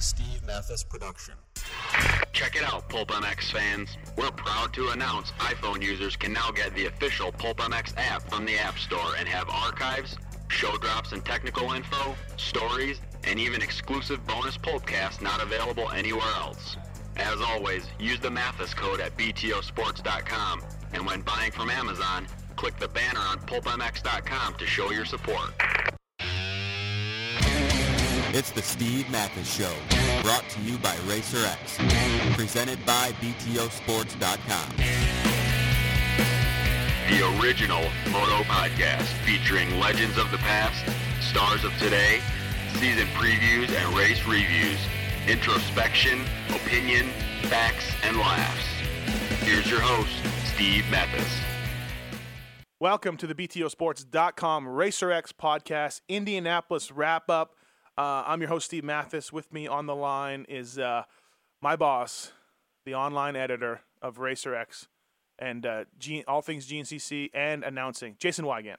Steve 0.00 0.42
Matthes 0.46 0.82
production. 0.82 1.34
Check 2.32 2.56
it 2.56 2.62
out, 2.62 2.88
Pulp 2.88 3.08
MX 3.10 3.52
fans. 3.52 3.96
We're 4.16 4.30
proud 4.30 4.72
to 4.74 4.90
announce 4.90 5.32
iPhone 5.32 5.82
users 5.82 6.16
can 6.16 6.32
now 6.32 6.50
get 6.50 6.74
the 6.74 6.86
official 6.86 7.30
Pulp 7.32 7.58
MX 7.58 7.94
app 7.96 8.22
from 8.22 8.46
the 8.46 8.56
App 8.56 8.78
Store 8.78 9.14
and 9.18 9.28
have 9.28 9.48
archives, 9.50 10.16
show 10.48 10.76
drops 10.78 11.12
and 11.12 11.24
technical 11.24 11.72
info, 11.72 12.14
stories, 12.38 13.00
and 13.24 13.38
even 13.38 13.60
exclusive 13.60 14.26
bonus 14.26 14.56
Pulpcasts 14.56 15.20
not 15.20 15.42
available 15.42 15.90
anywhere 15.90 16.32
else. 16.36 16.76
As 17.16 17.40
always, 17.40 17.86
use 17.98 18.20
the 18.20 18.30
Matthes 18.30 18.72
code 18.72 19.00
at 19.00 19.16
BTOsports.com, 19.18 20.62
and 20.94 21.04
when 21.06 21.20
buying 21.20 21.52
from 21.52 21.68
Amazon, 21.68 22.26
click 22.56 22.78
the 22.78 22.88
banner 22.88 23.20
on 23.20 23.38
PulpMX.com 23.40 24.54
to 24.54 24.66
show 24.66 24.90
your 24.90 25.04
support. 25.04 25.52
It's 28.32 28.52
the 28.52 28.62
Steve 28.62 29.10
Matthes 29.10 29.52
Show, 29.52 29.74
brought 30.22 30.48
to 30.50 30.60
you 30.60 30.78
by 30.78 30.94
RacerX, 30.98 31.78
presented 32.36 32.78
by 32.86 33.10
BTOsports.com. 33.20 34.76
The 37.08 37.42
original 37.42 37.82
Moto 38.12 38.44
Podcast 38.44 39.08
featuring 39.26 39.80
legends 39.80 40.16
of 40.16 40.30
the 40.30 40.38
past, 40.38 40.80
stars 41.20 41.64
of 41.64 41.76
today, 41.78 42.20
season 42.74 43.08
previews 43.08 43.68
and 43.74 43.98
race 43.98 44.24
reviews, 44.24 44.78
introspection, 45.26 46.20
opinion, 46.50 47.08
facts, 47.48 47.92
and 48.04 48.16
laughs. 48.16 48.64
Here's 49.42 49.68
your 49.68 49.80
host, 49.80 50.14
Steve 50.54 50.84
Matthes. 50.88 51.40
Welcome 52.78 53.16
to 53.16 53.26
the 53.26 53.34
BTOsports.com 53.34 54.66
RacerX 54.66 55.32
podcast, 55.32 56.02
Indianapolis 56.08 56.92
wrap 56.92 57.28
up. 57.28 57.56
Uh, 58.00 58.24
I'm 58.26 58.40
your 58.40 58.48
host, 58.48 58.64
Steve 58.64 58.82
Matthes. 58.82 59.30
With 59.30 59.52
me 59.52 59.66
on 59.68 59.84
the 59.84 59.94
line 59.94 60.46
is 60.48 60.78
uh, 60.78 61.02
my 61.60 61.76
boss, 61.76 62.32
the 62.86 62.94
online 62.94 63.36
editor 63.36 63.82
of 64.00 64.18
Racer 64.18 64.54
X 64.54 64.88
and 65.38 65.66
uh, 65.66 65.84
G- 65.98 66.24
all 66.26 66.40
things 66.40 66.66
GNCC 66.66 67.28
and 67.34 67.62
announcing, 67.62 68.16
Jason 68.18 68.46
Weigandt. 68.46 68.76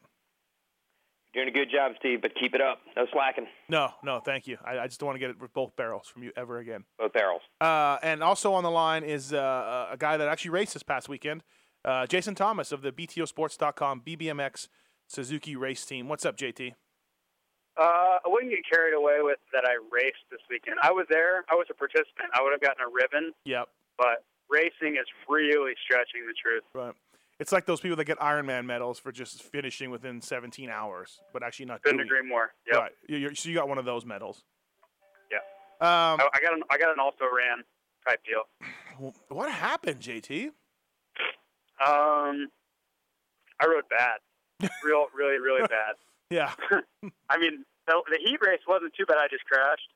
Doing 1.36 1.50
a 1.50 1.52
good 1.52 1.70
job, 1.72 1.92
Steve, 2.00 2.24
but 2.24 2.32
keep 2.34 2.56
it 2.56 2.62
up. 2.62 2.80
No 2.98 3.06
slacking. 3.14 3.46
No, 3.70 3.90
no, 4.04 4.22
thank 4.26 4.48
you. 4.48 4.58
I, 4.66 4.80
I 4.80 4.88
just 4.88 5.00
don't 5.00 5.06
want 5.06 5.18
to 5.18 5.20
get 5.20 5.30
it 5.30 5.40
with 5.40 5.54
both 5.54 5.76
barrels 5.76 6.08
from 6.08 6.24
you 6.24 6.32
ever 6.36 6.58
again. 6.58 6.86
Both 6.98 7.14
barrels. 7.14 7.44
Uh, 7.62 8.00
and 8.02 8.24
also 8.24 8.54
on 8.54 8.64
the 8.64 8.72
line 8.72 9.04
is 9.04 9.34
uh, 9.34 9.90
a 9.92 9.98
guy 9.98 10.18
that 10.18 10.30
actually 10.30 10.50
raced 10.50 10.74
this 10.74 10.82
past 10.82 11.08
weekend, 11.08 11.44
uh, 11.86 12.08
Jason 12.08 12.34
Thomas 12.34 12.72
of 12.72 12.82
the 12.82 12.92
BTOsports.com 12.92 14.02
BBMX 14.02 14.68
Suzuki 15.06 15.56
race 15.56 15.86
team. 15.86 16.10
What's 16.10 16.26
up, 16.26 16.38
JT? 16.38 16.74
Uh, 17.78 18.20
I 18.24 18.28
wouldn't 18.28 18.52
get 18.52 18.60
carried 18.70 18.94
away 18.94 19.18
with 19.22 19.40
that 19.54 19.64
I 19.66 19.76
raced 19.92 20.24
this 20.30 20.42
weekend. 20.50 20.78
I 20.84 20.92
was 20.92 21.06
there. 21.10 21.46
I 21.50 21.56
was 21.56 21.68
a 21.70 21.74
participant. 21.74 22.30
I 22.34 22.42
would 22.42 22.52
have 22.52 22.62
gotten 22.62 22.84
a 22.84 22.90
ribbon, 22.92 23.32
Yep. 23.46 23.70
but 23.98 24.24
racing 24.50 24.98
is 24.98 25.08
really 25.30 25.74
stretching 25.86 26.28
the 26.28 26.34
truth. 26.34 26.64
Right. 26.74 26.94
It's 27.40 27.52
like 27.52 27.66
those 27.66 27.80
people 27.80 27.96
that 27.98 28.06
get 28.06 28.20
Ironman 28.20 28.66
medals 28.66 29.00
for 29.00 29.12
just 29.12 29.42
finishing 29.42 29.90
within 29.90 30.22
17 30.22 30.70
hours, 30.70 31.22
but 31.34 31.42
actually 31.44 31.66
not 31.68 31.82
Couldn't 31.82 31.98
doing 31.98 32.08
agree 32.08 32.28
more. 32.30 32.54
Yep. 32.68 32.76
Right. 32.80 32.92
You're- 33.08 33.34
so 33.36 33.50
you 33.50 33.56
got 33.56 33.68
one 33.68 33.78
of 33.80 33.86
those 33.86 34.06
medals. 34.06 34.44
Yeah. 35.32 35.38
Um, 35.80 36.20
I, 36.22 36.30
I 36.36 36.42
got 36.42 36.54
an 36.54 36.64
I 36.70 36.78
got 36.78 36.92
an 36.92 37.00
also 37.00 37.24
ran 37.36 37.64
type 38.08 38.20
deal. 38.26 39.12
what 39.30 39.50
happened, 39.52 40.02
JT? 40.02 40.48
Um, 41.84 42.50
I 43.60 43.66
rode 43.66 43.86
bad, 43.90 44.20
real, 44.84 45.08
really, 45.16 45.40
really 45.40 45.62
bad. 45.68 45.96
Yeah. 46.32 46.52
I 47.30 47.38
mean, 47.38 47.66
the, 47.88 48.02
the 48.10 48.18
heat 48.24 48.40
race 48.42 48.62
wasn't 48.68 48.94
too 48.98 49.06
bad. 49.06 49.18
I 49.20 49.28
just 49.28 49.44
crashed, 49.46 49.92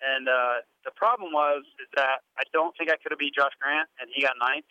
and 0.00 0.26
uh, 0.28 0.64
the 0.84 0.90
problem 0.96 1.32
was 1.32 1.62
is 1.80 1.88
that 1.96 2.24
I 2.38 2.42
don't 2.52 2.74
think 2.78 2.90
I 2.90 2.96
could 2.96 3.12
have 3.12 3.18
beat 3.18 3.34
Josh 3.36 3.52
Grant, 3.60 3.88
and 4.00 4.08
he 4.14 4.22
got 4.22 4.34
ninth. 4.40 4.64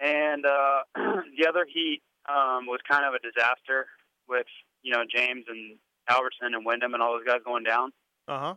And 0.00 0.44
uh, 0.46 0.80
the 1.38 1.46
other 1.48 1.66
heat 1.66 2.02
um, 2.28 2.66
was 2.66 2.80
kind 2.88 3.04
of 3.04 3.14
a 3.14 3.20
disaster 3.24 3.86
with 4.28 4.46
you 4.82 4.92
know 4.92 5.04
James 5.08 5.44
and 5.48 5.76
Albertson 6.08 6.54
and 6.54 6.64
Windham 6.64 6.94
and 6.94 7.02
all 7.02 7.12
those 7.16 7.26
guys 7.26 7.40
going 7.44 7.64
down. 7.64 7.90
Uh 8.28 8.38
huh. 8.38 8.54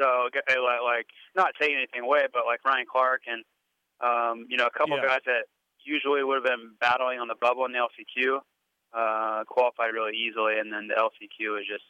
So 0.00 0.28
like 0.32 1.06
not 1.36 1.52
taking 1.60 1.76
anything 1.76 2.02
away, 2.02 2.26
but 2.32 2.44
like 2.46 2.64
Ryan 2.64 2.86
Clark 2.90 3.22
and 3.26 3.44
um, 4.00 4.46
you 4.48 4.56
know 4.56 4.66
a 4.66 4.70
couple 4.78 4.96
Yeah. 4.96 5.06
guys 5.06 5.20
that 5.26 5.44
usually 5.84 6.24
would 6.24 6.36
have 6.36 6.44
been 6.44 6.72
battling 6.80 7.20
on 7.20 7.28
the 7.28 7.34
bubble 7.40 7.64
in 7.66 7.72
the 7.72 7.78
LCQ 7.78 8.40
uh, 8.94 9.44
qualified 9.48 9.92
really 9.92 10.16
easily, 10.16 10.58
and 10.58 10.72
then 10.72 10.88
the 10.88 10.94
LCQ 10.94 11.60
is 11.60 11.66
just 11.66 11.84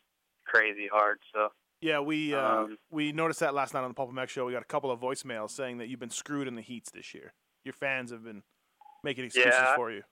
crazy 0.46 0.88
hard. 0.92 1.18
So 1.34 1.48
Yeah, 1.80 2.00
we 2.00 2.34
uh, 2.34 2.40
Um, 2.64 2.78
we 2.90 3.12
noticed 3.12 3.40
that 3.40 3.54
last 3.54 3.74
night 3.74 3.82
on 3.82 3.88
the 3.90 3.94
Pulp 3.94 4.10
MX 4.10 4.28
show. 4.30 4.46
We 4.46 4.52
got 4.52 4.62
a 4.62 4.66
couple 4.66 4.90
of 4.90 5.00
voicemails 5.00 5.50
saying 5.50 5.78
that 5.78 5.88
you've 5.88 6.00
been 6.00 6.10
screwed 6.10 6.48
in 6.48 6.54
the 6.54 6.62
heats 6.62 6.90
this 6.90 7.14
year. 7.14 7.32
Your 7.64 7.74
fans 7.74 8.10
have 8.10 8.24
been 8.24 8.42
making 9.02 9.24
excuses 9.24 9.52
Yeah. 9.54 9.74
for 9.76 9.90
you. 9.90 10.02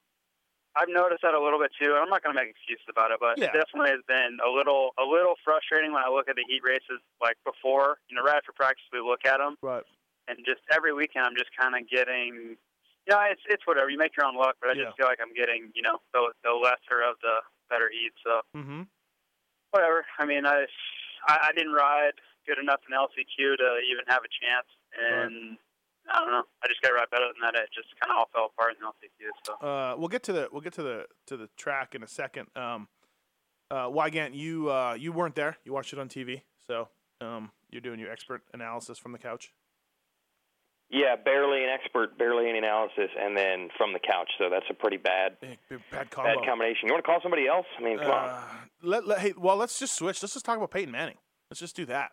I've 0.75 0.89
noticed 0.89 1.21
that 1.23 1.35
a 1.35 1.41
little 1.43 1.59
bit 1.59 1.71
too. 1.79 1.91
and 1.93 1.99
I'm 2.01 2.09
not 2.09 2.23
going 2.23 2.35
to 2.35 2.41
make 2.41 2.49
excuses 2.51 2.87
about 2.89 3.11
it, 3.11 3.19
but 3.21 3.37
Yeah. 3.39 3.47
it 3.47 3.53
definitely 3.53 3.91
has 3.91 4.01
been 4.09 4.39
a 4.45 4.49
little 4.49 4.93
a 4.99 5.05
little 5.05 5.35
frustrating 5.45 5.93
when 5.93 6.03
I 6.03 6.09
look 6.09 6.29
at 6.29 6.37
the 6.37 6.45
heat 6.49 6.63
races 6.65 7.01
like 7.21 7.37
before. 7.45 7.99
You 8.09 8.17
know, 8.17 8.23
right 8.23 8.37
after 8.37 8.53
practice 8.53 8.85
we 8.93 9.01
look 9.01 9.25
at 9.27 9.37
them, 9.39 9.57
Right. 9.61 9.85
and 10.29 10.39
just 10.47 10.61
every 10.71 10.93
weekend 10.95 11.27
I'm 11.27 11.37
just 11.37 11.51
kind 11.57 11.75
of 11.77 11.89
getting. 11.89 12.57
You 13.07 13.15
know, 13.15 13.21
it's 13.31 13.43
it's 13.49 13.67
whatever. 13.67 13.91
You 13.91 13.99
make 13.99 14.17
your 14.17 14.27
own 14.27 14.37
luck, 14.37 14.57
but 14.61 14.71
I 14.71 14.75
Yeah. 14.75 14.85
just 14.87 14.97
feel 14.97 15.07
like 15.07 15.19
I'm 15.21 15.35
getting 15.35 15.71
you 15.75 15.83
know 15.83 15.99
the 16.13 16.33
the 16.45 16.53
lesser 16.53 17.03
of 17.03 17.17
the 17.23 17.43
better 17.71 17.91
heat. 17.91 18.13
So 18.25 18.41
Mm-hmm. 18.57 18.83
whatever. 19.71 20.05
I 20.19 20.25
mean, 20.27 20.47
I 20.47 20.67
I, 21.27 21.49
I 21.49 21.53
didn't 21.57 21.73
ride 21.73 22.13
good 22.47 22.59
enough 22.59 22.81
in 22.89 22.95
LCQ 22.97 23.57
to 23.59 23.69
even 23.91 24.05
have 24.09 24.23
a 24.25 24.31
chance, 24.45 24.67
and 24.99 25.59
I 26.11 26.19
don't 26.21 26.31
know. 26.31 26.43
I 26.63 26.69
just 26.69 26.83
got 26.83 26.91
ride 26.91 27.11
better 27.11 27.27
than 27.27 27.41
that. 27.43 27.55
It 27.61 27.71
just 27.75 27.89
kind 28.01 28.11
of 28.13 28.19
all 28.19 28.31
fell 28.33 28.47
apart 28.57 28.75
in 28.79 28.85
LCQ. 28.87 29.31
So 29.47 29.55
Uh, 29.67 29.97
we'll 29.97 30.09
get 30.09 30.23
to 30.25 30.33
the 30.33 30.49
we'll 30.53 30.61
get 30.63 30.73
to 30.75 30.83
the 30.83 31.07
to 31.27 31.37
the 31.37 31.49
track 31.57 31.95
in 31.95 32.03
a 32.03 32.09
second. 32.09 32.49
Um, 32.57 32.89
uh, 33.71 33.89
Weigandt, 33.89 34.35
you 34.35 34.71
uh, 34.71 34.95
you 34.99 35.13
weren't 35.13 35.35
there. 35.35 35.57
You 35.65 35.73
watched 35.73 35.93
it 35.93 35.99
on 35.99 36.09
TV, 36.09 36.43
so 36.67 36.89
um, 37.21 37.53
you're 37.71 37.81
doing 37.81 37.99
your 37.99 38.11
expert 38.11 38.43
analysis 38.53 38.99
from 38.99 39.13
the 39.13 39.19
couch. 39.19 39.53
Yeah, 40.93 41.17
barely 41.17 41.65
an 41.65 41.71
expert, 41.71 42.19
barely 42.19 42.49
any 42.51 42.59
analysis, 42.59 43.09
and 43.19 43.35
then 43.35 43.71
from 43.79 43.95
the 43.95 43.99
couch. 43.99 44.31
So 44.39 44.51
that's 44.51 44.67
a 44.71 44.75
pretty 44.75 44.99
bad, 44.99 45.41
Big, 45.41 45.59
big, 45.71 45.81
bad 45.91 46.11
combo. 46.11 46.35
bad 46.35 46.47
combination. 46.47 46.87
You 46.87 46.93
want 46.93 47.03
to 47.03 47.11
call 47.11 47.21
somebody 47.23 47.47
else? 47.49 47.65
I 47.79 47.83
mean, 47.83 47.99
come 47.99 48.11
on. 48.11 48.29
Uh, 48.29 48.43
let, 48.83 49.07
let, 49.09 49.19
hey, 49.21 49.33
well, 49.37 49.57
let's 49.57 49.79
just 49.79 49.95
switch. 49.95 50.23
Let's 50.23 50.35
just 50.35 50.45
talk 50.45 50.59
about 50.59 50.71
Peyton 50.71 50.91
Manning. 50.93 51.17
Let's 51.51 51.61
just 51.61 51.75
do 51.75 51.87
that. 51.87 52.11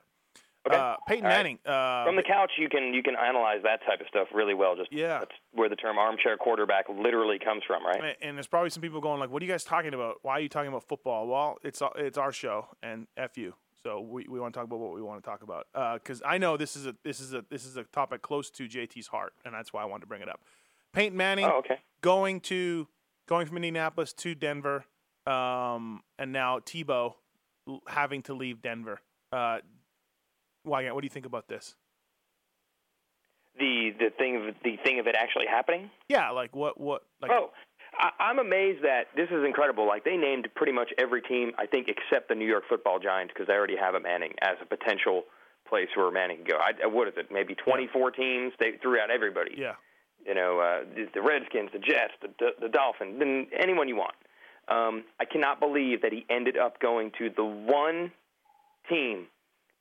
Okay. 0.67 0.77
Uh, 0.77 0.95
Peyton 1.07 1.25
right. 1.25 1.29
Manning. 1.37 1.59
Uh, 1.65 2.05
From 2.05 2.15
the 2.15 2.23
couch, 2.23 2.51
you 2.57 2.67
can 2.69 2.93
you 2.93 3.01
can 3.03 3.15
analyze 3.15 3.59
that 3.63 3.79
type 3.85 4.01
of 4.01 4.07
stuff 4.07 4.27
really 4.33 4.53
well. 4.53 4.75
Just 4.75 4.91
Yeah. 4.93 5.19
that's 5.19 5.31
where 5.51 5.67
the 5.69 5.75
term 5.75 5.97
armchair 5.97 6.37
quarterback 6.37 6.85
literally 6.89 7.39
comes 7.39 7.63
from, 7.65 7.85
right? 7.85 8.15
and- 8.21 8.37
there's 8.37 8.47
probably 8.47 8.69
some 8.69 8.81
people 8.81 8.99
going 9.01 9.19
like, 9.21 9.29
"What 9.29 9.41
are 9.41 9.45
you 9.45 9.51
guys 9.51 9.63
talking 9.63 9.93
about? 9.93 10.17
Why 10.21 10.33
are 10.33 10.39
you 10.41 10.49
talking 10.49 10.67
about 10.69 10.83
football?" 10.83 11.27
Well, 11.27 11.57
it's 11.63 11.81
it's 11.95 12.17
our 12.17 12.31
show, 12.33 12.67
and 12.83 13.07
f 13.17 13.37
you. 13.37 13.55
So 13.85 14.01
we, 14.01 14.25
we 14.29 14.39
want 14.39 14.53
to 14.53 14.57
talk 14.57 14.65
about 14.65 14.79
what 14.79 14.93
we 14.93 15.01
want 15.01 15.23
to 15.23 15.29
talk 15.29 15.41
about 15.41 15.67
because 16.01 16.21
I 16.25 16.37
know 16.37 16.57
this 16.57 16.75
is 16.75 16.85
a 16.85 16.95
this 17.03 17.19
is 17.19 17.33
a 17.33 17.45
this 17.49 17.65
is 17.65 17.77
a 17.77 17.83
topic 17.85 18.21
close 18.21 18.49
to 18.51 18.67
JT's 18.67 19.07
heart, 19.07 19.33
and 19.45 19.53
that's 19.53 19.71
why 19.71 19.81
I 19.81 19.85
wanted 19.85 20.01
to 20.01 20.07
bring 20.07 20.21
it 20.21 20.29
up. 20.29 20.41
Peyton 20.93 21.17
Manning 21.17 21.45
Oh, 21.45 21.59
okay. 21.59 21.79
going 22.01 22.41
to 22.41 22.87
going 23.27 23.45
from 23.47 23.57
Indianapolis 23.57 24.11
to 24.13 24.35
Denver, 24.35 24.83
um, 25.25 26.01
and 26.17 26.33
now 26.33 26.59
Tebow 26.59 27.13
having 27.87 28.21
to 28.23 28.33
leave 28.33 28.61
Denver. 28.61 28.99
Uh, 29.31 29.59
Weigandt, 30.67 30.93
what 30.93 31.01
do 31.01 31.05
you 31.05 31.11
think 31.11 31.25
about 31.25 31.47
this? 31.47 31.75
The 33.57 33.93
the 33.97 34.09
thing 34.17 34.35
of 34.35 34.55
the 34.63 34.77
thing 34.83 34.99
of 34.99 35.07
it 35.07 35.15
actually 35.15 35.47
happening. 35.47 35.89
Yeah, 36.07 36.31
like 36.31 36.55
what 36.55 36.79
what 36.79 37.03
like 37.21 37.31
oh, 37.31 37.51
I, 37.97 38.09
I'm 38.19 38.39
amazed 38.39 38.83
that 38.83 39.07
this 39.15 39.27
is 39.29 39.43
incredible. 39.45 39.87
Like 39.87 40.03
they 40.03 40.17
named 40.17 40.47
pretty 40.55 40.71
much 40.73 40.89
every 40.97 41.21
team, 41.21 41.51
I 41.57 41.65
think, 41.65 41.87
except 41.87 42.29
the 42.29 42.35
New 42.35 42.47
York 42.47 42.63
Football 42.69 42.99
Giants 42.99 43.33
because 43.33 43.47
they 43.47 43.53
already 43.53 43.77
have 43.77 43.95
a 43.95 43.99
Manning 43.99 44.33
as 44.41 44.57
a 44.61 44.65
potential 44.65 45.23
place 45.67 45.87
where 45.95 46.11
Manning 46.11 46.37
can 46.37 46.45
go. 46.45 46.57
I, 46.57 46.87
what 46.87 47.07
is 47.07 47.13
it? 47.17 47.27
Maybe 47.31 47.55
24 47.55 48.11
teams. 48.11 48.53
They 48.59 48.71
threw 48.81 48.99
out 48.99 49.09
everybody. 49.11 49.55
yeah 49.57 49.73
you 50.25 50.35
know, 50.35 50.59
uh, 50.59 50.83
the, 50.95 51.07
the 51.13 51.21
Redskins, 51.21 51.69
the 51.71 51.79
Jets, 51.79 52.11
the, 52.21 52.27
the, 52.39 52.49
the 52.63 52.67
Dolphins, 52.69 53.15
then 53.19 53.47
anyone 53.57 53.87
you 53.87 53.95
want. 53.95 54.13
Um, 54.67 55.05
I 55.17 55.23
cannot 55.23 55.61
believe 55.61 56.01
that 56.01 56.11
he 56.11 56.25
ended 56.29 56.57
up 56.57 56.77
going 56.81 57.11
to 57.19 57.29
the 57.35 57.43
one 57.45 58.11
team 58.89 59.27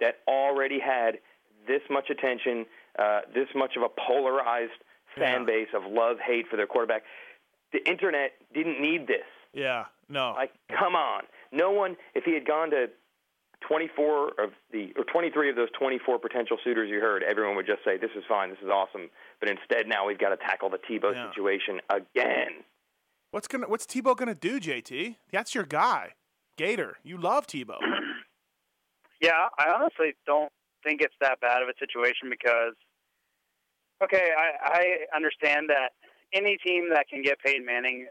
that 0.00 0.18
already 0.28 0.78
had 0.78 1.18
this 1.66 1.82
much 1.90 2.08
attention, 2.08 2.66
uh, 3.00 3.22
this 3.34 3.48
much 3.56 3.72
of 3.76 3.82
a 3.82 3.88
polarized 3.88 4.70
fan 5.18 5.40
Yeah. 5.40 5.44
base 5.46 5.68
of 5.74 5.82
love 5.90 6.18
hate 6.24 6.46
for 6.48 6.56
their 6.56 6.68
quarterback. 6.68 7.02
The 7.72 7.86
internet 7.88 8.32
didn't 8.54 8.80
need 8.80 9.06
this. 9.06 9.26
yeah 9.52 9.86
no 10.08 10.32
Like, 10.36 10.52
come 10.70 10.94
on. 10.94 11.24
No 11.52 11.70
one, 11.70 11.96
if 12.14 12.24
he 12.24 12.32
had 12.34 12.46
gone 12.46 12.70
to 12.70 12.86
24 13.66 14.28
of 14.40 14.50
the, 14.70 14.92
or 14.96 15.04
23 15.04 15.50
of 15.50 15.56
those 15.56 15.68
24 15.78 16.18
potential 16.18 16.56
suitors 16.62 16.88
you 16.90 17.00
heard, 17.00 17.22
everyone 17.22 17.56
would 17.56 17.66
just 17.66 17.84
say, 17.84 17.96
this 17.98 18.10
is 18.16 18.22
fine, 18.28 18.50
this 18.50 18.58
is 18.62 18.68
awesome. 18.70 19.10
But 19.40 19.48
instead, 19.50 19.86
now 19.88 20.06
we've 20.06 20.18
got 20.18 20.28
to 20.30 20.36
tackle 20.36 20.70
the 20.70 20.78
Tebow 20.78 21.12
Yeah. 21.12 21.28
situation 21.28 21.80
again. 21.90 22.64
What's 23.30 23.48
gonna 23.48 23.68
What's 23.68 23.84
Tebow 23.86 24.16
gonna 24.16 24.34
do, 24.34 24.58
JT? 24.60 25.16
That's 25.30 25.54
your 25.54 25.64
guy, 25.64 26.14
Gator. 26.56 26.96
You 27.02 27.18
love 27.18 27.46
Tebow. 27.46 27.78
yeah, 29.20 29.48
I 29.58 29.70
honestly 29.74 30.14
don't 30.26 30.50
think 30.82 31.02
it's 31.02 31.14
that 31.20 31.38
bad 31.40 31.62
of 31.62 31.68
a 31.68 31.74
situation 31.78 32.30
because, 32.30 32.74
okay, 34.02 34.30
I, 34.38 34.48
I 35.12 35.16
understand 35.16 35.68
that 35.68 35.92
any 36.32 36.56
team 36.58 36.90
that 36.92 37.08
can 37.08 37.22
get 37.22 37.38
Peyton 37.40 37.64
Manning, 37.64 38.06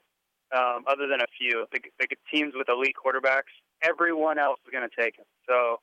um, 0.56 0.84
other 0.88 1.08
than 1.08 1.22
a 1.22 1.28
few, 1.38 1.66
the, 1.72 1.80
the 2.00 2.08
teams 2.34 2.54
with 2.56 2.70
elite 2.70 2.96
quarterbacks, 2.96 3.52
everyone 3.84 4.40
else 4.40 4.60
is 4.66 4.72
going 4.72 4.88
to 4.88 4.96
take 5.02 5.18
him. 5.18 5.26
So 5.48 5.78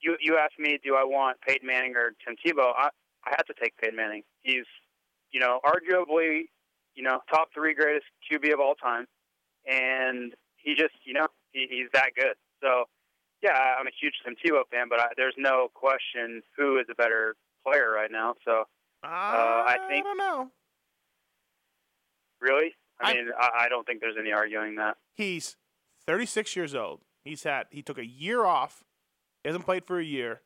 you 0.00 0.16
you 0.20 0.36
ask 0.38 0.52
me, 0.58 0.78
do 0.84 0.94
I 0.94 1.04
want 1.04 1.40
Peyton 1.40 1.66
Manning 1.66 1.94
or 1.96 2.12
Tim 2.24 2.36
Tebow? 2.44 2.72
I 2.76 2.90
I 3.24 3.30
have 3.30 3.46
to 3.46 3.54
take 3.60 3.76
Peyton 3.78 3.96
Manning. 3.96 4.22
He's 4.42 4.66
you 5.32 5.40
know 5.40 5.60
arguably 5.64 6.42
you 6.94 7.02
know 7.02 7.20
top 7.30 7.48
three 7.54 7.74
greatest 7.74 8.06
QB 8.30 8.52
of 8.52 8.60
all 8.60 8.74
time, 8.74 9.06
and 9.66 10.34
he 10.56 10.74
just 10.74 10.94
you 11.04 11.14
know 11.14 11.26
he, 11.52 11.66
he's 11.70 11.88
that 11.94 12.10
good. 12.14 12.34
So 12.62 12.84
yeah, 13.42 13.74
I'm 13.78 13.86
a 13.86 13.90
huge 14.00 14.14
Tim 14.24 14.34
Tebow 14.34 14.62
fan, 14.70 14.86
but 14.88 15.00
I, 15.00 15.06
there's 15.16 15.34
no 15.38 15.68
question 15.74 16.42
who 16.56 16.78
is 16.78 16.86
a 16.90 16.94
better 16.94 17.34
player 17.66 17.90
right 17.90 18.10
now. 18.10 18.34
So 18.44 18.64
Uh, 19.02 19.06
I 19.08 19.76
I 19.80 19.88
think- 19.88 20.04
don't 20.04 20.18
know. 20.18 20.50
Really, 22.40 22.74
I 23.00 23.14
mean, 23.14 23.28
I, 23.38 23.64
I 23.64 23.68
don't 23.68 23.86
think 23.86 24.00
there's 24.00 24.16
any 24.18 24.32
arguing 24.32 24.76
that. 24.76 24.96
He's 25.14 25.56
36 26.06 26.56
years 26.56 26.74
old. 26.74 27.00
He's 27.24 27.42
had 27.42 27.66
he 27.70 27.82
took 27.82 27.98
a 27.98 28.06
year 28.06 28.44
off. 28.44 28.84
He 29.42 29.48
hasn't 29.48 29.64
played 29.64 29.84
for 29.84 29.98
a 29.98 30.04
year. 30.04 30.42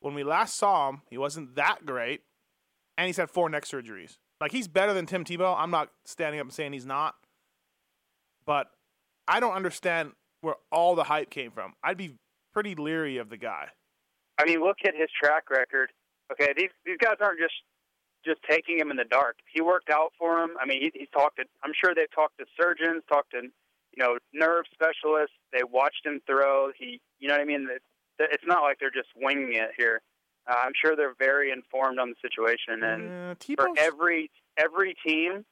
When 0.00 0.14
we 0.14 0.22
last 0.22 0.56
saw 0.56 0.88
him, 0.88 1.02
he 1.10 1.18
wasn't 1.18 1.56
that 1.56 1.84
great, 1.84 2.22
and 2.96 3.06
he's 3.06 3.16
had 3.16 3.30
four 3.30 3.48
neck 3.48 3.64
surgeries. 3.64 4.18
Like 4.40 4.52
he's 4.52 4.68
better 4.68 4.92
than 4.92 5.06
Tim 5.06 5.24
Tebow. 5.24 5.56
I'm 5.58 5.70
not 5.70 5.90
standing 6.04 6.40
up 6.40 6.46
and 6.46 6.52
saying 6.52 6.72
he's 6.72 6.86
not, 6.86 7.14
but 8.44 8.70
I 9.26 9.40
don't 9.40 9.54
understand 9.54 10.12
where 10.42 10.56
all 10.70 10.94
the 10.94 11.04
hype 11.04 11.30
came 11.30 11.50
from. 11.50 11.74
I'd 11.82 11.96
be 11.96 12.14
pretty 12.52 12.74
leery 12.74 13.16
of 13.16 13.30
the 13.30 13.36
guy. 13.36 13.68
I 14.38 14.44
mean, 14.44 14.60
look 14.60 14.76
at 14.84 14.94
his 14.94 15.08
track 15.22 15.50
record. 15.50 15.90
Okay, 16.30 16.52
these 16.56 16.70
these 16.84 16.98
guys 17.00 17.16
aren't 17.20 17.40
just 17.40 17.54
just 18.26 18.42
taking 18.42 18.78
him 18.78 18.90
in 18.90 18.96
the 18.96 19.04
dark. 19.04 19.36
He 19.52 19.60
worked 19.60 19.88
out 19.90 20.12
for 20.18 20.42
him. 20.42 20.50
I 20.60 20.66
mean, 20.66 20.82
he, 20.82 20.90
he's 20.94 21.08
talked 21.10 21.36
to. 21.36 21.44
I'm 21.62 21.72
sure 21.80 21.94
they've 21.94 22.10
talked 22.14 22.38
to 22.38 22.44
surgeons, 22.60 23.02
talked 23.08 23.30
to 23.30 23.42
you 23.42 23.98
know 24.02 24.18
nerve 24.34 24.64
specialists. 24.72 25.36
They 25.52 25.62
watched 25.64 26.04
him 26.04 26.20
throw. 26.26 26.70
He, 26.76 27.00
you 27.20 27.28
know 27.28 27.34
what 27.34 27.40
I 27.40 27.44
mean. 27.44 27.68
It- 27.70 27.82
It's 28.18 28.44
not 28.46 28.62
like 28.62 28.78
they're 28.80 28.90
just 28.90 29.08
winging 29.14 29.52
it 29.54 29.70
here. 29.76 30.00
Uh, 30.48 30.54
I'm 30.64 30.72
sure 30.80 30.96
they're 30.96 31.14
very 31.18 31.50
informed 31.50 31.98
on 31.98 32.10
the 32.10 32.16
situation, 32.22 32.82
and 32.82 33.02
Uh, 33.30 33.34
for 33.56 33.66
every 33.78 34.30
every 34.56 34.94
team 35.06 35.44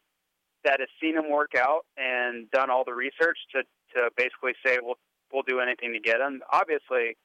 that 0.64 0.80
has 0.80 0.88
seen 1.00 1.16
him 1.16 1.28
work 1.30 1.54
out 1.54 1.84
and 1.98 2.50
done 2.50 2.70
all 2.70 2.84
the 2.84 2.94
research 2.94 3.38
to 3.52 3.62
to 3.94 4.10
basically 4.16 4.54
say 4.64 4.78
we'll 4.82 4.98
we'll 5.32 5.42
do 5.42 5.60
anything 5.60 5.92
to 5.92 6.00
get 6.00 6.20
him. 6.20 6.42
Obviously, 6.52 7.16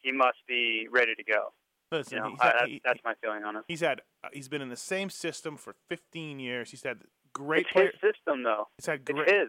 he 0.00 0.10
must 0.12 0.38
be 0.46 0.88
ready 0.90 1.14
to 1.14 1.24
go. 1.24 1.52
Listen, 1.92 2.16
You 2.16 2.22
know, 2.22 2.30
he's 2.30 2.38
I, 2.40 2.46
had, 2.46 2.54
that's, 2.60 2.66
he- 2.70 2.80
that's 2.84 3.00
my 3.04 3.14
feeling 3.22 3.44
on 3.44 3.56
it. 3.56 3.64
he's 3.68 3.80
had 3.80 4.02
uh, 4.24 4.28
he's 4.32 4.48
been 4.48 4.62
in 4.62 4.68
the 4.68 4.76
same 4.76 5.10
system 5.10 5.56
for 5.56 5.74
15 5.88 6.38
years. 6.40 6.70
He's 6.70 6.82
had 6.82 6.98
great 7.32 7.62
It's 7.66 7.72
player. 7.72 7.90
his 8.02 8.12
system, 8.14 8.42
though. 8.42 8.68
He's 8.76 8.86
had 8.86 9.00
It's 9.00 9.10
great. 9.10 9.28
his. 9.28 9.48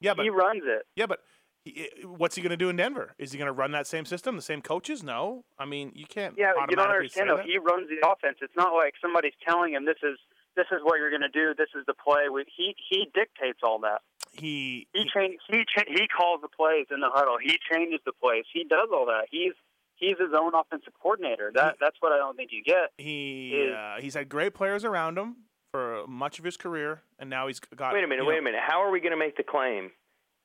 Yeah, 0.00 0.14
but 0.14 0.22
he 0.24 0.30
runs 0.30 0.62
it. 0.64 0.86
Yeah, 0.96 1.06
but 1.06 1.20
he, 1.64 1.88
what's 2.04 2.34
he 2.36 2.40
going 2.42 2.50
to 2.50 2.56
do 2.56 2.70
in 2.70 2.76
Denver? 2.76 3.14
Is 3.18 3.32
he 3.32 3.38
going 3.38 3.46
to 3.48 3.52
run 3.52 3.72
that 3.72 3.86
same 3.86 4.06
system, 4.06 4.34
the 4.36 4.40
same 4.42 4.62
coaches? 4.62 5.02
No. 5.02 5.44
I 5.58 5.66
mean, 5.66 5.92
you 5.94 6.06
can't. 6.06 6.34
Yeah, 6.38 6.52
you 6.68 6.74
don't 6.76 6.88
understand 6.90 7.28
though. 7.28 7.36
that. 7.36 7.44
He 7.44 7.58
runs 7.58 7.88
the 7.90 8.06
offense. 8.08 8.38
It's 8.40 8.56
not 8.56 8.72
like 8.74 8.94
somebody's 9.00 9.34
telling 9.46 9.74
him 9.74 9.84
this 9.84 9.98
is 10.02 10.18
this 10.56 10.66
is 10.72 10.80
what 10.82 10.98
you're 10.98 11.10
going 11.10 11.20
to 11.22 11.28
do. 11.28 11.52
This 11.56 11.68
is 11.78 11.84
the 11.86 11.92
play. 11.94 12.22
He 12.56 12.74
he 12.88 13.08
dictates 13.14 13.60
all 13.62 13.78
that. 13.80 14.00
He, 14.32 14.86
He 14.94 15.02
he- 15.02 15.10
change, 15.14 15.38
he 15.50 15.64
he 15.88 16.06
calls 16.08 16.40
the 16.40 16.48
plays 16.48 16.86
in 16.90 17.00
the 17.00 17.10
huddle. 17.12 17.36
He 17.42 17.58
changes 17.70 18.00
the 18.06 18.12
plays. 18.12 18.44
He 18.52 18.64
does 18.64 18.88
all 18.92 19.04
that. 19.06 19.26
He's 19.30 19.52
he's 20.00 20.18
his 20.18 20.30
own 20.36 20.52
offensive 20.54 20.92
coordinator. 21.00 21.52
That 21.54 21.76
that's 21.80 21.96
what 22.00 22.12
I 22.12 22.16
don't 22.16 22.36
think 22.36 22.50
you 22.52 22.64
get. 22.64 22.90
he 22.98 23.52
is- 23.54 23.74
uh, 23.74 23.96
he's 24.00 24.14
had 24.14 24.28
great 24.28 24.54
players 24.54 24.84
around 24.84 25.16
him 25.16 25.36
for 25.72 26.04
much 26.08 26.38
of 26.38 26.44
his 26.44 26.56
career, 26.56 27.02
and 27.18 27.30
now 27.30 27.46
he's 27.46 27.60
got. 27.60 27.92
Wait 27.94 28.02
a 28.02 28.08
minute, 28.08 28.26
wait 28.26 28.34
know, 28.34 28.40
a 28.40 28.42
minute. 28.42 28.60
How 28.66 28.82
are 28.82 28.90
we 28.90 29.00
going 29.00 29.12
to 29.12 29.18
make 29.18 29.36
the 29.36 29.44
claim? 29.44 29.92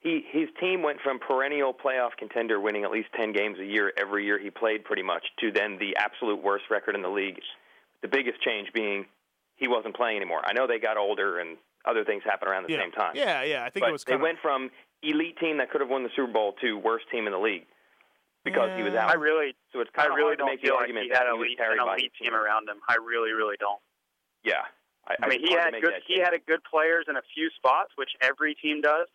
He 0.02 0.24
his 0.30 0.50
team 0.60 0.84
went 0.84 1.00
from 1.02 1.18
perennial 1.18 1.74
playoff 1.74 2.12
contender, 2.20 2.60
winning 2.60 2.84
at 2.84 2.92
least 2.92 3.10
ten 3.16 3.34
games 3.34 3.58
a 3.60 3.66
year 3.66 3.92
every 3.98 4.26
year 4.26 4.38
he 4.38 4.52
played, 4.52 4.84
pretty 4.84 5.02
much, 5.02 5.24
to 5.40 5.52
then 5.52 5.80
the 5.80 5.96
absolute 5.98 6.44
worst 6.44 6.66
record 6.70 6.96
in 6.96 7.02
the 7.02 7.10
league. 7.10 7.40
The 8.02 8.08
biggest 8.08 8.40
change 8.42 8.72
being 8.72 9.06
he 9.56 9.68
wasn't 9.68 9.96
playing 9.96 10.18
anymore. 10.18 10.42
I 10.46 10.54
know 10.54 10.68
they 10.68 10.80
got 10.80 10.98
older 10.98 11.40
and 11.40 11.58
other 11.86 12.04
things 12.04 12.24
happened 12.24 12.52
around 12.52 12.68
the 12.68 12.74
yeah, 12.74 12.80
same 12.80 12.92
time. 12.92 13.14
Yeah, 13.16 13.44
yeah. 13.44 13.64
I 13.64 13.70
think 13.70 13.84
but 13.84 13.90
it 13.90 13.94
was 13.94 14.04
they 14.04 14.12
kind 14.12 14.22
went 14.22 14.38
from 14.42 14.70
elite 15.02 15.38
team 15.40 15.58
that 15.58 15.72
could 15.72 15.82
have 15.82 15.90
won 15.90 16.04
the 16.04 16.10
Super 16.16 16.32
Bowl 16.32 16.54
to 16.62 16.78
worst 16.78 17.06
team 17.12 17.26
in 17.26 17.32
the 17.32 17.40
league 17.40 17.66
because 18.46 18.70
he 18.78 18.84
was 18.84 18.94
out. 18.94 19.10
I 19.10 19.16
really 19.16 19.56
so 19.74 19.82
it's 19.82 19.90
I 19.98 20.08
kind 20.08 20.12
of 20.12 20.16
really 20.16 20.38
hard 20.38 20.38
to 20.38 20.42
don't 20.46 20.52
make 20.54 20.62
the 20.62 20.68
feel 20.72 20.76
like 20.76 20.82
argument 20.88 21.06
he 21.06 21.12
that 21.12 21.26
had 21.28 21.34
he 21.34 21.40
was 21.42 21.58
carried 21.58 21.80
an 21.82 21.86
by 21.86 21.98
elite 22.00 22.14
his 22.16 22.28
team 22.30 22.34
around 22.38 22.70
him. 22.70 22.78
I 22.88 22.96
really 23.04 23.34
really 23.34 23.58
don't. 23.60 23.82
Yeah, 24.46 24.64
I 25.10 25.28
mean, 25.28 25.42
he 25.42 25.54
had 25.54 25.74
good 25.82 26.00
he 26.08 26.20
had 26.22 26.34
a 26.34 26.40
good 26.40 26.62
players 26.64 27.06
in 27.10 27.18
a 27.18 27.26
few 27.34 27.50
spots, 27.58 27.92
which 27.98 28.14
every 28.22 28.54
team 28.56 28.80
does. 28.82 29.08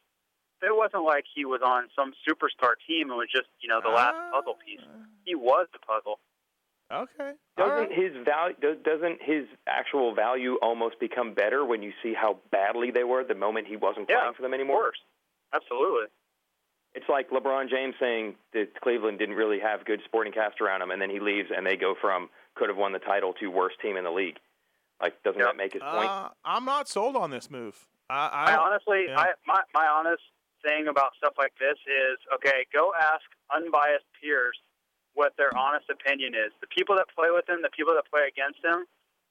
It 0.60 0.76
wasn't 0.76 1.04
like 1.04 1.24
he 1.32 1.46
was 1.46 1.62
on 1.64 1.88
some 1.96 2.12
superstar 2.28 2.74
team 2.86 3.08
and 3.08 3.16
was 3.16 3.30
just 3.32 3.48
you 3.62 3.68
know 3.70 3.80
the 3.80 3.88
last 3.88 4.18
Ah. 4.18 4.30
puzzle 4.34 4.58
piece. 4.66 4.84
He 5.24 5.34
was 5.34 5.68
the 5.72 5.78
puzzle. 5.78 6.18
Okay. 6.92 7.32
Doesn't 7.56 7.88
right. 7.88 7.92
his 7.92 8.10
value 8.26 8.56
does, 8.60 8.76
doesn't 8.82 9.22
his 9.22 9.46
actual 9.68 10.12
value 10.12 10.58
almost 10.60 10.98
become 10.98 11.34
better 11.34 11.64
when 11.64 11.82
you 11.84 11.92
see 12.02 12.12
how 12.14 12.40
badly 12.50 12.90
they 12.90 13.04
were 13.04 13.22
the 13.22 13.34
moment 13.36 13.68
he 13.68 13.76
wasn't 13.76 14.06
Yeah, 14.10 14.18
playing 14.18 14.34
for 14.34 14.42
them 14.42 14.52
anymore? 14.52 14.88
Of 14.88 14.92
anymore? 14.92 14.92
course, 14.92 15.00
absolutely. 15.54 16.06
It's 16.94 17.06
like 17.08 17.30
LeBron 17.30 17.68
James 17.70 17.94
saying 18.00 18.34
that 18.52 18.68
Cleveland 18.82 19.18
didn't 19.18 19.36
really 19.36 19.60
have 19.60 19.84
good 19.84 20.00
sporting 20.04 20.32
cast 20.32 20.60
around 20.60 20.82
him, 20.82 20.90
and 20.90 21.00
then 21.00 21.08
he 21.10 21.20
leaves, 21.20 21.48
and 21.56 21.64
they 21.64 21.76
go 21.76 21.94
from 22.00 22.28
could 22.56 22.68
have 22.68 22.76
won 22.76 22.92
the 22.92 22.98
title 22.98 23.32
to 23.34 23.46
worst 23.48 23.76
team 23.80 23.96
in 23.96 24.02
the 24.04 24.10
league. 24.10 24.38
Like, 25.00 25.22
doesn't 25.22 25.38
Yep. 25.38 25.48
that 25.50 25.56
make 25.56 25.72
his 25.72 25.82
point? 25.82 26.10
Uh, 26.10 26.28
I'm 26.44 26.64
not 26.64 26.88
sold 26.88 27.14
on 27.16 27.30
this 27.30 27.48
move. 27.50 27.86
I, 28.10 28.26
I, 28.26 28.52
I 28.52 28.56
honestly, 28.56 29.04
yeah. 29.08 29.18
I 29.20 29.26
my 29.46 29.62
my 29.72 29.86
honest 29.86 30.22
thing 30.66 30.88
about 30.88 31.12
stuff 31.16 31.34
like 31.38 31.52
this 31.60 31.78
is 31.86 32.18
okay. 32.34 32.66
Go 32.74 32.92
ask 33.00 33.22
unbiased 33.54 34.04
peers 34.20 34.58
what 35.14 35.32
their 35.38 35.56
honest 35.56 35.88
opinion 35.90 36.34
is. 36.34 36.50
The 36.60 36.66
people 36.66 36.96
that 36.96 37.06
play 37.14 37.30
with 37.30 37.48
him, 37.48 37.62
the 37.62 37.70
people 37.70 37.94
that 37.94 38.10
play 38.10 38.26
against 38.28 38.58
him, 38.64 38.84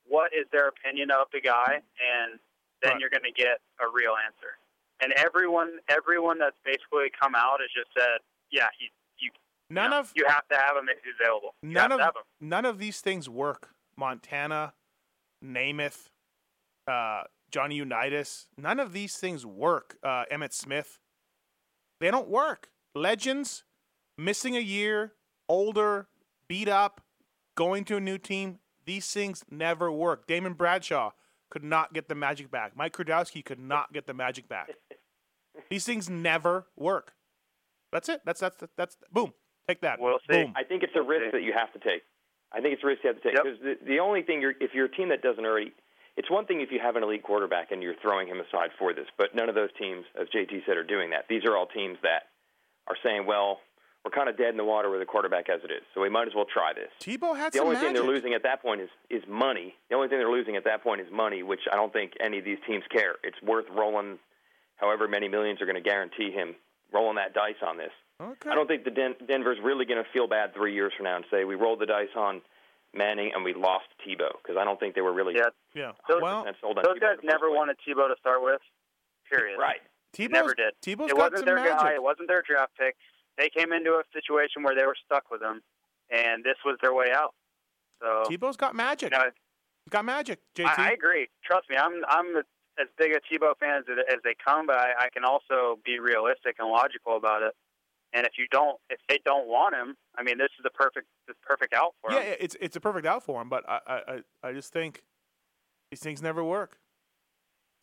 what 0.07 0.31
is 0.33 0.47
their 0.51 0.69
opinion 0.69 1.11
of 1.11 1.27
the 1.33 1.41
guy, 1.41 1.81
and 1.99 2.39
then 2.81 2.93
Right. 2.93 2.99
you're 3.01 3.09
going 3.11 3.27
to 3.27 3.35
get 3.35 3.59
a 3.83 3.87
real 3.91 4.15
answer. 4.15 4.55
And 5.01 5.13
everyone, 5.13 5.79
everyone 5.87 6.39
that's 6.39 6.57
basically 6.65 7.07
come 7.19 7.35
out 7.35 7.59
has 7.61 7.69
just 7.75 7.89
said, 7.97 8.19
yeah, 8.51 8.67
he, 8.77 8.89
you, 9.19 9.31
none 9.69 9.85
you 9.85 9.89
know, 9.91 9.99
of 9.99 10.11
you 10.15 10.25
have 10.27 10.47
to 10.49 10.57
have 10.57 10.75
him 10.75 10.89
if 10.89 10.97
he's 11.03 11.13
available. 11.19 11.55
You 11.61 11.69
none 11.69 11.91
of 11.91 12.01
none 12.41 12.65
of 12.65 12.79
these 12.79 13.01
things 13.01 13.29
work. 13.29 13.69
Montana, 13.97 14.73
Namath, 15.43 16.09
uh, 16.87 17.23
Johnny 17.51 17.75
Unitas. 17.75 18.47
None 18.57 18.79
of 18.79 18.93
these 18.93 19.17
things 19.17 19.45
work. 19.45 19.97
Uh, 20.03 20.23
Emmitt 20.31 20.53
Smith. 20.53 20.99
They 21.99 22.11
don't 22.11 22.29
work. 22.29 22.69
Legends 22.95 23.63
missing 24.17 24.55
a 24.55 24.61
year, 24.61 25.13
older, 25.47 26.07
beat 26.47 26.67
up, 26.67 27.01
going 27.55 27.83
to 27.85 27.97
a 27.97 27.99
new 27.99 28.17
team. 28.17 28.59
These 28.85 29.11
things 29.11 29.43
never 29.51 29.91
work. 29.91 30.27
Damon 30.27 30.53
Bradshaw 30.53 31.11
could 31.49 31.63
not 31.63 31.93
get 31.93 32.07
the 32.07 32.15
magic 32.15 32.49
back. 32.49 32.75
Mike 32.75 32.95
Kiedrowski 32.95 33.43
could 33.43 33.59
not 33.59 33.91
get 33.93 34.07
the 34.07 34.13
magic 34.13 34.47
back. 34.47 34.69
These 35.69 35.85
things 35.85 36.09
never 36.09 36.65
work. 36.75 37.13
That's 37.91 38.09
it. 38.09 38.21
That's 38.25 38.39
that's 38.39 38.57
that's 38.77 38.97
boom. 39.11 39.33
Take 39.67 39.81
that. 39.81 39.99
We'll 39.99 40.19
see. 40.29 40.43
Boom. 40.43 40.53
I 40.55 40.63
think 40.63 40.83
it's 40.83 40.95
a 40.95 41.01
risk 41.01 41.31
that 41.31 41.43
you 41.43 41.53
have 41.53 41.71
to 41.73 41.79
take. 41.79 42.01
I 42.51 42.61
think 42.61 42.73
it's 42.73 42.83
a 42.83 42.87
risk 42.87 43.03
you 43.03 43.09
have 43.13 43.21
to 43.21 43.23
take 43.23 43.35
Yep. 43.35 43.43
because 43.43 43.59
the, 43.61 43.75
the 43.85 43.99
only 43.99 44.23
thing 44.23 44.41
you're 44.41 44.53
if 44.59 44.73
you're 44.73 44.85
a 44.85 44.91
team 44.91 45.09
that 45.09 45.21
doesn't 45.21 45.45
already, 45.45 45.71
it's 46.17 46.29
one 46.29 46.45
thing 46.45 46.61
if 46.61 46.71
you 46.71 46.79
have 46.81 46.95
an 46.95 47.03
elite 47.03 47.23
quarterback 47.23 47.71
and 47.71 47.81
you're 47.83 47.95
throwing 48.01 48.27
him 48.27 48.39
aside 48.39 48.69
for 48.79 48.93
this, 48.93 49.05
but 49.17 49.35
none 49.35 49.49
of 49.49 49.55
those 49.55 49.69
teams, 49.79 50.05
as 50.19 50.27
JT 50.29 50.65
said, 50.65 50.77
are 50.77 50.83
doing 50.83 51.11
that. 51.11 51.25
These 51.29 51.45
are 51.45 51.55
all 51.55 51.67
teams 51.67 51.97
that 52.01 52.23
are 52.87 52.97
saying, 53.03 53.27
well, 53.27 53.59
we're 54.03 54.11
kind 54.11 54.29
of 54.29 54.37
dead 54.37 54.49
in 54.49 54.57
the 54.57 54.63
water 54.65 54.89
with 54.89 55.01
a 55.01 55.05
quarterback 55.05 55.49
as 55.49 55.61
it 55.63 55.69
is, 55.71 55.83
so 55.93 56.01
we 56.01 56.09
might 56.09 56.27
as 56.27 56.33
well 56.33 56.45
try 56.51 56.73
this. 56.73 56.89
Tebow 57.01 57.37
had 57.37 57.53
The 57.53 57.57
some 57.59 57.67
only 57.67 57.79
thing 57.79 57.93
they're 57.93 58.01
losing 58.03 58.33
at 58.33 58.41
that 58.43 58.61
point 58.63 58.81
is 58.81 58.89
is 59.09 59.21
money. 59.27 59.75
The 59.89 59.95
only 59.95 60.07
thing 60.07 60.17
they're 60.17 60.31
losing 60.31 60.55
at 60.55 60.63
that 60.63 60.81
point 60.83 61.01
is 61.01 61.07
money, 61.11 61.43
which 61.43 61.61
I 61.71 61.75
don't 61.75 61.93
think 61.93 62.13
any 62.19 62.39
of 62.39 62.45
these 62.45 62.57
teams 62.65 62.83
care. 62.91 63.15
It's 63.23 63.39
worth 63.43 63.65
rolling, 63.69 64.17
however 64.79 65.07
many 65.07 65.27
millions 65.27 65.61
are 65.61 65.65
going 65.65 65.75
to 65.81 65.87
guarantee 65.87 66.31
him 66.31 66.55
rolling 66.93 67.15
that 67.15 67.33
dice 67.33 67.59
on 67.65 67.77
this. 67.77 67.91
Okay. 68.21 68.49
I 68.49 68.55
don't 68.55 68.67
think 68.67 68.83
the 68.83 68.91
Den- 68.91 69.15
Denver's 69.27 69.57
really 69.63 69.85
going 69.85 70.03
to 70.03 70.09
feel 70.11 70.27
bad 70.27 70.53
three 70.53 70.73
years 70.73 70.91
from 70.97 71.05
now 71.05 71.15
and 71.15 71.25
say 71.31 71.43
we 71.45 71.55
rolled 71.55 71.79
the 71.79 71.85
dice 71.85 72.09
on 72.17 72.41
Manning 72.93 73.31
and 73.35 73.43
we 73.45 73.53
lost 73.53 73.85
Tebow 74.05 74.31
because 74.41 74.57
I 74.59 74.63
don't 74.65 74.79
think 74.79 74.95
they 74.95 75.01
were 75.01 75.13
really 75.13 75.35
Yeah, 75.35 75.49
Yeah. 75.75 75.91
100% 76.09 76.21
well, 76.21 76.45
sold 76.59 76.77
on 76.79 76.83
those 76.83 76.97
Tebow 76.97 77.01
guys 77.01 77.17
never 77.23 77.49
wanted 77.51 77.77
Tebow 77.87 78.07
to 78.07 78.15
start 78.19 78.41
with. 78.43 78.59
Period. 79.29 79.59
Right. 79.59 79.79
Tebow's, 80.17 80.31
never 80.31 80.53
did. 80.55 80.73
Tebow's 80.83 81.11
it 81.11 81.15
got 81.15 81.17
wasn't 81.31 81.37
some 81.39 81.45
their 81.45 81.55
magic. 81.57 81.77
guy. 81.77 81.93
It 81.93 82.01
wasn't 82.03 82.27
their 82.27 82.41
draft 82.41 82.71
pick. 82.77 82.95
They 83.37 83.47
came 83.49 83.71
into 83.71 83.91
a 83.91 84.03
situation 84.11 84.63
where 84.63 84.75
they 84.75 84.85
were 84.85 84.95
stuck 85.05 85.29
with 85.31 85.41
him, 85.41 85.61
and 86.09 86.43
this 86.43 86.55
was 86.65 86.77
their 86.81 86.93
way 86.95 87.11
out. 87.13 87.35
So 88.01 88.23
Tebow's 88.27 88.57
got 88.57 88.75
magic. 88.75 89.11
you 89.13 89.17
know, 89.19 89.25
He's 89.85 89.91
got 89.91 90.03
magic. 90.03 90.39
JT. 90.57 90.65
I, 90.77 90.89
I 90.89 90.91
agree. 90.91 91.27
Trust 91.45 91.69
me, 91.69 91.77
I'm 91.77 92.01
I'm 92.09 92.41
as 92.79 92.87
big 92.97 93.11
a 93.11 93.19
Tebow 93.21 93.53
fan 93.59 93.77
as, 93.79 93.83
as 94.11 94.19
they 94.23 94.35
come, 94.43 94.65
but 94.67 94.77
I, 94.77 95.05
I 95.05 95.09
can 95.13 95.23
also 95.25 95.79
be 95.83 95.99
realistic 95.99 96.55
and 96.59 96.69
logical 96.69 97.17
about 97.17 97.41
it. 97.43 97.53
And 98.13 98.25
if 98.25 98.33
you 98.39 98.47
don't, 98.51 98.77
if 98.89 98.99
they 99.07 99.19
don't 99.23 99.47
want 99.47 99.75
him, 99.75 99.95
I 100.17 100.23
mean, 100.23 100.37
this 100.39 100.49
is 100.57 100.63
the 100.63 100.71
perfect, 100.71 101.05
the 101.27 101.33
perfect 101.43 101.73
out 101.73 101.93
for 102.01 102.11
Yeah, 102.11 102.19
him. 102.21 102.25
yeah, 102.29 102.35
it's 102.39 102.55
it's 102.59 102.75
a 102.75 102.79
perfect 102.79 103.05
out 103.05 103.23
for 103.23 103.41
him, 103.41 103.49
but 103.49 103.63
I, 103.69 103.79
I, 103.85 103.95
I- 104.13 104.47
I 104.49 104.53
just 104.53 104.73
think 104.73 105.03
these 105.91 105.99
things 105.99 106.21
never 106.21 106.43
work. 106.43 106.79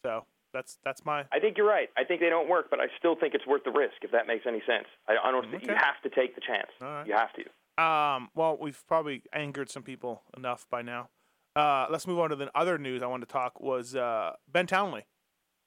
So 0.04 0.24
that's 0.52 0.78
that's 0.84 1.04
my 1.04 1.26
I 1.32 1.38
think 1.38 1.56
you're 1.58 1.66
right. 1.68 1.90
I 1.96 2.04
think 2.04 2.20
they 2.20 2.28
don't 2.30 2.48
work, 2.48 2.66
but 2.70 2.80
I 2.80 2.86
still 2.98 3.14
think 3.14 3.34
it's 3.34 3.46
worth 3.46 3.62
the 3.64 3.70
risk. 3.70 3.94
If 4.02 4.10
that 4.12 4.26
makes 4.26 4.46
any 4.46 4.62
sense, 4.66 4.86
I, 5.08 5.14
I 5.22 5.30
don't. 5.30 5.48
think 5.50 5.64
You 5.66 5.74
have 5.74 6.00
to 6.02 6.10
take 6.10 6.34
the 6.34 6.40
chance. 6.40 6.70
All 6.80 6.88
right. 6.88 7.06
You 7.06 7.14
have 7.14 7.30
to. 7.34 7.82
Um, 7.82 8.30
well, 8.34 8.56
we've 8.58 8.82
probably 8.88 9.22
angered 9.32 9.68
some 9.70 9.82
people 9.82 10.22
enough 10.36 10.66
by 10.70 10.82
now. 10.82 11.08
Uh, 11.56 11.86
let's 11.90 12.06
move 12.06 12.18
on 12.18 12.28
to 12.28 12.36
the 12.36 12.50
other 12.54 12.76
news 12.76 13.02
I 13.02 13.06
wanted 13.06 13.28
to 13.28 13.32
talk 13.32 13.60
was 13.60 13.96
uh, 13.96 14.32
Ben 14.46 14.66
Townley. 14.66 15.06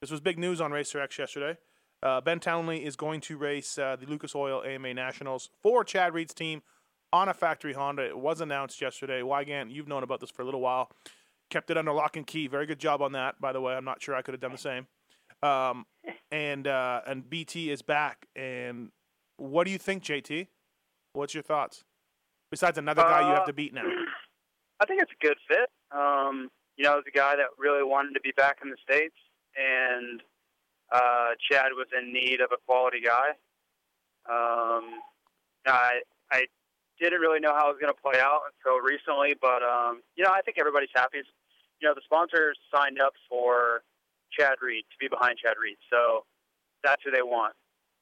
This 0.02 0.12
was 0.12 0.22
big 0.22 0.38
news 0.38 0.62
on 0.62 0.72
Racer 0.72 1.02
X 1.02 1.18
yesterday. 1.18 1.58
Uh, 2.04 2.22
ben 2.22 2.40
Townley 2.40 2.86
is 2.86 2.96
going 2.96 3.22
to 3.22 3.38
race 3.38 3.78
uh, 3.78 3.98
the 4.00 4.06
Lucas 4.06 4.36
Oil 4.36 4.64
AMA 4.64 4.94
Nationals 4.94 5.50
for 5.64 5.84
Chad 5.84 6.14
Reed's 6.14 6.34
team 6.34 6.62
on 7.12 7.28
a 7.28 7.34
factory 7.34 7.74
Honda. 7.74 8.06
It 8.06 8.20
was 8.20 8.40
announced 8.40 8.80
yesterday. 8.80 9.22
Weigandt, 9.22 9.74
you've 9.74 9.88
known 9.88 10.04
about 10.04 10.20
this 10.22 10.30
for 10.30 10.44
a 10.44 10.46
little 10.46 10.62
while. 10.62 10.92
Kept 11.50 11.72
it 11.72 11.78
under 11.78 11.92
lock 11.92 12.16
and 12.16 12.28
key. 12.28 12.46
Very 12.48 12.68
good 12.68 12.80
job 12.80 13.02
on 13.02 13.14
that, 13.14 13.42
by 13.42 13.52
the 13.52 13.60
way. 13.60 13.74
I'm 13.74 13.84
not 13.84 14.02
sure 14.02 14.14
I 14.16 14.22
could 14.22 14.36
have 14.36 14.42
done 14.42 14.52
the 14.52 14.58
same. 14.60 14.86
Um, 15.42 15.86
and 16.32 16.68
uh, 16.68 17.02
and 17.08 17.28
BT 17.28 17.72
is 17.72 17.82
back. 17.82 18.28
And 18.36 18.92
what 19.38 19.64
do 19.64 19.72
you 19.72 19.80
think, 19.80 20.04
JT? 20.04 20.48
What's 21.14 21.34
your 21.34 21.44
thoughts? 21.44 21.84
Besides 22.52 22.78
another 22.78 23.02
guy 23.02 23.22
you 23.22 23.34
have 23.34 23.40
Uh, 23.40 23.46
to 23.48 23.54
beat 23.54 23.74
now. 23.74 23.84
I 24.80 24.86
think 24.86 25.02
it's 25.02 25.12
a 25.12 25.26
good 25.26 25.38
fit. 25.48 25.68
Um, 25.92 26.50
you 26.78 26.86
know, 26.86 26.98
it's 26.98 27.08
a 27.08 27.18
guy 27.18 27.36
that 27.36 27.48
really 27.58 27.84
wanted 27.84 28.14
to 28.14 28.22
be 28.22 28.32
back 28.36 28.60
in 28.64 28.70
the 28.70 28.78
states, 28.82 29.16
and 29.58 30.22
uh, 30.92 31.36
Chad 31.50 31.72
was 31.76 31.88
in 31.98 32.14
need 32.14 32.42
of 32.42 32.52
a 32.54 32.58
quality 32.66 33.02
guy. 33.02 33.30
Um, 34.30 35.02
I 35.66 36.02
I 36.32 36.46
didn't 37.00 37.20
really 37.20 37.40
know 37.40 37.54
how 37.54 37.70
it 37.70 37.74
was 37.74 37.82
going 37.82 37.94
to 37.94 38.02
play 38.02 38.20
out 38.20 38.42
until 38.52 38.80
recently, 38.80 39.36
but 39.40 39.64
um, 39.64 40.02
you 40.16 40.24
know, 40.24 40.32
I 40.32 40.42
think 40.42 40.58
everybody's 40.60 40.94
happy. 40.96 41.20
You 41.82 41.88
know, 41.88 41.94
the 41.94 42.02
sponsors 42.04 42.58
signed 42.74 43.00
up 43.02 43.14
for 43.28 43.82
Chad 44.32 44.56
Reed 44.62 44.86
to 44.92 44.98
be 45.00 45.08
behind 45.08 45.38
Chad 45.38 45.56
Reed, 45.62 45.78
so 45.90 46.26
that's 46.84 47.02
who 47.04 47.12
they 47.12 47.24
want. 47.24 47.54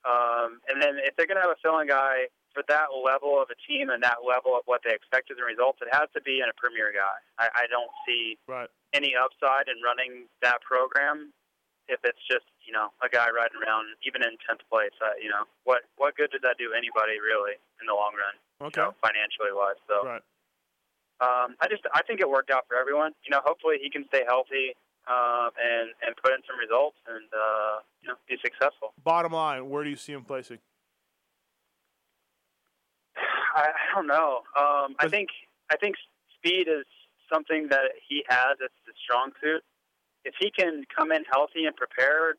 Um, 0.05 0.61
and 0.69 0.81
then 0.81 0.97
if 1.03 1.15
they're 1.15 1.27
going 1.27 1.37
to 1.37 1.41
have 1.41 1.51
a 1.51 1.61
filling 1.61 1.87
guy 1.87 2.27
for 2.57 2.65
that 2.65 2.89
level 2.89 3.37
of 3.37 3.53
a 3.53 3.57
team 3.69 3.93
and 3.93 4.01
that 4.01 4.25
level 4.25 4.57
of 4.57 4.65
what 4.65 4.81
they 4.81 4.89
expect 4.89 5.29
as 5.29 5.37
a 5.37 5.45
result, 5.45 5.77
it 5.85 5.93
has 5.93 6.09
to 6.17 6.21
be 6.25 6.41
in 6.41 6.49
a 6.49 6.55
premier 6.57 6.89
guy. 6.89 7.21
I, 7.37 7.53
I 7.53 7.63
don't 7.69 7.93
see 8.01 8.33
Right. 8.49 8.65
any 8.97 9.13
upside 9.13 9.69
in 9.69 9.77
running 9.85 10.25
that 10.41 10.65
program 10.65 11.29
if 11.87 12.01
it's 12.03 12.19
just 12.25 12.49
you 12.65 12.73
know 12.73 12.89
a 13.05 13.07
guy 13.07 13.29
riding 13.29 13.61
around 13.61 13.93
even 14.01 14.25
in 14.25 14.33
tenth 14.41 14.65
place. 14.73 14.91
Uh, 14.97 15.13
you 15.21 15.29
know 15.29 15.45
what 15.69 15.85
what 16.01 16.17
good 16.17 16.33
does 16.33 16.41
that 16.41 16.57
do 16.57 16.73
anybody 16.73 17.21
really 17.21 17.61
in 17.77 17.85
the 17.85 17.93
long 17.93 18.17
run? 18.17 18.35
Okay. 18.73 18.81
You 18.81 18.89
know, 18.89 18.95
financially 19.05 19.53
wise. 19.53 19.77
So 19.85 20.01
Right. 20.01 20.25
um, 21.21 21.53
I 21.61 21.69
just 21.69 21.85
I 21.93 22.01
think 22.09 22.19
it 22.25 22.27
worked 22.29 22.49
out 22.49 22.65
for 22.67 22.73
everyone. 22.75 23.13
You 23.21 23.29
know, 23.37 23.41
hopefully 23.45 23.77
he 23.77 23.89
can 23.93 24.03
stay 24.09 24.25
healthy 24.25 24.73
um, 25.05 25.53
and 25.61 25.93
and 26.01 26.17
put 26.17 26.33
in 26.33 26.41
some 26.49 26.57
results 26.57 26.97
and 27.05 27.29
uh, 27.29 27.85
you 28.01 28.09
know 28.09 28.17
be 28.27 28.35
successful. 28.41 28.97
Bottom 29.05 29.31
line, 29.31 29.69
where 29.69 29.83
do 29.85 29.91
you 29.93 29.95
see 29.95 30.11
him 30.17 30.25
placing? 30.25 30.57
I, 33.57 33.73
I 33.73 33.95
don't 33.95 34.07
know. 34.07 34.45
Um, 34.55 34.95
I 34.99 35.09
think 35.09 35.29
I 35.71 35.77
think 35.77 35.95
speed 36.37 36.67
is 36.69 36.85
something 37.31 37.67
that 37.69 37.97
he 38.07 38.23
has. 38.29 38.57
It's 38.61 38.73
his 38.85 38.95
strong 39.03 39.31
suit. 39.41 39.63
If 40.23 40.35
he 40.39 40.51
can 40.51 40.83
come 40.95 41.11
in 41.11 41.23
healthy 41.31 41.65
and 41.65 41.75
prepared, 41.75 42.37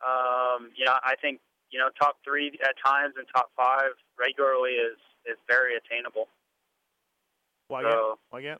um, 0.00 0.70
you 0.74 0.84
know, 0.86 0.96
I 1.04 1.14
think 1.20 1.40
you 1.70 1.78
know 1.78 1.88
top 2.00 2.16
three 2.24 2.58
at 2.64 2.74
times 2.84 3.14
and 3.18 3.26
top 3.34 3.50
five 3.56 3.92
regularly 4.18 4.80
is 4.80 4.96
is 5.26 5.36
very 5.46 5.76
attainable. 5.76 6.28
Weigandt? 7.70 7.92
So 7.92 8.18
Weigandt? 8.32 8.58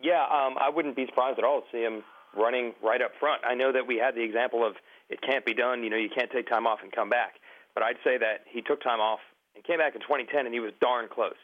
Yeah, 0.00 0.22
um, 0.22 0.54
I 0.60 0.70
wouldn't 0.70 0.96
be 0.96 1.06
surprised 1.06 1.38
at 1.38 1.44
all 1.44 1.62
to 1.62 1.66
see 1.72 1.82
him 1.82 2.04
running 2.36 2.74
right 2.82 3.00
up 3.00 3.12
front. 3.18 3.42
I 3.44 3.54
know 3.54 3.72
that 3.72 3.86
we 3.86 3.96
had 3.96 4.14
the 4.14 4.22
example 4.22 4.66
of 4.66 4.74
it 5.08 5.20
can't 5.22 5.44
be 5.44 5.54
done. 5.54 5.82
You 5.82 5.90
know, 5.90 5.96
you 5.96 6.10
can't 6.14 6.30
take 6.30 6.48
time 6.48 6.66
off 6.66 6.80
and 6.82 6.92
come 6.92 7.08
back. 7.08 7.34
But 7.74 7.82
I'd 7.82 7.98
say 8.04 8.18
that 8.18 8.44
he 8.46 8.60
took 8.60 8.82
time 8.82 9.00
off 9.00 9.20
and 9.54 9.64
came 9.64 9.78
back 9.78 9.94
in 9.94 10.00
2010, 10.00 10.46
and 10.46 10.54
he 10.54 10.60
was 10.60 10.72
darn 10.80 11.08
close, 11.08 11.38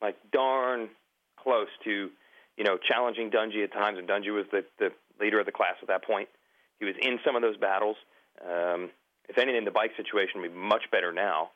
like 0.00 0.16
darn 0.32 0.88
close 1.36 1.68
to, 1.84 2.10
you 2.56 2.64
know, 2.64 2.78
challenging 2.78 3.30
Dungey 3.30 3.64
at 3.64 3.72
times. 3.72 3.98
And 3.98 4.08
Dungey 4.08 4.32
was 4.32 4.46
the 4.50 4.64
the 4.78 4.90
leader 5.20 5.40
of 5.40 5.46
the 5.46 5.52
class 5.52 5.76
at 5.82 5.88
that 5.88 6.04
point. 6.04 6.28
He 6.78 6.84
was 6.84 6.94
in 7.00 7.18
some 7.24 7.36
of 7.36 7.42
those 7.42 7.56
battles. 7.56 7.96
Um, 8.44 8.90
if 9.28 9.38
anything, 9.38 9.64
the 9.64 9.70
bike 9.70 9.92
situation 9.96 10.40
would 10.40 10.52
be 10.52 10.58
much 10.58 10.90
better 10.90 11.12
now. 11.12 11.50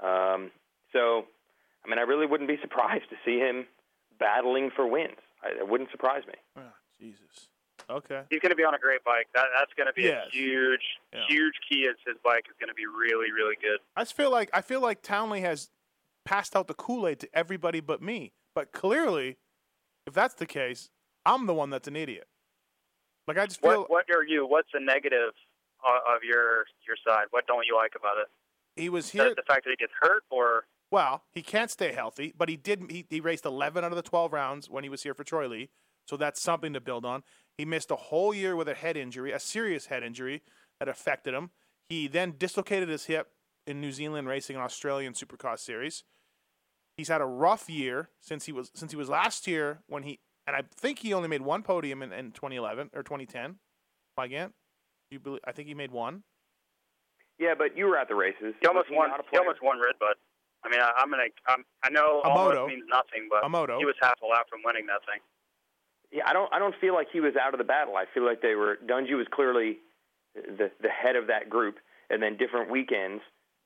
Um, 0.00 0.50
so, 0.92 1.24
I 1.84 1.88
mean, 1.88 1.98
I 1.98 2.02
really 2.02 2.26
wouldn't 2.26 2.48
be 2.48 2.58
surprised 2.62 3.08
to 3.10 3.16
see 3.24 3.38
him 3.38 3.66
battling 4.18 4.70
for 4.74 4.86
wins. 4.86 5.16
I, 5.42 5.60
it 5.60 5.68
wouldn't 5.68 5.90
surprise 5.90 6.22
me. 6.26 6.34
Oh, 6.56 6.62
Jesus. 7.00 7.48
Okay. 7.88 8.22
he's 8.30 8.40
going 8.40 8.50
to 8.50 8.56
be 8.56 8.64
on 8.64 8.74
a 8.74 8.78
great 8.78 9.04
bike. 9.04 9.28
That 9.34 9.46
that's 9.58 9.72
going 9.74 9.86
to 9.86 9.92
be 9.92 10.02
Yes. 10.02 10.26
a 10.26 10.30
huge 10.36 10.80
Yeah. 11.12 11.24
huge 11.28 11.54
key. 11.68 11.80
Is 11.86 11.96
his 12.06 12.16
bike 12.24 12.44
is 12.48 12.56
going 12.58 12.68
to 12.68 12.74
be 12.74 12.86
really 12.86 13.30
really 13.32 13.56
good. 13.60 13.78
I 13.96 14.02
just 14.02 14.14
feel 14.16 14.30
like 14.30 14.50
I 14.52 14.60
feel 14.60 14.80
like 14.80 15.02
Townley 15.02 15.40
has 15.42 15.70
passed 16.24 16.56
out 16.56 16.66
the 16.66 16.74
Kool 16.74 17.06
Aid 17.06 17.20
to 17.20 17.28
everybody 17.32 17.80
but 17.80 18.02
me. 18.02 18.32
But 18.54 18.72
clearly, 18.72 19.36
if 20.06 20.14
that's 20.14 20.34
the 20.34 20.46
case, 20.46 20.90
I'm 21.24 21.46
the 21.46 21.54
one 21.54 21.70
that's 21.70 21.86
an 21.86 21.94
idiot. 21.96 22.26
Like 23.28 23.38
I 23.38 23.46
just 23.46 23.60
feel 23.60 23.82
What 23.82 23.90
what 23.90 24.04
are 24.10 24.24
you? 24.24 24.46
What's 24.46 24.68
the 24.72 24.80
negative 24.80 25.32
of 25.84 26.24
your 26.24 26.66
your 26.86 26.96
side? 27.06 27.26
What 27.30 27.46
don't 27.46 27.66
you 27.66 27.76
like 27.76 27.92
about 27.94 28.18
it? 28.18 28.26
he 28.80 28.88
was 28.88 29.10
The, 29.10 29.22
here. 29.24 29.34
the 29.34 29.42
fact 29.46 29.64
that 29.64 29.70
he 29.70 29.76
gets 29.76 29.92
hurt, 30.00 30.24
or 30.28 30.64
Well, 30.90 31.22
he 31.32 31.40
can't 31.42 31.70
stay 31.70 31.92
healthy, 31.92 32.34
but 32.36 32.48
he 32.50 32.56
did. 32.56 32.90
He, 32.90 33.06
he 33.08 33.20
raced 33.20 33.44
11 33.46 33.84
out 33.84 33.90
of 33.92 33.96
the 33.96 34.02
12 34.02 34.32
rounds 34.32 34.68
when 34.68 34.82
he 34.84 34.90
was 34.90 35.02
here 35.02 35.14
for 35.14 35.24
Troy 35.24 35.48
Lee, 35.48 35.70
so 36.06 36.16
that's 36.18 36.42
something 36.42 36.72
to 36.74 36.80
build 36.80 37.04
on. 37.06 37.22
He 37.58 37.64
missed 37.64 37.90
a 37.90 37.96
whole 37.96 38.34
year 38.34 38.54
with 38.54 38.68
a 38.68 38.74
head 38.74 38.96
injury, 38.96 39.32
a 39.32 39.40
serious 39.40 39.86
head 39.86 40.02
injury 40.02 40.42
that 40.78 40.88
affected 40.88 41.34
him. 41.34 41.50
He 41.88 42.06
then 42.08 42.34
dislocated 42.38 42.88
his 42.88 43.06
hip 43.06 43.28
in 43.66 43.80
New 43.80 43.92
Zealand 43.92 44.28
racing 44.28 44.56
an 44.56 44.62
Australian 44.62 45.14
Supercross 45.14 45.60
series. 45.60 46.04
He's 46.96 47.08
had 47.08 47.20
a 47.20 47.26
rough 47.26 47.68
year 47.68 48.10
since 48.20 48.46
he 48.46 48.52
was 48.52 48.70
since 48.74 48.90
he 48.90 48.96
was 48.96 49.08
last 49.08 49.46
year 49.46 49.80
when 49.86 50.02
he 50.02 50.18
and 50.46 50.54
I 50.56 50.62
think 50.76 51.00
he 51.00 51.12
only 51.12 51.28
made 51.28 51.42
one 51.42 51.62
podium 51.62 52.02
in, 52.02 52.12
in 52.12 52.32
2011 52.32 52.90
or 52.94 53.02
2010. 53.02 53.56
Weigandt, 54.18 54.52
you 55.10 55.18
believe? 55.18 55.40
I 55.44 55.52
think 55.52 55.68
he 55.68 55.74
made 55.74 55.90
one. 55.90 56.22
Yeah, 57.38 57.52
but 57.56 57.76
you 57.76 57.84
were 57.86 57.98
at 57.98 58.08
the 58.08 58.14
races. 58.14 58.54
he 58.60 58.66
almost 58.66 58.88
won. 58.90 59.10
not 59.10 59.24
He 59.30 59.36
almost 59.36 59.62
won 59.62 59.78
Redbud. 59.78 60.16
I 60.64 60.68
mean, 60.70 60.80
I, 60.80 60.90
I'm 60.96 61.10
gonna. 61.10 61.24
I'm, 61.46 61.64
I 61.82 61.90
know 61.90 62.22
A 62.24 62.28
almost 62.28 62.54
moto. 62.56 62.66
means 62.68 62.84
nothing, 62.88 63.28
but 63.30 63.44
A 63.44 63.48
moto. 63.48 63.78
he 63.78 63.84
was 63.84 63.94
half 64.00 64.20
a 64.22 64.26
lap 64.26 64.46
from 64.48 64.60
winning 64.64 64.86
that 64.86 65.00
thing. 65.04 65.20
Yeah, 66.12 66.22
I 66.26 66.32
don't. 66.32 66.52
I 66.52 66.58
don't 66.58 66.74
feel 66.80 66.94
like 66.94 67.08
he 67.12 67.20
was 67.20 67.34
out 67.36 67.52
of 67.54 67.58
the 67.58 67.64
battle. 67.64 67.96
I 67.96 68.04
feel 68.14 68.24
like 68.24 68.40
they 68.42 68.54
were. 68.54 68.78
Dungey 68.86 69.16
was 69.16 69.26
clearly 69.32 69.78
the 70.34 70.70
the 70.80 70.88
head 70.88 71.16
of 71.16 71.26
that 71.28 71.50
group, 71.50 71.76
and 72.10 72.22
then 72.22 72.36
different 72.36 72.70
weekends, 72.70 73.22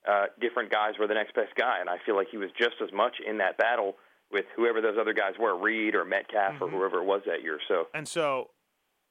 uh, 0.08 0.26
different 0.40 0.70
guys 0.70 0.94
were 0.98 1.06
the 1.06 1.14
next 1.14 1.34
best 1.34 1.54
guy, 1.54 1.78
and 1.80 1.88
I 1.90 1.96
feel 2.06 2.16
like 2.16 2.28
he 2.30 2.38
was 2.38 2.50
just 2.58 2.76
as 2.82 2.92
much 2.92 3.16
in 3.26 3.38
that 3.38 3.58
battle 3.58 3.96
with 4.32 4.46
whoever 4.56 4.80
those 4.80 4.96
other 4.98 5.12
guys 5.12 5.34
were, 5.38 5.56
Reed 5.58 5.94
or 5.94 6.04
Metcalf 6.04 6.54
Mhm. 6.54 6.62
or 6.62 6.68
whoever 6.70 6.98
it 7.00 7.04
was 7.04 7.22
that 7.26 7.42
year. 7.42 7.58
So 7.66 7.88
And 7.92 8.06
so, 8.08 8.50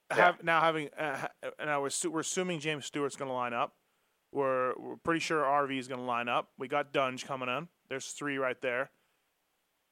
Yeah. 0.09 0.15
have, 0.27 0.43
now 0.43 0.61
having 0.61 0.89
uh, 0.97 1.27
now 1.63 1.81
we're, 1.81 1.89
we're 2.09 2.21
assuming 2.21 2.59
James 2.61 2.85
Stewart's 2.85 3.17
going 3.17 3.27
to 3.29 3.33
line 3.35 3.53
up. 3.53 3.75
We're 4.31 4.73
we're 4.77 4.95
pretty 4.97 5.19
sure 5.19 5.43
RV 5.43 5.77
is 5.77 5.87
going 5.87 5.99
to 5.99 6.05
line 6.05 6.29
up. 6.29 6.49
We 6.57 6.67
got 6.67 6.93
Dungey 6.93 7.25
coming 7.27 7.49
in. 7.49 7.67
There's 7.89 8.07
three 8.07 8.37
right 8.37 8.59
there, 8.61 8.91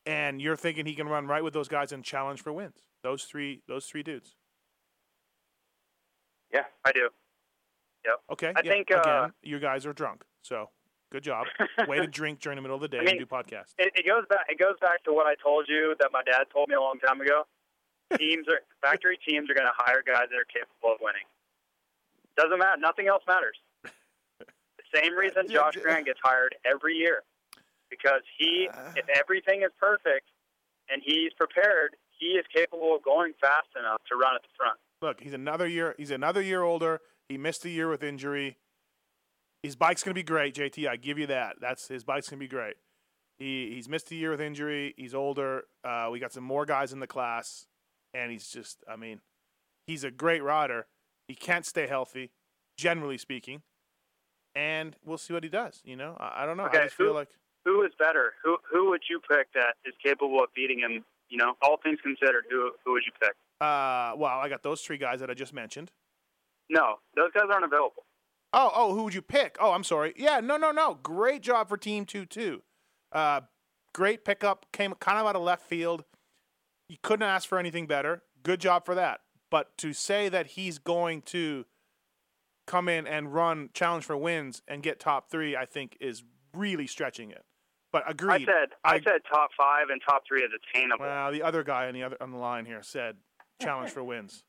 and 0.06 0.42
you're 0.42 0.56
thinking 0.56 0.86
he 0.86 0.96
can 0.96 1.08
run 1.10 1.28
right 1.28 1.44
with 1.44 1.54
those 1.54 1.68
guys 1.68 1.92
and 1.92 2.04
challenge 2.04 2.42
for 2.42 2.54
wins. 2.54 2.87
Those 3.04 3.24
three 3.24 3.62
those 3.68 3.86
three 3.86 4.04
dudes. 4.04 4.36
yeah, 6.54 6.64
I 6.86 6.92
do. 6.92 7.10
Okay. 8.32 8.54
I 8.56 8.62
yeah, 8.64 8.72
think, 8.72 8.92
uh, 8.92 9.00
again, 9.02 9.34
you 9.44 9.60
guys 9.60 9.86
are 9.86 9.92
drunk. 9.92 10.24
So 10.42 10.70
good 11.12 11.24
job. 11.24 11.46
Way 11.90 11.98
to 11.98 12.08
drink 12.08 12.40
during 12.40 12.56
the 12.56 12.62
middle 12.62 12.76
of 12.76 12.82
the 12.82 12.88
day 12.88 13.00
I 13.00 13.02
mean, 13.04 13.18
and 13.18 13.20
do 13.20 13.26
podcast. 13.26 13.74
It, 13.78 13.92
it 13.96 14.06
goes 14.06 14.24
back. 14.30 14.46
It 14.48 14.58
goes 14.60 14.76
back 14.80 15.04
to 15.04 15.12
what 15.14 15.28
I 15.28 15.36
told 15.44 15.66
you 15.68 15.94
that 16.00 16.10
my 16.14 16.24
dad 16.24 16.46
told 16.54 16.70
me 16.70 16.76
a 16.76 16.80
long 16.82 17.00
time 17.06 17.20
ago. 17.20 17.44
teams 18.18 18.48
are 18.48 18.62
factory 18.82 19.20
teams 19.28 19.50
are 19.50 19.54
going 19.54 19.68
to 19.68 19.76
hire 19.76 20.02
guys 20.08 20.28
that 20.32 20.40
are 20.40 20.48
capable 20.48 20.94
of 20.96 21.00
winning. 21.02 21.28
Doesn't 22.38 22.58
matter. 22.58 22.80
Nothing 22.80 23.08
else 23.08 23.24
matters. 23.28 23.58
The 24.40 25.02
same 25.04 25.16
reason 25.18 25.44
Yeah, 25.50 25.56
Josh 25.58 25.74
d- 25.74 25.82
Grant 25.82 26.06
gets 26.06 26.20
hired 26.24 26.56
every 26.64 26.96
year 26.96 27.24
because 27.90 28.22
he, 28.38 28.70
Uh. 28.74 28.94
if 28.96 29.06
everything 29.10 29.64
is 29.64 29.72
perfect 29.78 30.30
and 30.90 31.02
he's 31.04 31.34
prepared, 31.34 31.98
he 32.20 32.28
is 32.28 32.46
capable 32.54 32.96
of 32.96 33.04
going 33.04 33.34
fast 33.40 33.68
enough 33.80 34.02
to 34.10 34.16
run 34.16 34.36
at 34.36 34.42
the 34.42 34.50
front. 34.58 34.80
Look, 35.02 35.22
he's 35.22 35.34
another 35.34 35.68
year. 35.68 35.96
He's 35.98 36.12
another 36.12 36.42
year 36.42 36.64
older. 36.64 37.02
He 37.30 37.38
missed 37.38 37.66
a 37.66 37.70
year 37.70 37.90
with 37.90 38.04
injury. 38.04 38.58
His 39.64 39.76
bike's 39.76 40.04
gonna 40.04 40.14
be 40.16 40.24
great, 40.24 40.56
JT. 40.56 40.88
I 40.88 40.96
give 40.96 41.18
you 41.18 41.28
that. 41.28 41.58
That's 41.60 41.88
his 41.88 42.04
bike's 42.04 42.30
gonna 42.30 42.40
be 42.40 42.48
great. 42.48 42.76
He 43.38 43.72
he's 43.76 43.88
missed 43.90 44.12
a 44.12 44.16
year 44.16 44.32
with 44.32 44.42
injury. 44.42 44.94
He's 44.98 45.14
older. 45.14 45.66
Uh, 45.84 46.10
we 46.12 46.20
got 46.20 46.34
some 46.34 46.44
more 46.44 46.66
guys 46.66 46.94
in 46.94 47.00
the 47.00 47.08
class, 47.08 47.68
and 48.14 48.32
he's 48.32 48.48
just. 48.50 48.84
I 48.88 48.96
mean, 48.96 49.22
he's 49.86 50.04
a 50.04 50.12
great 50.12 50.42
rider. 50.44 50.88
He 51.28 51.36
can't 51.36 51.66
stay 51.66 51.88
healthy, 51.88 52.32
generally 52.78 53.18
speaking, 53.18 53.62
and 54.56 54.96
we'll 55.06 55.18
see 55.18 55.34
what 55.34 55.44
he 55.44 55.50
does. 55.50 55.82
You 55.84 55.96
know, 55.98 56.16
I, 56.20 56.44
I 56.44 56.46
don't 56.46 56.58
know. 56.58 56.66
Okay, 56.66 56.80
I 56.80 56.84
just 56.86 56.96
who- 56.98 57.06
feel 57.06 57.14
like 57.14 57.30
Who 57.66 57.84
is 57.84 57.92
better? 58.00 58.34
Who 58.44 58.58
who 58.72 58.90
would 58.90 59.04
you 59.10 59.20
pick 59.20 59.52
that 59.54 59.76
is 59.86 59.94
capable 60.04 60.42
of 60.44 60.54
beating 60.56 60.80
him? 60.80 61.04
You 61.30 61.38
know, 61.38 61.54
all 61.62 61.78
things 61.84 62.00
considered, 62.02 62.46
who 62.50 62.72
who 62.86 62.94
would 62.94 63.04
you 63.06 63.12
pick? 63.20 63.34
uh, 63.60 64.14
well, 64.16 64.40
I 64.40 64.48
got 64.50 64.64
those 64.64 64.82
three 64.82 64.98
guys 64.98 65.20
that 65.20 65.30
I 65.30 65.34
just 65.34 65.54
mentioned. 65.54 65.92
No, 66.70 66.96
those 67.16 67.32
guys 67.34 67.46
aren't 67.52 67.66
available. 67.66 68.04
Oh, 68.54 68.72
oh, 68.76 68.94
who 68.94 69.04
would 69.04 69.14
you 69.14 69.22
pick? 69.22 69.58
Oh, 69.60 69.72
I'm 69.72 69.84
sorry. 69.84 70.14
Yeah, 70.16 70.40
no, 70.40 70.58
no, 70.58 70.72
no. 70.72 71.00
Great 71.02 71.42
job 71.42 71.68
for 71.70 71.78
Team 71.78 72.06
Two 72.06 72.26
Two. 72.26 72.62
Uh, 73.12 73.42
great 73.94 74.24
pickup. 74.26 74.66
Came 74.72 74.94
kind 74.96 75.20
of 75.20 75.26
out 75.26 75.36
of 75.36 75.42
left 75.42 75.66
field. 75.66 76.06
You 76.88 76.98
couldn't 77.04 77.28
ask 77.28 77.48
for 77.48 77.58
anything 77.60 77.88
better. 77.88 78.24
Good 78.44 78.62
job 78.62 78.86
for 78.86 78.96
that. 78.96 79.22
But 79.50 79.78
to 79.80 79.94
say 79.94 80.30
that 80.30 80.48
he's 80.48 80.78
going 80.78 81.22
to 81.24 81.66
come 82.66 82.88
in 82.90 83.08
and 83.08 83.34
run 83.34 83.70
challenge 83.74 84.06
for 84.06 84.16
wins 84.16 84.62
and 84.68 84.84
get 84.84 85.00
top 85.00 85.30
three, 85.30 85.56
I 85.56 85.66
think 85.66 85.98
is 86.00 86.24
really 86.54 86.88
stretching 86.88 87.32
it. 87.32 87.44
But 87.92 88.04
agreed. 88.10 88.44
I 88.44 88.46
said 88.46 88.70
I, 88.84 88.96
I- 88.96 89.02
said 89.02 89.22
top 89.32 89.52
five 89.58 89.90
and 89.90 90.02
top 90.08 90.24
three 90.28 90.42
is 90.44 90.52
attainable. 90.54 91.06
well, 91.06 91.32
the 91.32 91.42
other 91.44 91.64
guy 91.64 91.88
on 91.88 91.94
the 91.94 92.04
other 92.04 92.18
on 92.22 92.32
the 92.32 92.38
line 92.38 92.66
here 92.66 92.82
said 92.84 93.16
challenge 93.62 93.92
for 93.92 94.04
wins. 94.04 94.44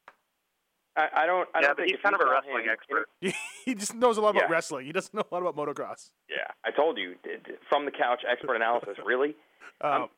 I, 0.96 1.08
I 1.14 1.26
don't. 1.26 1.48
I 1.54 1.60
yeah, 1.60 1.66
don't 1.68 1.76
but 1.76 1.82
think 1.84 1.90
he's 1.96 2.02
kind 2.02 2.14
of 2.16 2.20
a 2.20 2.28
wrestling 2.30 2.64
him- 2.64 2.70
expert. 2.70 3.06
he 3.64 3.74
just 3.74 3.94
knows 3.94 4.16
a 4.16 4.20
lot 4.20 4.30
about 4.30 4.48
Yeah. 4.48 4.52
wrestling. 4.52 4.86
He 4.86 4.92
doesn't 4.92 5.14
know 5.14 5.22
a 5.30 5.34
lot 5.38 5.46
about 5.46 5.56
motocross. 5.56 6.10
Yeah, 6.28 6.48
I 6.64 6.70
told 6.72 6.98
you 6.98 7.14
d- 7.22 7.36
d- 7.44 7.52
from 7.68 7.84
the 7.84 7.92
couch 7.92 8.22
expert 8.28 8.56
analysis. 8.56 8.96
Really, 9.04 9.36
Uh, 9.80 9.86
Um, 10.02 10.08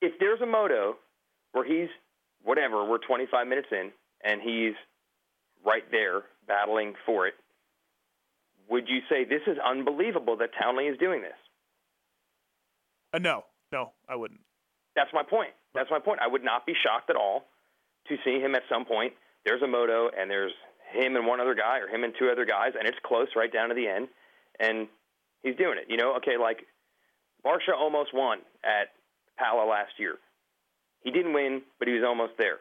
if 0.00 0.12
there's 0.20 0.40
a 0.40 0.46
moto 0.46 0.96
where 1.52 1.64
he's 1.64 1.88
whatever, 2.44 2.84
we're 2.88 2.98
25 2.98 3.46
minutes 3.46 3.68
in 3.72 3.90
and 4.24 4.40
he's 4.40 4.74
right 5.64 5.84
there 5.90 6.22
battling 6.48 6.94
for 7.06 7.26
it, 7.26 7.34
would 8.68 8.88
you 8.88 9.00
say 9.08 9.24
this 9.24 9.42
is 9.46 9.58
unbelievable 9.58 10.36
that 10.38 10.50
Townley 10.60 10.86
is 10.86 10.98
doing 10.98 11.22
this? 11.22 11.36
Uh, 13.12 13.18
no, 13.18 13.44
no, 13.72 13.92
I 14.08 14.16
wouldn't. 14.16 14.40
That's 14.94 15.10
my 15.12 15.22
point. 15.22 15.50
That's 15.74 15.90
my 15.90 15.98
point. 15.98 16.20
I 16.20 16.26
would 16.26 16.44
not 16.44 16.66
be 16.66 16.74
shocked 16.82 17.10
at 17.10 17.16
all 17.16 17.44
to 18.08 18.16
see 18.24 18.40
him 18.40 18.54
at 18.54 18.62
some 18.68 18.84
point. 18.84 19.12
There's 19.44 19.62
a 19.62 19.66
moto 19.66 20.10
and 20.16 20.30
there's 20.30 20.52
him 20.92 21.16
and 21.16 21.26
one 21.26 21.40
other 21.40 21.54
guy 21.54 21.78
or 21.78 21.88
him 21.88 22.04
and 22.04 22.12
two 22.18 22.28
other 22.30 22.44
guys 22.44 22.72
and 22.78 22.86
it's 22.86 22.98
close 23.02 23.28
right 23.34 23.52
down 23.52 23.70
to 23.70 23.74
the 23.74 23.86
end 23.86 24.08
and 24.60 24.88
he's 25.42 25.56
doing 25.56 25.78
it. 25.78 25.86
You 25.88 25.96
know, 25.96 26.16
okay, 26.16 26.36
like 26.38 26.66
Barcia 27.44 27.74
almost 27.76 28.14
won 28.14 28.38
at 28.62 28.88
Pala 29.38 29.68
last 29.68 29.92
year. 29.98 30.16
He 31.02 31.10
didn't 31.10 31.32
win, 31.32 31.62
but 31.78 31.88
he 31.88 31.94
was 31.94 32.04
almost 32.06 32.32
there. 32.38 32.58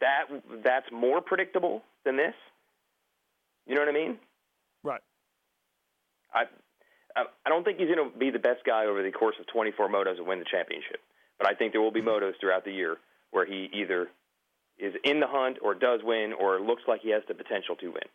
That 0.00 0.24
that's 0.62 0.86
more 0.92 1.20
predictable 1.20 1.82
than 2.04 2.16
this. 2.16 2.34
You 3.66 3.74
know 3.74 3.80
what 3.80 3.88
I 3.88 3.92
mean? 3.92 4.18
Right. 4.82 5.00
I 6.32 6.44
I 7.44 7.48
don't 7.48 7.64
think 7.64 7.78
he's 7.78 7.88
going 7.94 8.10
to 8.12 8.18
be 8.18 8.30
the 8.30 8.38
best 8.38 8.64
guy 8.64 8.86
over 8.86 9.02
the 9.02 9.10
course 9.12 9.36
of 9.40 9.46
24 9.46 9.88
motos 9.88 10.18
and 10.18 10.26
win 10.26 10.38
the 10.38 10.44
championship. 10.50 11.00
But 11.38 11.48
I 11.48 11.54
think 11.54 11.72
there 11.72 11.80
will 11.80 11.92
be 11.92 12.02
motos 12.02 12.32
throughout 12.40 12.64
the 12.64 12.72
year 12.72 12.96
where 13.30 13.46
he 13.46 13.68
either 13.72 14.08
is 14.78 14.94
in 15.04 15.20
the 15.20 15.26
hunt 15.26 15.58
or 15.62 15.74
does 15.74 16.00
win 16.04 16.32
or 16.32 16.60
looks 16.60 16.82
like 16.86 17.00
he 17.02 17.10
has 17.10 17.22
the 17.28 17.34
potential 17.34 17.76
to 17.76 17.88
win. 17.88 18.08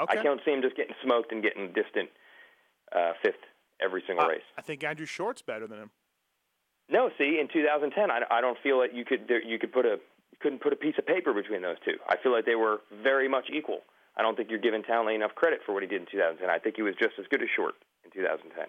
Okay. 0.00 0.18
I 0.18 0.22
can't 0.22 0.40
see 0.44 0.52
him 0.52 0.62
just 0.62 0.76
getting 0.76 0.94
smoked 1.04 1.32
and 1.32 1.42
getting 1.42 1.72
distant 1.72 2.08
uh, 2.94 3.12
fifth 3.22 3.42
every 3.80 4.02
single 4.06 4.24
Uh, 4.24 4.28
race. 4.30 4.42
I 4.56 4.62
think 4.62 4.82
Andrew 4.84 5.06
Short's 5.06 5.42
better 5.42 5.66
than 5.66 5.78
him. 5.78 5.90
No, 6.88 7.10
see, 7.18 7.38
in 7.40 7.48
2010, 7.52 8.10
I, 8.10 8.22
I 8.30 8.40
don't 8.40 8.58
feel 8.62 8.80
that 8.80 8.94
you 8.94 9.04
could 9.04 9.28
there, 9.28 9.42
you 9.42 9.58
could 9.58 9.72
put 9.72 9.86
a 9.86 9.98
you 10.30 10.38
couldn't 10.40 10.60
put 10.60 10.72
a 10.72 10.76
piece 10.76 10.94
of 10.98 11.06
paper 11.06 11.32
between 11.32 11.62
those 11.62 11.76
two. 11.84 11.96
I 12.08 12.16
feel 12.16 12.32
like 12.32 12.44
they 12.46 12.54
were 12.54 12.80
very 13.02 13.28
much 13.28 13.46
equal. 13.52 13.80
I 14.16 14.22
don't 14.22 14.36
think 14.36 14.50
you're 14.50 14.58
giving 14.60 14.82
Townley 14.82 15.14
enough 15.14 15.34
credit 15.34 15.60
for 15.64 15.72
what 15.72 15.82
he 15.82 15.88
did 15.88 16.00
in 16.02 16.06
2010. 16.10 16.50
I 16.50 16.58
think 16.58 16.76
he 16.76 16.82
was 16.82 16.94
just 16.98 17.14
as 17.18 17.26
good 17.30 17.42
as 17.42 17.48
Short 17.54 17.74
in 18.04 18.10
2010. 18.10 18.66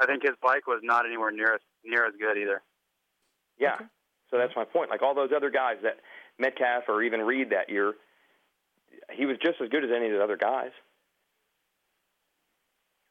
I 0.00 0.06
think 0.06 0.22
his 0.22 0.32
bike 0.42 0.66
was 0.66 0.80
not 0.82 1.06
anywhere 1.06 1.30
near 1.30 1.54
as 1.54 1.60
near 1.84 2.06
as 2.06 2.14
good 2.18 2.36
either. 2.36 2.62
Yeah. 3.58 3.74
Okay. 3.76 3.84
So 4.30 4.38
that's 4.38 4.52
my 4.56 4.64
point. 4.64 4.90
Like 4.90 5.02
all 5.02 5.14
those 5.14 5.30
other 5.34 5.50
guys 5.50 5.76
that 5.82 5.98
Metcalf 6.38 6.84
or 6.88 7.02
even 7.02 7.20
Reed 7.20 7.50
that 7.50 7.70
year, 7.70 7.94
he 9.12 9.26
was 9.26 9.36
just 9.42 9.60
as 9.62 9.68
good 9.68 9.84
as 9.84 9.90
any 9.94 10.06
of 10.06 10.12
the 10.12 10.22
other 10.22 10.36
guys. 10.36 10.72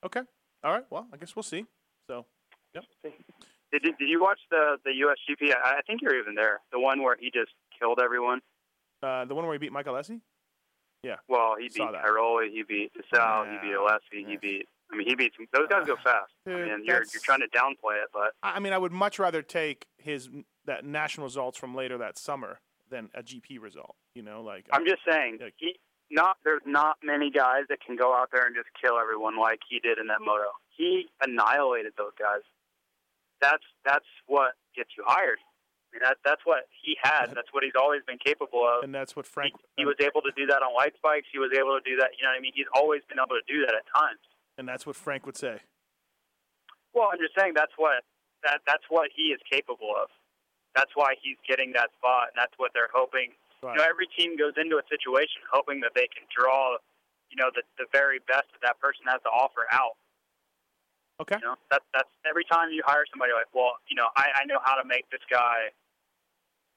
Okay. 0.05 0.21
All 0.63 0.71
right. 0.73 0.83
Well, 0.89 1.07
I 1.13 1.17
guess 1.17 1.35
we'll 1.35 1.43
see. 1.43 1.65
So, 2.07 2.25
Did 2.73 3.83
you, 3.83 3.93
did 3.97 4.09
you 4.09 4.21
watch 4.21 4.39
the 4.51 4.77
the 4.83 4.91
USGP? 4.91 5.53
I, 5.55 5.77
I 5.77 5.81
think 5.87 6.01
you're 6.01 6.19
even 6.19 6.35
there. 6.35 6.59
The 6.71 6.79
one 6.79 7.01
where 7.01 7.15
he 7.17 7.31
just 7.31 7.51
killed 7.79 7.99
everyone. 8.03 8.41
uh, 9.01 9.25
the 9.25 9.35
one 9.35 9.45
where 9.45 9.53
he 9.53 9.59
beat 9.59 9.71
Michael 9.71 9.93
Alessi? 9.95 10.19
Well, 11.27 11.55
he 11.57 11.65
beat 11.65 11.73
Saw 11.77 11.91
that. 11.91 12.03
Cairoli, 12.03 12.49
he 12.51 12.63
beat 12.63 12.91
DeSalle, 12.93 13.45
he 13.51 13.57
beat 13.67 13.71
Yeah. 13.71 13.77
Alessi, 13.77 14.27
he 14.27 14.37
beat. 14.37 14.67
I 14.93 14.95
mean, 14.95 15.07
he 15.07 15.15
beats 15.15 15.35
those 15.51 15.67
guys 15.69 15.87
go 15.87 15.95
fast. 16.03 16.31
Dude, 16.45 16.55
I 16.55 16.75
mean, 16.77 16.85
you're 16.85 17.03
you're 17.11 17.21
trying 17.23 17.39
to 17.39 17.47
downplay 17.47 18.01
it, 18.03 18.09
but 18.13 18.33
I 18.43 18.57
I 18.57 18.59
mean, 18.59 18.73
I 18.73 18.77
would 18.77 18.91
much 18.91 19.17
rather 19.17 19.41
take 19.41 19.87
his 19.97 20.29
that 20.65 20.85
national 20.85 21.25
results 21.25 21.57
from 21.57 21.73
later 21.75 21.97
that 21.97 22.17
summer 22.17 22.59
than 22.89 23.09
a 23.15 23.23
GP 23.23 23.59
result. 23.59 23.95
You 24.13 24.21
know, 24.21 24.41
like 24.43 24.67
I'm 24.71 24.85
just 24.85 25.01
saying, 25.09 25.39
Like- 25.41 25.55
he 25.57 25.75
not 26.11 26.37
there's 26.43 26.61
not 26.65 26.97
many 27.03 27.31
guys 27.31 27.63
that 27.69 27.79
can 27.81 27.95
go 27.95 28.13
out 28.13 28.29
there 28.31 28.45
and 28.45 28.55
just 28.55 28.69
kill 28.79 28.99
everyone 28.99 29.39
like 29.39 29.59
he 29.67 29.79
did 29.79 29.97
in 29.97 30.07
that 30.07 30.21
moto. 30.21 30.45
He 30.69 31.07
annihilated 31.21 31.93
those 31.97 32.13
guys. 32.19 32.41
That's 33.41 33.63
that's 33.83 34.05
what 34.27 34.53
gets 34.75 34.91
you 34.97 35.03
hired. 35.07 35.39
I 35.41 35.87
mean, 35.95 36.01
that 36.05 36.17
that's 36.23 36.41
what 36.45 36.65
he 36.83 36.97
had. 37.01 37.27
That's 37.33 37.49
what 37.51 37.63
he's 37.63 37.73
always 37.79 38.01
been 38.05 38.17
capable 38.23 38.61
of. 38.65 38.83
and 38.83 38.93
that's 38.93 39.15
what 39.15 39.25
He, 39.25 39.31
Frank 39.31 39.53
he 39.77 39.83
uh, 39.83 39.87
was 39.87 39.97
able 40.01 40.21
to 40.21 40.31
do 40.37 40.45
that 40.47 40.61
on 40.61 40.73
light 40.73 40.93
spikes. 40.97 41.27
He 41.31 41.39
was 41.39 41.51
able 41.53 41.77
to 41.77 41.83
do 41.85 41.97
that. 41.97 42.11
You 42.17 42.23
know 42.25 42.31
what 42.33 42.37
I 42.37 42.41
mean? 42.41 42.53
He's 42.55 42.69
always 42.73 43.01
been 43.09 43.17
able 43.19 43.35
to 43.37 43.45
do 43.49 43.65
that 43.65 43.73
at 43.75 43.85
times. 43.93 44.21
And 44.57 44.67
that's 44.67 44.85
what 44.85 44.95
Frank 44.95 45.25
would 45.25 45.37
say. 45.37 45.59
Well, 46.93 47.09
I'm 47.11 47.19
just 47.19 47.33
saying 47.37 47.53
that's 47.55 47.73
what 47.77 48.05
that 48.43 48.61
that's 48.67 48.85
what 48.89 49.09
he 49.15 49.33
is 49.33 49.41
capable 49.49 49.93
of. 49.97 50.09
That's 50.75 50.91
why 50.95 51.13
he's 51.21 51.37
getting 51.47 51.73
that 51.73 51.89
spot, 51.97 52.33
and 52.33 52.37
that's 52.37 52.53
what 52.57 52.71
they're 52.73 52.91
hoping. 52.93 53.33
Right. 53.61 53.73
You 53.73 53.77
know, 53.81 53.87
every 53.87 54.09
team 54.17 54.37
goes 54.37 54.53
into 54.57 54.77
a 54.77 54.85
situation 54.89 55.41
hoping 55.49 55.79
that 55.81 55.93
they 55.95 56.09
can 56.09 56.25
draw, 56.29 56.77
you 57.29 57.37
know, 57.37 57.49
the 57.53 57.65
the 57.77 57.89
very 57.91 58.19
best 58.25 58.49
that 58.53 58.61
that 58.61 58.77
person 58.81 59.05
has 59.09 59.21
to 59.25 59.31
offer 59.31 59.65
out. 59.71 59.97
Okay. 61.21 61.37
You 61.41 61.53
know, 61.53 61.57
that's 61.69 61.85
that's 61.93 62.09
every 62.25 62.45
time 62.45 62.69
you 62.73 62.81
hire 62.85 63.05
somebody 63.09 63.33
like, 63.33 63.49
well, 63.53 63.81
you 63.89 63.95
know, 63.97 64.09
I 64.17 64.43
I 64.43 64.43
know 64.45 64.61
how 64.61 64.77
to 64.77 64.85
make 64.85 65.09
this 65.09 65.23
guy, 65.29 65.73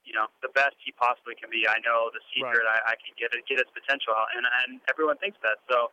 you 0.05 0.17
know, 0.17 0.29
the 0.41 0.53
best 0.53 0.77
he 0.81 0.93
possibly 0.97 1.37
can 1.37 1.53
be. 1.53 1.69
I 1.69 1.81
know 1.85 2.09
the 2.13 2.25
secret. 2.33 2.65
I, 2.65 2.93
I 2.93 2.95
can 3.01 3.13
get 3.21 3.37
it, 3.37 3.45
get 3.45 3.61
his 3.61 3.69
potential 3.73 4.17
out, 4.17 4.33
and 4.33 4.45
and 4.45 4.81
everyone 4.89 5.21
thinks 5.21 5.37
that. 5.45 5.61
So 5.69 5.93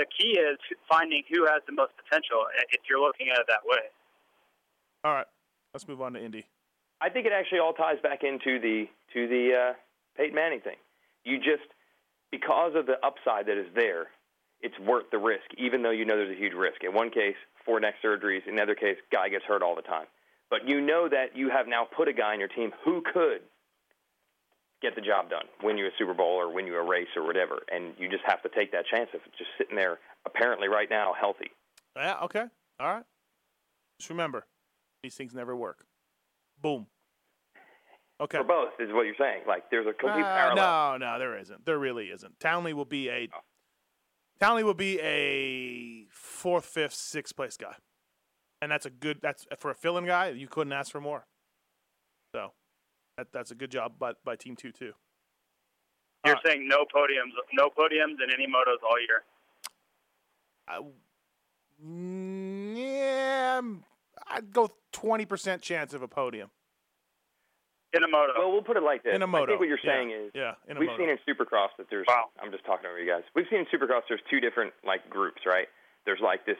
the 0.00 0.08
key 0.08 0.40
is 0.40 0.56
finding 0.88 1.22
who 1.28 1.44
has 1.44 1.60
the 1.68 1.76
most 1.76 1.92
potential. 2.00 2.48
If 2.72 2.80
you're 2.88 3.00
looking 3.00 3.28
at 3.28 3.38
it 3.38 3.46
that 3.48 3.68
way. 3.68 3.84
All 5.04 5.12
right. 5.12 5.26
Let's 5.74 5.86
move 5.86 6.00
on 6.00 6.14
to 6.14 6.24
Indy. 6.24 6.46
I 7.00 7.10
think 7.10 7.26
it 7.26 7.32
actually 7.32 7.60
all 7.60 7.74
ties 7.74 8.00
back 8.02 8.24
into 8.24 8.58
the 8.58 8.88
to 9.12 9.28
the 9.28 9.44
uh, 9.52 9.72
Peyton 10.16 10.34
Manning 10.34 10.60
thing. 10.60 10.76
You 11.24 11.36
just 11.38 11.68
because 12.30 12.72
of 12.74 12.86
the 12.86 12.96
upside 13.04 13.46
that 13.46 13.58
is 13.58 13.68
there, 13.74 14.08
it's 14.60 14.78
worth 14.80 15.10
the 15.12 15.18
risk, 15.18 15.44
even 15.58 15.82
though 15.82 15.90
you 15.90 16.04
know 16.04 16.16
there's 16.16 16.36
a 16.36 16.40
huge 16.40 16.54
risk. 16.54 16.82
In 16.82 16.94
one 16.94 17.10
case, 17.10 17.36
four 17.64 17.78
neck 17.78 17.94
surgeries. 18.04 18.46
In 18.48 18.56
the 18.56 18.62
other 18.62 18.74
case, 18.74 18.96
guy 19.12 19.28
gets 19.28 19.44
hurt 19.44 19.62
all 19.62 19.76
the 19.76 19.82
time. 19.82 20.06
But 20.48 20.66
you 20.66 20.80
know 20.80 21.08
that 21.08 21.36
you 21.36 21.50
have 21.50 21.68
now 21.68 21.84
put 21.84 22.08
a 22.08 22.12
guy 22.12 22.32
on 22.32 22.40
your 22.40 22.48
team 22.48 22.72
who 22.84 23.02
could 23.02 23.42
get 24.82 24.94
the 24.94 25.00
job 25.00 25.28
done, 25.30 25.44
win 25.62 25.76
you 25.78 25.86
a 25.86 25.90
Super 25.98 26.14
Bowl 26.14 26.36
or 26.40 26.52
win 26.52 26.66
you 26.66 26.76
a 26.76 26.82
race 26.82 27.08
or 27.16 27.26
whatever, 27.26 27.60
and 27.70 27.92
you 27.98 28.08
just 28.08 28.24
have 28.26 28.42
to 28.42 28.48
take 28.48 28.72
that 28.72 28.86
chance 28.86 29.10
if 29.12 29.20
it's 29.26 29.36
just 29.38 29.50
sitting 29.58 29.76
there, 29.76 29.98
apparently 30.26 30.68
right 30.68 30.88
now 30.90 31.12
healthy. 31.18 31.50
Yeah. 31.96 32.18
Okay. 32.22 32.44
All 32.78 32.94
right. 32.94 33.04
Just 33.98 34.10
remember, 34.10 34.46
these 35.02 35.14
things 35.14 35.34
never 35.34 35.54
work. 35.54 35.84
Boom. 36.62 36.86
Okay. 38.20 38.38
For 38.38 38.44
both 38.44 38.70
is 38.78 38.90
what 38.92 39.02
you're 39.06 39.14
saying. 39.18 39.42
Like 39.46 39.70
there's 39.70 39.86
a 39.86 39.92
complete 39.92 40.22
Uh, 40.24 40.36
parallel. 40.36 40.98
no, 40.98 41.12
no, 41.12 41.18
there 41.18 41.38
isn't. 41.38 41.64
There 41.64 41.78
really 41.78 42.06
isn't. 42.10 42.38
Townley 42.40 42.72
will 42.74 42.84
be 42.84 43.08
a 43.10 43.28
Townley 44.40 44.62
will 44.64 44.74
be 44.74 44.98
a 45.00 46.06
fourth, 46.10 46.64
fifth, 46.64 46.94
sixth 46.94 47.36
place 47.36 47.56
guy, 47.58 47.74
and 48.62 48.70
that's 48.72 48.86
a 48.86 48.90
good. 48.90 49.18
That's 49.22 49.46
for 49.58 49.70
a 49.70 49.74
fill-in 49.74 50.06
guy. 50.06 50.30
You 50.30 50.48
couldn't 50.48 50.72
ask 50.72 50.90
for 50.90 51.00
more. 51.00 51.26
So, 52.34 52.52
that 53.20 53.32
that's 53.32 53.50
a 53.50 53.54
good 53.54 53.70
job 53.70 53.98
by 53.98 54.12
by 54.24 54.34
Team 54.36 54.56
Two 54.56 54.72
too. 54.72 54.92
You're 56.24 56.36
Uh, 56.36 56.40
saying 56.44 56.66
no 56.68 56.84
podiums, 56.94 57.32
no 57.52 57.68
podiums 57.70 58.16
in 58.22 58.30
any 58.32 58.46
motos 58.46 58.82
all 58.82 58.98
year. 59.00 59.24
I, 60.68 60.80
yeah, 61.82 63.60
I'd 64.28 64.52
go 64.52 64.70
twenty 64.92 65.24
percent 65.26 65.62
chance 65.62 65.92
of 65.94 66.02
a 66.02 66.08
podium 66.08 66.50
In 67.92 68.02
a 68.04 68.08
moto. 68.08 68.32
Well, 68.38 68.52
we'll 68.52 68.62
put 68.62 68.76
it 68.76 68.82
like 68.82 69.02
this. 69.02 69.14
in 69.14 69.22
a 69.22 69.26
moto. 69.26 69.44
I 69.44 69.46
think 69.48 69.60
what 69.60 69.68
you're 69.68 69.78
Yeah, 69.84 69.90
saying 69.94 70.10
is 70.12 70.30
yeah, 70.34 70.54
in 70.68 70.76
a 70.76 70.80
we've 70.80 70.88
moto. 70.88 71.02
seen 71.02 71.10
in 71.10 71.18
Supercross 71.28 71.68
that 71.78 71.88
there's. 71.90 72.06
Wow. 72.08 72.30
I'm 72.42 72.50
just 72.52 72.64
talking 72.64 72.86
over 72.86 72.98
you 72.98 73.10
guys. 73.10 73.22
We've 73.34 73.46
seen 73.50 73.60
in 73.60 73.66
Supercross 73.66 74.02
there's 74.08 74.22
two 74.30 74.40
different 74.40 74.72
like 74.84 75.08
groups, 75.10 75.42
right? 75.46 75.68
There's 76.06 76.20
like 76.22 76.46
this 76.46 76.56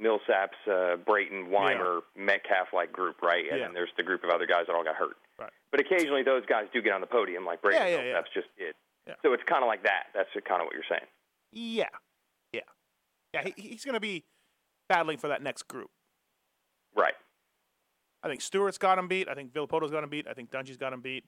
Millsaps, 0.00 0.56
uh, 0.70 0.96
Brayton, 0.96 1.50
Weimer, 1.50 2.00
Metcalf 2.16 2.68
like 2.72 2.92
group, 2.92 3.20
right? 3.22 3.44
And 3.48 3.58
Yeah. 3.58 3.64
then 3.66 3.74
there's 3.74 3.92
the 3.96 4.02
group 4.02 4.24
of 4.24 4.30
other 4.30 4.46
guys 4.46 4.64
that 4.66 4.74
all 4.74 4.84
got 4.84 4.96
hurt. 4.96 5.16
Right. 5.42 5.50
But 5.72 5.80
occasionally 5.80 6.22
those 6.22 6.46
guys 6.46 6.66
do 6.72 6.80
get 6.80 6.92
on 6.92 7.00
the 7.00 7.06
podium, 7.06 7.44
like 7.44 7.60
Brayton. 7.62 7.82
Yeah, 7.82 7.96
yeah, 7.96 8.02
yeah. 8.02 8.12
Millsaps 8.14 8.32
just 8.32 8.46
it. 8.56 8.76
Yeah. 9.08 9.14
So 9.22 9.32
it's 9.32 9.42
kind 9.48 9.64
of 9.64 9.66
like 9.66 9.82
that. 9.82 10.04
That's 10.14 10.28
kind 10.46 10.60
of 10.60 10.66
what 10.66 10.74
you're 10.74 10.86
saying. 10.88 11.06
Yeah, 11.52 11.90
yeah. 12.52 12.60
Yeah, 13.34 13.42
he, 13.44 13.54
he's 13.56 13.84
going 13.84 13.94
to 13.94 14.00
be 14.00 14.24
battling 14.88 15.18
for 15.18 15.28
that 15.28 15.42
next 15.42 15.64
group. 15.64 15.90
Right. 16.96 17.14
I 18.22 18.28
think 18.28 18.40
Stewart's 18.40 18.78
got 18.78 18.98
him 18.98 19.08
beat. 19.08 19.28
I 19.28 19.34
think 19.34 19.52
Villopoto's 19.52 19.90
got 19.90 20.04
him 20.04 20.10
beat. 20.10 20.28
I 20.28 20.34
think 20.34 20.50
Dungey's 20.50 20.76
got 20.76 20.92
him 20.92 21.00
beat. 21.00 21.24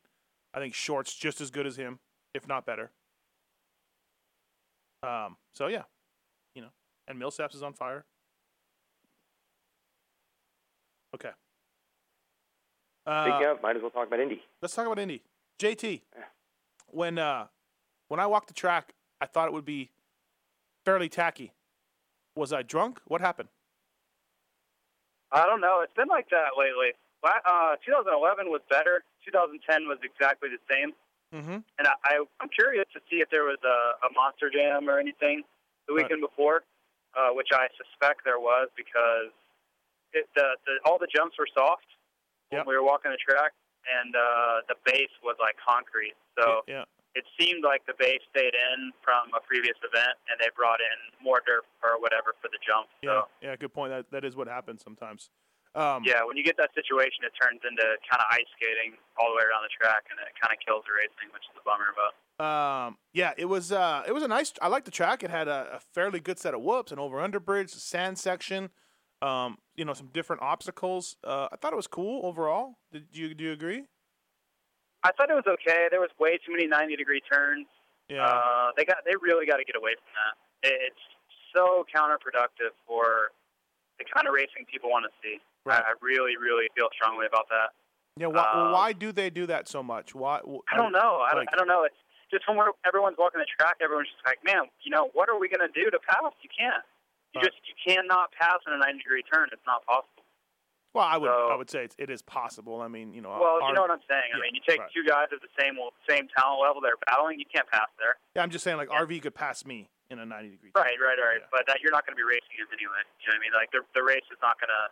I 0.52 0.60
think 0.60 0.74
Short's 0.74 1.14
just 1.14 1.40
as 1.40 1.50
good 1.50 1.66
as 1.66 1.76
him, 1.76 1.98
if 2.34 2.46
not 2.46 2.64
better. 2.64 2.92
Um. 5.02 5.36
So 5.52 5.66
yeah, 5.66 5.82
you 6.54 6.62
know, 6.62 6.70
and 7.08 7.20
Millsaps 7.20 7.54
is 7.54 7.62
on 7.62 7.72
fire. 7.72 8.04
Okay. 11.14 11.30
Uh, 13.06 13.24
Speaking 13.26 13.46
of, 13.46 13.62
might 13.62 13.76
as 13.76 13.82
well 13.82 13.90
talk 13.90 14.06
about 14.06 14.20
Indy. 14.20 14.42
Let's 14.62 14.74
talk 14.74 14.86
about 14.86 14.98
Indy. 14.98 15.22
JT, 15.58 16.00
when 16.88 17.18
uh, 17.18 17.46
when 18.08 18.18
I 18.20 18.26
walked 18.26 18.48
the 18.48 18.54
track, 18.54 18.94
I 19.20 19.26
thought 19.26 19.46
it 19.48 19.52
would 19.52 19.64
be 19.64 19.90
fairly 20.84 21.08
tacky. 21.08 21.52
Was 22.34 22.52
I 22.52 22.62
drunk? 22.62 23.00
What 23.06 23.20
happened? 23.20 23.48
I 25.32 25.46
don't 25.46 25.60
know. 25.60 25.80
It's 25.82 25.94
been 25.94 26.08
like 26.08 26.28
that 26.30 26.56
lately. 26.58 26.92
Uh, 27.24 27.76
2011 27.86 28.50
was 28.50 28.60
better. 28.68 29.02
2010 29.24 29.88
was 29.88 29.98
exactly 30.04 30.48
the 30.50 30.60
same. 30.70 30.92
Mm-hmm. 31.32 31.58
And 31.78 31.84
I, 31.88 31.94
I, 32.04 32.12
I'm 32.40 32.48
curious 32.52 32.84
to 32.92 33.00
see 33.10 33.16
if 33.24 33.30
there 33.30 33.44
was 33.44 33.58
a, 33.64 34.06
a 34.06 34.12
monster 34.14 34.50
jam 34.50 34.88
or 34.88 34.98
anything 34.98 35.42
the 35.88 35.94
Right. 35.94 36.04
weekend 36.04 36.20
before, 36.20 36.62
uh, 37.16 37.30
which 37.32 37.48
I 37.52 37.68
suspect 37.80 38.24
there 38.24 38.38
was 38.38 38.68
because 38.76 39.32
it, 40.12 40.28
the, 40.36 40.56
the, 40.66 40.72
all 40.84 40.98
the 40.98 41.08
jumps 41.14 41.36
were 41.38 41.48
soft 41.56 41.86
Yep. 42.62 42.66
we 42.66 42.76
were 42.76 42.82
walking 42.84 43.10
the 43.10 43.18
track, 43.18 43.52
and 43.86 44.14
uh, 44.14 44.66
the 44.68 44.76
base 44.84 45.12
was 45.22 45.36
like 45.40 45.56
concrete. 45.58 46.14
So 46.38 46.62
yeah, 46.68 46.84
it 47.14 47.24
seemed 47.38 47.62
like 47.62 47.86
the 47.86 47.94
base 47.98 48.22
stayed 48.30 48.54
in 48.54 48.92
from 49.02 49.30
a 49.34 49.40
previous 49.42 49.76
event, 49.82 50.14
and 50.30 50.38
they 50.38 50.50
brought 50.56 50.80
in 50.80 50.98
more 51.24 51.40
dirt 51.46 51.64
or 51.82 52.00
whatever 52.00 52.34
for 52.42 52.48
the 52.50 52.58
jump. 52.64 52.88
yeah, 53.02 53.10
So 53.10 53.28
yeah. 53.42 53.56
Good 53.56 53.74
point. 53.74 53.90
That 53.90 54.10
that 54.10 54.24
is 54.24 54.36
what 54.36 54.48
happens 54.48 54.82
sometimes. 54.82 55.30
Um, 55.74 56.04
yeah, 56.06 56.22
when 56.22 56.36
you 56.36 56.44
get 56.44 56.56
that 56.58 56.70
situation, 56.72 57.26
it 57.26 57.32
turns 57.34 57.58
into 57.68 57.82
kind 57.82 58.22
of 58.22 58.26
ice 58.30 58.46
skating 58.54 58.94
all 59.18 59.26
the 59.30 59.34
way 59.34 59.42
around 59.42 59.66
the 59.66 59.74
track, 59.74 60.06
and 60.06 60.18
it 60.22 60.30
kind 60.38 60.54
of 60.54 60.62
kills 60.64 60.84
the 60.86 60.94
racing, 60.94 61.34
which 61.34 61.42
is 61.50 61.54
a 61.58 61.64
bummer 61.66 61.90
But 61.98 62.14
Um, 62.38 62.96
yeah, 63.12 63.32
it 63.36 63.46
was 63.46 63.72
uh, 63.72 64.04
it 64.06 64.12
was 64.12 64.22
a 64.22 64.28
nice. 64.28 64.52
I 64.62 64.68
liked 64.68 64.84
the 64.86 64.92
track. 64.94 65.22
It 65.22 65.30
had 65.30 65.48
a, 65.48 65.74
a 65.74 65.80
fairly 65.92 66.20
good 66.20 66.38
set 66.38 66.54
of 66.54 66.62
whoops, 66.62 66.92
an 66.92 66.98
over 67.00 67.20
under 67.20 67.40
bridge, 67.40 67.70
sand 67.70 68.18
section. 68.18 68.70
Um, 69.24 69.56
you 69.76 69.84
know, 69.84 69.94
some 69.94 70.08
different 70.12 70.42
obstacles. 70.42 71.16
Uh, 71.24 71.48
I 71.50 71.56
thought 71.56 71.72
it 71.72 71.76
was 71.76 71.86
cool 71.86 72.26
overall. 72.26 72.76
Did 72.92 73.06
you 73.12 73.34
do 73.34 73.44
you 73.44 73.52
agree? 73.52 73.84
I 75.02 75.10
thought 75.12 75.30
it 75.30 75.34
was 75.34 75.48
okay. 75.48 75.88
There 75.90 76.00
was 76.00 76.10
way 76.18 76.38
too 76.44 76.52
many 76.52 76.66
90 76.66 76.96
degree 76.96 77.20
turns. 77.20 77.66
Yeah, 78.08 78.26
Uh, 78.26 78.68
they 78.76 78.84
got 78.84 78.98
they 79.06 79.12
really 79.20 79.46
got 79.46 79.56
to 79.56 79.64
get 79.64 79.76
away 79.76 79.92
from 79.96 80.12
that. 80.20 80.34
It's 80.70 81.04
so 81.54 81.84
counterproductive 81.94 82.72
for 82.86 83.32
the 83.98 84.04
kind 84.12 84.26
of 84.28 84.34
racing 84.34 84.66
people 84.70 84.90
want 84.90 85.04
to 85.08 85.12
see. 85.22 85.40
Right. 85.64 85.80
I, 85.80 85.92
I 85.92 85.94
really, 86.02 86.36
really 86.36 86.68
feel 86.76 86.88
strongly 86.92 87.24
about 87.26 87.48
that. 87.48 87.72
yeah. 88.20 88.26
Why, 88.26 88.44
well, 88.54 88.66
um, 88.66 88.72
why 88.72 88.92
do 88.92 89.12
they 89.12 89.30
do 89.30 89.46
that 89.46 89.68
so 89.68 89.82
much? 89.82 90.14
Why? 90.14 90.40
wh- 90.44 90.60
I 90.72 90.76
don't 90.76 90.92
know. 90.92 91.24
I, 91.24 91.32
don't 91.34 91.48
I 91.52 91.56
don't 91.56 91.68
know. 91.68 91.84
It's 91.84 91.96
just 92.30 92.44
when 92.48 92.56
we're, 92.58 92.72
everyone's 92.86 93.16
walking 93.18 93.40
the 93.40 93.48
track, 93.58 93.76
everyone's 93.80 94.08
just 94.08 94.24
like, 94.26 94.44
man, 94.44 94.68
you 94.84 94.90
know, 94.90 95.08
what 95.14 95.28
are 95.30 95.38
we 95.38 95.48
going 95.48 95.64
to 95.64 95.72
do 95.72 95.88
to 95.90 95.98
pass? 96.00 96.32
You 96.42 96.50
can't. 96.52 96.84
You 97.34 97.40
just 97.42 97.58
you 97.66 97.74
cannot 97.82 98.30
pass 98.32 98.58
in 98.66 98.72
a 98.72 98.78
90 98.78 98.98
degree 99.02 99.22
turn. 99.22 99.48
It's 99.52 99.64
not 99.66 99.84
possible. 99.86 100.22
Well, 100.94 101.02
I 101.04 101.16
would 101.18 101.30
I 101.30 101.56
would 101.56 101.68
say 101.70 101.82
it's, 101.82 101.96
it 101.98 102.08
is 102.08 102.22
possible. 102.22 102.80
I 102.80 102.86
mean, 102.86 103.12
you 103.12 103.20
know, 103.20 103.30
Well, 103.34 103.58
our- 103.62 103.68
you 103.68 103.74
know 103.74 103.82
what 103.82 103.90
I'm 103.90 104.04
saying. 104.08 104.30
I 104.30 104.38
mean, 104.38 104.54
you 104.54 104.62
take 104.66 104.78
right. 104.78 104.90
two 104.94 105.02
guys 105.02 105.26
at 105.34 105.42
the 105.42 105.50
same 105.58 105.74
same 106.08 106.28
talent 106.38 106.62
level, 106.62 106.78
they're 106.80 107.00
battling. 107.10 107.40
You 107.42 107.46
can't 107.52 107.66
pass 107.66 107.90
there. 107.98 108.14
yeah, 108.36 108.42
I'm 108.42 108.50
just 108.50 108.62
saying 108.62 108.76
like 108.78 108.90
Yeah. 108.90 109.02
RV 109.02 109.20
could 109.22 109.34
pass 109.34 109.64
me 109.66 109.90
in 110.10 110.20
a 110.20 110.26
90 110.26 110.50
degree. 110.50 110.70
Right, 110.76 110.94
right, 111.02 111.18
right. 111.18 111.40
Yeah. 111.42 111.50
But 111.50 111.66
that 111.66 111.80
you're 111.82 111.90
not 111.90 112.06
going 112.06 112.14
to 112.14 112.20
be 112.20 112.22
racing 112.28 112.54
him 112.54 112.68
anyway. 112.70 113.02
You 113.18 113.26
know 113.26 113.34
what 113.34 113.36
I 113.36 113.42
mean? 113.42 113.54
Like 113.58 113.70
the 113.74 113.82
the 113.98 114.04
race 114.06 114.22
is 114.30 114.38
not 114.40 114.60
going 114.62 114.70
to 114.70 114.84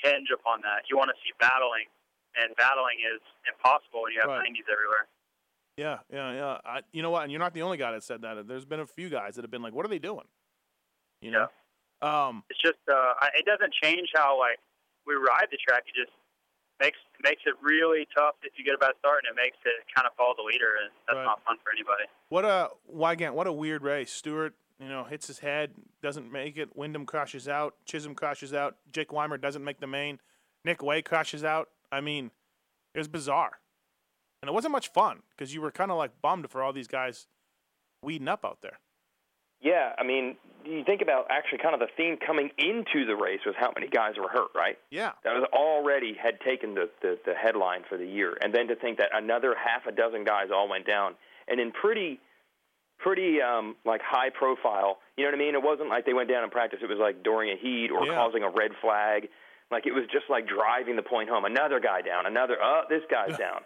hinge 0.00 0.30
upon 0.32 0.62
that. 0.62 0.88
You 0.88 0.96
want 0.96 1.10
to 1.12 1.18
see 1.20 1.36
battling, 1.36 1.92
and 2.40 2.56
battling 2.56 2.96
is 3.04 3.20
impossible 3.44 4.00
when 4.08 4.12
you 4.16 4.20
have 4.24 4.30
Right. 4.32 4.48
90s 4.48 4.64
everywhere. 4.72 5.04
Yeah, 5.76 5.98
yeah, 6.08 6.32
yeah. 6.32 6.58
I, 6.64 6.80
you 6.92 7.02
know 7.02 7.10
what? 7.10 7.22
And 7.24 7.32
you're 7.32 7.40
not 7.40 7.52
the 7.52 7.62
only 7.62 7.76
guy 7.76 7.92
that 7.92 8.02
said 8.02 8.22
that. 8.22 8.48
There's 8.48 8.64
been 8.64 8.80
a 8.80 8.86
few 8.86 9.08
guys 9.08 9.36
that 9.36 9.42
have 9.44 9.50
been 9.50 9.62
like, 9.62 9.72
"What 9.72 9.84
are 9.84 9.88
they 9.92 9.98
doing?" 10.00 10.26
You 11.20 11.30
know. 11.32 11.48
Um. 12.02 12.44
It's 12.50 12.60
just 12.60 12.78
uh, 12.90 13.14
it 13.34 13.44
doesn't 13.46 13.72
change 13.82 14.08
how 14.14 14.38
like 14.38 14.58
we 15.06 15.14
ride 15.14 15.46
the 15.50 15.58
track. 15.66 15.84
It 15.86 15.94
just 15.98 16.12
makes 16.80 16.96
makes 17.22 17.42
it 17.46 17.54
really 17.62 18.06
tough 18.16 18.34
if 18.42 18.52
you 18.56 18.64
get 18.64 18.74
a 18.74 18.78
bad 18.78 18.92
start, 18.98 19.24
and 19.28 19.36
it 19.36 19.40
makes 19.40 19.56
it 19.64 19.84
kind 19.94 20.06
of 20.06 20.14
follow 20.16 20.34
the 20.36 20.42
leader, 20.42 20.72
and 20.82 20.90
that's 21.06 21.16
Right. 21.16 21.24
not 21.24 21.44
fun 21.44 21.56
for 21.62 21.70
anybody. 21.72 22.04
What 22.30 22.44
a 22.44 22.70
Weigandt, 22.92 23.34
what 23.34 23.46
a 23.46 23.52
weird 23.52 23.82
race. 23.82 24.10
Stewart, 24.12 24.54
you 24.78 24.88
know, 24.88 25.04
hits 25.04 25.26
his 25.26 25.40
head, 25.40 25.72
doesn't 26.02 26.32
make 26.32 26.56
it. 26.56 26.74
Windham 26.74 27.04
crashes 27.04 27.48
out. 27.48 27.74
Chisholm 27.84 28.14
crashes 28.14 28.54
out. 28.54 28.76
Jake 28.92 29.12
Weimer 29.12 29.36
doesn't 29.36 29.62
make 29.64 29.80
the 29.80 29.86
main. 29.86 30.20
Nick 30.64 30.82
Wey 30.82 31.02
crashes 31.02 31.44
out. 31.44 31.68
I 31.92 32.00
mean, 32.00 32.30
it 32.94 32.98
was 32.98 33.08
bizarre, 33.08 33.60
and 34.42 34.48
it 34.48 34.52
wasn't 34.52 34.72
much 34.72 34.88
fun 34.92 35.22
because 35.30 35.52
you 35.52 35.60
were 35.60 35.70
kind 35.70 35.90
of 35.90 35.98
like 35.98 36.12
bummed 36.22 36.50
for 36.50 36.62
all 36.62 36.72
these 36.72 36.88
guys 36.88 37.26
weeding 38.02 38.28
up 38.28 38.42
out 38.44 38.62
there. 38.62 38.78
Yeah, 39.60 39.92
I 39.98 40.04
mean, 40.04 40.36
you 40.64 40.84
think 40.84 41.02
about 41.02 41.26
actually 41.30 41.58
kind 41.58 41.74
of 41.74 41.80
the 41.80 41.88
theme 41.96 42.16
coming 42.24 42.50
into 42.58 43.04
the 43.06 43.14
race 43.14 43.40
was 43.44 43.54
how 43.58 43.72
many 43.74 43.88
guys 43.88 44.14
were 44.18 44.28
hurt, 44.28 44.48
right? 44.54 44.78
Yeah, 44.90 45.12
That 45.24 45.34
was 45.34 45.44
already 45.52 46.14
had 46.14 46.40
taken 46.40 46.74
the, 46.74 46.88
the, 47.02 47.18
the 47.26 47.34
headline 47.34 47.82
for 47.88 47.98
the 47.98 48.06
year. 48.06 48.36
And 48.42 48.54
then 48.54 48.68
to 48.68 48.76
think 48.76 48.98
that 48.98 49.10
another 49.14 49.54
half 49.54 49.86
a 49.86 49.92
dozen 49.92 50.24
guys 50.24 50.48
all 50.54 50.68
went 50.68 50.86
down 50.86 51.14
and 51.48 51.60
in 51.60 51.72
pretty 51.72 52.20
pretty 52.98 53.40
um 53.40 53.76
like 53.86 54.00
high 54.02 54.28
profile. 54.30 54.98
You 55.16 55.24
know 55.24 55.30
what 55.30 55.36
I 55.36 55.38
mean? 55.44 55.54
It 55.54 55.62
wasn't 55.62 55.88
like 55.88 56.04
they 56.04 56.12
went 56.12 56.28
down 56.28 56.44
in 56.44 56.50
practice. 56.50 56.80
It 56.82 56.88
was 56.88 56.98
like 57.00 57.22
during 57.22 57.50
a 57.50 57.56
heat 57.56 57.88
or 57.90 58.06
Yeah. 58.06 58.14
causing 58.14 58.42
a 58.42 58.50
red 58.50 58.72
flag. 58.80 59.28
Like 59.70 59.86
it 59.86 59.92
was 59.92 60.04
just 60.12 60.24
like 60.28 60.46
driving 60.46 60.96
the 60.96 61.02
point 61.02 61.28
home. 61.30 61.44
Another 61.44 61.80
guy 61.80 62.02
down, 62.02 62.26
another 62.26 62.56
oh, 62.62 62.82
this 62.90 63.02
guy's 63.10 63.38
down. 63.46 63.60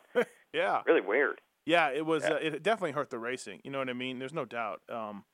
yeah, 0.53 0.83
Really 0.87 1.01
weird. 1.01 1.41
yeah. 1.67 1.89
It 1.91 2.07
was. 2.07 2.23
Yeah. 2.25 2.35
Uh, 2.35 2.37
it 2.37 2.63
definitely 2.63 2.93
hurt 2.93 3.11
the 3.11 3.19
racing. 3.19 3.61
You 3.65 3.71
know 3.73 3.79
what 3.79 3.89
I 3.89 3.93
mean? 3.95 4.19
There's 4.21 4.35
no 4.35 4.45
doubt. 4.45 4.83
Um, 4.89 5.25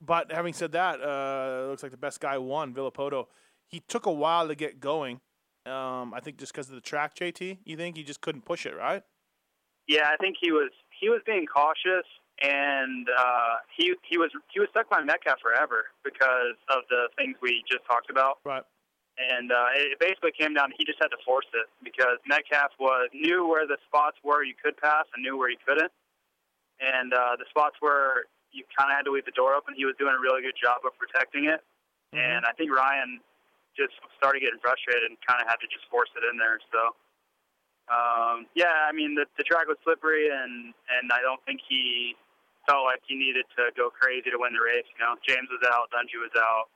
but 0.00 0.32
having 0.32 0.52
said 0.52 0.72
that, 0.72 1.00
uh, 1.00 1.64
it 1.64 1.68
looks 1.68 1.82
like 1.82 1.92
the 1.92 1.98
best 1.98 2.20
guy 2.20 2.38
won, 2.38 2.72
Villopoto. 2.74 3.26
He 3.68 3.80
took 3.80 4.06
a 4.06 4.12
while 4.12 4.48
to 4.48 4.54
get 4.54 4.80
going. 4.80 5.20
Um, 5.66 6.14
I 6.14 6.20
think 6.22 6.38
just 6.38 6.52
because 6.52 6.68
of 6.68 6.74
the 6.74 6.80
track, 6.80 7.14
JT. 7.14 7.58
You 7.64 7.76
think 7.76 7.96
he 7.96 8.02
just 8.02 8.20
couldn't 8.20 8.44
push 8.44 8.64
it, 8.66 8.74
right? 8.76 9.02
Yeah, 9.86 10.08
I 10.08 10.16
think 10.16 10.36
he 10.40 10.50
was 10.52 10.70
he 10.98 11.08
was 11.08 11.20
being 11.26 11.46
cautious, 11.46 12.06
and 12.40 13.06
uh, 13.08 13.56
he 13.76 13.94
he 14.08 14.16
was 14.16 14.30
he 14.52 14.60
was 14.60 14.68
stuck 14.70 14.88
by 14.88 15.02
Metcalf 15.02 15.38
forever 15.42 15.86
because 16.02 16.56
of 16.70 16.82
the 16.88 17.08
things 17.16 17.36
we 17.42 17.62
just 17.70 17.84
talked 17.86 18.08
about. 18.10 18.38
Right. 18.44 18.62
and 19.18 19.52
uh, 19.52 19.68
it 19.74 19.98
basically 20.00 20.32
came 20.32 20.54
down. 20.54 20.72
He 20.78 20.84
just 20.84 20.98
had 21.00 21.08
to 21.08 21.20
force 21.26 21.46
it 21.52 21.68
because 21.84 22.16
Metcalf 22.26 22.70
was 22.80 23.10
knew 23.12 23.46
where 23.46 23.66
the 23.66 23.76
spots 23.86 24.16
were 24.24 24.42
you 24.42 24.54
could 24.62 24.76
pass 24.78 25.04
and 25.14 25.22
knew 25.22 25.36
where 25.36 25.50
you 25.50 25.58
couldn't, 25.66 25.92
and 26.80 27.12
uh, 27.12 27.36
the 27.36 27.44
spots 27.50 27.76
where 27.80 28.24
you 28.52 28.64
kind 28.76 28.90
of 28.90 28.96
had 28.96 29.04
to 29.06 29.12
leave 29.12 29.24
the 29.24 29.36
door 29.36 29.54
open. 29.54 29.74
He 29.74 29.84
was 29.84 29.94
doing 29.98 30.14
a 30.14 30.20
really 30.20 30.42
good 30.42 30.56
job 30.58 30.82
of 30.84 30.92
protecting 30.98 31.46
it, 31.46 31.62
and 32.12 32.44
I 32.44 32.52
think 32.52 32.70
Ryan 32.74 33.20
just 33.76 33.94
started 34.18 34.40
getting 34.40 34.58
frustrated 34.58 35.04
and 35.08 35.16
kind 35.22 35.40
of 35.40 35.46
had 35.46 35.62
to 35.62 35.68
just 35.70 35.86
force 35.90 36.10
it 36.16 36.24
in 36.26 36.38
there. 36.38 36.58
So. 36.72 36.96
Um, 37.90 38.46
yeah, 38.54 38.86
I 38.86 38.92
mean 38.92 39.16
the 39.18 39.26
the 39.36 39.42
track 39.42 39.66
was 39.66 39.76
slippery, 39.82 40.30
and 40.30 40.70
and 40.94 41.10
I 41.10 41.20
don't 41.26 41.42
think 41.44 41.58
he 41.66 42.14
felt 42.68 42.84
like 42.84 43.02
he 43.02 43.16
needed 43.18 43.46
to 43.58 43.74
go 43.74 43.90
crazy 43.90 44.30
to 44.30 44.38
win 44.38 44.54
the 44.54 44.62
race. 44.62 44.86
You 44.94 45.02
know, 45.02 45.18
James 45.26 45.48
was 45.50 45.58
out, 45.66 45.90
Dungey 45.90 46.22
was 46.22 46.30
out, 46.38 46.70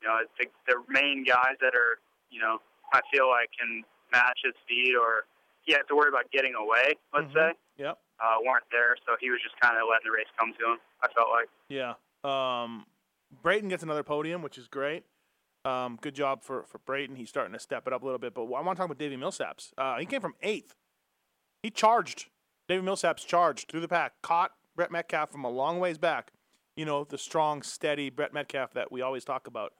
you 0.00 0.06
know, 0.06 0.14
I 0.14 0.24
think 0.38 0.52
the 0.68 0.78
main 0.86 1.24
guys 1.24 1.58
that 1.60 1.74
are, 1.74 1.98
you 2.30 2.38
know, 2.38 2.60
I 2.92 3.00
feel 3.10 3.26
like 3.30 3.50
can 3.58 3.82
match 4.12 4.38
his 4.44 4.54
speed 4.62 4.94
or 4.94 5.24
he 5.62 5.72
has 5.72 5.82
to 5.88 5.96
worry 5.96 6.10
about 6.10 6.30
getting 6.30 6.54
away, 6.54 6.94
let's 7.14 7.26
Mhm. 7.32 7.34
say, 7.34 7.58
Yep. 7.78 7.98
Uh, 8.22 8.36
weren't 8.46 8.64
there. 8.70 8.96
So 9.04 9.16
he 9.20 9.30
was 9.30 9.40
just 9.42 9.58
kind 9.60 9.74
of 9.76 9.88
letting 9.90 10.06
the 10.06 10.14
race 10.14 10.30
come 10.38 10.52
to 10.58 10.72
him, 10.72 10.78
I 11.02 11.08
felt 11.12 11.28
like. 11.30 11.48
Yeah. 11.68 11.94
Um, 12.22 12.86
Brayton 13.42 13.68
gets 13.68 13.82
another 13.82 14.04
podium, 14.04 14.42
which 14.42 14.58
is 14.58 14.68
great. 14.68 15.04
Um, 15.64 15.98
good 16.00 16.14
job 16.14 16.42
for, 16.42 16.64
for 16.64 16.78
Brayton. 16.78 17.16
He's 17.16 17.28
starting 17.28 17.52
to 17.52 17.58
step 17.58 17.86
it 17.86 17.92
up 17.92 18.02
a 18.02 18.04
little 18.04 18.18
bit. 18.18 18.34
But 18.34 18.42
I 18.42 18.60
want 18.60 18.76
to 18.76 18.82
talk 18.82 18.90
about 18.90 18.98
Davi 18.98 19.18
Millsaps. 19.18 19.72
Uh, 19.76 19.98
he 19.98 20.06
came 20.06 20.20
from 20.20 20.34
eighth. 20.42 20.74
He 21.62 21.70
charged. 21.70 22.26
Davi 22.68 22.82
Millsaps 22.82 23.26
charged 23.26 23.70
through 23.70 23.80
the 23.80 23.88
pack, 23.88 24.14
caught 24.22 24.52
Brett 24.76 24.90
Metcalf 24.90 25.30
from 25.30 25.44
a 25.44 25.50
long 25.50 25.78
ways 25.78 25.98
back. 25.98 26.32
You 26.76 26.84
know, 26.84 27.04
the 27.04 27.18
strong, 27.18 27.62
steady 27.62 28.08
Brett 28.08 28.32
Metcalf 28.32 28.72
that 28.74 28.90
we 28.90 29.02
always 29.02 29.24
talk 29.24 29.46
about. 29.46 29.72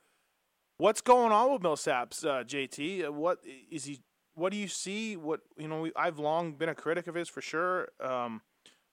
What's 0.78 1.00
going 1.00 1.32
on 1.32 1.52
with 1.52 1.62
Millsaps, 1.62 2.24
uh, 2.24 2.44
JT? 2.44 3.10
What 3.10 3.38
is 3.70 3.84
he? 3.84 4.00
What 4.34 4.52
do 4.52 4.58
you 4.58 4.68
see? 4.68 5.16
What 5.16 5.40
you 5.56 5.68
know? 5.68 5.80
We, 5.82 5.92
I've 5.96 6.18
long 6.18 6.52
been 6.52 6.68
a 6.68 6.74
critic 6.74 7.06
of 7.06 7.14
his 7.14 7.28
for 7.28 7.40
sure. 7.40 7.88
Um, 8.00 8.42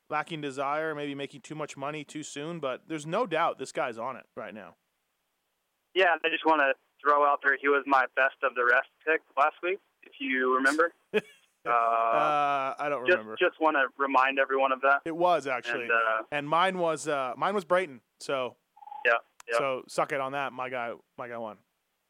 lacking 0.09 0.41
desire, 0.41 0.95
maybe 0.95 1.13
making 1.15 1.41
too 1.41 1.55
much 1.55 1.77
money 1.77 2.03
too 2.03 2.23
soon. 2.23 2.59
But 2.59 2.83
there's 2.87 3.05
no 3.05 3.25
doubt 3.25 3.59
this 3.59 3.71
guy's 3.71 3.97
on 3.97 4.15
it 4.15 4.25
right 4.35 4.53
now. 4.53 4.75
Yeah, 5.93 6.15
I 6.23 6.29
just 6.29 6.45
want 6.45 6.61
to 6.61 6.73
throw 7.03 7.25
out 7.25 7.39
there 7.43 7.57
he 7.59 7.67
was 7.67 7.83
my 7.87 8.05
best 8.15 8.35
of 8.43 8.53
the 8.55 8.63
rest 8.63 8.87
pick 9.05 9.21
last 9.37 9.55
week, 9.63 9.79
if 10.03 10.13
you 10.19 10.55
remember. 10.55 10.91
uh, 11.13 11.19
Uh, 11.65 12.73
I 12.79 12.87
don't 12.89 13.05
just 13.05 13.17
remember. 13.17 13.35
just 13.37 13.59
want 13.59 13.75
to 13.75 13.87
remind 14.01 14.39
everyone 14.39 14.71
of 14.71 14.79
that. 14.81 15.01
it 15.03 15.15
was 15.15 15.45
actually, 15.45 15.83
And 15.83 15.91
uh, 15.91 16.23
and 16.31 16.47
mine 16.49 16.77
was 16.79 17.05
uh, 17.05 17.33
mine 17.35 17.53
was 17.53 17.65
Brayton. 17.65 17.99
So 18.21 18.55
yeah, 19.05 19.11
Yep. 19.49 19.57
So 19.57 19.81
suck 19.87 20.11
it 20.13 20.21
on 20.21 20.31
that. 20.31 20.53
My 20.53 20.69
guy, 20.69 20.93
my 21.17 21.27
guy 21.27 21.37
won. 21.37 21.57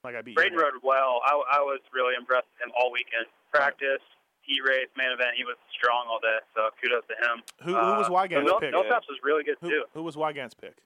My 0.04 0.12
guy 0.14 0.22
beat 0.22 0.36
Brayton 0.36 0.54
you. 0.54 0.62
rode 0.64 0.80
well. 0.84 1.20
I, 1.26 1.60
I 1.60 1.60
was 1.60 1.80
really 1.94 2.16
impressed 2.18 2.48
with 2.56 2.68
him 2.68 2.72
all 2.80 2.92
weekend. 2.92 3.26
Practice, 3.52 4.00
heat 4.42 4.62
race, 4.68 4.88
main 4.96 5.12
event, 5.12 5.36
he 5.36 5.44
was 5.44 5.58
strong 5.76 6.08
all 6.08 6.20
day. 6.20 6.40
So 6.56 6.70
kudos 6.82 7.04
to 7.12 7.16
him. 7.20 7.44
Who, 7.64 7.74
who 7.76 7.94
was 8.00 8.08
Uh, 8.08 8.14
Weigandt's 8.14 8.46
Mil- 8.50 8.60
pick? 8.60 8.74
Millsaps 8.74 9.08
was 9.12 9.20
really 9.24 9.44
good 9.44 9.58
Who, 9.62 9.70
too. 9.70 9.84
who 9.94 10.04
was 10.04 10.16
Weigandt's 10.16 10.56
pick? 10.56 10.78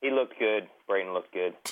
He 0.00 0.10
looked 0.10 0.38
good. 0.38 0.68
Brayton 0.88 1.12
looked 1.12 1.32
good. 1.32 1.54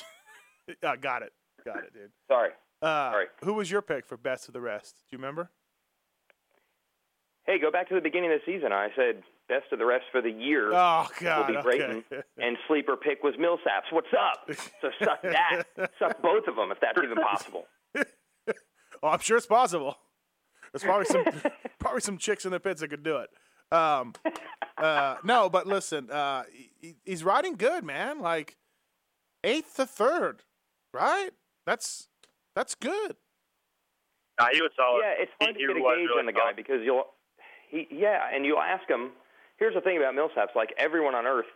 Uh, 0.83 0.97
got 0.97 1.21
it. 1.21 1.31
Got 1.63 1.85
it, 1.85 1.93
dude. 1.93 2.11
Sorry. 2.27 2.49
Uh, 2.81 3.11
Sorry. 3.11 3.27
Who 3.45 3.53
was 3.53 3.71
your 3.71 3.83
pick 3.83 4.07
for 4.07 4.17
best 4.17 4.49
of 4.49 4.55
the 4.55 4.63
rest? 4.63 4.95
Do 4.97 5.15
you 5.15 5.19
remember? 5.19 5.51
Hey, 7.45 7.59
go 7.59 7.71
back 7.71 7.89
to 7.91 7.95
the 7.95 8.01
beginning 8.01 8.33
of 8.33 8.41
the 8.45 8.51
season. 8.51 8.73
I 8.73 8.89
said 8.97 9.23
best 9.49 9.67
of 9.73 9.79
the 9.79 9.85
rest 9.85 10.05
for 10.13 10.21
the 10.23 10.31
year. 10.31 10.71
Oh 10.73 11.07
God. 11.21 11.47
be 11.47 11.57
okay. 11.57 11.63
Brayton. 11.63 12.05
and 12.39 12.57
sleeper 12.69 12.97
pick 12.97 13.23
was 13.23 13.35
Millsaps. 13.37 13.93
What's 13.93 14.09
up? 14.19 14.49
So 14.81 14.91
suck 15.03 15.23
that. 15.23 15.65
suck 15.99 16.21
both 16.23 16.47
of 16.47 16.57
them 16.57 16.71
if 16.73 16.79
that's 16.81 16.99
even 17.03 17.17
possible. 17.19 17.67
Oh, 19.03 19.09
I'm 19.09 19.19
sure 19.19 19.37
it's 19.37 19.45
possible. 19.47 19.99
There's 20.73 20.83
probably 20.83 21.05
some 21.05 21.25
probably 21.79 22.01
some 22.01 22.17
chicks 22.17 22.47
in 22.47 22.53
the 22.53 22.61
pits 22.61 22.81
that 22.81 22.89
could 22.89 23.03
do 23.03 23.19
it. 23.19 23.29
Um, 23.71 24.15
uh, 24.79 25.17
no, 25.23 25.51
but 25.51 25.67
listen, 25.67 26.11
uh, 26.11 26.45
he, 26.81 26.97
he's 27.05 27.23
riding 27.23 27.57
good, 27.57 27.85
man. 27.85 28.21
Like 28.21 28.57
eighth 29.43 29.77
to 29.77 29.85
third, 29.85 30.43
right? 30.95 31.31
That's 31.67 32.09
that's 32.57 32.75
good. 32.75 33.17
Nah, 34.41 34.47
he 34.53 34.63
was 34.63 34.71
solid. 34.75 35.03
Yeah, 35.05 35.23
it's 35.23 35.33
hard 35.39 35.55
He- 35.57 35.67
to 35.67 35.73
he 35.75 35.75
get 35.75 35.77
a 35.77 35.81
gauge 35.81 36.09
really 36.09 36.21
on 36.21 36.27
the 36.27 36.33
guy 36.33 36.53
because 36.57 36.81
you'll, 36.83 37.05
he, 37.69 37.87
yeah, 37.91 38.23
and 38.33 38.47
you'll 38.47 38.63
ask 38.63 38.89
him. 38.89 39.11
Here's 39.59 39.75
the 39.75 39.81
thing 39.81 39.97
about 39.97 40.15
Millsaps: 40.15 40.55
like 40.57 40.73
everyone 40.79 41.15
on 41.15 41.27
earth 41.27 41.47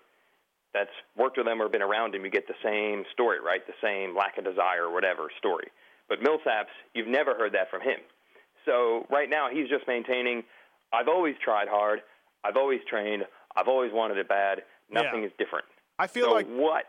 that's 0.74 0.90
worked 1.16 1.37
with 1.38 1.46
him 1.46 1.61
or 1.62 1.68
been 1.68 1.82
around 1.82 2.14
him, 2.14 2.24
you 2.24 2.30
get 2.30 2.46
the 2.46 2.54
same 2.62 3.04
story, 3.12 3.38
right? 3.40 3.66
The 3.66 3.72
same 3.82 4.16
lack 4.16 4.37
of 4.38 4.44
desire 4.44 4.84
or 4.84 4.92
whatever 4.92 5.28
story. 5.38 5.68
But 6.08 6.20
Millsaps, 6.20 6.68
you've 6.94 7.06
never 7.08 7.34
heard 7.34 7.52
that 7.54 7.70
from 7.70 7.80
him. 7.80 8.00
So 8.64 9.06
right 9.11 9.28
now, 9.30 9.48
he's 9.50 9.68
just 9.68 9.87
maintaining. 9.88 10.42
I've 10.92 11.08
always 11.08 11.34
tried 11.42 11.68
hard. 11.68 12.00
I've 12.44 12.56
always 12.56 12.80
trained. 12.88 13.24
I've 13.56 13.68
always 13.68 13.92
wanted 13.92 14.18
it 14.18 14.28
bad. 14.28 14.62
Nothing 14.90 15.20
Yeah. 15.22 15.26
is 15.28 15.32
different. 15.38 15.64
I 15.98 16.06
feel 16.06 16.26
so 16.26 16.32
like 16.34 16.46
what? 16.46 16.84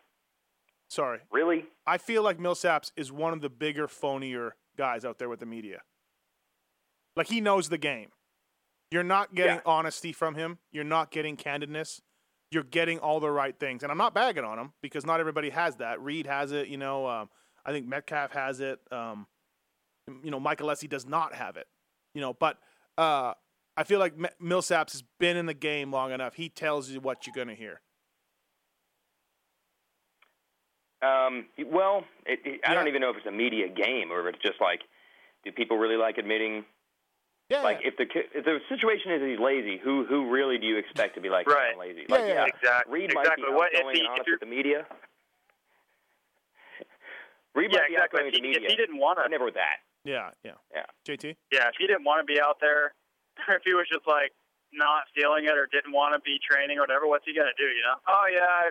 sorry, 0.89 1.19
Really? 1.31 1.65
I 1.87 1.97
feel 1.97 2.21
like 2.23 2.37
Millsaps 2.37 2.91
is 2.95 3.11
one 3.11 3.33
of 3.33 3.41
the 3.41 3.49
bigger, 3.49 3.87
phonier 3.87 4.51
guys 4.77 5.03
out 5.05 5.17
there 5.19 5.29
with 5.29 5.39
the 5.39 5.45
media. 5.45 5.81
Like 7.15 7.27
he 7.27 7.41
knows 7.41 7.69
the 7.69 7.77
game. 7.77 8.09
You're 8.91 9.03
not 9.03 9.35
getting 9.35 9.57
Yeah. 9.57 9.61
honesty 9.65 10.11
from 10.11 10.35
him. 10.35 10.59
You're 10.71 10.83
not 10.83 11.11
getting 11.11 11.37
candidness. 11.37 12.01
You're 12.51 12.63
getting 12.63 12.97
all 12.99 13.19
the 13.19 13.29
right 13.29 13.57
things, 13.59 13.83
and 13.83 13.91
I'm 13.91 13.97
not 13.99 14.15
bagging 14.15 14.43
on 14.43 14.57
him 14.57 14.73
because 14.81 15.05
not 15.05 15.19
everybody 15.19 15.51
has 15.51 15.75
that. 15.77 16.01
Reed 16.01 16.25
has 16.25 16.51
it, 16.51 16.67
you 16.67 16.77
know. 16.77 17.05
Um, 17.07 17.29
I 17.63 17.71
think 17.71 17.85
Metcalf 17.85 18.31
has 18.31 18.59
it. 18.59 18.79
Um, 18.91 19.27
you 20.23 20.31
know, 20.31 20.39
Michael 20.39 20.67
Alessi 20.67 20.89
does 20.89 21.05
not 21.05 21.35
have 21.35 21.57
it. 21.57 21.67
You 22.15 22.21
know, 22.21 22.33
but 22.33 22.57
uh, 22.97 23.35
I 23.77 23.83
feel 23.83 23.99
like 23.99 24.13
M- 24.13 24.25
Millsaps 24.41 24.93
has 24.93 25.03
been 25.19 25.37
in 25.37 25.45
the 25.45 25.53
game 25.53 25.91
long 25.91 26.11
enough. 26.11 26.33
He 26.33 26.49
tells 26.49 26.89
you 26.89 26.99
what 26.99 27.27
you're 27.27 27.35
going 27.35 27.49
to 27.49 27.55
hear. 27.55 27.81
Um, 31.01 31.45
well, 31.67 32.03
it, 32.25 32.39
it, 32.43 32.61
I 32.65 32.71
Yeah. 32.71 32.73
don't 32.73 32.87
even 32.87 33.01
know 33.01 33.11
if 33.11 33.17
it's 33.17 33.27
a 33.27 33.31
media 33.31 33.67
game 33.69 34.11
or 34.11 34.27
if 34.27 34.33
it's 34.35 34.43
just 34.43 34.59
like, 34.59 34.81
do 35.45 35.51
people 35.51 35.77
really 35.77 35.95
like 35.97 36.17
admitting? 36.17 36.65
Yeah, 37.49 37.63
Like, 37.63 37.79
if 37.83 37.97
the 37.97 38.05
if 38.05 38.45
the 38.45 38.59
situation 38.69 39.11
is 39.11 39.21
he's 39.25 39.39
lazy, 39.39 39.77
who 39.81 40.05
who 40.05 40.29
really 40.29 40.57
do 40.59 40.67
you 40.67 40.77
expect 40.77 41.15
to 41.15 41.21
be 41.21 41.29
like, 41.29 41.47
Right. 41.49 41.73
I'm 41.73 41.79
lazy? 41.79 42.05
Yeah, 42.07 42.15
Like, 42.15 42.27
yeah, 42.27 42.45
Exactly. 42.45 42.93
Reed 42.93 43.09
exactly. 43.11 43.43
might 43.43 43.49
be 43.49 43.53
What 43.57 43.69
if 43.73 43.79
outgoing 43.79 43.95
he, 43.95 44.01
and 44.01 44.07
if 44.07 44.11
honest 44.13 44.29
with 44.29 44.39
the 44.39 44.45
media. 44.45 44.85
Reed 47.55 47.73
yeah, 47.73 47.79
might 47.81 47.87
be 47.89 47.93
exactly. 47.97 48.19
outgoing 48.21 48.27
If 48.27 48.33
with 48.33 48.41
the 48.43 48.49
he, 48.49 48.65
if 48.65 48.69
he 48.69 48.75
didn't 48.77 48.97
want 48.97 49.17
to, 49.17 49.27
never 49.29 49.45
with 49.45 49.55
that. 49.57 49.81
yeah, 50.05 50.29
yeah, 50.45 50.61
Yeah. 50.73 50.85
JT. 51.07 51.35
yeah, 51.51 51.67
if 51.69 51.75
he 51.77 51.87
didn't 51.87 52.05
want 52.05 52.21
to 52.21 52.27
be 52.31 52.39
out 52.39 52.57
there, 52.61 52.93
or 53.49 53.55
if 53.57 53.63
he 53.65 53.73
was 53.73 53.87
just 53.91 54.05
like 54.05 54.31
not 54.71 55.09
feeling 55.15 55.45
it 55.45 55.57
or 55.57 55.65
didn't 55.73 55.91
want 55.91 56.13
to 56.13 56.21
be 56.21 56.37
training 56.39 56.77
or 56.77 56.81
whatever, 56.85 57.07
what's 57.07 57.25
he 57.25 57.33
gonna 57.33 57.57
do? 57.57 57.65
You 57.65 57.81
know? 57.81 57.97
Oh 58.07 58.25
yeah, 58.31 58.45
I, 58.45 58.69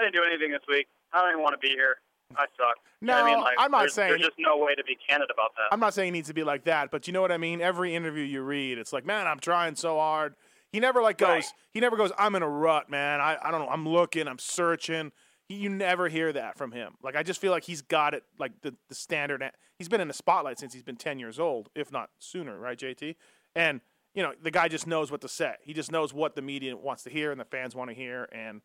I 0.00 0.08
didn't 0.08 0.14
do 0.16 0.24
anything 0.24 0.50
this 0.50 0.64
week. 0.66 0.88
I 1.12 1.20
don't 1.20 1.30
even 1.30 1.42
want 1.44 1.52
to 1.52 1.60
be 1.62 1.76
here. 1.76 2.00
I 2.36 2.46
suck. 2.56 2.76
No, 3.00 3.14
I 3.14 3.24
mean, 3.24 3.40
like, 3.40 3.54
I'm 3.58 3.70
not 3.70 3.80
there's, 3.80 3.94
saying 3.94 4.10
there's 4.10 4.22
just 4.22 4.38
no 4.38 4.58
way 4.58 4.74
to 4.74 4.84
be 4.84 4.96
candid 5.08 5.30
about 5.32 5.50
that. 5.56 5.72
I'm 5.72 5.80
not 5.80 5.94
saying 5.94 6.06
he 6.06 6.18
needs 6.18 6.28
to 6.28 6.34
be 6.34 6.44
like 6.44 6.64
that, 6.64 6.90
but 6.90 7.06
you 7.06 7.12
know 7.12 7.20
what 7.20 7.32
I 7.32 7.38
mean. 7.38 7.60
Every 7.60 7.94
interview 7.94 8.22
you 8.22 8.42
read, 8.42 8.78
it's 8.78 8.92
like, 8.92 9.04
man, 9.04 9.26
I'm 9.26 9.40
trying 9.40 9.76
so 9.76 9.96
hard. 9.96 10.34
He 10.72 10.80
never 10.80 11.02
like 11.02 11.18
goes. 11.18 11.28
Right. 11.28 11.44
He 11.72 11.80
never 11.80 11.96
goes. 11.96 12.12
I'm 12.18 12.34
in 12.34 12.42
a 12.42 12.48
rut, 12.48 12.88
man. 12.88 13.20
I, 13.20 13.36
I 13.42 13.50
don't 13.50 13.60
know. 13.60 13.68
I'm 13.68 13.86
looking. 13.86 14.26
I'm 14.26 14.38
searching. 14.38 15.12
He, 15.46 15.56
you 15.56 15.68
never 15.68 16.08
hear 16.08 16.32
that 16.32 16.56
from 16.56 16.72
him. 16.72 16.94
Like 17.02 17.14
I 17.14 17.22
just 17.22 17.40
feel 17.40 17.52
like 17.52 17.64
he's 17.64 17.82
got 17.82 18.14
it. 18.14 18.24
Like 18.38 18.52
the 18.62 18.74
the 18.88 18.94
standard. 18.94 19.44
He's 19.78 19.88
been 19.88 20.00
in 20.00 20.08
the 20.08 20.14
spotlight 20.14 20.58
since 20.58 20.72
he's 20.72 20.82
been 20.82 20.96
10 20.96 21.18
years 21.18 21.38
old, 21.38 21.68
if 21.74 21.90
not 21.90 22.10
sooner, 22.18 22.58
right, 22.58 22.78
JT? 22.78 23.16
And 23.54 23.80
you 24.14 24.22
know 24.22 24.32
the 24.40 24.50
guy 24.50 24.68
just 24.68 24.86
knows 24.86 25.10
what 25.10 25.20
to 25.22 25.28
say. 25.28 25.54
He 25.62 25.74
just 25.74 25.92
knows 25.92 26.14
what 26.14 26.36
the 26.36 26.42
media 26.42 26.76
wants 26.76 27.02
to 27.02 27.10
hear 27.10 27.30
and 27.32 27.40
the 27.40 27.44
fans 27.44 27.74
want 27.74 27.90
to 27.90 27.94
hear, 27.94 28.28
and 28.32 28.62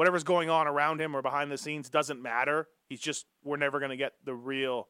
whatever's 0.00 0.24
going 0.24 0.48
on 0.48 0.66
around 0.66 0.98
him 0.98 1.14
or 1.14 1.20
behind 1.20 1.52
the 1.52 1.58
scenes 1.58 1.90
doesn't 1.90 2.22
matter. 2.22 2.66
He's 2.88 3.00
just 3.00 3.26
we're 3.44 3.58
never 3.58 3.80
going 3.80 3.90
to 3.90 3.98
get 3.98 4.14
the 4.24 4.34
real 4.34 4.88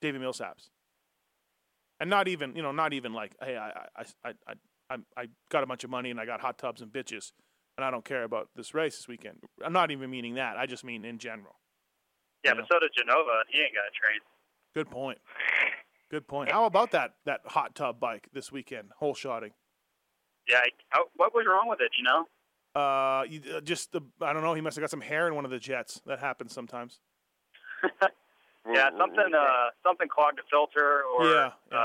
David 0.00 0.22
Millsaps. 0.22 0.70
And 2.00 2.08
not 2.08 2.26
even, 2.26 2.56
you 2.56 2.62
know, 2.62 2.72
not 2.72 2.94
even 2.94 3.12
like, 3.12 3.36
hey, 3.42 3.58
I, 3.58 3.68
I, 3.68 4.04
I, 4.24 4.32
I, 4.48 4.52
I, 4.88 4.96
I 5.14 5.26
got 5.50 5.62
a 5.62 5.66
bunch 5.66 5.84
of 5.84 5.90
money 5.90 6.10
and 6.10 6.18
I 6.18 6.24
got 6.24 6.40
hot 6.40 6.56
tubs 6.56 6.80
and 6.80 6.90
bitches, 6.90 7.32
and 7.76 7.84
I 7.84 7.90
don't 7.90 8.02
care 8.02 8.22
about 8.22 8.48
this 8.56 8.72
race 8.72 8.96
this 8.96 9.06
weekend. 9.06 9.40
I'm 9.62 9.74
not 9.74 9.90
even 9.90 10.08
meaning 10.08 10.36
that. 10.36 10.56
I 10.56 10.64
just 10.64 10.84
mean 10.84 11.04
in 11.04 11.18
general. 11.18 11.56
yeah, 12.42 12.52
but 12.52 12.60
know. 12.60 12.66
so 12.72 12.78
did 12.80 12.92
Genova, 12.96 13.42
and 13.44 13.48
he 13.50 13.60
ain't 13.60 13.74
got 13.74 13.82
to 13.82 13.92
train. 13.92 14.20
Good 14.72 14.90
point. 14.90 15.18
Good 16.10 16.26
point. 16.26 16.50
How 16.52 16.64
about 16.64 16.92
that 16.92 17.16
that 17.26 17.40
hot 17.44 17.74
tub 17.74 18.00
bike 18.00 18.28
this 18.32 18.50
weekend, 18.50 18.88
whole 19.00 19.12
shotting? 19.12 19.52
Yeah, 20.48 20.62
what 21.16 21.34
was 21.34 21.44
wrong 21.46 21.68
with 21.68 21.82
it? 21.82 21.90
You 21.98 22.04
know? 22.04 22.24
Uh, 22.74 23.24
you, 23.28 23.40
uh, 23.56 23.60
just 23.60 23.92
the 23.92 24.00
I 24.20 24.32
don't 24.32 24.42
know. 24.42 24.54
He 24.54 24.60
must 24.60 24.76
have 24.76 24.82
got 24.82 24.90
some 24.90 25.00
hair 25.00 25.26
in 25.26 25.34
one 25.34 25.44
of 25.44 25.50
the 25.50 25.58
jets. 25.58 26.00
That 26.06 26.18
happens 26.20 26.52
sometimes. 26.52 27.00
Yeah, 28.70 28.90
something 28.98 29.32
uh, 29.34 29.70
something 29.84 30.06
clogged 30.06 30.38
a 30.38 30.42
filter, 30.50 31.02
or 31.16 31.24
Yeah, 31.24 31.50
yeah. 31.72 31.78
Uh, 31.78 31.80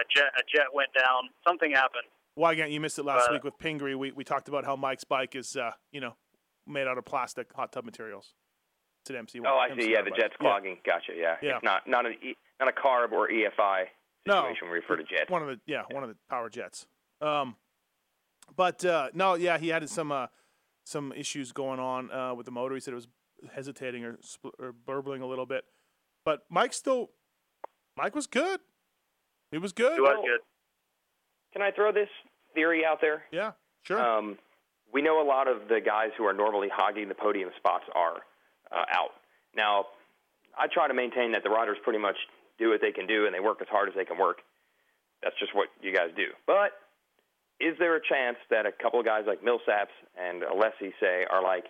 a 0.00 0.04
jet 0.12 0.24
a 0.36 0.42
jet 0.52 0.66
went 0.74 0.88
down. 0.92 1.30
Something 1.46 1.70
happened. 1.70 2.02
Weigandt, 2.36 2.72
you 2.72 2.80
missed 2.80 2.98
it 2.98 3.04
last 3.04 3.30
Uh, 3.30 3.34
week 3.34 3.44
with 3.44 3.56
Pingree. 3.58 3.94
We 3.94 4.10
we 4.10 4.24
talked 4.24 4.48
about 4.48 4.64
how 4.64 4.74
Mike's 4.74 5.04
bike 5.04 5.36
is, 5.36 5.56
uh, 5.56 5.70
you 5.92 6.00
know, 6.00 6.16
made 6.66 6.88
out 6.88 6.98
of 6.98 7.04
plastic 7.04 7.52
hot 7.54 7.70
tub 7.70 7.84
materials. 7.84 8.34
It's 9.02 9.10
an 9.10 9.16
MC. 9.16 9.38
Oh, 9.46 9.56
I 9.56 9.68
see. 9.78 9.92
Yeah, 9.92 10.02
the 10.02 10.10
bike. 10.10 10.18
jet's 10.18 10.34
clogging. 10.40 10.78
Gotcha. 10.84 11.12
Yeah. 11.16 11.36
Yeah. 11.40 11.54
It's 11.56 11.64
not 11.64 11.86
not 11.86 12.06
an 12.06 12.14
e, 12.20 12.34
not 12.58 12.68
a 12.68 12.72
carb 12.72 13.12
or 13.12 13.28
EFI 13.28 13.84
No. 14.26 14.42
situation. 14.42 14.66
We 14.68 14.74
refer 14.78 14.96
to 14.96 15.04
jets. 15.04 15.30
One 15.30 15.42
of 15.42 15.48
the 15.48 15.60
yeah, 15.64 15.82
one 15.92 16.02
of 16.02 16.08
the 16.08 16.16
power 16.28 16.50
jets. 16.50 16.88
Um, 17.20 17.54
but 18.54 18.84
uh, 18.84 19.08
no, 19.14 19.34
yeah, 19.34 19.58
he 19.58 19.68
had 19.68 19.88
some 19.88 20.12
uh, 20.12 20.26
some 20.84 21.12
issues 21.12 21.52
going 21.52 21.80
on 21.80 22.10
uh, 22.10 22.34
with 22.34 22.46
the 22.46 22.52
motor. 22.52 22.74
He 22.74 22.80
said 22.80 22.92
it 22.92 22.96
was 22.96 23.08
hesitating 23.52 24.04
or, 24.04 24.18
spl- 24.18 24.52
or 24.58 24.72
burbling 24.72 25.22
a 25.22 25.26
little 25.26 25.46
bit. 25.46 25.64
But 26.24 26.42
Mike 26.48 26.72
still, 26.72 27.10
Mike 27.96 28.14
was 28.14 28.26
good. 28.26 28.60
He 29.50 29.58
was 29.58 29.72
good. 29.72 29.98
It 29.98 30.00
was 30.00 30.24
good. 30.24 30.40
Can 31.52 31.62
I 31.62 31.70
throw 31.70 31.92
this 31.92 32.08
theory 32.54 32.84
out 32.84 32.98
there? 33.00 33.24
Yeah, 33.32 33.52
sure. 33.82 34.00
Um, 34.00 34.38
we 34.92 35.02
know 35.02 35.22
a 35.22 35.26
lot 35.26 35.48
of 35.48 35.68
the 35.68 35.80
guys 35.84 36.10
who 36.16 36.24
are 36.24 36.32
normally 36.32 36.68
hogging 36.72 37.08
the 37.08 37.14
podium 37.14 37.50
spots 37.56 37.84
are 37.94 38.16
uh, 38.72 38.84
out. 38.90 39.10
Now, 39.54 39.86
I 40.58 40.66
try 40.72 40.88
to 40.88 40.94
maintain 40.94 41.32
that 41.32 41.42
the 41.42 41.50
riders 41.50 41.76
pretty 41.82 41.98
much 41.98 42.16
do 42.58 42.70
what 42.70 42.80
they 42.80 42.92
can 42.92 43.06
do 43.06 43.26
and 43.26 43.34
they 43.34 43.40
work 43.40 43.58
as 43.60 43.68
hard 43.68 43.88
as 43.88 43.94
they 43.94 44.04
can 44.04 44.18
work. 44.18 44.38
That's 45.22 45.36
just 45.38 45.54
what 45.54 45.68
you 45.80 45.94
guys 45.94 46.10
do. 46.16 46.28
But 46.46 46.72
is 47.60 47.74
there 47.78 47.96
a 47.96 48.00
chance 48.00 48.36
that 48.50 48.66
a 48.66 48.72
couple 48.72 49.00
of 49.00 49.06
guys 49.06 49.24
like 49.26 49.40
Millsaps 49.42 49.94
and 50.16 50.42
Alessi 50.42 50.92
say 51.00 51.24
are 51.30 51.42
like, 51.42 51.64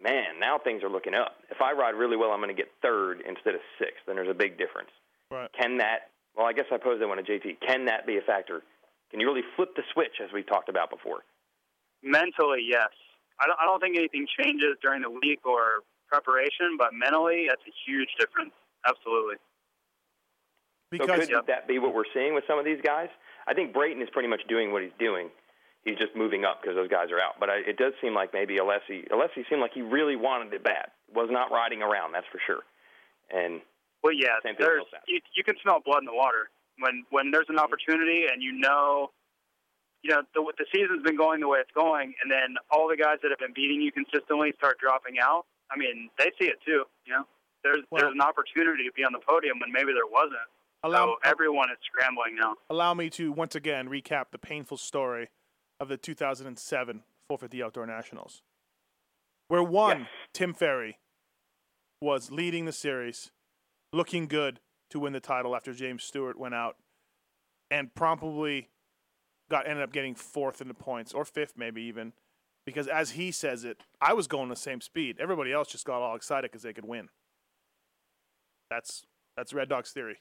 man, 0.00 0.38
now 0.38 0.58
things 0.58 0.82
are 0.82 0.90
looking 0.90 1.14
up. 1.14 1.36
If 1.50 1.60
I 1.60 1.72
ride 1.72 1.94
really 1.94 2.16
well, 2.16 2.30
I'm 2.30 2.40
going 2.40 2.54
to 2.54 2.60
get 2.60 2.70
third 2.82 3.22
instead 3.26 3.54
of 3.54 3.60
sixth. 3.78 4.06
Then 4.06 4.16
there's 4.16 4.30
a 4.30 4.34
big 4.34 4.58
difference. 4.58 4.90
right. 5.30 5.50
Can 5.58 5.78
that? 5.78 6.10
Well, 6.36 6.46
I 6.46 6.52
guess 6.52 6.66
I 6.70 6.76
posed 6.76 7.00
that 7.00 7.08
one 7.08 7.16
to 7.16 7.24
JT. 7.24 7.58
Can 7.66 7.86
that 7.86 8.06
be 8.06 8.18
a 8.18 8.20
factor? 8.20 8.62
Can 9.10 9.20
you 9.20 9.26
really 9.26 9.46
flip 9.56 9.74
the 9.74 9.82
switch 9.92 10.20
as 10.22 10.30
we've 10.32 10.46
talked 10.46 10.68
about 10.68 10.90
before? 10.90 11.24
Mentally, 12.02 12.60
yes. 12.68 12.92
I 13.40 13.46
don't, 13.46 13.58
I 13.60 13.64
don't 13.64 13.80
think 13.80 13.96
anything 13.96 14.26
changes 14.38 14.76
during 14.82 15.02
the 15.02 15.10
week 15.10 15.40
or 15.44 15.82
preparation, 16.08 16.76
but 16.78 16.92
mentally, 16.92 17.46
that's 17.48 17.62
a 17.66 17.74
huge 17.86 18.08
difference. 18.18 18.52
Absolutely. 18.86 19.36
Because 20.90 21.26
so 21.26 21.40
could 21.40 21.46
that 21.48 21.66
be 21.66 21.78
what 21.78 21.94
we're 21.94 22.08
seeing 22.14 22.34
with 22.34 22.44
some 22.46 22.58
of 22.58 22.64
these 22.64 22.80
guys? 22.84 23.08
I 23.46 23.54
think 23.54 23.72
Brayton 23.72 24.02
is 24.02 24.08
pretty 24.10 24.28
much 24.28 24.42
doing 24.48 24.72
what 24.72 24.82
he's 24.82 24.96
doing. 24.98 25.30
He's 25.84 25.98
just 25.98 26.16
moving 26.16 26.44
up 26.44 26.60
because 26.60 26.74
those 26.74 26.88
guys 26.90 27.12
are 27.12 27.20
out. 27.20 27.38
But 27.38 27.48
I, 27.48 27.62
it 27.62 27.76
does 27.78 27.92
seem 28.02 28.12
like 28.14 28.34
maybe 28.34 28.56
Alessi, 28.58 29.06
Alessi 29.08 29.46
seemed 29.48 29.60
like 29.60 29.72
he 29.72 29.82
really 29.82 30.16
wanted 30.16 30.52
it 30.52 30.64
bad. 30.64 30.90
Was 31.14 31.28
not 31.30 31.52
riding 31.52 31.80
around, 31.80 32.12
that's 32.12 32.26
for 32.32 32.40
sure. 32.44 32.62
And 33.30 33.60
Well, 34.02 34.12
yeah, 34.12 34.34
Same 34.42 34.56
thing 34.56 34.66
there's 34.66 34.84
you, 35.06 35.20
you 35.36 35.44
can 35.44 35.54
smell 35.62 35.78
blood 35.84 36.00
in 36.00 36.06
the 36.06 36.14
water 36.14 36.50
when 36.78 37.04
when 37.10 37.30
there's 37.30 37.46
an 37.48 37.58
opportunity 37.58 38.26
and 38.26 38.42
you 38.42 38.52
know, 38.52 39.10
you 40.02 40.10
know 40.10 40.22
the 40.34 40.42
the 40.58 40.66
season's 40.74 41.02
been 41.04 41.16
going 41.16 41.40
the 41.40 41.48
way 41.48 41.58
it's 41.60 41.70
going, 41.70 42.14
and 42.22 42.30
then 42.30 42.56
all 42.70 42.88
the 42.88 42.96
guys 42.96 43.18
that 43.22 43.30
have 43.30 43.38
been 43.38 43.54
beating 43.54 43.80
you 43.80 43.92
consistently 43.92 44.52
start 44.58 44.78
dropping 44.78 45.18
out. 45.22 45.46
I 45.70 45.78
mean, 45.78 46.10
they 46.18 46.30
see 46.38 46.46
it 46.46 46.58
too. 46.66 46.82
You 47.06 47.14
know, 47.14 47.24
there's 47.62 47.82
Well- 47.90 48.02
there's 48.02 48.14
an 48.14 48.20
opportunity 48.20 48.84
to 48.84 48.92
be 48.92 49.04
on 49.04 49.12
the 49.12 49.22
podium 49.22 49.58
when 49.60 49.70
maybe 49.70 49.92
there 49.94 50.06
wasn't. 50.10 50.50
Allow, 50.82 51.06
so 51.06 51.14
everyone 51.24 51.70
is 51.70 51.78
scrambling 51.84 52.36
now. 52.40 52.54
allow 52.70 52.94
me 52.94 53.10
to 53.10 53.32
once 53.32 53.54
again 53.54 53.88
recap 53.88 54.26
the 54.30 54.38
painful 54.38 54.76
story 54.76 55.28
of 55.80 55.88
the 55.88 55.96
2007 55.96 57.02
450 57.28 57.62
Outdoor 57.62 57.86
Nationals, 57.86 58.42
where 59.48 59.62
one 59.62 60.00
Yes. 60.00 60.08
Tim 60.32 60.54
Ferry 60.54 60.98
was 62.00 62.30
leading 62.30 62.66
the 62.66 62.72
series, 62.72 63.32
looking 63.92 64.26
good 64.28 64.60
to 64.90 65.00
win 65.00 65.12
the 65.12 65.20
title 65.20 65.56
after 65.56 65.72
James 65.72 66.04
Stewart 66.04 66.38
went 66.38 66.54
out, 66.54 66.76
and 67.70 67.94
probably 67.94 68.68
got 69.50 69.66
ended 69.66 69.82
up 69.82 69.92
getting 69.92 70.14
fourth 70.14 70.60
in 70.60 70.68
the 70.68 70.74
points 70.74 71.12
or 71.12 71.24
fifth 71.24 71.54
maybe 71.56 71.82
even, 71.82 72.12
because 72.64 72.86
as 72.86 73.12
he 73.12 73.32
says 73.32 73.64
it, 73.64 73.82
I 74.00 74.12
was 74.12 74.26
going 74.28 74.48
the 74.50 74.56
same 74.56 74.80
speed. 74.80 75.16
Everybody 75.20 75.52
else 75.52 75.68
just 75.68 75.84
got 75.84 76.00
all 76.02 76.14
excited 76.14 76.50
because 76.50 76.62
they 76.62 76.72
could 76.72 76.84
win. 76.84 77.08
That's 78.70 79.04
that's 79.36 79.52
Red 79.52 79.68
Dog's 79.68 79.90
theory. 79.90 80.18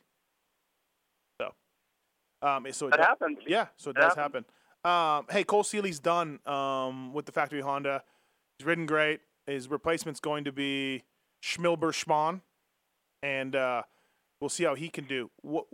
So, 2.46 2.50
um, 2.52 2.68
so 2.72 2.88
it 2.88 2.92
That 2.92 2.98
does- 2.98 3.06
happens. 3.08 3.40
yeah, 3.48 3.68
so 3.76 3.90
it 3.90 3.98
It 3.98 4.02
does 4.02 4.16
happen. 4.16 4.46
Um, 4.84 5.26
hey, 5.32 5.44
Cole 5.44 5.64
Seely's 5.64 6.00
done 6.00 6.40
um, 6.46 7.12
with 7.14 7.26
the 7.26 7.32
factory 7.32 7.62
Honda. 7.62 8.04
He's 8.60 8.66
ridden 8.68 8.86
great. 8.86 9.22
His 9.48 9.68
replacement's 9.68 10.20
going 10.20 10.44
to 10.44 10.52
be 10.52 11.04
Schmilber 11.42 11.92
Schmann, 11.92 12.42
and 13.24 13.56
uh, 13.56 13.84
we'll 14.40 14.50
see 14.50 14.64
how 14.64 14.76
he 14.76 14.90
can 14.90 15.06
do. 15.06 15.32
What, 15.42 15.66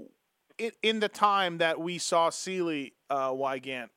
in, 0.58 0.72
in 0.82 1.00
the 1.02 1.10
time 1.10 1.58
that 1.58 1.80
we 1.80 1.98
saw 1.98 2.30
Seely 2.30 2.94
uh, 3.10 3.32
Weigandt, 3.32 3.90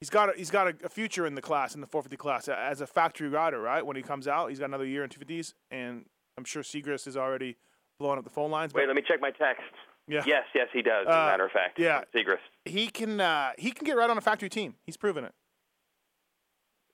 he's 0.00 0.10
got 0.10 0.30
a, 0.30 0.32
he's 0.36 0.50
got 0.50 0.66
a, 0.68 0.74
a 0.84 0.88
future 0.88 1.24
in 1.26 1.34
the 1.36 1.42
class 1.42 1.74
in 1.76 1.80
the 1.80 1.86
450 1.86 2.16
class 2.16 2.48
as 2.48 2.80
a 2.80 2.86
factory 2.86 3.28
rider. 3.28 3.60
Right 3.60 3.84
when 3.86 3.96
he 3.96 4.02
comes 4.02 4.26
out, 4.26 4.48
he's 4.48 4.58
got 4.58 4.66
another 4.66 4.86
year 4.86 5.04
in 5.04 5.10
250s, 5.10 5.54
and 5.70 6.04
I'm 6.36 6.44
sure 6.44 6.62
Segrist 6.62 7.06
is 7.06 7.16
already 7.16 7.56
blowing 8.00 8.18
up 8.18 8.24
the 8.24 8.30
phone 8.30 8.50
lines. 8.50 8.74
Wait, 8.74 8.82
but 8.82 8.88
let 8.88 8.96
me 8.96 9.02
check 9.06 9.20
my 9.20 9.30
text. 9.30 9.62
Yeah, 10.06 10.22
Yes, 10.26 10.44
yes, 10.54 10.68
he 10.72 10.82
does. 10.82 11.06
As 11.08 11.14
Uh, 11.14 11.18
a 11.18 11.26
matter 11.26 11.46
of 11.46 11.52
fact, 11.52 11.78
yeah. 11.78 12.02
Segrist. 12.14 12.38
he 12.64 12.88
can 12.88 13.20
uh, 13.20 13.52
he 13.56 13.70
can 13.70 13.84
get 13.86 13.96
right 13.96 14.10
on 14.10 14.18
a 14.18 14.20
factory 14.20 14.48
team. 14.50 14.74
He's 14.84 14.96
proven 14.96 15.24
it. 15.24 15.32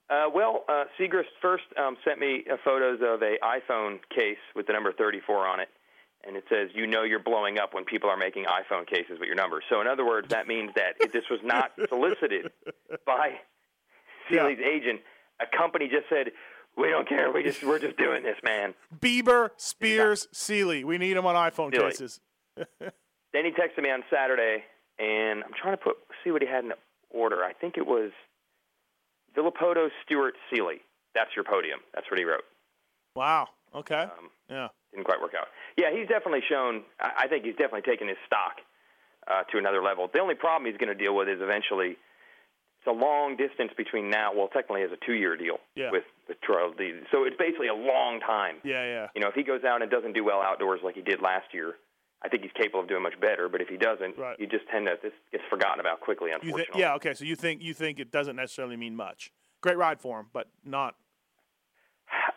Uh, 0.08 0.28
well, 0.32 0.64
uh, 0.68 0.84
Segrist 0.98 1.30
first 1.40 1.64
um, 1.76 1.96
sent 2.04 2.18
me 2.18 2.44
uh, 2.50 2.56
photos 2.64 3.00
of 3.00 3.22
a 3.22 3.36
iPhone 3.44 3.98
case 4.14 4.38
with 4.56 4.66
the 4.66 4.72
number 4.72 4.92
34 4.92 5.46
on 5.46 5.60
it, 5.60 5.68
and 6.26 6.36
it 6.36 6.44
says, 6.48 6.68
"You 6.74 6.86
know 6.86 7.04
you're 7.04 7.18
blowing 7.22 7.58
up 7.58 7.74
when 7.74 7.84
people 7.84 8.10
are 8.10 8.16
making 8.16 8.44
iPhone 8.44 8.86
cases 8.88 9.18
with 9.20 9.26
your 9.26 9.36
number." 9.36 9.62
So, 9.70 9.80
in 9.80 9.86
other 9.86 10.04
words, 10.04 10.28
that 10.30 10.46
means 10.48 10.72
that 10.74 10.94
if 11.00 11.12
this 11.12 11.24
was 11.30 11.40
not 11.44 11.72
solicited 11.88 12.50
by 13.06 13.38
Seely's 14.28 14.58
agent, 14.60 15.00
a 15.40 15.46
company 15.56 15.86
just 15.88 16.08
said, 16.08 16.32
"We 16.76 16.90
don't 16.90 17.08
care. 17.08 17.30
We 17.30 17.44
just 17.44 17.62
we're 17.62 17.78
just 17.78 17.96
doing 17.96 18.22
this, 18.24 18.36
man." 18.42 18.74
Bieber, 18.98 19.50
Spears, 19.56 20.26
Seely. 20.32 20.82
We 20.84 20.98
need 20.98 21.16
him 21.16 21.26
on 21.26 21.34
iPhone 21.36 21.72
cases. 21.72 22.20
Then 23.32 23.44
he 23.44 23.52
texted 23.52 23.80
me 23.82 23.90
on 23.92 24.02
Saturday, 24.12 24.64
and 24.98 25.44
I'm 25.44 25.52
trying 25.54 25.76
to 25.76 25.82
put 25.82 25.96
see 26.24 26.32
what 26.32 26.42
he 26.42 26.48
had 26.48 26.64
in 26.64 26.72
order. 27.10 27.44
I 27.44 27.52
think 27.52 27.76
it 27.76 27.86
was 27.86 28.10
Villopoto, 29.36 29.88
Stewart, 30.04 30.34
Seely. 30.50 30.80
That's 31.14 31.30
your 31.36 31.44
podium. 31.44 31.78
That's 31.94 32.10
what 32.10 32.18
he 32.18 32.24
wrote. 32.24 32.42
Wow. 33.14 33.48
Okay. 33.74 33.94
Um, 34.02 34.30
Yeah. 34.48 34.68
didn't 34.92 35.04
quite 35.04 35.20
work 35.20 35.34
out. 35.38 35.46
Yeah, 35.76 35.92
he's 35.92 36.08
definitely 36.08 36.42
shown. 36.48 36.82
I 36.98 37.12
I 37.24 37.28
think 37.28 37.44
he's 37.44 37.54
definitely 37.54 37.82
taken 37.82 38.08
his 38.08 38.16
stock 38.26 38.56
uh, 39.28 39.44
to 39.52 39.58
another 39.58 39.82
level. 39.82 40.08
The 40.12 40.18
only 40.20 40.34
problem 40.34 40.66
he's 40.70 40.78
going 40.78 40.96
to 40.96 41.00
deal 41.04 41.14
with 41.14 41.28
is 41.28 41.40
eventually 41.40 41.90
it's 42.80 42.86
a 42.88 42.92
long 42.92 43.36
distance 43.36 43.70
between 43.76 44.10
now. 44.10 44.32
Well, 44.34 44.48
technically, 44.48 44.82
it's 44.82 44.92
a 44.92 45.06
two-year 45.06 45.36
deal 45.36 45.58
Yeah. 45.76 45.90
with 45.92 46.04
the 46.26 46.34
TLD. 46.34 47.04
So 47.12 47.24
it's 47.24 47.36
basically 47.36 47.68
a 47.68 47.74
long 47.74 48.18
time. 48.20 48.56
Yeah. 48.64 48.84
Yeah. 48.84 49.06
You 49.14 49.20
know, 49.20 49.28
if 49.28 49.34
he 49.34 49.44
goes 49.44 49.62
out 49.62 49.82
and 49.82 49.90
doesn't 49.90 50.14
do 50.14 50.24
well 50.24 50.42
outdoors 50.42 50.80
like 50.82 50.96
he 50.96 51.02
did 51.02 51.20
last 51.22 51.52
year, 51.54 51.74
I 52.22 52.28
think 52.28 52.42
he's 52.42 52.52
capable 52.52 52.80
of 52.80 52.88
doing 52.88 53.02
much 53.02 53.18
better. 53.20 53.48
But 53.48 53.61
if 53.62 53.68
he 53.68 53.76
doesn't, 53.76 54.18
Right. 54.18 54.38
you 54.38 54.46
just 54.46 54.66
tend 54.68 54.87
to 54.87 54.98
this 55.02 55.12
gets 55.33 55.44
forgotten 55.48 55.80
about 55.80 56.00
quickly. 56.00 56.30
Unfortunately, 56.33 56.64
think? 56.64 56.76
Yeah. 56.76 56.94
Okay. 56.94 57.14
So 57.14 57.24
you 57.24 57.37
think 57.37 57.62
you 57.62 57.72
think 57.74 57.98
it 57.98 58.11
doesn't 58.11 58.37
necessarily 58.37 58.76
mean 58.76 58.94
much. 58.96 59.33
Great 59.62 59.76
ride 59.78 60.00
for 60.00 60.20
him, 60.20 60.26
but 60.33 60.48
not. 60.64 60.96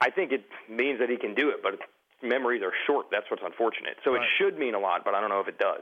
I 0.01 0.09
think 0.09 0.31
it 0.31 0.45
means 0.69 0.99
that 0.99 1.09
he 1.09 1.17
can 1.17 1.33
do 1.33 1.49
it, 1.49 1.63
but 1.63 1.79
memories 2.21 2.61
are 2.61 2.73
short. 2.85 3.07
That's 3.11 3.29
what's 3.31 3.43
unfortunate. 3.43 3.97
So 4.03 4.13
Right. 4.13 4.21
it 4.23 4.27
should 4.37 4.57
mean 4.59 4.75
a 4.75 4.79
lot, 4.79 5.03
but 5.05 5.15
I 5.15 5.21
don't 5.21 5.29
know 5.29 5.39
if 5.39 5.47
it 5.47 5.57
does. 5.57 5.81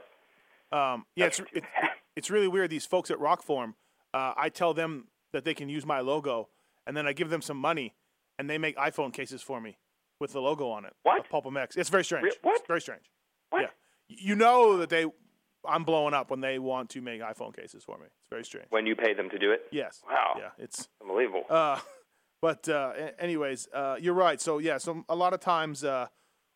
Um, 0.70 1.06
yeah. 1.14 1.26
It's 1.26 1.38
That's- 1.38 1.56
it, 1.56 1.64
it's 2.16 2.30
really 2.30 2.48
weird. 2.48 2.70
These 2.70 2.86
folks 2.86 3.10
at 3.10 3.18
Rokform, 3.18 3.74
uh, 4.14 4.34
I 4.36 4.48
tell 4.48 4.72
them 4.74 5.08
that 5.32 5.44
they 5.44 5.54
can 5.54 5.68
use 5.68 5.84
my 5.84 6.00
logo, 6.00 6.48
and 6.86 6.96
then 6.96 7.06
I 7.06 7.12
give 7.12 7.30
them 7.30 7.42
some 7.42 7.56
money, 7.58 7.94
and 8.38 8.48
they 8.48 8.58
make 8.58 8.76
iPhone 8.76 9.12
cases 9.12 9.42
for 9.42 9.60
me 9.60 9.78
with 10.18 10.32
the 10.32 10.40
logo 10.40 10.68
on 10.70 10.84
it. 10.84 10.94
What? 11.02 11.20
Of 11.20 11.28
PulpMX. 11.28 11.76
It's 11.76 11.90
very 11.90 12.04
strange. 12.04 12.24
Re- 12.24 12.32
what? 12.42 12.58
It's 12.58 12.66
very 12.66 12.80
strange. 12.80 13.10
What? 13.50 13.62
Yeah. 13.62 13.68
You 14.08 14.34
know 14.34 14.78
that 14.78 14.90
they, 14.90 15.06
I'm 15.66 15.84
blowing 15.84 16.14
up 16.14 16.30
when 16.30 16.40
they 16.40 16.58
want 16.58 16.90
to 16.90 17.00
make 17.00 17.20
iPhone 17.20 17.56
cases 17.56 17.84
for 17.84 17.98
me. 17.98 18.04
It's 18.06 18.28
very 18.30 18.44
strange. 18.44 18.66
When 18.70 18.86
you 18.86 18.96
pay 18.96 19.14
them 19.14 19.30
to 19.30 19.38
do 19.38 19.52
it, 19.52 19.62
Yes. 19.70 20.02
Wow. 20.08 20.34
Yeah. 20.38 20.50
It's. 20.58 20.88
unbelievable. 21.00 21.44
Uh, 21.48 21.78
but 22.42 22.68
uh, 22.68 22.92
anyways, 23.18 23.68
uh, 23.72 23.96
you're 24.00 24.14
right. 24.14 24.40
So 24.40 24.58
yeah, 24.58 24.78
so 24.78 25.04
a 25.08 25.16
lot 25.16 25.32
of 25.32 25.40
times 25.40 25.84
uh, 25.84 26.08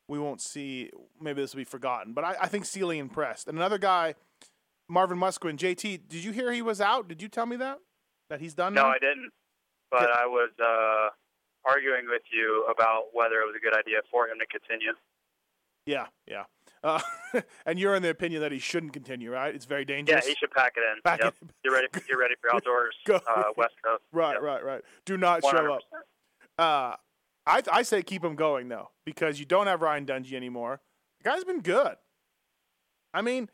we 0.09 0.19
won't 0.19 0.41
see. 0.41 0.91
Maybe 1.21 1.41
this 1.41 1.55
will 1.55 1.61
be 1.61 1.65
forgotten. 1.65 2.13
But 2.13 2.25
I, 2.25 2.37
I 2.43 2.49
think 2.49 2.65
Seely 2.65 2.99
impressed. 2.99 3.49
And 3.49 3.57
another 3.59 3.79
guy, 3.79 4.15
Marvin 4.89 5.19
Musquin, 5.19 5.57
JT. 5.57 6.09
Did 6.09 6.25
you 6.25 6.33
hear 6.33 6.53
he 6.53 6.63
was 6.63 6.81
out? 6.81 7.09
Did 7.09 7.23
you 7.23 7.29
tell 7.29 7.47
me 7.47 7.57
that 7.57 7.79
that 8.31 8.41
he's 8.41 8.55
done? 8.55 8.75
No, 8.75 8.83
now? 8.83 8.89
I 8.89 8.99
didn't. 8.99 9.31
But 9.91 10.11
I 10.11 10.27
was 10.27 10.51
uh, 10.61 11.11
arguing 11.65 12.07
with 12.09 12.23
you 12.33 12.67
about 12.71 13.15
whether 13.15 13.37
it 13.41 13.47
was 13.47 13.55
a 13.57 13.63
good 13.63 13.77
idea 13.77 13.99
for 14.11 14.29
him 14.29 14.39
to 14.39 14.47
continue. 14.47 14.93
Yeah, 15.87 16.07
yeah. 16.27 16.45
Uh, 16.87 17.01
and 17.67 17.79
you're 17.79 17.95
in 17.97 18.03
the 18.03 18.11
opinion 18.11 18.41
that 18.43 18.53
he 18.53 18.59
shouldn't 18.59 18.93
continue, 18.93 19.31
right? 19.33 19.55
It's 19.55 19.65
very 19.65 19.85
dangerous. 19.85 20.25
Yeah, 20.25 20.29
he 20.31 20.37
should 20.37 20.53
pack 20.53 20.75
it 20.77 20.81
in. 20.81 21.03
Pack 21.03 21.21
yep. 21.23 21.35
it- 21.43 21.49
You're 21.65 21.75
ready. 21.75 21.89
You're 22.09 22.19
ready 22.19 22.35
for 22.41 22.49
outdoors. 22.55 22.95
Go. 23.05 23.17
uh, 23.17 23.45
West 23.57 23.75
Coast. 23.85 24.03
right, 24.13 24.35
Yep. 24.35 24.43
right, 24.43 24.65
right. 24.65 24.83
Do 25.05 25.17
not 25.17 25.43
show 25.43 25.75
up. 25.75 25.81
Uh, 26.59 26.95
I 27.47 27.63
I 27.71 27.83
say 27.83 28.03
keep 28.03 28.25
him 28.25 28.35
going 28.37 28.69
though 28.69 28.91
because 29.05 29.39
you 29.39 29.47
don't 29.47 29.67
have 29.67 29.83
Ryan 29.83 30.07
Dungey 30.07 30.35
anymore. 30.35 30.81
The 31.23 31.31
guy's 31.31 31.45
been 31.45 31.61
good. 31.61 31.97
I 33.13 33.23
mean, 33.23 33.49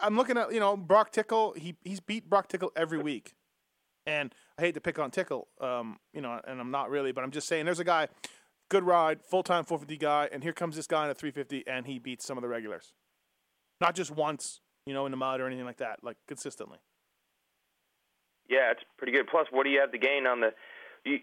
I'm 0.00 0.16
looking 0.16 0.36
at 0.36 0.52
you 0.52 0.60
know 0.60 0.76
Broc 0.76 1.10
Tickle. 1.12 1.54
He 1.56 1.76
he's 1.84 2.00
beat 2.00 2.28
Broc 2.28 2.48
Tickle 2.48 2.72
every 2.76 2.98
week, 2.98 3.34
and 4.06 4.34
I 4.58 4.62
hate 4.62 4.74
to 4.74 4.80
pick 4.80 4.98
on 4.98 5.10
Tickle, 5.10 5.48
um, 5.60 5.98
you 6.14 6.20
know, 6.20 6.40
and 6.46 6.60
I'm 6.60 6.70
not 6.70 6.88
really, 6.90 7.12
but 7.12 7.24
I'm 7.24 7.30
just 7.30 7.46
saying 7.48 7.66
there's 7.66 7.80
a 7.80 7.84
guy, 7.84 8.08
good 8.68 8.84
ride, 8.84 9.22
full 9.24 9.42
time 9.42 9.64
450 9.64 9.96
guy, 9.98 10.28
and 10.32 10.42
here 10.42 10.52
comes 10.52 10.76
this 10.76 10.86
guy 10.86 11.04
in 11.04 11.10
a 11.10 11.14
350, 11.14 11.66
and 11.66 11.86
he 11.86 11.98
beats 11.98 12.24
some 12.24 12.36
of 12.38 12.42
the 12.42 12.48
regulars, 12.48 12.92
not 13.80 13.94
just 13.94 14.10
once, 14.10 14.60
you 14.86 14.94
know, 14.94 15.06
in 15.06 15.10
the 15.10 15.16
mud 15.16 15.40
or 15.40 15.46
anything 15.46 15.64
like 15.64 15.78
that, 15.78 16.00
like 16.02 16.16
consistently. 16.28 16.78
Yeah, 18.48 18.70
it's 18.70 18.82
pretty 18.98 19.12
good. 19.12 19.26
Plus, 19.26 19.46
what 19.50 19.64
do 19.64 19.70
you 19.70 19.80
have 19.80 19.92
to 19.92 19.98
gain 19.98 20.26
on 20.26 20.40
the? 20.40 20.50
You, 21.04 21.18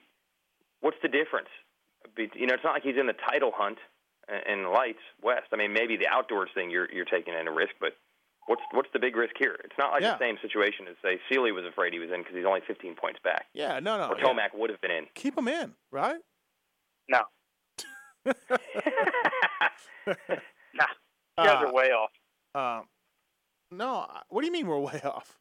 what's 0.82 0.98
the 1.02 1.08
difference? 1.08 1.48
You 2.18 2.48
know, 2.48 2.54
it's 2.54 2.64
not 2.64 2.74
like 2.74 2.84
he's 2.84 2.98
in 3.00 3.08
the 3.08 3.16
title 3.30 3.52
hunt 3.56 3.78
in 4.50 4.72
lights 4.72 5.00
west. 5.22 5.48
I 5.54 5.56
mean, 5.56 5.72
maybe 5.74 5.96
the 5.98 6.08
outdoors 6.08 6.50
thing 6.54 6.70
you're 6.70 6.90
you're 6.92 7.06
taking 7.06 7.34
in 7.34 7.48
a 7.48 7.52
risk, 7.52 7.72
but 7.80 7.94
what's 8.48 8.62
what's 8.72 8.90
the 8.92 9.00
big 9.00 9.16
risk 9.16 9.36
here? 9.40 9.56
It's 9.64 9.76
not 9.78 9.92
like 9.94 10.02
Yeah. 10.02 10.14
the 10.14 10.20
same 10.20 10.38
situation 10.42 10.86
as 10.90 10.96
say 11.02 11.20
Seely 11.32 11.54
was 11.54 11.64
afraid 11.66 11.94
he 11.94 12.00
was 12.00 12.10
in 12.12 12.20
because 12.22 12.36
he's 12.36 12.46
only 12.46 12.62
15 12.68 12.96
points 12.96 13.20
back, 13.24 13.46
Yeah, 13.54 13.80
no, 13.80 13.98
no, 13.98 14.10
or 14.10 14.18
yeah. 14.18 14.24
Tomac 14.26 14.54
would 14.54 14.70
have 14.70 14.82
been 14.82 14.92
in. 14.92 15.06
keep 15.16 15.38
him 15.38 15.48
in, 15.48 15.74
right? 15.92 16.20
No. 17.10 17.22
Nah. 20.76 20.86
You 21.38 21.46
guys 21.46 21.64
Uh, 21.64 21.68
are 21.68 21.74
way 21.74 21.90
off. 21.92 22.12
Um, 22.56 22.88
no, 23.72 24.08
what 24.30 24.42
do 24.42 24.48
you 24.48 24.52
mean 24.54 24.68
we're 24.68 24.80
way 24.80 25.02
off? 25.04 25.38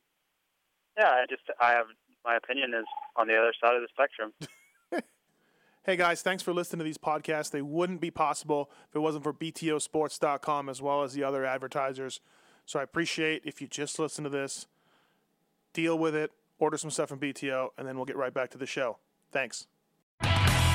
Yeah, 0.98 1.08
I 1.08 1.24
just 1.28 1.42
I 1.60 1.70
have 1.72 1.86
my 2.24 2.36
opinion 2.36 2.72
is 2.74 2.84
on 3.16 3.26
the 3.28 3.36
other 3.36 3.52
side 3.62 3.74
of 3.74 3.82
the 3.82 3.88
spectrum. 3.92 4.32
Hey 5.84 5.96
guys, 5.96 6.22
thanks 6.22 6.44
for 6.44 6.52
listening 6.52 6.78
to 6.78 6.84
these 6.84 6.96
podcasts. 6.96 7.50
They 7.50 7.60
wouldn't 7.60 8.00
be 8.00 8.12
possible 8.12 8.70
if 8.88 8.94
it 8.94 9.00
wasn't 9.00 9.24
for 9.24 9.32
BTOsports.com 9.32 10.68
as 10.68 10.80
well 10.80 11.02
as 11.02 11.12
the 11.12 11.24
other 11.24 11.44
advertisers. 11.44 12.20
So 12.66 12.78
I 12.78 12.84
appreciate 12.84 13.42
if 13.44 13.60
you 13.60 13.66
just 13.66 13.98
listen 13.98 14.22
to 14.22 14.30
this, 14.30 14.68
deal 15.72 15.98
with 15.98 16.14
it, 16.14 16.30
order 16.60 16.76
some 16.76 16.92
stuff 16.92 17.08
from 17.08 17.18
BTO, 17.18 17.70
and 17.76 17.88
then 17.88 17.96
we'll 17.96 18.04
get 18.04 18.16
right 18.16 18.32
back 18.32 18.50
to 18.50 18.58
the 18.58 18.64
show. 18.66 18.98
Thanks. 19.32 19.66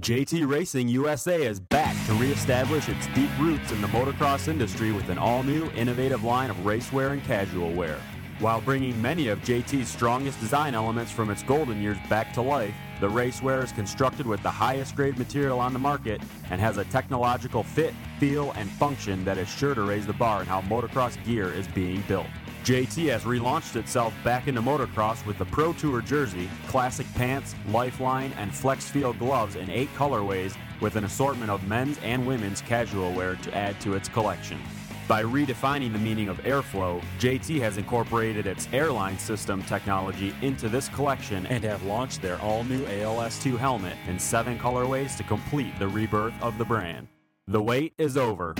JT 0.00 0.46
Racing 0.46 0.88
USA 0.88 1.46
is 1.46 1.60
back 1.60 1.94
to 2.06 2.14
reestablish 2.14 2.88
its 2.88 3.06
deep 3.14 3.30
roots 3.38 3.72
in 3.72 3.80
the 3.80 3.86
motocross 3.88 4.48
industry 4.48 4.92
with 4.92 5.08
an 5.08 5.16
all 5.16 5.42
new, 5.42 5.70
innovative 5.70 6.24
line 6.24 6.50
of 6.50 6.56
racewear 6.58 7.12
and 7.12 7.24
casual 7.24 7.72
wear. 7.72 7.98
While 8.40 8.60
bringing 8.60 9.00
many 9.00 9.28
of 9.28 9.38
JT's 9.40 9.88
strongest 9.88 10.40
design 10.40 10.74
elements 10.74 11.10
from 11.10 11.30
its 11.30 11.42
golden 11.42 11.80
years 11.80 11.96
back 12.10 12.34
to 12.34 12.42
life, 12.42 12.74
the 13.00 13.08
racewear 13.08 13.62
is 13.62 13.72
constructed 13.72 14.26
with 14.26 14.42
the 14.42 14.50
highest 14.50 14.96
grade 14.96 15.16
material 15.16 15.60
on 15.60 15.72
the 15.72 15.78
market 15.78 16.20
and 16.50 16.60
has 16.60 16.76
a 16.76 16.84
technological 16.86 17.62
fit, 17.62 17.94
feel, 18.18 18.52
and 18.52 18.68
function 18.72 19.24
that 19.24 19.38
is 19.38 19.48
sure 19.48 19.74
to 19.74 19.82
raise 19.82 20.06
the 20.06 20.12
bar 20.12 20.42
in 20.42 20.46
how 20.46 20.60
motocross 20.62 21.22
gear 21.24 21.50
is 21.52 21.68
being 21.68 22.02
built. 22.08 22.26
JT 22.64 23.10
has 23.10 23.24
relaunched 23.24 23.76
itself 23.76 24.14
back 24.24 24.48
into 24.48 24.62
motocross 24.62 25.24
with 25.26 25.36
the 25.36 25.44
Pro 25.44 25.74
Tour 25.74 26.00
jersey, 26.00 26.48
classic 26.66 27.06
pants, 27.12 27.54
lifeline, 27.68 28.32
and 28.38 28.54
flex 28.54 28.88
feel 28.88 29.12
gloves 29.12 29.56
in 29.56 29.68
eight 29.68 29.94
colorways 29.94 30.56
with 30.80 30.96
an 30.96 31.04
assortment 31.04 31.50
of 31.50 31.68
men's 31.68 31.98
and 31.98 32.26
women's 32.26 32.62
casual 32.62 33.12
wear 33.12 33.36
to 33.36 33.54
add 33.54 33.78
to 33.82 33.92
its 33.92 34.08
collection. 34.08 34.58
By 35.06 35.22
redefining 35.22 35.92
the 35.92 35.98
meaning 35.98 36.30
of 36.30 36.38
airflow, 36.38 37.04
JT 37.18 37.60
has 37.60 37.76
incorporated 37.76 38.46
its 38.46 38.66
airline 38.72 39.18
system 39.18 39.62
technology 39.64 40.34
into 40.40 40.70
this 40.70 40.88
collection 40.88 41.44
and 41.48 41.62
have 41.64 41.82
launched 41.82 42.22
their 42.22 42.40
all 42.40 42.64
new 42.64 42.82
ALS2 42.86 43.58
helmet 43.58 43.98
in 44.08 44.18
seven 44.18 44.58
colorways 44.58 45.18
to 45.18 45.22
complete 45.24 45.78
the 45.78 45.88
rebirth 45.88 46.32
of 46.40 46.56
the 46.56 46.64
brand. 46.64 47.08
The 47.46 47.60
wait 47.60 47.92
is 47.98 48.16
over. 48.16 48.54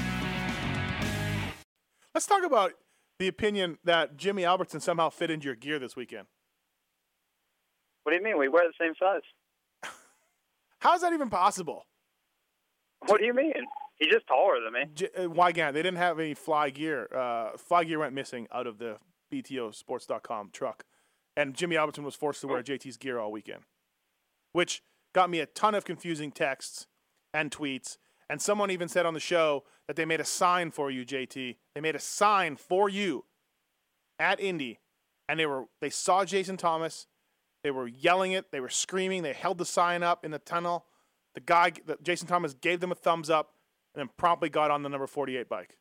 Let's 2.15 2.27
talk 2.27 2.45
about 2.45 2.75
the 3.19 3.29
opinion 3.29 3.79
that 3.85 4.17
Jimmy 4.17 4.45
Albertson 4.45 4.81
somehow 4.81 5.11
fit 5.11 5.31
into 5.31 5.47
your 5.47 5.55
gear 5.55 5.79
this 5.79 5.97
weekend. 5.97 6.27
What 8.03 8.12
do 8.12 8.19
you 8.19 8.25
mean? 8.25 8.39
We 8.39 8.49
wear 8.49 8.65
the 8.67 8.75
same 8.85 8.95
size. 8.99 9.23
How 10.81 10.95
is 10.95 11.01
that 11.03 11.12
even 11.12 11.31
possible? 11.31 11.87
What 13.07 13.21
do 13.21 13.27
you 13.27 13.35
mean? 13.35 13.53
He's 13.97 14.11
just 14.12 14.27
taller 14.27 14.57
than 14.62 14.73
me. 14.73 14.91
J- 14.95 15.25
uh, 15.25 15.31
why 15.31 15.53
can't 15.53 15.75
they 15.75 15.83
didn't 15.83 15.99
have 15.99 16.19
any 16.19 16.35
fly 16.35 16.71
gear? 16.71 17.09
Uh, 17.15 17.57
fly 17.57 17.85
gear 17.85 17.99
went 18.01 18.12
missing 18.12 18.49
out 18.53 18.67
of 18.67 18.79
the 18.79 18.97
BTOsports.com 19.33 20.51
truck, 20.53 20.85
and 21.37 21.55
Jimmy 21.55 21.77
Albertson 21.77 22.05
was 22.05 22.15
forced 22.15 22.41
to 22.43 22.47
wear 22.49 22.62
JT's 22.62 22.97
gear 22.97 23.19
all 23.19 23.31
weekend, 23.31 23.62
which 24.53 24.83
got 25.15 25.31
me 25.31 25.41
a 25.41 25.47
ton 25.47 25.75
of 25.75 25.85
confusing 25.85 26.33
texts 26.33 26.87
and 27.33 27.51
tweets. 27.51 27.97
And 28.31 28.41
someone 28.41 28.70
even 28.70 28.89
said 28.89 29.07
on 29.07 29.14
the 29.14 29.20
show 29.20 29.64
that 29.87 29.97
they 29.97 30.05
made 30.05 30.20
a 30.20 30.25
sign 30.25 30.70
for 30.70 30.91
you, 30.91 31.05
JT. 31.05 31.57
They 31.75 31.81
made 31.81 31.95
a 31.95 32.01
sign 32.01 32.57
for 32.57 32.89
you 32.89 33.25
at 34.18 34.41
Indy, 34.41 34.81
and 35.29 35.39
they 35.39 35.47
were 35.47 35.64
they 35.81 35.91
saw 35.91 36.25
Jason 36.25 36.57
Thomas. 36.57 37.07
They 37.62 37.70
were 37.70 37.87
yelling 37.89 38.33
it. 38.33 38.51
They 38.51 38.61
were 38.61 38.68
screaming. 38.68 39.22
They 39.22 39.33
held 39.33 39.59
the 39.59 39.64
sign 39.64 40.03
up 40.03 40.25
in 40.25 40.31
the 40.31 40.39
tunnel. 40.39 40.85
The 41.35 41.41
guy, 41.41 41.72
the, 41.85 41.99
Jason 42.03 42.29
Thomas, 42.29 42.55
gave 42.55 42.81
them 42.81 42.93
a 42.93 42.95
thumbs 42.95 43.29
up, 43.31 43.53
and 43.95 44.01
then 44.01 44.11
promptly 44.16 44.49
got 44.49 44.70
on 44.70 44.83
the 44.83 44.89
number 44.89 45.07
forty-eight 45.07 45.49
bike. 45.49 45.77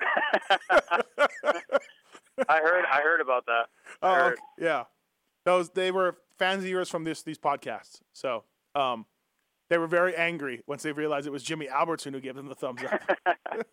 I 2.48 2.58
heard. 2.58 2.84
I 2.90 3.00
heard 3.02 3.20
about 3.20 3.46
that. 3.46 3.66
I 4.02 4.20
Oh, 4.20 4.26
okay. 4.28 4.36
yeah. 4.58 4.84
Those 5.44 5.70
they 5.70 5.90
were 5.90 6.16
fans 6.38 6.64
of 6.64 6.70
yours 6.70 6.88
from 6.88 7.04
this 7.04 7.22
these 7.22 7.38
podcasts. 7.38 8.00
So, 8.12 8.44
um, 8.74 9.06
they 9.70 9.78
were 9.78 9.86
very 9.86 10.14
angry 10.14 10.62
once 10.66 10.82
they 10.82 10.92
realized 10.92 11.26
it 11.26 11.30
was 11.30 11.42
Jimmy 11.42 11.68
Albertson 11.68 12.12
who 12.12 12.20
gave 12.20 12.34
them 12.34 12.48
the 12.48 12.54
thumbs 12.54 12.82
up. 12.84 13.00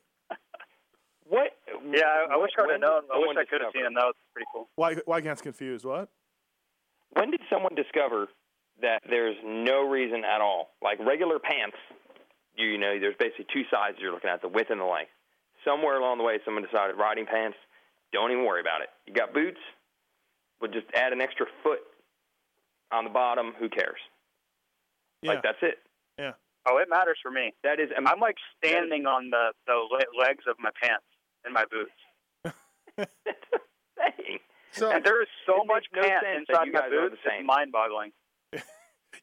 What? 1.32 1.56
Yeah, 1.90 2.04
I, 2.04 2.34
I 2.34 2.36
wish 2.36 2.52
I 2.60 2.64
would 2.64 2.72
have 2.72 2.82
known. 2.82 3.04
I 3.08 3.18
wish 3.18 3.38
I 3.40 3.46
could 3.48 3.62
have 3.62 3.72
seen 3.74 3.86
him. 3.86 3.94
That 3.96 4.04
was 4.04 4.16
pretty 4.34 4.48
cool. 4.54 4.68
why 4.76 4.96
why 5.06 5.22
gets 5.22 5.42
confused? 5.42 5.86
What? 5.86 6.10
When 7.14 7.32
did 7.32 7.40
someone 7.50 7.74
discover 7.74 8.28
that 8.82 9.00
there's 9.10 9.38
no 9.42 9.88
reason 9.88 10.24
at 10.26 10.42
all? 10.42 10.72
Like 10.84 11.00
regular 11.00 11.40
pants, 11.40 11.78
you, 12.58 12.68
you 12.68 12.78
know, 12.78 13.00
there's 13.00 13.16
basically 13.18 13.46
two 13.54 13.64
sides 13.72 13.96
you're 14.02 14.12
looking 14.12 14.30
at, 14.30 14.42
the 14.42 14.50
width 14.50 14.72
and 14.72 14.82
the 14.82 14.86
length. 14.86 15.12
Somewhere 15.64 15.98
along 15.98 16.18
the 16.18 16.26
way, 16.26 16.38
someone 16.44 16.64
decided 16.64 16.98
riding 16.98 17.26
pants, 17.26 17.56
don't 18.12 18.32
even 18.32 18.44
worry 18.44 18.60
about 18.60 18.82
it. 18.82 18.90
You 19.08 19.14
got 19.14 19.34
boots, 19.34 19.60
we'll 20.60 20.72
just 20.72 20.88
add 20.94 21.14
an 21.14 21.22
extra 21.22 21.46
foot 21.64 21.80
on 22.92 23.06
the 23.06 23.10
bottom. 23.10 23.54
Who 23.58 23.70
cares? 23.70 24.00
Yeah. 25.22 25.32
Like 25.34 25.44
that's 25.44 25.58
it. 25.62 25.76
yeah. 26.18 26.32
Oh, 26.68 26.78
it 26.78 26.88
matters 26.90 27.18
for 27.22 27.32
me. 27.32 27.54
That 27.64 27.80
is. 27.80 27.90
I'm 27.98 28.20
like 28.20 28.36
standing 28.64 29.06
on 29.06 29.30
the 29.30 29.52
the 29.68 29.76
legs 30.20 30.44
of 30.48 30.56
my 30.60 30.70
pants 30.82 31.06
in 31.46 31.54
my 31.54 31.66
boots. 31.72 31.92
saying. 33.98 34.40
So 34.72 34.90
And 34.92 35.04
there 35.04 35.22
is 35.22 35.28
so 35.46 35.64
much 35.66 35.86
makes 35.94 36.04
no 36.08 36.10
pant 36.10 36.24
sense 36.24 36.46
inside 36.50 36.66
my 36.72 36.80
guys 36.82 36.90
the 36.92 37.10
boots. 37.10 37.22
same. 37.28 37.40
It's 37.42 37.48
mind-boggling. 37.48 38.12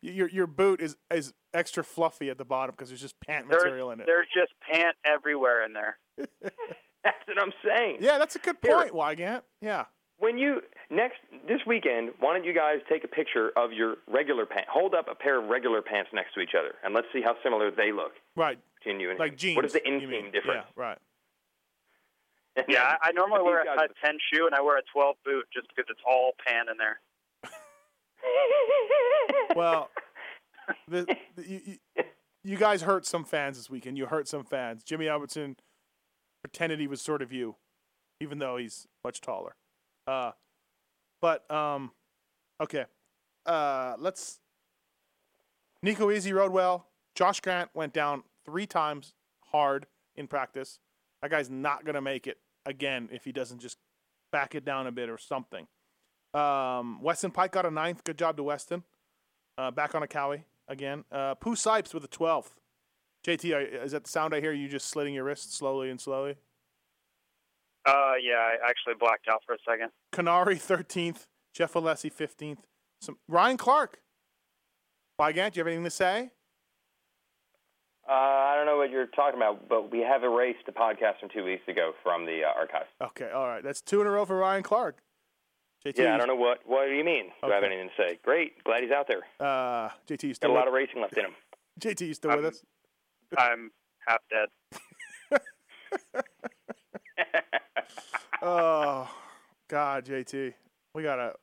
your 0.03 0.29
your 0.29 0.47
boot 0.47 0.81
is 0.81 0.97
is 1.13 1.33
extra 1.55 1.83
fluffy 1.83 2.29
at 2.31 2.39
the 2.39 2.45
bottom 2.45 2.75
because 2.77 2.91
there's 2.91 3.01
just 3.01 3.19
pant 3.27 3.47
There's, 3.49 3.63
material 3.63 3.91
in 3.93 4.01
it. 4.01 4.07
there's 4.07 4.27
just 4.35 4.53
pant 4.61 4.97
everywhere 5.05 5.65
in 5.65 5.73
there. 5.73 5.99
That's 7.05 7.17
what 7.27 7.41
I'm 7.41 7.53
saying. 7.65 7.99
Yeah, 8.01 8.19
that's 8.19 8.35
a 8.37 8.41
good 8.41 8.57
Here. 8.61 8.75
point, 8.75 8.93
Weigandt. 8.93 9.43
Yeah. 9.63 9.85
When 10.19 10.37
you 10.37 10.61
next 10.91 11.17
this 11.47 11.61
weekend, 11.67 12.11
why 12.19 12.35
don't 12.35 12.45
you 12.45 12.53
guys 12.55 12.79
take 12.89 13.05
a 13.05 13.09
picture 13.09 13.53
of 13.57 13.73
your 13.73 13.97
regular 14.09 14.47
pants? 14.47 14.69
Hold 14.73 14.95
up 14.95 15.07
a 15.09 15.15
pair 15.15 15.41
of 15.41 15.49
regular 15.49 15.81
pants 15.81 16.11
next 16.13 16.35
to 16.35 16.41
each 16.41 16.55
other, 16.59 16.75
and 16.83 16.93
let's 16.95 17.07
see 17.13 17.23
how 17.23 17.37
similar 17.43 17.71
they 17.71 17.93
look 17.93 18.13
Right. 18.35 18.59
between 18.79 18.99
you 19.01 19.11
and 19.11 19.19
Like 19.19 19.33
him. 19.33 19.39
jeans. 19.39 19.57
What 19.57 19.65
is 19.65 19.73
the 19.75 19.81
you 19.85 19.93
inseam 19.93 20.09
mean. 20.09 20.25
difference? 20.33 20.67
Yeah, 20.77 20.83
right. 20.83 20.99
And 22.57 22.67
Yeah, 22.69 22.83
then 22.91 22.97
I, 23.03 23.09
I 23.09 23.13
normally 23.13 23.43
wear 23.45 23.61
a, 23.63 23.65
guys- 23.65 23.89
a 24.03 24.07
10 24.07 24.19
shoe 24.33 24.47
and 24.47 24.55
I 24.57 24.61
wear 24.61 24.77
a 24.79 24.83
12 24.93 25.17
boot 25.25 25.47
just 25.55 25.69
because 25.69 25.85
it's 25.89 26.01
all 26.09 26.33
pant 26.47 26.69
in 26.71 26.77
there. 26.79 27.01
Well, 29.57 29.91
the, 30.87 31.07
the, 31.37 31.49
you, 31.49 31.61
you, 31.97 32.05
you 32.45 32.57
guys 32.57 32.83
hurt 32.83 33.07
some 33.07 33.25
fans 33.25 33.57
this 33.57 33.71
weekend. 33.71 33.97
You 33.99 34.07
hurt 34.07 34.29
some 34.29 34.45
fans. 34.45 34.83
Jimmy 34.85 35.09
Albertson 35.09 35.57
pretended 36.43 36.79
he 36.81 36.87
was 36.87 37.01
sort 37.01 37.23
of 37.23 37.33
you, 37.33 37.57
even 38.21 38.39
though 38.39 38.57
he's 38.57 38.87
much 39.03 39.21
taller. 39.21 39.57
Uh, 40.09 40.33
but 41.21 41.51
um, 41.51 41.93
okay. 42.63 42.87
Uh, 43.45 43.95
let's. 43.99 44.41
Nico 45.83 46.09
Izzi 46.09 46.33
rode 46.33 46.53
well. 46.53 46.87
Josh 47.15 47.41
Grant 47.41 47.71
went 47.75 47.93
down 47.93 48.23
three 48.45 48.67
times 48.67 49.15
hard 49.53 49.87
in 50.17 50.27
practice. 50.27 50.81
That 51.23 51.31
guy's 51.31 51.51
not 51.51 51.85
gonna 51.85 52.01
make 52.01 52.27
it 52.27 52.39
again 52.65 53.09
if 53.13 53.25
he 53.25 53.33
doesn't 53.33 53.61
just 53.61 53.79
back 54.33 54.55
it 54.55 54.65
down 54.65 54.87
a 54.87 54.93
bit 54.93 55.09
or 55.09 55.19
something. 55.19 55.67
Um, 56.35 57.03
Weston 57.03 57.31
Peick 57.31 57.53
got 57.53 57.67
a 57.67 57.71
ninth. 57.71 58.05
Good 58.05 58.19
job 58.19 58.37
to 58.37 58.43
Weston. 58.43 58.85
Uh, 59.57 59.71
back 59.71 59.95
on 59.95 60.03
a 60.03 60.07
Kawi 60.07 60.45
again. 60.69 61.05
Uh, 61.11 61.35
Pooh 61.35 61.55
Sipes 61.55 61.95
with 61.95 62.05
a 62.05 62.09
12th. 62.09 62.51
JT, 63.27 63.83
is 63.85 63.93
that 63.93 64.05
the 64.05 64.11
sound 64.11 64.35
I 64.35 64.41
hear? 64.41 64.53
You 64.53 64.69
just 64.69 64.89
slitting 64.89 65.15
your 65.15 65.25
wrist 65.25 65.55
slowly 65.57 65.91
and 65.91 66.01
slowly. 66.01 66.37
Uh, 67.87 68.13
yeah, 68.23 68.35
I 68.37 68.57
actually 68.69 68.95
blacked 68.99 69.29
out 69.29 69.43
for 69.47 69.55
a 69.55 69.59
second. 69.69 69.91
Canary 70.13 70.57
13th. 70.57 71.27
Jeff 71.55 71.73
Alessi 71.73 72.13
15th. 72.13 72.59
Some 73.01 73.17
Ryan 73.29 73.57
Clark. 73.57 73.99
Weigandt, 75.21 75.53
do 75.53 75.59
you 75.59 75.61
have 75.61 75.67
anything 75.67 75.85
to 75.85 75.91
say? 75.91 76.31
Uh, 78.09 78.13
I 78.13 78.55
don't 78.57 78.67
know 78.67 78.77
what 78.77 78.91
you're 78.91 79.07
talking 79.07 79.39
about, 79.39 79.69
but 79.69 79.91
we 79.93 80.01
have 80.01 80.25
erased 80.25 80.65
the 80.67 80.73
podcast 80.73 81.21
from 81.21 81.29
two 81.29 81.45
weeks 81.45 81.67
ago 81.69 81.93
from 82.03 82.25
the 82.25 82.41
uh, 82.45 82.59
archives. 82.59 82.89
Okay, 83.03 83.31
all 83.31 83.47
right. 83.47 83.63
That's 83.63 83.81
two 83.83 84.01
in 84.01 84.07
a 84.07 84.11
row 84.11 84.25
for 84.25 84.37
Ryan 84.37 84.63
Clark. 84.63 84.99
JT, 85.87 85.99
Yeah, 85.99 86.15
I 86.15 86.19
don't 86.19 86.27
know 86.27 86.35
what. 86.35 86.61
What 86.65 86.87
do 86.87 86.93
you 86.93 87.05
mean? 87.05 87.27
Do 87.43 87.51
I 87.51 87.55
have 87.55 87.65
anything 87.65 87.89
to 87.97 88.03
say? 88.03 88.19
Great, 88.25 88.63
glad 88.65 88.83
he's 88.83 88.91
out 88.93 89.07
there. 89.09 89.23
Uh, 89.39 89.91
JT, 90.09 90.23
you 90.25 90.35
still 90.35 90.35
Got 90.35 90.35
still 90.37 90.51
a 90.53 90.55
lot 90.55 90.69
of 90.69 90.75
racing 90.75 91.01
left 91.01 91.17
in 91.19 91.25
him. 91.27 91.33
JT, 91.81 92.01
you 92.07 92.15
still 92.15 92.31
I'm- 92.31 92.43
with 92.43 92.55
us? 92.55 92.63
I'm 93.37 93.71
half 94.07 94.21
dead. 94.31 94.49
Oh, 98.43 99.11
God, 99.69 100.05
JT, 100.05 100.55
we 100.95 101.03
gotta. 101.03 101.35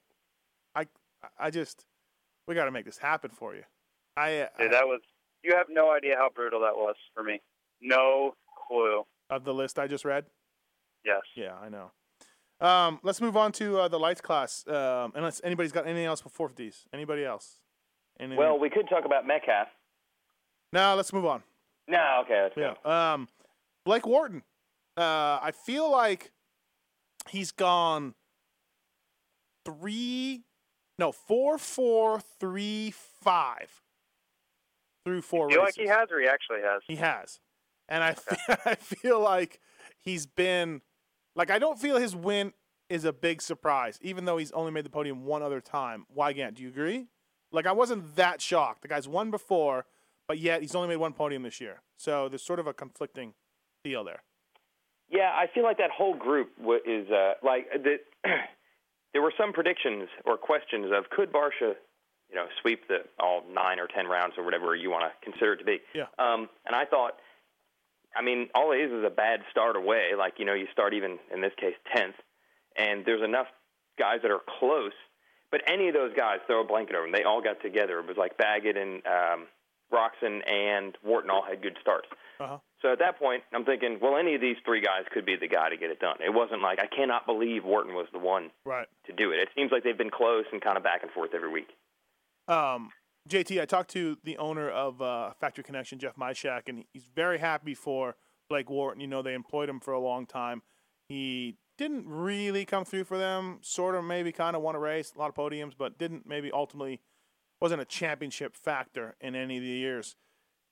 I, 0.76 0.86
I 1.40 1.50
just, 1.52 1.86
we 2.48 2.56
gotta 2.56 2.72
make 2.72 2.86
this 2.86 2.98
happen 2.98 3.32
for 3.32 3.56
you. 3.56 3.64
I, 4.18 4.40
uh, 4.42 4.48
Dude, 4.58 4.72
that 4.72 4.86
was. 4.86 5.02
You 5.44 5.56
have 5.56 5.68
no 5.70 5.92
idea 5.92 6.16
how 6.18 6.30
brutal 6.34 6.62
that 6.62 6.76
was 6.76 6.96
for 7.14 7.22
me. 7.24 7.42
No 7.82 8.34
clue. 8.68 9.04
of 9.30 9.44
the 9.44 9.54
list 9.54 9.78
I 9.78 9.88
just 9.88 10.06
read. 10.06 10.26
Yes. 11.06 11.22
Yeah, 11.36 11.54
I 11.62 11.70
know. 11.70 11.92
Um, 12.62 13.00
let's 13.04 13.22
move 13.22 13.38
on 13.38 13.52
to 13.54 13.80
uh, 13.82 13.88
the 13.88 14.00
lights 14.00 14.22
class. 14.22 14.66
Um, 14.68 15.12
unless 15.14 15.42
anybody's 15.44 15.72
got 15.72 15.86
anything 15.86 16.06
else 16.06 16.22
before 16.22 16.52
these. 16.56 16.86
Anybody 16.94 17.24
else? 17.26 17.60
Anything? 18.20 18.38
Well, 18.40 18.58
we 18.58 18.70
could 18.72 18.90
talk 18.90 19.06
about 19.06 19.28
Metcalf. 19.28 19.68
no. 20.74 20.96
Let's 20.96 21.12
move 21.14 21.26
on. 21.26 21.44
No, 21.88 22.22
okay, 22.24 22.42
let's 22.44 22.56
Yeah. 22.58 22.74
go. 22.84 22.90
Um, 22.90 23.28
Blake 23.86 24.08
Wharton. 24.08 24.42
Uh, 24.98 25.38
I 25.44 25.52
feel 25.54 25.92
like 25.92 26.32
he's 27.30 27.52
gone 27.52 28.16
three, 29.66 30.44
no, 30.98 31.12
four, 31.12 31.58
four, 31.58 32.22
three, 32.40 32.94
five 33.22 33.82
through 35.06 35.22
four 35.22 35.50
I 35.50 35.54
feel 35.54 35.62
like 35.62 35.76
he 35.76 35.88
has, 35.88 36.10
or 36.12 36.20
he 36.20 36.28
actually 36.28 36.62
has. 36.62 36.82
He 36.88 36.96
has, 36.96 37.40
and 37.88 38.04
I 38.04 38.14
feel, 38.14 38.58
I 38.66 38.76
feel 38.76 39.20
like 39.20 39.60
he's 40.00 40.26
been 40.26 40.82
like 41.36 41.52
I 41.52 41.60
don't 41.60 41.80
feel 41.80 41.98
his 41.98 42.16
win 42.16 42.54
is 42.90 43.06
a 43.06 43.14
big 43.14 43.42
surprise, 43.42 44.00
even 44.02 44.26
though 44.26 44.38
he's 44.38 44.52
only 44.52 44.72
made 44.72 44.86
the 44.86 44.90
podium 44.90 45.26
one 45.26 45.42
other 45.42 45.62
time. 45.62 46.06
Weigandt, 46.16 46.56
do 46.56 46.64
you 46.64 46.70
agree? 46.70 47.08
Like 47.52 47.66
I 47.66 47.72
wasn't 47.72 48.16
that 48.16 48.42
shocked. 48.42 48.82
The 48.82 48.88
guy's 48.88 49.08
won 49.08 49.32
before, 49.32 49.86
but 50.28 50.40
yet 50.40 50.62
he's 50.62 50.76
only 50.76 50.88
made 50.88 50.98
one 50.98 51.14
podium 51.14 51.44
this 51.44 51.62
year. 51.62 51.82
So 51.98 52.30
there's 52.30 52.44
sort 52.44 52.60
of 52.60 52.68
a 52.68 52.74
conflicting 52.74 53.34
deal 53.84 54.04
there. 54.04 54.24
Yeah, 55.16 55.32
I 55.34 55.48
feel 55.54 55.64
like 55.64 55.78
that 55.78 55.92
whole 55.92 56.16
group 56.16 56.52
is 56.86 57.10
uh, 57.10 57.34
like 57.44 57.68
the, 57.72 57.98
there 59.14 59.22
were 59.22 59.34
some 59.38 59.54
predictions 59.54 60.10
or 60.26 60.38
questions 60.38 60.92
of 60.96 61.10
could 61.10 61.32
Barcia, 61.32 61.74
you 62.30 62.36
know, 62.36 62.46
sweep 62.62 62.88
the 62.88 63.00
all 63.20 63.44
nine 63.52 63.80
or 63.80 63.88
ten 63.88 64.08
rounds 64.08 64.34
or 64.38 64.44
whatever 64.44 64.76
you 64.76 64.90
want 64.90 65.06
to 65.06 65.12
consider 65.24 65.54
it 65.54 65.58
to 65.58 65.66
be. 65.66 65.80
Yeah. 65.94 66.06
Um, 66.20 66.50
and 66.66 66.76
I 66.76 66.86
thought, 66.86 67.14
I 68.16 68.22
mean, 68.22 68.50
all 68.54 68.72
it 68.72 68.78
is 68.78 68.92
is 68.92 69.04
a 69.06 69.10
bad 69.10 69.42
start 69.52 69.76
away. 69.76 70.12
Like 70.18 70.34
you 70.38 70.46
know, 70.46 70.54
you 70.54 70.68
start 70.72 70.94
even 70.94 71.18
in 71.34 71.42
this 71.42 71.54
case 71.58 71.76
tenth, 71.96 72.16
and 72.78 73.06
there's 73.06 73.24
enough 73.24 73.48
guys 73.98 74.20
that 74.22 74.32
are 74.32 74.42
close. 74.60 74.94
But 75.52 75.62
any 75.72 75.88
of 75.88 75.94
those 75.94 76.12
guys, 76.16 76.40
throw 76.48 76.62
a 76.62 76.68
blanket 76.68 76.96
over 76.96 77.06
them. 77.06 77.14
They 77.14 77.24
all 77.24 77.42
got 77.42 77.62
together. 77.62 78.00
It 78.00 78.08
was 78.08 78.18
like 78.18 78.38
Baggett 78.38 78.76
and 78.76 79.02
um, 79.06 79.48
Roczen 79.94 80.42
and 80.50 80.98
Wharton 81.04 81.30
all 81.30 81.44
had 81.48 81.62
good 81.62 81.78
starts. 81.82 82.08
Uh-huh. 82.40 82.58
So 82.86 82.92
at 82.92 83.00
that 83.00 83.18
point, 83.18 83.42
I'm 83.52 83.66
thinking, 83.66 83.98
well, 84.00 84.16
any 84.16 84.36
of 84.36 84.42
these 84.42 84.58
three 84.64 84.80
guys 84.80 85.06
could 85.12 85.26
be 85.26 85.36
the 85.36 85.48
guy 85.48 85.70
to 85.70 85.76
get 85.78 85.90
it 85.90 86.00
done. 86.00 86.18
It 86.24 86.32
wasn't 86.32 86.62
like 86.62 86.78
I 86.80 86.86
cannot 86.86 87.26
believe 87.26 87.66
Wharton 87.66 87.96
was 87.96 88.06
the 88.14 88.20
one 88.20 88.52
Right. 88.64 88.88
to 89.08 89.12
do 89.12 89.32
it. 89.32 89.40
It 89.40 89.50
seems 89.56 89.72
like 89.72 89.84
they've 89.84 89.98
been 89.98 90.12
close 90.12 90.46
and 90.52 90.62
kind 90.62 90.78
of 90.78 90.84
back 90.84 91.02
and 91.02 91.12
forth 91.12 91.32
every 91.34 91.50
week. 91.52 91.70
Um, 92.48 92.92
JT, 93.28 93.60
I 93.60 93.66
talked 93.66 93.90
to 93.94 94.20
the 94.24 94.38
owner 94.38 94.70
of 94.70 95.02
uh, 95.02 95.32
Factory 95.42 95.64
Connection, 95.64 95.98
Jeff 95.98 96.16
Myshak, 96.16 96.64
and 96.68 96.84
he's 96.94 97.08
very 97.16 97.40
happy 97.40 97.74
for 97.74 98.18
Blake 98.50 98.70
Wharton. 98.70 99.02
You 99.02 99.08
know, 99.08 99.24
they 99.24 99.34
employed 99.34 99.68
him 99.68 99.80
for 99.80 99.92
a 99.92 100.00
long 100.00 100.28
time. 100.28 100.62
He 101.10 101.58
didn't 101.80 102.08
really 102.08 102.66
come 102.66 102.86
through 102.86 103.06
for 103.06 103.18
them. 103.18 103.58
Sort 103.64 103.96
of, 103.96 104.04
maybe, 104.04 104.32
kind 104.32 104.56
of 104.56 104.62
won 104.62 104.76
a 104.76 104.80
race, 104.80 105.12
a 105.16 105.18
lot 105.18 105.30
of 105.30 105.36
podiums, 105.36 105.74
but 105.76 105.98
didn't 105.98 106.28
maybe 106.28 106.52
ultimately 106.52 107.02
wasn't 107.60 107.82
a 107.82 107.86
championship 107.86 108.56
factor 108.56 109.16
in 109.20 109.34
any 109.34 109.58
of 109.58 109.64
the 109.64 109.70
years. 109.70 110.16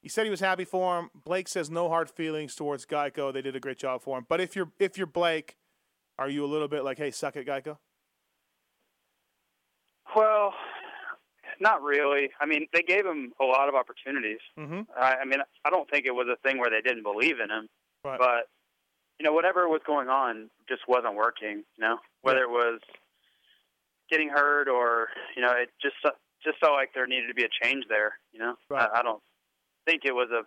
He 0.04 0.10
said 0.10 0.26
he 0.26 0.30
was 0.30 0.42
happy 0.42 0.66
for 0.66 1.00
him. 1.00 1.10
Blake 1.24 1.48
says 1.48 1.72
no 1.72 1.88
hard 1.88 2.10
feelings 2.12 2.56
towards 2.56 2.86
Geico. 2.86 3.32
They 3.34 3.42
did 3.42 3.56
a 3.56 3.60
great 3.62 3.78
job 3.78 4.02
for 4.02 4.18
him. 4.18 4.26
But 4.28 4.42
if 4.42 4.54
you're 4.56 4.70
if 4.78 4.98
you're 4.98 5.08
Blake, 5.08 5.56
are 6.20 6.30
you 6.30 6.44
a 6.44 6.48
little 6.48 6.68
bit 6.68 6.84
like, 6.84 6.98
hey, 6.98 7.10
suck 7.10 7.38
it, 7.38 7.48
Geico? 7.48 7.78
Well, 10.16 10.54
not 11.62 11.82
really. 11.82 12.30
I 12.40 12.46
mean, 12.46 12.68
they 12.74 12.82
gave 12.82 13.06
him 13.06 13.32
a 13.42 13.46
lot 13.46 13.70
of 13.70 13.76
opportunities. 13.76 14.40
Mm-hmm. 14.60 14.82
I, 15.00 15.16
I 15.22 15.26
mean, 15.26 15.40
I 15.66 15.70
don't 15.70 15.90
think 15.90 16.06
it 16.06 16.12
was 16.14 16.28
a 16.32 16.36
thing 16.48 16.60
where 16.60 16.70
they 16.70 16.82
didn't 16.82 17.04
believe 17.04 17.40
in 17.40 17.50
him, 17.50 17.70
Right. 18.04 18.20
but 18.20 18.48
you 19.20 19.24
know, 19.24 19.32
whatever 19.34 19.68
was 19.70 19.82
going 19.88 20.10
on 20.10 20.50
just 20.68 20.82
wasn't 20.88 21.16
working. 21.16 21.64
You 21.78 21.82
know, 21.82 21.98
whether 22.24 22.42
it 22.44 22.50
was 22.50 22.82
getting 24.12 24.28
hurt 24.30 24.68
or 24.68 25.08
you 25.36 25.42
know, 25.42 25.52
it 25.54 25.70
just 25.82 25.96
just 26.44 26.60
felt 26.60 26.74
like 26.74 26.90
there 26.94 27.08
needed 27.08 27.28
to 27.30 27.34
be 27.34 27.46
a 27.46 27.66
change 27.66 27.86
there. 27.88 28.14
You 28.34 28.40
know, 28.40 28.56
Right. 28.70 28.90
I, 28.94 29.00
I 29.00 29.02
don't 29.04 29.22
think 29.86 30.04
it 30.06 30.14
was 30.14 30.30
a 30.32 30.44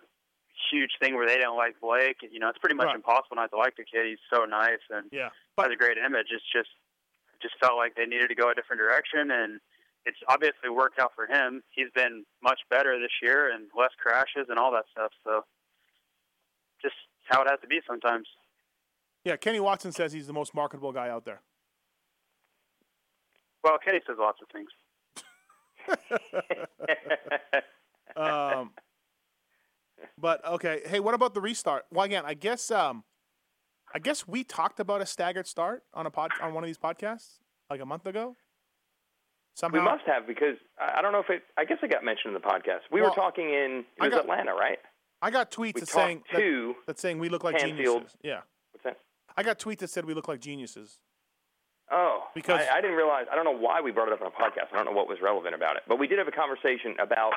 huge 0.71 0.91
thing 0.99 1.15
where 1.15 1.27
they 1.27 1.35
didn't 1.35 1.55
like 1.55 1.79
Blake. 1.79 2.17
You 2.21 2.39
know, 2.39 2.49
it's 2.49 2.57
pretty 2.59 2.75
much 2.75 2.87
Right. 2.87 2.95
impossible 2.95 3.35
not 3.35 3.51
to 3.51 3.57
like 3.57 3.75
the 3.77 3.85
kid. 3.85 4.07
He's 4.07 4.19
so 4.33 4.45
nice 4.45 4.81
and 4.89 5.07
yeah. 5.11 5.29
has 5.57 5.71
a 5.71 5.75
great 5.75 5.97
image. 5.97 6.27
It's 6.31 6.43
just 6.51 6.69
just 7.41 7.55
felt 7.59 7.77
like 7.77 7.95
they 7.95 8.05
needed 8.05 8.29
to 8.29 8.35
go 8.35 8.49
a 8.49 8.55
different 8.55 8.79
direction, 8.81 9.29
and 9.29 9.59
it's 10.05 10.17
obviously 10.27 10.69
worked 10.71 10.97
out 10.99 11.11
for 11.15 11.27
him. 11.27 11.61
He's 11.69 11.91
been 11.93 12.25
much 12.41 12.59
better 12.71 12.97
this 12.99 13.11
year 13.21 13.51
and 13.53 13.67
less 13.77 13.91
crashes 14.01 14.47
and 14.49 14.57
all 14.57 14.71
that 14.71 14.85
stuff. 14.91 15.11
So 15.23 15.45
just 16.81 16.95
how 17.25 17.43
it 17.43 17.47
has 17.49 17.59
to 17.61 17.67
be 17.67 17.79
sometimes. 17.87 18.27
Yeah, 19.23 19.35
Kenny 19.35 19.59
Watson 19.59 19.91
says 19.91 20.13
he's 20.13 20.25
the 20.25 20.33
most 20.33 20.55
marketable 20.55 20.91
guy 20.91 21.09
out 21.09 21.25
there. 21.25 21.41
Well, 23.63 23.77
Kenny 23.83 23.99
says 24.07 24.15
lots 24.17 24.39
of 24.41 24.47
things. 24.49 24.69
um, 28.15 28.71
but 30.17 30.45
okay, 30.45 30.81
hey, 30.85 30.99
what 30.99 31.13
about 31.13 31.33
the 31.33 31.41
restart? 31.41 31.85
Well, 31.91 32.05
again, 32.05 32.23
I 32.25 32.33
guess 32.33 32.71
um, 32.71 33.03
I 33.93 33.99
guess 33.99 34.27
we 34.27 34.43
talked 34.43 34.79
about 34.79 35.01
a 35.01 35.05
staggered 35.05 35.47
start 35.47 35.83
on 35.93 36.05
a 36.05 36.11
pod 36.11 36.31
on 36.41 36.53
one 36.53 36.63
of 36.63 36.67
these 36.67 36.77
podcasts 36.77 37.39
like 37.69 37.81
a 37.81 37.85
month 37.85 38.05
ago. 38.05 38.35
Somehow, 39.55 39.79
We 39.79 39.83
must 39.83 40.03
have 40.05 40.27
because 40.27 40.55
I 40.79 41.01
don't 41.01 41.11
know 41.11 41.19
if 41.19 41.29
it. 41.29 41.43
I 41.57 41.65
guess 41.65 41.77
it 41.81 41.89
got 41.91 42.03
mentioned 42.03 42.35
in 42.35 42.41
the 42.41 42.47
podcast. 42.47 42.81
We 42.91 43.01
Well, 43.01 43.09
were 43.09 43.15
talking 43.15 43.45
in 43.49 43.85
it 43.97 44.01
was 44.01 44.09
got- 44.11 44.21
Atlanta, 44.21 44.53
right? 44.53 44.77
I 45.19 45.31
got 45.31 45.49
tweets 45.49 45.73
We 45.75 45.81
that 45.81 45.89
saying 45.89 46.23
that, 46.31 46.75
that 46.85 46.99
saying 46.99 47.17
we 47.17 47.27
look 47.29 47.43
like 47.43 47.57
Canfield. 47.57 47.77
geniuses. 47.77 48.17
Yeah, 48.21 48.41
what's 48.71 48.83
that? 48.83 48.97
I 49.35 49.41
got 49.41 49.57
tweets 49.57 49.79
that 49.79 49.89
said 49.89 50.05
we 50.05 50.13
look 50.13 50.27
like 50.27 50.39
geniuses. 50.41 50.99
Oh, 51.89 52.27
Because- 52.35 52.67
I, 52.67 52.77
I 52.77 52.81
didn't 52.81 52.97
realize. 52.97 53.25
I 53.31 53.35
don't 53.35 53.45
know 53.45 53.57
why 53.57 53.81
we 53.81 53.91
brought 53.91 54.09
it 54.09 54.13
up 54.13 54.21
on 54.21 54.27
a 54.27 54.31
podcast. 54.31 54.73
I 54.73 54.75
don't 54.75 54.85
know 54.85 54.91
what 54.91 55.07
was 55.07 55.17
relevant 55.21 55.55
about 55.55 55.75
it, 55.77 55.83
but 55.87 55.97
we 55.97 56.05
did 56.05 56.19
have 56.19 56.27
a 56.27 56.31
conversation 56.31 56.95
about. 56.99 57.31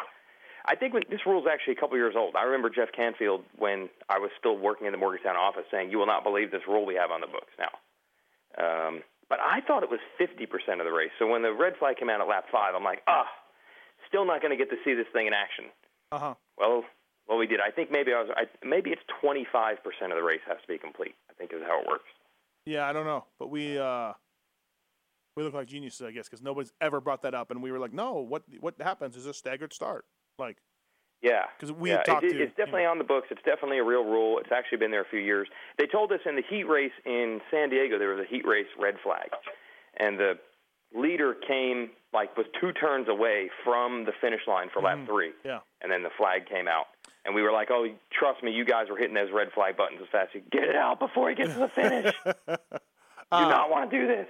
I 0.64 0.76
think 0.76 0.94
when, 0.94 1.02
this 1.11 1.20
rule 1.26 1.40
is 1.40 1.48
actually 1.50 1.74
a 1.74 1.80
couple 1.80 1.96
years 1.96 2.14
old. 2.16 2.36
I 2.36 2.44
remember 2.44 2.70
Jeff 2.70 2.92
Canfield 2.94 3.44
when 3.56 3.88
I 4.08 4.18
was 4.18 4.30
still 4.38 4.56
working 4.56 4.86
in 4.86 4.92
the 4.92 4.98
Morgantown 4.98 5.36
office 5.36 5.64
saying, 5.70 5.90
"You 5.90 5.98
will 5.98 6.06
not 6.06 6.24
believe 6.24 6.50
this 6.50 6.66
rule 6.68 6.84
we 6.84 6.94
have 6.94 7.11
on 7.11 7.20
the 7.20 7.26
books 7.26 7.52
now." 7.58 7.72
Um, 8.58 9.02
but 9.28 9.38
I 9.40 9.61
thought 9.61 9.82
it 9.82 9.90
was 9.90 10.00
50% 10.18 10.80
of 10.80 10.84
the 10.84 10.92
race. 10.92 11.12
So 11.18 11.26
when 11.26 11.42
the 11.42 11.52
red 11.52 11.76
flag 11.78 11.96
came 11.96 12.11
out 12.11 12.20
at 12.20 12.26
lap 12.26 12.46
five, 12.50 12.74
I'm 12.74 12.82
like, 12.82 13.02
ah, 13.06 13.26
still 14.08 14.26
not 14.26 14.42
going 14.42 14.50
to 14.50 14.56
get 14.56 14.70
to 14.70 14.76
see 14.84 14.92
this 14.92 15.06
thing 15.12 15.28
in 15.28 15.32
action. 15.32 15.66
Uh 16.11 16.18
huh. 16.18 16.34
Well, 16.58 16.84
well, 17.28 17.38
we 17.38 17.46
did. 17.46 17.61
I 17.61 17.70
think 17.70 17.92
maybe 17.92 18.12
I 18.12 18.22
was. 18.22 18.30
I, 18.36 18.44
maybe 18.66 18.90
it's 18.90 19.02
25% 19.22 19.78
of 20.11 20.16
the 20.16 20.22
race 20.22 20.40
has 20.48 20.58
to 20.61 20.68
be 20.68 20.78
complete. 20.78 21.14
I 21.30 21.34
think 21.34 21.52
is 21.52 21.62
how 21.66 21.80
it 21.80 21.86
works. 21.86 22.11
Yeah, 22.66 22.86
I 22.86 22.92
don't 22.92 23.06
know, 23.06 23.24
but 23.38 23.48
we 23.48 23.78
uh, 23.78 24.12
we 25.36 25.44
look 25.44 25.54
like 25.54 25.68
geniuses, 25.68 26.02
I 26.02 26.11
guess, 26.11 26.28
because 26.28 26.42
nobody's 26.42 26.72
ever 26.80 27.00
brought 27.00 27.22
that 27.22 27.34
up, 27.34 27.50
and 27.50 27.62
we 27.62 27.70
were 27.72 27.78
like, 27.78 27.92
no, 27.92 28.14
what 28.14 28.42
what 28.58 28.74
happens 28.80 29.16
is 29.16 29.26
a 29.26 29.32
staggered 29.32 29.72
start, 29.72 30.04
like 30.41 30.57
Yeah, 31.22 31.45
'Cause 31.61 31.70
we 31.70 31.91
yeah, 31.91 32.03
talked 32.03 32.24
it, 32.24 32.32
to- 32.32 32.43
it's 32.43 32.57
definitely 32.57 32.86
on 32.86 32.99
the 32.99 33.05
books. 33.05 33.28
It's 33.30 33.43
definitely 33.43 33.78
a 33.78 33.84
real 33.84 34.05
rule. 34.05 34.38
It's 34.38 34.51
actually 34.51 34.78
been 34.78 34.91
there 34.91 35.03
a 35.03 35.09
few 35.11 35.20
years. 35.20 35.47
They 35.78 35.86
told 35.86 36.11
us 36.12 36.20
in 36.26 36.34
the 36.34 36.43
heat 36.49 36.64
race 36.64 36.93
in 37.05 37.41
San 37.51 37.68
Diego 37.70 37.99
there 37.99 38.14
was 38.14 38.24
a 38.24 38.28
heat 38.28 38.47
race 38.47 38.66
red 38.78 38.97
flag, 39.05 39.30
and 39.99 40.18
the 40.18 40.38
leader 40.95 41.34
came 41.47 41.91
like 42.12 42.36
was 42.36 42.47
two 42.61 42.72
turns 42.72 43.07
away 43.09 43.49
from 43.62 44.05
the 44.05 44.12
finish 44.20 44.41
line 44.49 44.68
for 44.72 44.82
lap 44.82 44.99
three, 45.07 45.30
yeah. 45.45 45.61
and 45.82 45.93
then 45.93 46.03
the 46.03 46.11
flag 46.18 46.47
came 46.49 46.66
out, 46.66 46.86
and 47.24 47.34
we 47.34 47.43
were 47.43 47.53
like, 47.53 47.70
"Oh, 47.70 47.86
trust 48.11 48.43
me, 48.43 48.51
you 48.51 48.64
guys 48.64 48.88
were 48.91 48.97
hitting 48.97 49.14
those 49.14 49.30
red 49.30 49.53
flag 49.53 49.76
buttons 49.76 50.01
as 50.03 50.09
fast 50.11 50.30
as 50.34 50.43
you 50.43 50.49
get 50.51 50.68
it 50.68 50.74
out 50.74 50.99
before 50.99 51.28
he 51.28 51.36
gets 51.36 51.53
to 51.53 51.59
the 51.61 51.68
finish. 51.68 52.12
you 52.26 52.32
do 52.49 52.78
not 53.30 53.70
want 53.70 53.88
to 53.91 53.97
do 54.01 54.07
this." 54.09 54.26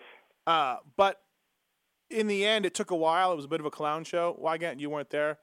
Uh, 0.46 0.76
but 0.96 1.22
in 2.10 2.26
the 2.26 2.44
end, 2.44 2.66
it 2.66 2.74
took 2.74 2.90
a 2.90 2.96
while. 2.96 3.32
It 3.32 3.36
was 3.36 3.44
a 3.44 3.48
bit 3.48 3.60
of 3.60 3.66
a 3.66 3.70
clown 3.70 4.04
show. 4.04 4.36
Weigandt, 4.42 4.80
you 4.80 4.90
weren't 4.90 5.10
there. 5.10 5.38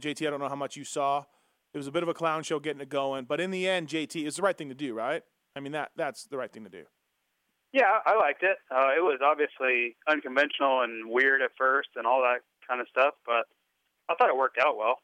JT, 0.00 0.26
I 0.26 0.30
don't 0.30 0.40
know 0.40 0.48
how 0.48 0.56
much 0.56 0.76
you 0.76 0.84
saw. 0.84 1.24
It 1.74 1.78
was 1.78 1.86
a 1.86 1.92
bit 1.92 2.02
of 2.02 2.08
a 2.08 2.14
clown 2.14 2.42
show 2.42 2.58
getting 2.58 2.80
it 2.82 2.88
going. 2.88 3.24
But 3.24 3.40
in 3.40 3.50
the 3.50 3.68
end, 3.68 3.88
JT, 3.88 4.26
it's 4.26 4.36
the 4.36 4.42
right 4.42 4.56
thing 4.56 4.68
to 4.68 4.74
do, 4.74 4.94
right? 4.94 5.22
I 5.56 5.60
mean, 5.60 5.72
that 5.72 5.90
that's 5.96 6.24
the 6.24 6.36
right 6.38 6.52
thing 6.52 6.64
to 6.64 6.70
do. 6.70 6.84
Yeah, 7.72 8.00
I 8.04 8.16
liked 8.16 8.42
it. 8.42 8.56
Uh, 8.70 8.88
it 8.96 9.00
was 9.02 9.20
obviously 9.24 9.96
unconventional 10.06 10.82
and 10.82 11.08
weird 11.10 11.40
at 11.40 11.50
first 11.56 11.88
and 11.96 12.06
all 12.06 12.20
that 12.22 12.40
kind 12.68 12.80
of 12.82 12.88
stuff, 12.88 13.14
but 13.24 13.46
I 14.10 14.14
thought 14.14 14.28
it 14.28 14.36
worked 14.36 14.58
out 14.58 14.76
well. 14.76 14.98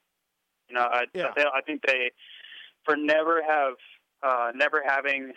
You 0.68 0.74
know, 0.76 0.82
I, 0.82 1.04
Yeah. 1.14 1.28
I, 1.30 1.32
th- 1.32 1.46
I 1.54 1.60
think 1.62 1.82
they, 1.86 2.10
for 2.84 2.94
never 2.94 3.42
have, 3.42 3.74
uh, 4.22 4.52
never 4.54 4.82
having 4.86 5.32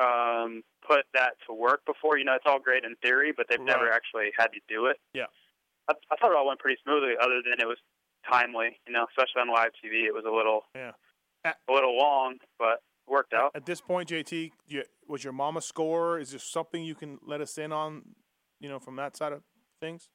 um, 0.00 0.62
put 0.84 1.04
that 1.14 1.34
to 1.46 1.54
work 1.54 1.86
before. 1.86 2.18
You 2.18 2.24
know, 2.24 2.34
it's 2.34 2.44
all 2.46 2.58
great 2.58 2.82
in 2.84 2.96
theory, 3.02 3.32
but 3.36 3.46
they've 3.48 3.60
never 3.60 3.92
actually 3.92 4.30
had 4.36 4.48
to 4.48 4.60
do 4.68 4.86
it. 4.86 4.96
Yeah. 5.14 5.26
I, 5.88 5.92
I 6.10 6.16
thought 6.16 6.32
it 6.32 6.36
all 6.36 6.46
went 6.48 6.58
pretty 6.58 6.80
smoothly, 6.82 7.14
other 7.20 7.40
than 7.44 7.60
it 7.60 7.66
was 7.68 7.78
timely. 8.30 8.78
You 8.86 8.92
know, 8.92 9.06
especially 9.10 9.42
on 9.42 9.48
live 9.52 9.70
TV, 9.84 10.06
it 10.06 10.14
was 10.14 10.24
a 10.26 10.30
little, 10.34 10.62
Yeah. 10.74 10.92
a 11.44 11.72
little 11.72 11.96
long, 11.96 12.38
but 12.58 12.82
worked 13.06 13.32
out. 13.32 13.52
At 13.54 13.66
this 13.66 13.80
point, 13.80 14.08
JT, 14.10 14.52
you, 14.66 14.82
was 15.06 15.24
your 15.24 15.32
mama 15.32 15.60
score? 15.60 16.18
Is 16.18 16.30
there 16.30 16.38
something 16.40 16.82
you 16.84 16.94
can 16.94 17.18
let 17.26 17.40
us 17.40 17.56
in 17.58 17.72
on, 17.72 18.02
you 18.60 18.68
know, 18.68 18.78
from 18.78 18.96
that 18.96 19.16
side 19.16 19.32
of 19.32 19.42
things? 19.80 20.08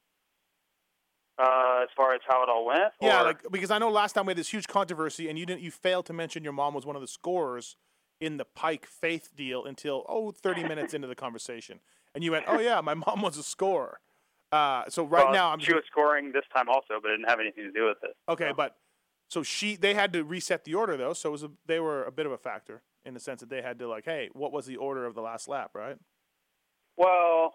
Uh, 1.39 1.79
as 1.81 1.89
far 1.97 2.13
as 2.13 2.21
how 2.27 2.43
it 2.43 2.49
all 2.49 2.63
went, 2.65 2.93
Yeah, 3.01 3.21
or- 3.21 3.23
like 3.23 3.51
because 3.51 3.71
I 3.71 3.79
know 3.79 3.89
last 3.89 4.13
time 4.13 4.27
we 4.27 4.31
had 4.31 4.37
this 4.37 4.49
huge 4.53 4.67
controversy, 4.67 5.29
and 5.29 5.39
you 5.39 5.47
didn't. 5.47 5.61
You 5.61 5.71
failed 5.71 6.05
to 6.05 6.13
mention 6.13 6.43
your 6.43 6.53
mom 6.53 6.75
was 6.75 6.85
one 6.85 6.95
of 6.95 7.01
the 7.01 7.07
scorers 7.07 7.75
in 8.21 8.37
the 8.37 8.45
Pike 8.45 8.85
Faith 8.85 9.29
deal 9.35 9.65
until 9.65 10.05
oh 10.07 10.31
30 10.31 10.63
minutes 10.63 10.93
into 10.93 11.07
the 11.07 11.15
conversation, 11.15 11.79
and 12.13 12.23
you 12.23 12.31
went, 12.31 12.45
"Oh 12.47 12.59
yeah, 12.59 12.79
my 12.81 12.93
mom 13.07 13.23
was 13.23 13.37
a 13.39 13.43
scorer." 13.43 13.99
Uh, 14.53 14.83
so 14.89 15.03
right 15.03 15.25
Well, 15.25 15.33
now 15.33 15.49
I'm 15.49 15.59
she 15.59 15.73
was 15.73 15.83
scoring 15.89 16.31
this 16.31 16.43
time 16.55 16.69
also, 16.69 16.99
but 17.01 17.09
it 17.09 17.17
didn't 17.17 17.29
have 17.29 17.39
anything 17.39 17.63
to 17.63 17.71
do 17.71 17.85
with 17.85 17.97
it. 18.03 18.15
okay, 18.29 18.51
but 18.55 18.75
so 19.29 19.41
she 19.41 19.75
they 19.75 19.93
had 19.95 20.13
to 20.13 20.23
reset 20.23 20.63
the 20.63 20.75
order 20.75 20.95
though, 20.95 21.13
so 21.13 21.29
it 21.29 21.31
was 21.31 21.43
a, 21.43 21.51
they 21.65 21.79
were 21.79 22.03
a 22.03 22.11
bit 22.11 22.25
of 22.27 22.31
a 22.31 22.37
factor 22.37 22.83
in 23.05 23.13
the 23.15 23.19
sense 23.19 23.39
that 23.39 23.49
they 23.49 23.61
had 23.63 23.79
to 23.79 23.87
like, 23.87 24.05
hey, 24.05 24.29
what 24.33 24.51
was 24.51 24.65
the 24.67 24.77
order 24.77 25.05
of 25.05 25.15
the 25.15 25.21
last 25.21 25.47
lap, 25.47 25.71
right? 25.73 25.97
Well, 26.97 27.53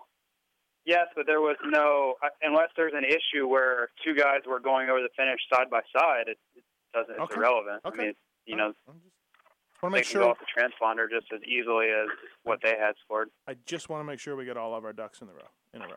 yes, 0.84 1.06
but 1.14 1.26
there 1.26 1.40
was 1.40 1.56
no 1.64 2.14
uh, 2.22 2.28
unless 2.42 2.70
there's 2.76 2.94
an 2.96 3.04
issue 3.04 3.46
where 3.46 3.90
two 4.04 4.14
guys 4.16 4.40
were 4.46 4.58
going 4.60 4.90
over 4.90 5.00
the 5.00 5.08
finish 5.16 5.40
side 5.52 5.70
by 5.70 5.82
side. 5.96 6.24
It, 6.26 6.38
it 6.56 6.64
doesn't. 6.92 7.12
It's 7.14 7.20
Okay. 7.30 7.36
irrelevant. 7.36 7.82
Okay. 7.86 8.02
I 8.02 8.04
mean, 8.06 8.14
you 8.46 8.56
know, 8.56 8.72
I'm 8.88 8.94
just 8.94 9.82
want 9.82 9.92
to 9.94 9.96
they 9.96 9.98
make 10.00 10.04
can 10.04 10.12
sure. 10.12 10.22
go 10.22 10.30
off 10.30 10.38
the 10.40 10.46
transponder 10.60 11.08
just 11.08 11.26
as 11.32 11.40
easily 11.46 11.86
as 11.90 12.08
what 12.42 12.58
they 12.62 12.70
had 12.76 12.94
scored. 13.04 13.28
I 13.46 13.54
just 13.66 13.88
want 13.88 14.00
to 14.00 14.04
make 14.04 14.18
sure 14.18 14.34
we 14.34 14.44
get 14.46 14.56
all 14.56 14.74
of 14.74 14.84
our 14.84 14.92
ducks 14.92 15.20
in 15.20 15.28
the 15.28 15.34
row 15.34 15.48
in 15.74 15.82
a 15.82 15.86
row. 15.86 15.94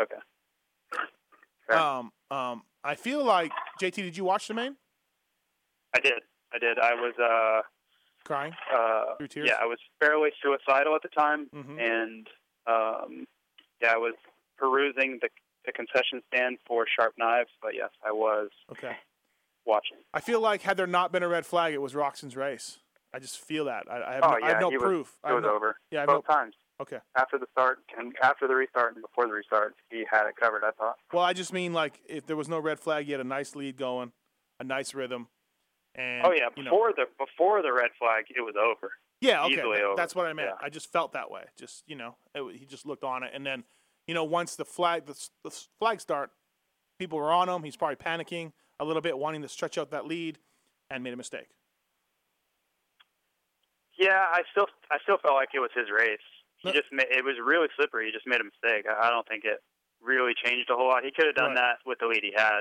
Okay. 0.00 0.16
Fair. 1.66 1.78
Um, 1.78 2.12
um, 2.30 2.62
I 2.82 2.94
feel 2.94 3.24
like 3.24 3.52
JT. 3.80 3.94
Did 3.96 4.16
you 4.16 4.24
watch 4.24 4.48
the 4.48 4.54
main? 4.54 4.76
I 5.94 6.00
did. 6.00 6.14
I 6.52 6.58
did. 6.58 6.78
I 6.78 6.94
was 6.94 7.14
uh, 7.18 7.62
Crying 8.24 8.52
uh, 8.74 9.16
through 9.18 9.28
tears. 9.28 9.48
yeah, 9.48 9.56
I 9.60 9.66
was 9.66 9.78
fairly 10.00 10.30
suicidal 10.42 10.94
at 10.94 11.02
the 11.02 11.08
time, 11.08 11.48
Mhm. 11.54 11.78
and 11.80 12.28
um, 12.66 13.26
yeah, 13.80 13.92
I 13.92 13.96
was 13.96 14.14
perusing 14.58 15.18
the, 15.22 15.28
the 15.66 15.72
concession 15.72 16.22
stand 16.32 16.58
for 16.66 16.86
sharp 16.98 17.14
knives. 17.18 17.50
But 17.62 17.74
yes, 17.74 17.90
I 18.04 18.12
was 18.12 18.50
Okay. 18.72 18.96
watching. 19.64 19.98
I 20.12 20.20
feel 20.20 20.40
like 20.40 20.62
had 20.62 20.76
there 20.76 20.86
not 20.86 21.12
been 21.12 21.22
a 21.22 21.28
red 21.28 21.46
flag, 21.46 21.72
it 21.74 21.78
was 21.82 21.94
Roczen's 21.94 22.36
race. 22.36 22.78
I 23.12 23.20
just 23.20 23.38
feel 23.38 23.66
that. 23.66 23.84
I, 23.90 24.02
I 24.02 24.14
have, 24.14 24.24
Oh, 24.24 24.30
no, 24.40 24.46
I 24.46 24.48
have 24.50 24.60
no 24.60 24.68
was- 24.70 24.82
proof. 24.82 25.18
I 25.22 25.30
It 25.30 25.34
was 25.34 25.42
no- 25.44 25.54
over 25.54 25.76
Yeah, 25.90 26.00
have 26.00 26.08
no, 26.08 26.14
both 26.16 26.26
times. 26.26 26.54
Okay. 26.80 26.98
After 27.16 27.38
the 27.38 27.46
start 27.52 27.78
and 27.98 28.12
after 28.22 28.48
the 28.48 28.54
restart 28.54 28.94
and 28.94 29.02
before 29.02 29.26
the 29.26 29.32
restart, 29.32 29.74
he 29.90 30.04
had 30.10 30.26
it 30.26 30.36
covered. 30.40 30.62
I 30.64 30.70
thought. 30.72 30.96
Well, 31.12 31.22
I 31.22 31.32
just 31.32 31.52
mean 31.52 31.72
like 31.72 32.00
if 32.06 32.26
there 32.26 32.36
was 32.36 32.48
no 32.48 32.58
red 32.58 32.80
flag, 32.80 33.06
you 33.06 33.14
had 33.14 33.20
a 33.20 33.28
nice 33.28 33.54
lead 33.54 33.76
going, 33.76 34.12
a 34.60 34.64
nice 34.64 34.94
rhythm, 34.94 35.28
and 35.94 36.26
oh 36.26 36.32
yeah, 36.32 36.48
you 36.56 36.64
know, 36.64 36.70
before 36.70 36.92
the 36.92 37.04
before 37.18 37.62
the 37.62 37.72
red 37.72 37.90
flag, 37.98 38.24
it 38.34 38.40
was 38.40 38.54
over. 38.56 38.92
yeah, 39.20 39.44
okay, 39.44 39.60
over. 39.62 39.94
that's 39.96 40.14
what 40.14 40.26
I 40.26 40.32
meant. 40.32 40.50
Yeah. 40.60 40.66
I 40.66 40.68
just 40.68 40.92
felt 40.92 41.12
that 41.12 41.30
way. 41.30 41.44
Just 41.58 41.84
you 41.86 41.96
know, 41.96 42.16
it, 42.34 42.56
he 42.56 42.66
just 42.66 42.86
looked 42.86 43.04
on 43.04 43.22
it, 43.22 43.30
and 43.34 43.46
then 43.46 43.64
you 44.06 44.14
know, 44.14 44.24
once 44.24 44.56
the 44.56 44.64
flag 44.64 45.06
the, 45.06 45.28
the 45.44 45.50
flag 45.78 46.00
start, 46.00 46.30
people 46.98 47.18
were 47.18 47.32
on 47.32 47.48
him. 47.48 47.62
He's 47.62 47.76
probably 47.76 47.96
panicking 47.96 48.52
a 48.80 48.84
little 48.84 49.02
bit, 49.02 49.16
wanting 49.16 49.42
to 49.42 49.48
stretch 49.48 49.78
out 49.78 49.90
that 49.92 50.06
lead, 50.06 50.38
and 50.90 51.04
made 51.04 51.12
a 51.12 51.16
mistake. 51.16 51.48
Yeah, 53.98 54.24
I 54.32 54.42
still 54.50 54.66
I 54.90 54.98
still 55.02 55.18
felt 55.18 55.34
like 55.34 55.50
it 55.54 55.60
was 55.60 55.70
his 55.74 55.86
race. 55.96 56.18
He 56.64 56.72
just 56.72 56.90
ma- 56.92 57.04
it 57.08 57.24
was 57.24 57.34
really 57.44 57.68
slippery. 57.76 58.06
He 58.06 58.12
just 58.12 58.26
made 58.26 58.40
a 58.40 58.44
mistake. 58.44 58.86
I 58.88 59.06
I 59.06 59.10
don't 59.10 59.26
think 59.28 59.44
it 59.44 59.62
really 60.00 60.32
changed 60.44 60.68
a 60.70 60.74
whole 60.74 60.88
lot. 60.88 61.04
He 61.04 61.10
could 61.10 61.26
have 61.26 61.34
done 61.34 61.54
Right. 61.54 61.56
that 61.56 61.78
with 61.86 61.98
the 61.98 62.06
lead 62.06 62.22
he 62.22 62.32
had 62.36 62.60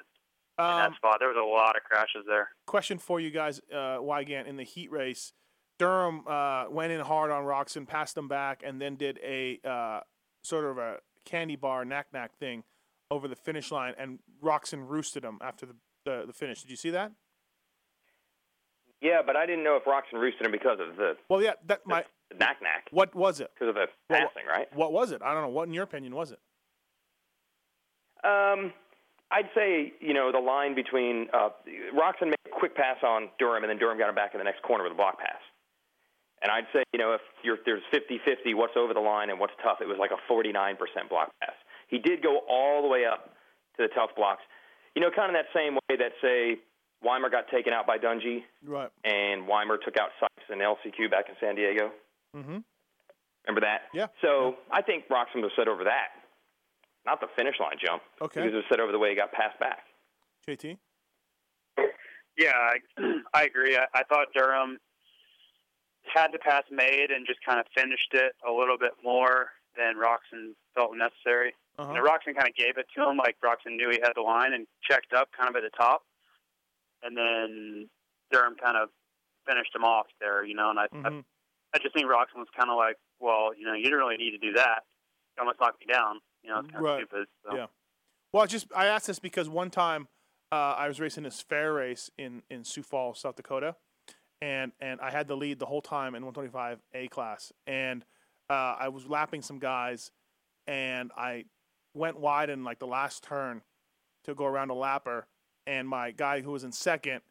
in 0.60 0.64
Um, 0.66 0.78
that 0.92 0.96
spot. 0.96 1.18
There 1.20 1.28
was 1.30 1.38
a 1.38 1.42
lot 1.44 1.76
of 1.76 1.84
crashes 1.84 2.26
there. 2.28 2.50
question 2.68 2.98
for 3.00 3.20
you 3.20 3.32
guys, 3.32 3.60
uh, 3.72 3.98
Weigandt, 4.00 4.48
in 4.48 4.56
the 4.58 4.64
heat 4.64 4.92
race, 4.92 5.34
Durham 5.80 6.28
uh, 6.28 6.70
went 6.70 6.92
in 6.94 7.02
hard 7.02 7.32
on 7.32 7.44
Roczen, 7.44 7.88
passed 7.88 8.16
him 8.16 8.28
back, 8.28 8.62
and 8.64 8.80
then 8.82 8.96
did 8.96 9.20
a 9.24 9.60
uh, 9.66 10.02
sort 10.44 10.66
of 10.66 10.78
a 10.78 11.00
candy 11.26 11.56
bar 11.56 11.84
knack 11.86 12.08
knack 12.14 12.38
thing 12.38 12.64
over 13.12 13.28
the 13.28 13.36
finish 13.36 13.72
line, 13.72 13.94
and 13.98 14.20
Roczen 14.42 14.88
roosted 14.88 15.24
him 15.26 15.40
after 15.42 15.66
the, 15.66 15.76
the, 16.06 16.24
the 16.28 16.34
finish. 16.34 16.62
Did 16.62 16.70
you 16.70 16.78
see 16.78 16.92
that? 16.92 17.12
Yeah, 19.02 19.22
but 19.26 19.36
I 19.36 19.46
didn't 19.46 19.64
know 19.66 19.76
if 19.76 19.84
Roczen 19.84 20.20
roosted 20.20 20.46
him 20.46 20.52
because 20.54 20.80
of 20.80 20.96
the, 20.96 21.18
Well, 21.30 21.42
yeah. 21.42 21.54
That 21.66 21.82
my 21.86 22.06
the 22.34 22.46
knack 22.46 22.62
knack, 22.62 22.88
what 22.92 23.14
was 23.16 23.40
it? 23.40 23.52
because 23.54 23.70
of 23.70 23.76
the 23.76 23.88
Well, 24.10 24.20
passing, 24.20 24.48
right? 24.48 24.68
What 24.76 24.92
was 24.94 25.12
it? 25.12 25.22
I 25.24 25.34
don't 25.34 25.44
know. 25.44 25.50
What, 25.50 25.68
in 25.68 25.74
your 25.74 25.84
opinion, 25.84 26.16
was 26.16 26.32
it? 26.32 26.40
Um, 28.24 28.72
I'd 29.32 29.50
say 29.56 29.94
you 30.00 30.14
know 30.14 30.32
the 30.32 30.40
line 30.40 30.76
between 30.76 31.28
uh, 31.34 31.50
Roczen 31.94 32.28
made 32.28 32.40
a 32.46 32.50
quick 32.54 32.76
pass 32.76 32.98
on 33.04 33.30
Durham, 33.40 33.64
and 33.64 33.70
then 33.70 33.78
Durham 33.78 33.98
got 33.98 34.10
him 34.10 34.16
back 34.16 34.32
in 34.34 34.38
the 34.38 34.44
next 34.46 34.62
corner 34.64 34.84
with 34.84 34.94
a 34.94 34.96
block 34.96 35.18
pass. 35.20 35.42
And 36.42 36.52
I'd 36.52 36.68
say 36.74 36.84
you 36.94 37.00
know 37.00 37.14
if 37.14 37.22
you're, 37.44 37.58
there's 37.66 37.82
50-50 37.92 38.56
what's 38.56 38.74
over 38.78 38.94
the 38.94 39.00
line 39.00 39.30
and 39.30 39.40
what's 39.40 39.54
tough, 39.64 39.80
it 39.82 39.88
was 39.88 39.98
like 40.00 40.12
a 40.12 40.20
49% 40.32 40.78
block 41.10 41.32
pass. 41.42 41.56
He 41.88 42.00
did 42.00 42.22
go 42.22 42.40
all 42.50 42.82
the 42.82 42.88
way 42.88 43.06
up 43.06 43.34
to 43.78 43.84
the 43.84 43.90
tough 43.96 44.12
blocks. 44.16 44.42
You 44.96 45.02
know, 45.02 45.10
kind 45.10 45.30
of 45.30 45.36
that 45.36 45.50
same 45.58 45.76
way 45.90 45.98
that 45.98 46.12
say 46.22 46.60
Weimer 47.02 47.30
got 47.30 47.48
taken 47.50 47.74
out 47.74 47.88
by 47.88 47.98
Dungey, 47.98 48.44
Right. 48.64 48.90
and 49.04 49.48
Weimer 49.48 49.78
took 49.78 49.98
out 49.98 50.10
Sykes 50.20 50.48
in 50.52 50.60
LCQ 50.60 51.10
back 51.12 51.26
in 51.30 51.36
San 51.42 51.56
Diego. 51.56 51.92
Mm-hmm. 52.36 52.58
Remember 53.48 53.62
that? 53.62 53.82
Yeah. 53.94 54.08
So 54.22 54.56
I 54.72 54.82
think 54.82 55.06
Roczen 55.10 55.42
was 55.42 55.52
set 55.58 55.68
over 55.68 55.84
that, 55.84 56.10
not 57.06 57.20
the 57.20 57.28
finish 57.36 57.56
line 57.60 57.76
jump. 57.84 58.02
Okay. 58.22 58.42
Because 58.42 58.54
it 58.54 58.56
was 58.56 58.66
set 58.70 58.80
over 58.80 58.92
the 58.92 59.00
way 59.00 59.10
he 59.10 59.16
got 59.16 59.32
passed 59.32 59.60
back. 59.60 59.80
JT. 60.48 60.78
Yeah, 62.38 62.52
I, 62.56 62.78
I 63.34 63.44
agree. 63.44 63.78
I, 63.78 63.86
I 63.94 64.04
thought 64.04 64.28
Durham 64.34 64.78
had 66.14 66.32
the 66.34 66.40
pass 66.40 66.64
made 66.72 67.12
and 67.12 67.26
just 67.28 67.40
kind 67.46 67.60
of 67.60 67.66
finished 67.76 68.10
it 68.14 68.34
a 68.48 68.52
little 68.52 68.78
bit 68.78 68.92
more 69.04 69.48
than 69.78 69.96
Roczen 69.96 70.54
felt 70.76 70.92
necessary. 70.96 71.54
Uh-huh. 71.78 71.92
And 71.94 72.04
Roczen 72.06 72.36
kind 72.36 72.48
of 72.48 72.56
gave 72.56 72.78
it 72.78 72.86
to 72.96 73.10
him, 73.10 73.18
like 73.18 73.36
Roczen 73.44 73.76
knew 73.76 73.90
he 73.90 74.00
had 74.02 74.12
the 74.16 74.22
line 74.22 74.54
and 74.54 74.68
checked 74.88 75.14
up 75.14 75.30
kind 75.38 75.50
of 75.50 75.56
at 75.56 75.64
the 75.64 75.76
top. 75.78 76.04
And 77.04 77.18
then 77.18 77.90
Durham 78.32 78.56
kind 78.62 78.78
of 78.78 78.90
finished 79.48 79.76
him 79.76 79.84
off 79.84 80.08
there, 80.22 80.46
you 80.46 80.56
know. 80.56 80.70
And 80.70 80.80
I, 80.80 80.84
I, 80.84 81.10
Mhm. 81.10 81.24
I 81.74 81.80
just 81.80 81.94
think 81.94 82.06
Roczen 82.08 82.38
was 82.38 82.48
kind 82.58 82.70
of 82.70 82.78
like, 82.78 82.98
well, 83.20 83.52
you 83.58 83.66
know, 83.66 83.74
you 83.74 83.84
didn't 83.84 83.98
really 84.00 84.18
need 84.18 84.32
to 84.32 84.38
do 84.38 84.54
that. 84.54 84.84
You 85.38 85.42
almost 85.42 85.60
knocked 85.60 85.80
me 85.80 85.92
down. 85.92 86.20
You 86.44 86.50
know, 86.52 86.60
it's 86.60 86.70
kind 86.72 86.84
Right. 86.84 87.02
of 87.02 87.08
stupid. 87.10 87.28
So. 87.50 87.56
Yeah. 87.58 87.66
Well, 88.32 88.46
just 88.48 88.68
I 88.76 88.86
asked 88.88 89.08
this 89.08 89.20
because 89.20 89.50
one 89.50 89.70
time 89.70 90.08
uh, 90.52 90.76
I 90.78 90.88
was 90.88 91.00
racing 91.00 91.24
this 91.24 91.42
fair 91.42 91.74
race 91.74 92.10
in 92.18 92.44
in 92.50 92.64
Sioux 92.64 92.84
Falls, 92.84 93.20
South 93.20 93.36
Dakota, 93.36 93.76
and 94.42 94.72
and 94.80 95.00
I 95.02 95.10
had 95.12 95.28
the 95.28 95.36
lead 95.38 95.60
the 95.60 95.66
whole 95.66 95.82
time 95.82 96.16
in 96.16 96.24
125 96.26 96.80
A 96.94 97.08
class, 97.08 97.52
and 97.66 98.04
uh, 98.50 98.76
I 98.80 98.90
was 98.90 99.08
lapping 99.08 99.42
some 99.42 99.58
guys, 99.60 100.12
and 100.68 101.12
I 101.18 101.46
went 101.96 102.20
wide 102.20 102.50
in 102.50 102.64
like 102.64 102.80
the 102.80 102.88
last 102.88 103.24
turn 103.24 103.62
to 104.26 104.34
go 104.36 104.46
around 104.46 104.70
a 104.72 104.76
lapper, 104.76 105.24
and 105.66 105.88
my 105.88 106.12
guy 106.12 106.42
who 106.42 106.52
was 106.52 106.64
in 106.64 106.72
second 106.72 107.22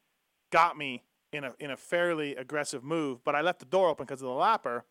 got 0.50 0.76
me 0.76 1.02
in 1.32 1.44
a 1.44 1.54
in 1.58 1.70
a 1.70 1.76
fairly 1.76 2.34
aggressive 2.36 2.84
move, 2.84 3.24
but 3.24 3.34
I 3.34 3.40
left 3.40 3.58
the 3.60 3.64
door 3.66 3.88
open 3.88 4.06
because 4.06 4.22
of 4.22 4.28
the 4.28 4.34
lapper. 4.34 4.82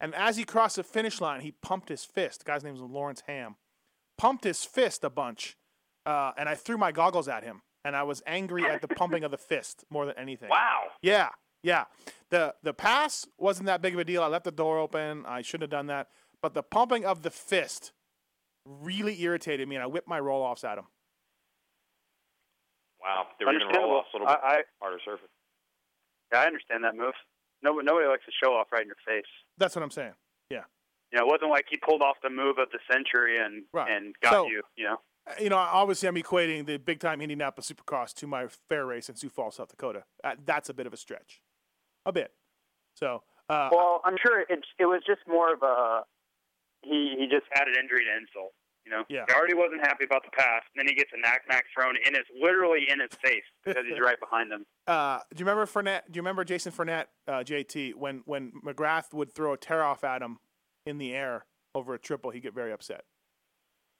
And 0.00 0.14
as 0.14 0.36
he 0.36 0.44
crossed 0.44 0.76
the 0.76 0.82
finish 0.82 1.20
line, 1.20 1.40
he 1.40 1.52
pumped 1.62 1.90
his 1.90 2.04
fist. 2.04 2.40
The 2.40 2.44
guy's 2.46 2.64
name 2.64 2.72
was 2.72 2.82
Lawrence 2.82 3.22
Ham. 3.26 3.56
Pumped 4.16 4.44
his 4.44 4.64
fist 4.64 5.04
a 5.04 5.10
bunch, 5.10 5.56
uh, 6.06 6.32
and 6.38 6.48
I 6.48 6.54
threw 6.54 6.78
my 6.78 6.92
goggles 6.92 7.28
at 7.28 7.44
him. 7.44 7.62
And 7.84 7.96
I 7.96 8.02
was 8.02 8.22
angry 8.26 8.64
at 8.66 8.82
the 8.82 8.88
pumping 8.88 9.24
of 9.24 9.30
the 9.30 9.38
fist 9.38 9.84
more 9.88 10.04
than 10.04 10.14
anything. 10.18 10.50
Wow. 10.50 10.82
Yeah, 11.02 11.30
yeah. 11.62 11.84
The 12.30 12.54
the 12.62 12.74
pass 12.74 13.26
wasn't 13.38 13.66
that 13.66 13.80
big 13.82 13.94
of 13.94 14.00
a 14.00 14.04
deal. 14.04 14.22
I 14.22 14.26
left 14.26 14.44
the 14.44 14.52
door 14.52 14.78
open. 14.78 15.24
I 15.26 15.40
shouldn't 15.42 15.62
have 15.62 15.78
done 15.78 15.86
that. 15.86 16.08
But 16.42 16.54
the 16.54 16.62
pumping 16.62 17.04
of 17.06 17.22
the 17.22 17.30
fist 17.30 17.92
really 18.66 19.20
irritated 19.22 19.66
me, 19.68 19.76
and 19.76 19.82
I 19.82 19.86
whipped 19.86 20.08
my 20.08 20.20
roll 20.20 20.42
offs 20.42 20.62
at 20.64 20.76
him. 20.78 20.84
Wow. 23.02 23.26
They 23.38 23.44
were 23.46 23.52
even 23.52 23.62
Understandable. 23.68 23.90
roll 23.92 24.00
off 24.00 24.06
a 24.12 24.16
little 24.16 24.26
bit 24.28 24.38
I, 24.42 24.56
I, 24.58 24.62
harder 24.80 24.98
surface. 25.04 25.28
Yeah, 26.32 26.40
I 26.40 26.46
understand 26.46 26.84
that 26.84 26.96
move. 26.96 27.14
Nobody, 27.62 27.86
nobody 27.86 28.06
likes 28.06 28.24
to 28.24 28.32
show 28.42 28.52
off 28.54 28.68
right 28.72 28.82
in 28.82 28.88
your 28.88 28.96
face. 29.06 29.28
That's 29.58 29.74
what 29.76 29.82
I'm 29.82 29.90
saying. 29.90 30.14
Yeah. 30.50 30.62
You 31.12 31.18
know, 31.18 31.26
it 31.26 31.28
wasn't 31.28 31.50
like 31.50 31.66
he 31.68 31.76
pulled 31.76 32.02
off 32.02 32.16
the 32.22 32.30
move 32.30 32.58
of 32.58 32.68
the 32.72 32.78
century 32.90 33.38
and 33.38 33.64
Right. 33.72 33.90
and 33.90 34.14
got 34.20 34.32
So- 34.32 34.46
you. 34.46 34.62
You 34.76 34.84
know, 34.84 35.00
you 35.38 35.48
know, 35.50 35.56
obviously 35.58 36.08
I'm 36.08 36.14
equating 36.16 36.66
the 36.66 36.78
big 36.78 36.98
time 37.00 37.20
Indianapolis 37.20 37.70
Supercross 37.70 38.14
to 38.14 38.26
my 38.26 38.48
fair 38.68 38.86
race 38.86 39.08
in 39.08 39.16
Sioux 39.16 39.28
Falls, 39.28 39.56
South 39.56 39.68
Dakota. 39.68 40.04
Uh, 40.24 40.36
that's 40.44 40.68
a 40.68 40.74
bit 40.74 40.86
of 40.86 40.92
a 40.92 40.96
stretch, 40.96 41.42
a 42.06 42.12
bit. 42.12 42.32
So, 42.94 43.22
uh, 43.48 43.68
well, 43.72 44.00
I'm 44.04 44.16
sure 44.24 44.40
it 44.40 44.64
it 44.78 44.86
was 44.86 45.02
just 45.06 45.20
more 45.28 45.52
of 45.52 45.62
a 45.62 46.04
he 46.82 47.14
he 47.18 47.26
just 47.28 47.46
added 47.54 47.76
injury 47.76 48.04
to 48.06 48.16
insult. 48.16 48.54
You 48.90 48.96
know, 48.96 49.04
Yeah. 49.08 49.24
he 49.28 49.34
already 49.34 49.54
wasn't 49.54 49.80
happy 49.82 50.04
about 50.04 50.24
the 50.24 50.30
pass, 50.32 50.62
and 50.74 50.80
then 50.80 50.88
he 50.88 50.94
gets 50.94 51.10
a 51.14 51.20
knack 51.20 51.42
knack 51.48 51.64
thrown 51.74 51.94
in 52.04 52.14
his 52.14 52.24
literally 52.40 52.86
in 52.90 52.98
his 53.00 53.10
face 53.22 53.44
because 53.64 53.84
he's 53.88 54.00
right 54.00 54.18
behind 54.18 54.50
him. 54.52 54.66
uh, 54.86 55.18
do 55.34 55.40
you 55.40 55.46
remember 55.46 55.66
Fournette? 55.66 56.02
Do 56.10 56.16
you 56.16 56.22
remember 56.22 56.44
Jason 56.44 56.72
Fournette, 56.72 57.06
uh, 57.28 57.44
JT, 57.44 57.94
when 57.94 58.22
when 58.24 58.52
McGrath 58.64 59.12
would 59.14 59.32
throw 59.32 59.52
a 59.52 59.56
tear 59.56 59.84
off 59.84 60.02
at 60.02 60.22
him 60.22 60.38
in 60.86 60.98
the 60.98 61.14
air 61.14 61.46
over 61.74 61.94
a 61.94 61.98
triple, 61.98 62.30
he'd 62.32 62.42
get 62.42 62.54
very 62.54 62.72
upset. 62.72 63.04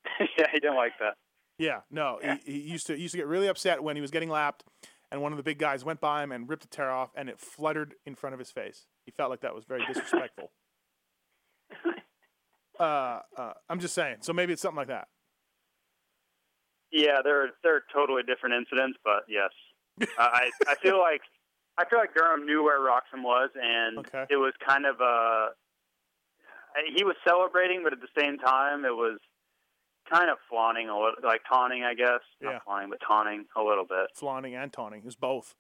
yeah, 0.38 0.46
he 0.52 0.58
didn't 0.60 0.76
like 0.76 0.92
that. 0.98 1.14
Yeah, 1.58 1.80
no, 1.90 2.18
He, 2.44 2.52
he 2.52 2.58
used 2.72 2.86
to 2.86 2.96
he 2.96 3.02
used 3.02 3.12
to 3.12 3.18
get 3.18 3.26
really 3.26 3.46
upset 3.48 3.82
when 3.82 3.94
he 3.96 4.02
was 4.02 4.10
getting 4.10 4.30
lapped, 4.30 4.64
and 5.12 5.20
one 5.22 5.32
of 5.32 5.36
the 5.36 5.42
big 5.44 5.58
guys 5.58 5.84
went 5.84 6.00
by 6.00 6.22
him 6.24 6.32
and 6.32 6.48
ripped 6.48 6.64
a 6.64 6.68
tear 6.68 6.90
off, 6.90 7.10
and 7.14 7.28
it 7.28 7.38
fluttered 7.38 7.94
in 8.06 8.14
front 8.14 8.32
of 8.34 8.38
his 8.40 8.50
face. 8.50 8.86
He 9.06 9.12
felt 9.12 9.30
like 9.30 9.40
that 9.42 9.54
was 9.54 9.64
very 9.66 9.84
disrespectful. 9.86 10.50
Uh, 12.80 13.20
uh, 13.36 13.52
I'm 13.68 13.78
just 13.80 13.94
saying. 13.94 14.16
So 14.20 14.32
maybe 14.32 14.52
it's 14.52 14.62
something 14.62 14.76
like 14.78 14.88
that. 14.88 15.08
Yeah, 16.92 17.18
they're 17.22 17.50
they're 17.62 17.82
totally 17.94 18.22
different 18.22 18.56
incidents, 18.56 18.98
but 19.04 19.22
yes, 19.28 19.50
I 20.18 20.50
I 20.66 20.74
feel 20.82 20.98
like 21.08 21.20
I 21.78 21.84
feel 21.88 21.98
like 21.98 22.14
Durham 22.14 22.46
knew 22.46 22.64
where 22.64 22.80
Roczen 22.80 23.22
was, 23.22 23.50
and 23.54 23.98
Okay. 23.98 24.24
it 24.30 24.36
was 24.36 24.52
kind 24.66 24.86
of 24.86 25.00
a 25.00 25.48
he 26.96 27.04
was 27.04 27.16
celebrating, 27.26 27.82
but 27.84 27.92
at 27.92 28.00
the 28.00 28.08
same 28.20 28.38
time, 28.38 28.84
it 28.84 28.94
was 28.94 29.18
kind 30.10 30.30
of 30.30 30.38
flaunting 30.48 30.88
a 30.88 30.94
little, 30.94 31.14
like 31.22 31.40
taunting, 31.48 31.84
I 31.84 31.94
guess. 31.94 32.20
Yeah. 32.40 32.52
Not 32.52 32.64
flaunting, 32.64 32.90
but 32.90 32.98
taunting 33.06 33.44
a 33.56 33.62
little 33.62 33.84
bit. 33.84 34.06
Flaunting 34.14 34.54
and 34.54 34.72
taunting. 34.72 35.02
is 35.04 35.14
both. 35.16 35.54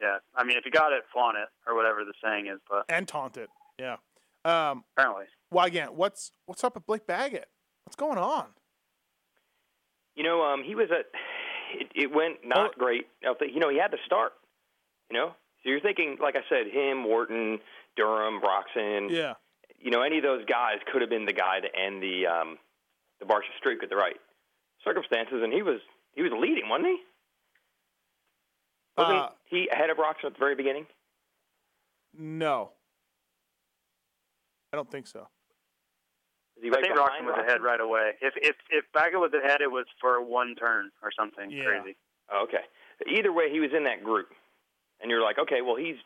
Yeah, 0.00 0.18
I 0.34 0.42
mean, 0.44 0.56
if 0.56 0.64
you 0.64 0.70
got 0.72 0.92
it, 0.92 1.02
flaunt 1.12 1.36
it, 1.38 1.48
or 1.66 1.76
whatever 1.76 2.00
the 2.04 2.14
saying 2.24 2.46
is. 2.48 2.58
But 2.68 2.84
And 2.88 3.06
taunt 3.06 3.36
it. 3.36 3.48
Yeah. 3.78 3.96
Um, 4.44 4.82
apparently, 4.96 5.26
well, 5.52 5.64
again, 5.66 5.88
what's 5.94 6.32
what's 6.46 6.64
up 6.64 6.74
with 6.74 6.86
Blake 6.86 7.06
Baggett? 7.06 7.48
What's 7.84 7.96
going 7.96 8.18
on? 8.18 8.46
You 10.16 10.24
know, 10.24 10.42
um, 10.42 10.62
he 10.64 10.74
was 10.74 10.90
a. 10.90 11.00
It, 11.74 11.88
it 11.94 12.14
went 12.14 12.44
not 12.44 12.72
Oh. 12.76 12.78
great. 12.78 13.06
You 13.22 13.58
know, 13.58 13.70
he 13.70 13.78
had 13.78 13.92
to 13.92 13.96
start. 14.04 14.32
You 15.10 15.16
know, 15.18 15.28
so 15.62 15.70
you're 15.70 15.80
thinking, 15.80 16.18
like 16.20 16.36
I 16.36 16.42
said, 16.48 16.66
him, 16.70 17.04
Wharton, 17.04 17.60
Durham, 17.96 18.40
Broxton. 18.40 19.08
Yeah. 19.10 19.34
You 19.78 19.90
know, 19.90 20.02
any 20.02 20.18
of 20.18 20.22
those 20.22 20.44
guys 20.44 20.76
could 20.90 21.00
have 21.00 21.10
been 21.10 21.24
the 21.26 21.32
guy 21.32 21.60
to 21.60 21.68
end 21.74 22.02
the 22.02 22.26
um, 22.26 22.58
the 23.20 23.26
Barcia 23.26 23.56
streak 23.58 23.82
at 23.82 23.88
the 23.90 23.96
right 23.96 24.16
circumstances, 24.84 25.40
and 25.42 25.52
he 25.52 25.62
was 25.62 25.80
he 26.14 26.22
was 26.22 26.32
leading, 26.38 26.68
wasn't 26.68 26.88
he? 26.88 26.96
Wasn't 28.98 29.18
Uh, 29.18 29.28
he 29.46 29.68
ahead 29.68 29.88
of 29.90 29.96
Roczen 29.96 30.26
at 30.26 30.32
the 30.34 30.38
very 30.38 30.54
beginning? 30.54 30.86
No, 32.14 32.72
I 34.72 34.76
don't 34.76 34.90
think 34.90 35.06
so. 35.06 35.28
Is 36.56 36.62
he 36.62 36.70
I 36.70 36.80
think 36.80 36.94
behind 36.94 37.24
Roczen 37.24 37.26
was 37.26 37.34
Roczen? 37.36 37.48
ahead 37.48 37.62
right 37.62 37.80
away. 37.80 38.12
If 38.20 38.34
if 38.36 38.56
if 38.70 38.84
Baggett 38.92 39.20
was 39.20 39.32
ahead, 39.32 39.60
it 39.60 39.70
was 39.70 39.86
for 40.00 40.20
one 40.22 40.54
turn 40.54 40.90
or 41.02 41.10
something 41.12 41.50
Yeah. 41.50 41.64
crazy. 41.64 41.96
Oh, 42.30 42.44
okay. 42.44 42.64
Either 43.06 43.32
way, 43.32 43.50
he 43.50 43.60
was 43.60 43.70
in 43.72 43.84
that 43.84 44.04
group, 44.04 44.28
and 45.00 45.10
you're 45.10 45.22
like, 45.22 45.38
okay, 45.38 45.60
well, 45.60 45.74
he's 45.76 45.96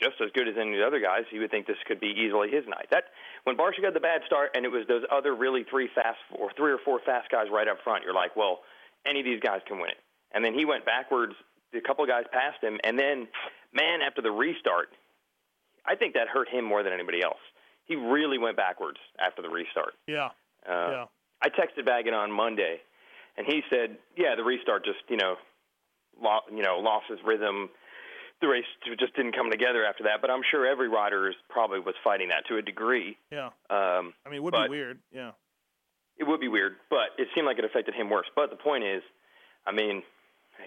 just 0.00 0.20
as 0.20 0.30
good 0.34 0.48
as 0.48 0.56
any 0.58 0.72
of 0.72 0.78
the 0.78 0.86
other 0.86 0.98
guys. 1.00 1.24
You 1.30 1.40
would 1.40 1.50
think 1.50 1.66
this 1.66 1.76
could 1.86 2.00
be 2.00 2.08
easily 2.08 2.50
his 2.50 2.66
night. 2.66 2.88
That 2.90 3.04
when 3.44 3.56
Barcia 3.56 3.82
got 3.82 3.94
the 3.94 4.00
bad 4.00 4.22
start, 4.26 4.50
and 4.54 4.64
it 4.64 4.70
was 4.72 4.86
those 4.88 5.04
other 5.12 5.34
really 5.34 5.64
three 5.64 5.88
fast 5.94 6.18
or 6.32 6.50
three 6.56 6.72
or 6.72 6.78
four 6.78 6.98
fast 7.04 7.30
guys 7.30 7.46
right 7.50 7.68
up 7.68 7.78
front. 7.84 8.02
You're 8.04 8.14
like, 8.14 8.34
well, 8.36 8.62
any 9.06 9.20
of 9.20 9.24
these 9.26 9.40
guys 9.40 9.60
can 9.66 9.78
win 9.78 9.90
it. 9.90 9.98
And 10.32 10.44
then 10.44 10.54
he 10.54 10.64
went 10.64 10.84
backwards. 10.84 11.34
A 11.74 11.80
couple 11.80 12.04
of 12.04 12.08
guys 12.08 12.24
passed 12.32 12.62
him, 12.62 12.78
and 12.84 12.96
then, 12.98 13.26
man, 13.72 14.00
after 14.00 14.22
the 14.22 14.30
restart, 14.30 14.88
I 15.84 15.96
think 15.96 16.14
that 16.14 16.28
hurt 16.28 16.48
him 16.48 16.64
more 16.64 16.82
than 16.84 16.92
anybody 16.92 17.20
else. 17.20 17.40
He 17.86 17.96
really 17.96 18.38
went 18.38 18.56
backwards 18.56 18.98
after 19.20 19.42
the 19.42 19.48
restart. 19.50 19.94
Yeah, 20.06 20.30
Uh, 20.68 20.90
yeah. 20.90 21.04
I 21.42 21.48
texted 21.50 21.84
Baggett 21.84 22.14
on 22.14 22.32
Monday, 22.32 22.80
and 23.36 23.46
he 23.46 23.62
said, 23.68 23.98
"Yeah, 24.16 24.34
the 24.36 24.44
restart 24.44 24.84
just 24.84 25.00
you 25.08 25.16
know, 25.18 25.36
lo- 26.20 26.44
you 26.50 26.62
know, 26.62 26.78
lost 26.78 27.06
his 27.08 27.18
rhythm. 27.22 27.68
The 28.40 28.48
race 28.48 28.64
just 28.98 29.14
didn't 29.14 29.32
come 29.32 29.50
together 29.50 29.84
after 29.84 30.04
that." 30.04 30.20
But 30.22 30.30
I'm 30.30 30.42
sure 30.50 30.66
every 30.66 30.88
rider 30.88 31.28
is 31.28 31.36
probably 31.50 31.80
was 31.80 31.94
fighting 32.02 32.28
that 32.28 32.46
to 32.48 32.56
a 32.56 32.62
degree. 32.62 33.18
Yeah. 33.30 33.48
Um, 33.68 34.14
I 34.24 34.30
mean, 34.30 34.36
it 34.36 34.42
would 34.42 34.54
be 34.54 34.68
weird. 34.68 34.98
Yeah. 35.12 35.32
it 36.16 36.24
would 36.24 36.40
be 36.40 36.48
weird, 36.48 36.76
but 36.90 37.10
it 37.18 37.28
seemed 37.34 37.46
like 37.46 37.58
it 37.58 37.64
affected 37.64 37.92
him 37.94 38.08
worse. 38.08 38.26
But 38.36 38.48
the 38.50 38.56
point 38.56 38.84
is, 38.84 39.02
I 39.66 39.72
mean, 39.72 40.02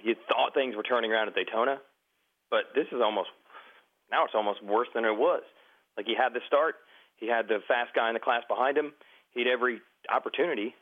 you 0.03 0.13
thought 0.28 0.53
things 0.53 0.76
were 0.76 0.84
turning 0.84 1.09
around 1.11 1.30
at 1.30 1.36
Daytona, 1.36 1.80
but 2.51 2.74
this 2.76 2.86
is 2.91 3.01
almost 3.01 3.30
now 4.11 4.26
it's 4.26 4.36
almost 4.36 4.61
worse 4.61 4.89
than 4.93 5.05
it 5.05 5.15
was. 5.18 5.43
Like 5.95 6.05
he 6.05 6.13
had 6.15 6.34
the 6.34 6.41
start, 6.47 6.76
he 7.18 7.28
had 7.28 7.47
the 7.47 7.59
fast 7.68 7.93
guy 7.93 8.07
in 8.09 8.13
the 8.13 8.20
class 8.20 8.43
behind 8.47 8.78
him, 8.78 8.93
he 9.32 9.41
had 9.41 9.47
every 9.49 9.82
opportunity 10.09 10.74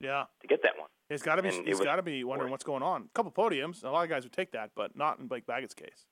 Yeah. 0.00 0.24
to 0.40 0.46
get 0.46 0.62
that 0.62 0.78
one. 0.78 0.88
He's 1.08 1.22
got 1.22 1.36
to 1.36 1.42
be. 1.42 1.48
And 1.48 1.58
it 1.58 1.66
He's 1.66 1.78
was 1.78 1.84
got 1.84 1.96
to 1.96 2.02
be 2.02 2.22
wondering 2.24 2.50
worse. 2.50 2.52
what's 2.58 2.64
going 2.64 2.82
on. 2.82 3.02
A 3.02 3.08
couple 3.14 3.32
podiums. 3.32 3.82
A 3.84 3.90
lot 3.90 4.04
of 4.04 4.08
guys 4.10 4.22
would 4.24 4.32
take 4.32 4.52
that, 4.52 4.70
but 4.76 4.96
not 4.96 5.18
in 5.18 5.26
Blake 5.26 5.46
Baggett's 5.46 5.74
case. 5.74 6.06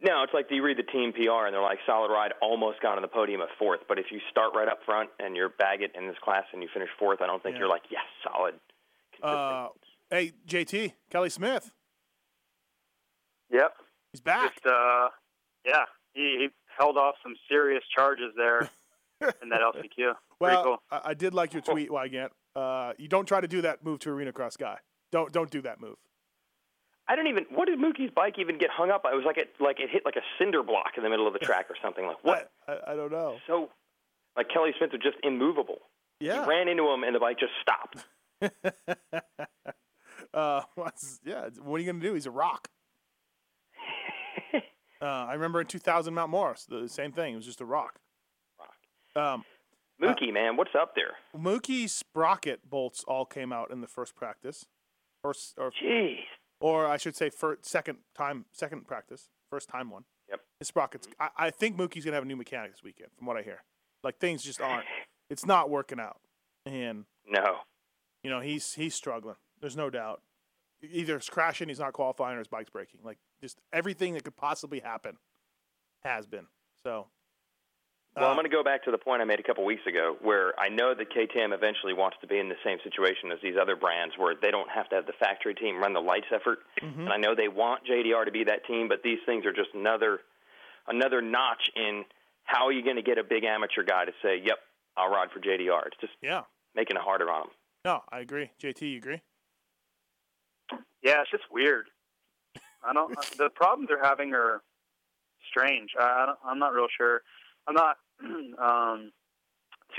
No, 0.00 0.22
it's 0.22 0.34
like 0.34 0.46
you 0.50 0.62
read 0.62 0.76
the 0.76 0.82
team 0.82 1.12
PR 1.12 1.46
and 1.46 1.54
they're 1.54 1.62
like, 1.62 1.78
solid 1.86 2.10
ride, 2.12 2.32
almost 2.42 2.80
got 2.82 2.96
on 2.96 3.02
the 3.02 3.08
podium 3.08 3.40
at 3.42 3.48
fourth. 3.58 3.80
But 3.88 3.98
if 3.98 4.06
you 4.10 4.20
start 4.30 4.52
right 4.54 4.68
up 4.68 4.80
front 4.84 5.10
and 5.18 5.36
you're 5.36 5.50
Baggett 5.50 5.92
in 5.94 6.06
this 6.08 6.16
class 6.22 6.44
and 6.52 6.62
you 6.62 6.68
finish 6.72 6.88
fourth, 6.98 7.20
I 7.22 7.26
don't 7.26 7.42
think 7.42 7.54
Yeah. 7.54 7.60
you're 7.60 7.68
like, 7.68 7.82
yes, 7.90 8.02
solid. 8.22 8.54
Uh, 9.22 9.68
hey, 10.10 10.32
JT 10.46 10.94
Kelly 11.10 11.30
Smith. 11.30 11.70
Yep. 13.50 13.72
He's 14.12 14.20
back. 14.20 14.54
Just 14.54 14.66
uh, 14.66 15.08
yeah, 15.64 15.84
he, 16.12 16.22
he 16.40 16.48
held 16.78 16.96
off 16.96 17.14
some 17.22 17.34
serious 17.48 17.82
charges 17.94 18.32
there 18.36 18.68
in 19.42 19.48
that 19.50 19.60
LCQ. 19.60 20.14
Well, 20.40 20.64
cool. 20.64 20.82
I, 20.90 21.00
I 21.06 21.14
did 21.14 21.34
like 21.34 21.52
your 21.52 21.62
tweet, 21.62 21.90
Weigandt. 21.90 22.30
Uh, 22.54 22.92
you 22.98 23.08
don't 23.08 23.26
try 23.26 23.40
to 23.40 23.48
do 23.48 23.62
that 23.62 23.84
move 23.84 23.98
to 24.00 24.10
arena 24.10 24.32
cross 24.32 24.56
guy. 24.56 24.78
Don't 25.10 25.32
don't 25.32 25.50
do 25.50 25.62
that 25.62 25.80
move. 25.80 25.96
I 27.06 27.16
don't 27.16 27.26
even. 27.26 27.44
What 27.50 27.66
did 27.66 27.78
Mookie's 27.78 28.10
bike 28.14 28.34
even 28.38 28.58
get 28.58 28.70
hung 28.70 28.90
up? 28.90 29.02
It 29.04 29.14
was 29.14 29.24
like 29.26 29.36
it 29.36 29.54
like 29.60 29.78
it 29.78 29.90
hit 29.90 30.02
like 30.04 30.16
a 30.16 30.24
cinder 30.38 30.62
block 30.62 30.92
in 30.96 31.02
the 31.02 31.10
middle 31.10 31.26
of 31.26 31.32
the 31.32 31.38
track 31.38 31.66
or 31.68 31.76
something. 31.82 32.06
Like 32.06 32.22
what? 32.22 32.50
I, 32.68 32.72
I, 32.72 32.92
I 32.92 32.96
don't 32.96 33.12
know. 33.12 33.36
So, 33.46 33.70
like 34.36 34.48
Kelly 34.48 34.70
Smith 34.78 34.90
was 34.92 35.02
just 35.02 35.16
immovable. 35.22 35.78
Yeah. 36.20 36.44
He 36.44 36.48
ran 36.48 36.68
into 36.68 36.88
him 36.88 37.04
and 37.04 37.14
the 37.14 37.20
bike 37.20 37.38
just 37.38 37.52
stopped. 37.60 38.04
uh, 40.34 40.62
yeah. 41.24 41.48
What 41.62 41.76
are 41.76 41.78
you 41.80 41.92
gonna 41.92 42.02
do? 42.02 42.14
He's 42.14 42.26
a 42.26 42.30
rock. 42.30 42.68
Uh, 45.04 45.26
I 45.28 45.34
remember 45.34 45.60
in 45.60 45.66
2000 45.66 46.14
Mount 46.14 46.30
Morris, 46.30 46.64
the 46.68 46.88
same 46.88 47.12
thing. 47.12 47.34
It 47.34 47.36
was 47.36 47.46
just 47.46 47.60
a 47.60 47.64
rock. 47.64 47.98
Um, 49.16 49.44
Mookie, 50.02 50.32
man, 50.32 50.56
what's 50.56 50.74
up 50.74 50.94
there? 50.96 51.12
Mookie 51.40 51.88
sprocket 51.88 52.68
bolts 52.68 53.04
all 53.06 53.24
came 53.24 53.52
out 53.52 53.70
in 53.70 53.80
the 53.80 53.86
first 53.86 54.16
practice, 54.16 54.66
or 55.22 55.32
or, 55.56 55.70
Jeez. 55.70 56.18
or 56.60 56.86
I 56.86 56.96
should 56.96 57.14
say, 57.14 57.30
first, 57.30 57.64
second 57.64 57.98
time, 58.16 58.46
second 58.50 58.86
practice, 58.88 59.28
first 59.50 59.68
time 59.68 59.90
one. 59.90 60.04
Yep. 60.28 60.40
His 60.58 60.68
sprockets. 60.68 61.06
I, 61.20 61.28
I 61.36 61.50
think 61.50 61.76
Mookie's 61.76 62.04
gonna 62.04 62.16
have 62.16 62.24
a 62.24 62.26
new 62.26 62.34
mechanic 62.36 62.72
this 62.72 62.82
weekend, 62.82 63.10
from 63.16 63.26
what 63.28 63.36
I 63.36 63.42
hear. 63.42 63.62
Like 64.02 64.18
things 64.18 64.42
just 64.42 64.60
aren't. 64.60 64.86
It's 65.30 65.46
not 65.46 65.70
working 65.70 66.00
out, 66.00 66.20
and 66.66 67.04
No. 67.28 67.58
you 68.24 68.30
know 68.30 68.40
he's 68.40 68.74
he's 68.74 68.94
struggling. 68.96 69.36
There's 69.60 69.76
no 69.76 69.90
doubt. 69.90 70.22
Either 70.82 71.16
it's 71.16 71.28
crashing, 71.30 71.68
he's 71.68 71.78
not 71.78 71.92
qualifying, 71.92 72.34
or 72.34 72.38
his 72.40 72.48
bike's 72.48 72.68
breaking. 72.70 73.00
Like 73.04 73.18
just 73.44 73.60
everything 73.74 74.14
that 74.14 74.24
could 74.24 74.36
possibly 74.36 74.80
happen 74.80 75.18
has 76.02 76.26
been. 76.26 76.46
So. 76.82 77.06
Well, 78.16 78.26
uh, 78.26 78.28
I'm 78.30 78.36
going 78.36 78.44
to 78.48 78.50
go 78.56 78.62
back 78.64 78.84
to 78.84 78.90
the 78.92 78.96
point 78.98 79.20
I 79.20 79.24
made 79.24 79.40
a 79.40 79.42
couple 79.42 79.64
weeks 79.66 79.82
ago, 79.86 80.16
where 80.22 80.58
I 80.58 80.68
know 80.68 80.94
that 80.94 81.10
KTM 81.12 81.52
eventually 81.52 81.92
wants 81.92 82.16
to 82.22 82.26
be 82.28 82.38
in 82.38 82.48
the 82.48 82.54
same 82.64 82.78
situation 82.84 83.30
as 83.32 83.38
these 83.42 83.56
other 83.60 83.74
brands, 83.76 84.14
where 84.16 84.34
they 84.40 84.50
don't 84.52 84.70
have 84.70 84.88
to 84.90 84.94
have 84.94 85.04
the 85.06 85.12
factory 85.18 85.52
team 85.54 85.76
run 85.78 85.92
the 85.92 86.00
lights 86.00 86.28
effort. 86.32 86.60
mhm. 86.80 87.00
And 87.00 87.08
I 87.12 87.16
know 87.18 87.34
they 87.34 87.48
want 87.48 87.84
JDR 87.84 88.24
to 88.24 88.30
be 88.30 88.44
that 88.44 88.64
team, 88.66 88.88
but 88.88 89.02
these 89.02 89.18
things 89.26 89.44
are 89.44 89.52
just 89.52 89.70
another 89.74 90.20
another 90.86 91.20
notch 91.22 91.70
in 91.76 92.04
how 92.44 92.66
are 92.66 92.72
you 92.72 92.82
going 92.82 92.96
to 92.96 93.02
get 93.02 93.18
a 93.18 93.24
big 93.24 93.42
amateur 93.44 93.82
guy 93.82 94.04
to 94.04 94.12
say, 94.22 94.36
"Yep, 94.36 94.58
I'll 94.96 95.10
ride 95.10 95.30
for 95.32 95.40
JDR." 95.40 95.86
It's 95.88 95.96
just 96.00 96.12
Yeah. 96.22 96.44
making 96.74 96.96
it 96.96 97.02
harder 97.02 97.30
on 97.30 97.48
them. 97.48 97.56
No, 97.84 98.04
I 98.12 98.20
agree. 98.20 98.50
JT, 98.58 98.86
you 98.92 98.98
agree? 98.98 99.20
Yeah, 101.02 101.20
it's 101.22 101.30
just 101.30 101.50
weird. 101.50 101.90
I 102.88 102.92
don't. 102.92 103.14
the 103.38 103.48
problems 103.54 103.88
they're 103.88 104.02
having 104.02 104.32
are 104.34 104.62
strange. 105.48 105.90
I, 105.98 106.02
I 106.04 106.26
don't, 106.26 106.38
I'm 106.44 106.58
not 106.58 106.72
real 106.74 106.86
sure. 106.96 107.22
I'm 107.66 107.74
not 107.74 107.96
um, 108.22 109.10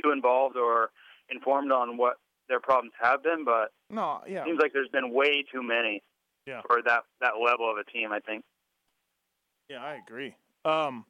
too 0.01 0.11
involved 0.11 0.55
or 0.57 0.91
informed 1.29 1.71
on 1.71 1.97
what 1.97 2.17
their 2.47 2.59
problems 2.59 2.93
have 3.01 3.23
been, 3.23 3.43
but 3.43 3.71
No, 3.89 4.19
yeah. 4.27 4.41
it 4.41 4.45
seems 4.45 4.59
like 4.61 4.71
there's 4.73 4.89
been 4.89 5.11
way 5.13 5.43
too 5.51 5.63
many 5.63 6.03
Yeah. 6.45 6.61
for 6.67 6.81
that 6.85 7.03
that 7.21 7.33
level 7.43 7.69
of 7.71 7.77
a 7.77 7.83
team. 7.91 8.11
I 8.11 8.19
think. 8.19 8.43
Yeah, 9.69 9.83
I 9.83 9.95
agree. 9.95 10.35
Um. 10.63 11.05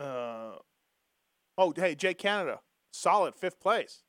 Uh. 0.00 0.52
Oh, 1.56 1.72
hey, 1.76 1.94
Jake 1.94 2.18
Canada, 2.18 2.60
solid 2.92 3.34
fifth 3.36 3.60
place. 3.60 4.02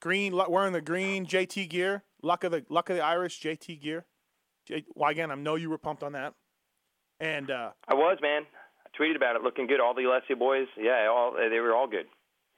Green, 0.00 0.32
lu- 0.32 0.48
wearing 0.48 0.72
the 0.72 0.80
green 0.80 1.26
JT 1.26 1.68
gear. 1.68 2.04
Luck 2.22 2.44
of 2.44 2.52
the 2.52 2.64
luck 2.68 2.88
of 2.88 2.96
the 2.96 3.02
Irish 3.02 3.40
JT 3.40 3.80
gear. 3.82 4.06
Well, 4.94 5.10
again, 5.10 5.30
I 5.30 5.34
know 5.34 5.56
you 5.56 5.70
were 5.70 5.78
pumped 5.78 6.02
on 6.02 6.12
that. 6.12 6.34
And 7.20 7.50
uh, 7.50 7.70
I 7.88 7.94
was, 7.94 8.18
man. 8.20 8.42
I 8.84 9.02
tweeted 9.02 9.16
about 9.16 9.36
it, 9.36 9.42
looking 9.42 9.66
good. 9.66 9.80
All 9.80 9.94
the 9.94 10.02
Alessia 10.02 10.38
boys, 10.38 10.66
yeah, 10.76 11.08
all 11.10 11.32
they 11.32 11.60
were 11.60 11.74
all 11.74 11.86
good. 11.86 12.06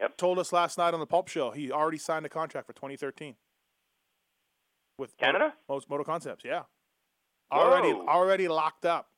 Yep. 0.01 0.17
Told 0.17 0.39
us 0.39 0.53
last 0.53 0.79
night 0.79 0.93
on 0.95 1.01
the 1.01 1.07
Pulp 1.07 1.29
Show 1.29 1.51
he 1.53 1.71
already 1.71 1.99
signed 1.99 2.27
a 2.27 2.29
contract 2.29 2.67
for 2.67 2.73
2013 2.73 3.37
with 4.99 5.17
Canada? 5.19 5.55
Moto, 5.69 5.85
Moto 5.89 6.03
Concepts. 6.05 6.45
Yeah, 6.45 6.63
already 7.53 7.93
Whoa. 7.93 8.07
already 8.09 8.49
locked 8.49 8.85
up. 8.87 9.09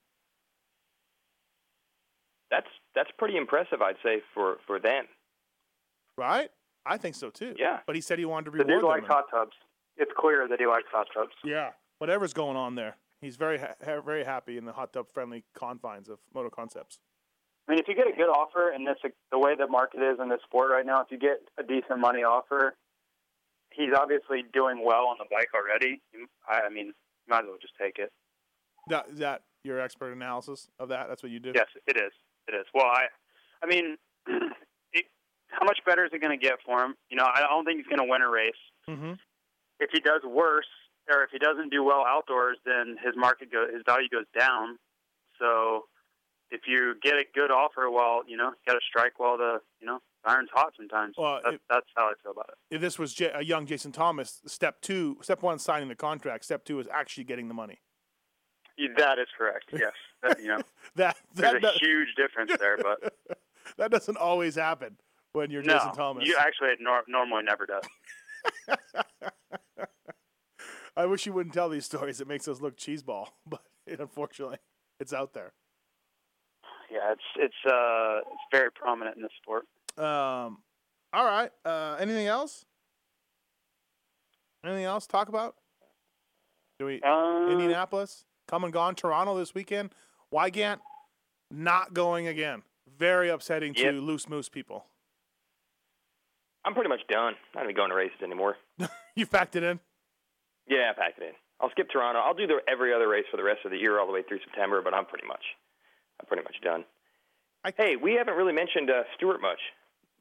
That's 2.50 2.66
that's 2.94 3.10
pretty 3.18 3.36
impressive, 3.36 3.80
I'd 3.82 3.96
say, 4.02 4.20
for 4.34 4.56
for 4.66 4.78
them. 4.78 5.04
Right? 6.18 6.50
I 6.84 6.96
think 6.98 7.14
so 7.14 7.30
too. 7.30 7.54
Yeah. 7.58 7.80
But 7.86 7.96
he 7.96 8.00
said 8.02 8.18
he 8.18 8.24
wanted 8.24 8.46
to 8.46 8.50
The 8.52 8.64
reward 8.64 8.80
dude 8.80 8.88
likes 8.88 9.02
them. 9.02 9.10
hot 9.10 9.24
tubs. 9.30 9.52
It's 9.96 10.12
clear 10.16 10.46
that 10.48 10.58
he 10.60 10.66
likes 10.66 10.86
hot 10.92 11.06
tubs. 11.14 11.32
Yeah. 11.44 11.70
Whatever's 11.98 12.32
going 12.32 12.56
on 12.56 12.74
there, 12.74 12.96
he's 13.20 13.36
very 13.36 13.58
ha- 13.58 14.00
very 14.04 14.24
happy 14.24 14.58
in 14.58 14.64
the 14.64 14.72
hot 14.72 14.92
tub 14.92 15.10
friendly 15.12 15.44
confines 15.54 16.08
of 16.08 16.18
Moto 16.34 16.50
Concepts. 16.50 16.98
I 17.68 17.72
mean, 17.72 17.80
if 17.80 17.88
you 17.88 17.94
get 17.94 18.06
a 18.06 18.16
good 18.16 18.28
offer, 18.28 18.70
and 18.70 18.86
this 18.86 18.96
the 19.32 19.38
way 19.38 19.56
the 19.56 19.66
market 19.66 20.00
is 20.00 20.18
in 20.20 20.28
this 20.28 20.40
sport 20.44 20.70
right 20.70 20.86
now, 20.86 21.00
if 21.00 21.08
you 21.10 21.18
get 21.18 21.38
a 21.58 21.62
decent 21.62 21.98
money 21.98 22.22
offer, 22.22 22.76
he's 23.72 23.92
obviously 23.96 24.44
doing 24.52 24.84
well 24.84 25.06
on 25.06 25.16
the 25.18 25.26
bike 25.30 25.48
already. 25.54 26.00
I, 26.48 26.66
I 26.66 26.68
mean, 26.68 26.86
you 26.86 27.28
might 27.28 27.40
as 27.40 27.46
well 27.46 27.58
just 27.60 27.74
take 27.80 27.98
it. 27.98 28.12
That 28.88 29.06
is 29.10 29.18
that 29.18 29.42
your 29.64 29.80
expert 29.80 30.12
analysis 30.12 30.68
of 30.78 30.88
that? 30.90 31.08
That's 31.08 31.22
what 31.22 31.32
you 31.32 31.40
do. 31.40 31.52
Yes, 31.54 31.66
it 31.86 31.96
is. 31.96 32.12
It 32.46 32.54
is. 32.54 32.66
Well, 32.72 32.86
I, 32.86 33.06
I 33.62 33.66
mean, 33.66 33.96
it, 34.92 35.06
how 35.48 35.64
much 35.64 35.80
better 35.84 36.04
is 36.04 36.12
it 36.12 36.20
going 36.20 36.38
to 36.38 36.42
get 36.42 36.58
for 36.64 36.84
him? 36.84 36.94
You 37.10 37.16
know, 37.16 37.24
I 37.24 37.40
don't 37.40 37.64
think 37.64 37.78
he's 37.78 37.86
going 37.86 38.06
to 38.06 38.10
win 38.10 38.22
a 38.22 38.30
race. 38.30 38.52
Mm-hmm. 38.88 39.14
If 39.80 39.90
he 39.92 39.98
does 39.98 40.22
worse, 40.24 40.68
or 41.08 41.22
if 41.24 41.30
he 41.30 41.38
doesn't 41.38 41.70
do 41.70 41.82
well 41.82 42.04
outdoors, 42.06 42.58
then 42.64 42.96
his 43.02 43.14
market 43.16 43.50
go, 43.52 43.66
his 43.72 43.82
value 43.86 44.08
goes 44.08 44.26
down. 44.38 44.78
So, 45.38 45.84
if 46.50 46.62
you 46.66 46.94
get 47.02 47.14
a 47.14 47.24
good 47.34 47.50
offer, 47.50 47.90
well, 47.90 48.22
you 48.26 48.36
know, 48.36 48.48
you 48.50 48.54
got 48.66 48.74
to 48.74 48.80
strike 48.88 49.18
while 49.18 49.36
the 49.36 49.60
you 49.80 49.86
know 49.86 50.00
iron's 50.24 50.48
hot. 50.52 50.72
Sometimes. 50.76 51.14
Well, 51.18 51.40
that's, 51.42 51.54
if- 51.56 51.60
that's 51.68 51.86
how 51.96 52.04
I 52.06 52.12
feel 52.22 52.32
about 52.32 52.50
it. 52.50 52.74
If 52.74 52.80
this 52.80 52.98
was 52.98 53.14
J- 53.14 53.32
a 53.34 53.42
young 53.42 53.66
Jason 53.66 53.92
Thomas, 53.92 54.40
step 54.46 54.80
two, 54.80 55.18
step 55.22 55.42
one, 55.42 55.58
signing 55.58 55.88
the 55.88 55.94
contract. 55.94 56.44
Step 56.44 56.64
two 56.64 56.78
is 56.80 56.88
actually 56.92 57.24
getting 57.24 57.48
the 57.48 57.54
money. 57.54 57.80
Yeah, 58.78 58.88
That 58.98 59.18
is 59.18 59.26
correct. 59.38 59.66
Yes, 59.72 59.92
that, 60.22 60.38
you 60.40 60.48
know, 60.48 60.60
That 60.96 61.16
there's 61.34 61.62
that, 61.62 61.76
a 61.76 61.78
huge 61.78 62.08
difference 62.16 62.52
there, 62.60 62.76
but 62.76 63.14
that 63.78 63.90
doesn't 63.90 64.16
always 64.18 64.54
happen 64.54 64.96
when 65.32 65.50
you're 65.50 65.62
no, 65.62 65.74
Jason 65.74 65.92
Thomas. 65.92 66.26
you 66.28 66.36
actually 66.38 66.68
it 66.70 66.78
nor- 66.80 67.04
normally 67.08 67.42
never 67.44 67.64
does. 67.66 67.84
I 70.96 71.06
wish 71.06 71.26
you 71.26 71.32
wouldn't 71.32 71.54
tell 71.54 71.68
these 71.68 71.84
stories. 71.84 72.20
It 72.20 72.28
makes 72.28 72.48
us 72.48 72.60
look 72.60 72.76
cheeseball, 72.76 73.28
but 73.46 73.62
it, 73.86 74.00
unfortunately, 74.00 74.58
it's 75.00 75.12
out 75.12 75.32
there. 75.34 75.52
Yeah, 76.90 77.12
it's 77.12 77.22
it's 77.36 77.72
uh 77.72 78.18
it's 78.20 78.42
very 78.52 78.70
prominent 78.70 79.16
in 79.16 79.22
the 79.22 79.28
sport. 79.42 79.66
Um, 79.98 80.58
all 81.12 81.24
right. 81.24 81.50
Uh, 81.64 81.96
anything 81.98 82.26
else? 82.26 82.64
Anything 84.64 84.84
else 84.84 85.06
to 85.06 85.12
talk 85.12 85.28
about? 85.28 85.56
Do 86.78 86.86
we 86.86 87.00
Uh, 87.02 87.48
Indianapolis 87.50 88.24
come 88.46 88.64
and 88.64 88.72
gone? 88.72 88.94
Toronto 88.94 89.36
this 89.36 89.54
weekend. 89.54 89.90
Weigandt 90.32 90.78
not 91.50 91.92
going 91.94 92.26
again. 92.28 92.62
Very 92.98 93.28
upsetting 93.30 93.74
Yep. 93.74 93.92
to 93.94 94.00
loose 94.00 94.28
moose 94.28 94.48
people. 94.48 94.86
I'm 96.64 96.74
pretty 96.74 96.88
much 96.88 97.00
done. 97.08 97.34
Not 97.54 97.64
even 97.64 97.76
going 97.76 97.90
to 97.90 97.96
races 97.96 98.18
anymore. 98.22 98.56
You 99.16 99.26
packed 99.26 99.56
it 99.56 99.62
in. 99.62 99.80
Yeah, 100.68 100.90
I 100.90 100.98
packed 100.98 101.18
it 101.18 101.24
in. 101.24 101.32
I'll 101.60 101.70
skip 101.70 101.88
Toronto. 101.90 102.20
I'll 102.20 102.34
do 102.34 102.46
the 102.46 102.58
every 102.68 102.92
other 102.92 103.08
race 103.08 103.24
for 103.30 103.36
the 103.36 103.44
rest 103.44 103.60
of 103.64 103.70
the 103.70 103.78
year, 103.78 103.98
all 103.98 104.06
the 104.06 104.12
way 104.12 104.22
through 104.22 104.40
September. 104.44 104.82
But 104.82 104.94
I'm 104.94 105.06
pretty 105.06 105.26
much, 105.26 105.42
I'm 106.20 106.26
pretty 106.26 106.42
much 106.42 106.56
done. 106.62 106.84
I- 107.64 107.72
hey, 107.76 107.96
we 107.96 108.14
haven't 108.14 108.34
really 108.34 108.52
mentioned 108.52 108.90
uh, 108.90 109.02
Stewart 109.16 109.40
much. 109.40 109.60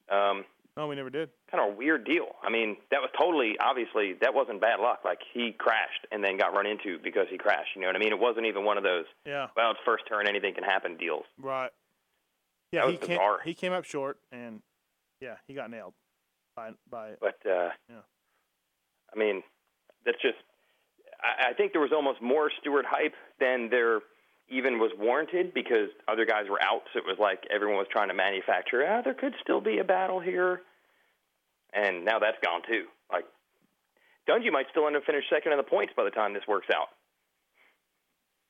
Um, 0.10 0.46
No, 0.78 0.88
we 0.88 0.96
never 0.96 1.10
did. 1.10 1.30
kind 1.52 1.64
of 1.64 1.74
a 1.74 1.78
weird 1.78 2.06
deal. 2.06 2.28
I 2.44 2.50
mean, 2.50 2.78
that 2.92 3.02
was 3.02 3.10
totally 3.20 3.56
obviously 3.60 4.14
that 4.22 4.34
wasn't 4.34 4.62
bad 4.62 4.80
luck. 4.80 5.00
Like 5.04 5.20
he 5.34 5.52
crashed 5.58 6.06
and 6.12 6.24
then 6.24 6.38
got 6.38 6.54
run 6.54 6.66
into 6.68 7.00
because 7.04 7.28
he 7.30 7.38
crashed. 7.38 7.76
You 7.76 7.82
know 7.82 7.88
what 7.88 7.96
I 7.96 8.00
mean? 8.00 8.14
It 8.14 8.20
wasn't 8.20 8.46
even 8.46 8.64
one 8.66 8.78
of 8.78 8.84
those. 8.84 9.06
Yeah. 9.26 9.48
Well, 9.58 9.72
it's 9.72 9.80
first 9.86 10.06
turn, 10.08 10.28
anything 10.28 10.54
can 10.54 10.64
happen 10.64 10.96
deals. 10.98 11.26
Right. 11.40 11.72
Yeah, 12.72 12.90
he 12.90 12.98
came. 12.98 13.20
He 13.46 13.54
came 13.54 13.72
up 13.74 13.86
short, 13.86 14.20
and 14.32 14.62
yeah, 15.22 15.36
he 15.48 15.54
got 15.54 15.70
nailed 15.70 15.94
by 16.56 16.72
by. 16.90 17.14
But 17.22 17.40
uh, 17.46 17.70
Yeah. 17.90 18.02
I 19.14 19.18
mean, 19.20 19.44
that's 20.06 20.22
just. 20.22 20.38
I, 21.22 21.50
I 21.50 21.54
think 21.54 21.72
there 21.72 21.82
was 21.82 21.92
almost 21.94 22.22
more 22.22 22.52
Stewart 22.62 22.86
hype 22.88 23.14
than 23.40 23.70
there 23.70 24.00
even 24.50 24.78
was 24.78 24.92
warranted 24.98 25.54
because 25.54 25.90
other 26.08 26.26
guys 26.26 26.46
were 26.50 26.62
out. 26.62 26.84
So 26.94 27.00
it 27.00 27.06
was 27.06 27.18
like 27.20 27.44
everyone 27.54 27.78
was 27.78 27.88
trying 27.92 28.10
to 28.10 28.14
manufacture. 28.14 28.86
Ah, 28.88 29.02
there 29.02 29.14
could 29.16 29.34
still 29.42 29.62
be 29.62 29.80
a 29.80 29.84
battle 29.84 30.20
here, 30.20 30.62
and 31.74 32.06
now 32.06 32.20
that's 32.20 32.38
gone 32.44 32.62
too. 32.68 32.86
Like 33.12 33.26
Dungey 34.30 34.52
might 34.52 34.68
still 34.72 34.88
end 34.88 34.96
up 34.96 35.04
finishing 35.06 35.30
second 35.32 35.52
in 35.52 35.58
the 35.58 35.64
points 35.64 35.94
by 35.98 36.04
the 36.04 36.12
time 36.12 36.34
this 36.34 36.44
works 36.48 36.68
out. 36.74 36.90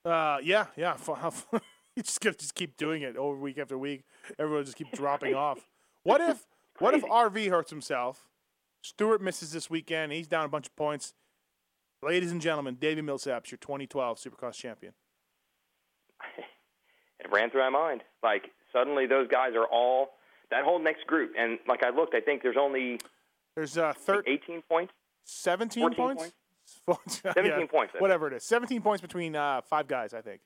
Uh, 0.09 0.37
yeah, 0.43 0.67
yeah. 0.75 0.93
fu- 0.95 1.13
how 1.15 1.29
fu- 1.31 1.59
You 1.95 2.03
just 2.03 2.19
gonna 2.19 2.35
just 2.35 2.55
keep 2.55 2.75
doing 2.77 3.01
it 3.03 3.15
over 3.15 3.37
week 3.37 3.57
after 3.57 3.77
week. 3.77 4.03
Everyone 4.37 4.65
just 4.65 4.77
keep 4.77 4.91
dropping 4.91 5.33
off. 5.45 5.69
What 6.03 6.19
if 6.21 6.45
what 6.79 6.93
if 6.93 7.03
RV 7.03 7.49
hurts 7.49 7.69
himself? 7.69 8.27
Stewart 8.81 9.21
misses 9.21 9.51
this 9.51 9.69
weekend. 9.69 10.11
He's 10.11 10.27
down 10.27 10.45
a 10.45 10.49
bunch 10.49 10.67
of 10.67 10.75
points. 10.75 11.13
Ladies 12.05 12.31
and 12.31 12.39
gentlemen, 12.39 12.75
Davi 12.75 12.99
Millsaps, 12.99 13.49
your 13.49 13.57
2012 13.57 14.19
Supercross 14.19 14.53
champion. 14.53 14.93
it 17.19 17.31
ran 17.31 17.49
through 17.49 17.61
my 17.61 17.69
mind. 17.69 18.01
Like 18.21 18.43
suddenly 18.71 19.07
those 19.07 19.27
guys 19.27 19.53
are 19.55 19.65
all 19.65 20.09
that 20.51 20.63
whole 20.63 20.77
next 20.79 21.07
group, 21.07 21.31
and 21.37 21.57
like 21.67 21.83
I 21.83 21.89
looked, 21.89 22.13
I 22.13 22.19
think 22.19 22.43
there's 22.43 22.57
only 22.59 22.99
There's 23.55 23.75
uh, 23.77 23.93
thir- 23.93 24.21
18 24.27 24.61
points. 24.69 24.93
17 25.23 25.81
14 25.81 25.97
points. 25.97 26.21
points? 26.21 26.31
Yeah, 27.25 27.33
17 27.33 27.67
points, 27.67 27.93
Whatever 27.99 28.27
it 28.27 28.33
is, 28.33 28.43
17 28.43 28.81
points 28.81 28.99
between 29.01 29.35
uh, 29.35 29.61
five 29.61 29.87
guys, 29.87 30.13
I 30.15 30.21
think. 30.21 30.41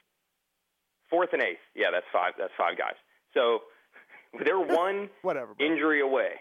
Fourth 1.10 1.30
and 1.34 1.42
eighth. 1.42 1.60
Yeah, 1.76 1.88
that's 1.92 2.06
five. 2.14 2.34
That's 2.38 2.52
five 2.58 2.78
guys. 2.78 2.96
So 3.34 3.60
they're 4.46 4.60
one 4.60 5.10
Whatever. 5.22 5.54
bro. 5.56 5.66
injury 5.66 6.02
away 6.02 6.32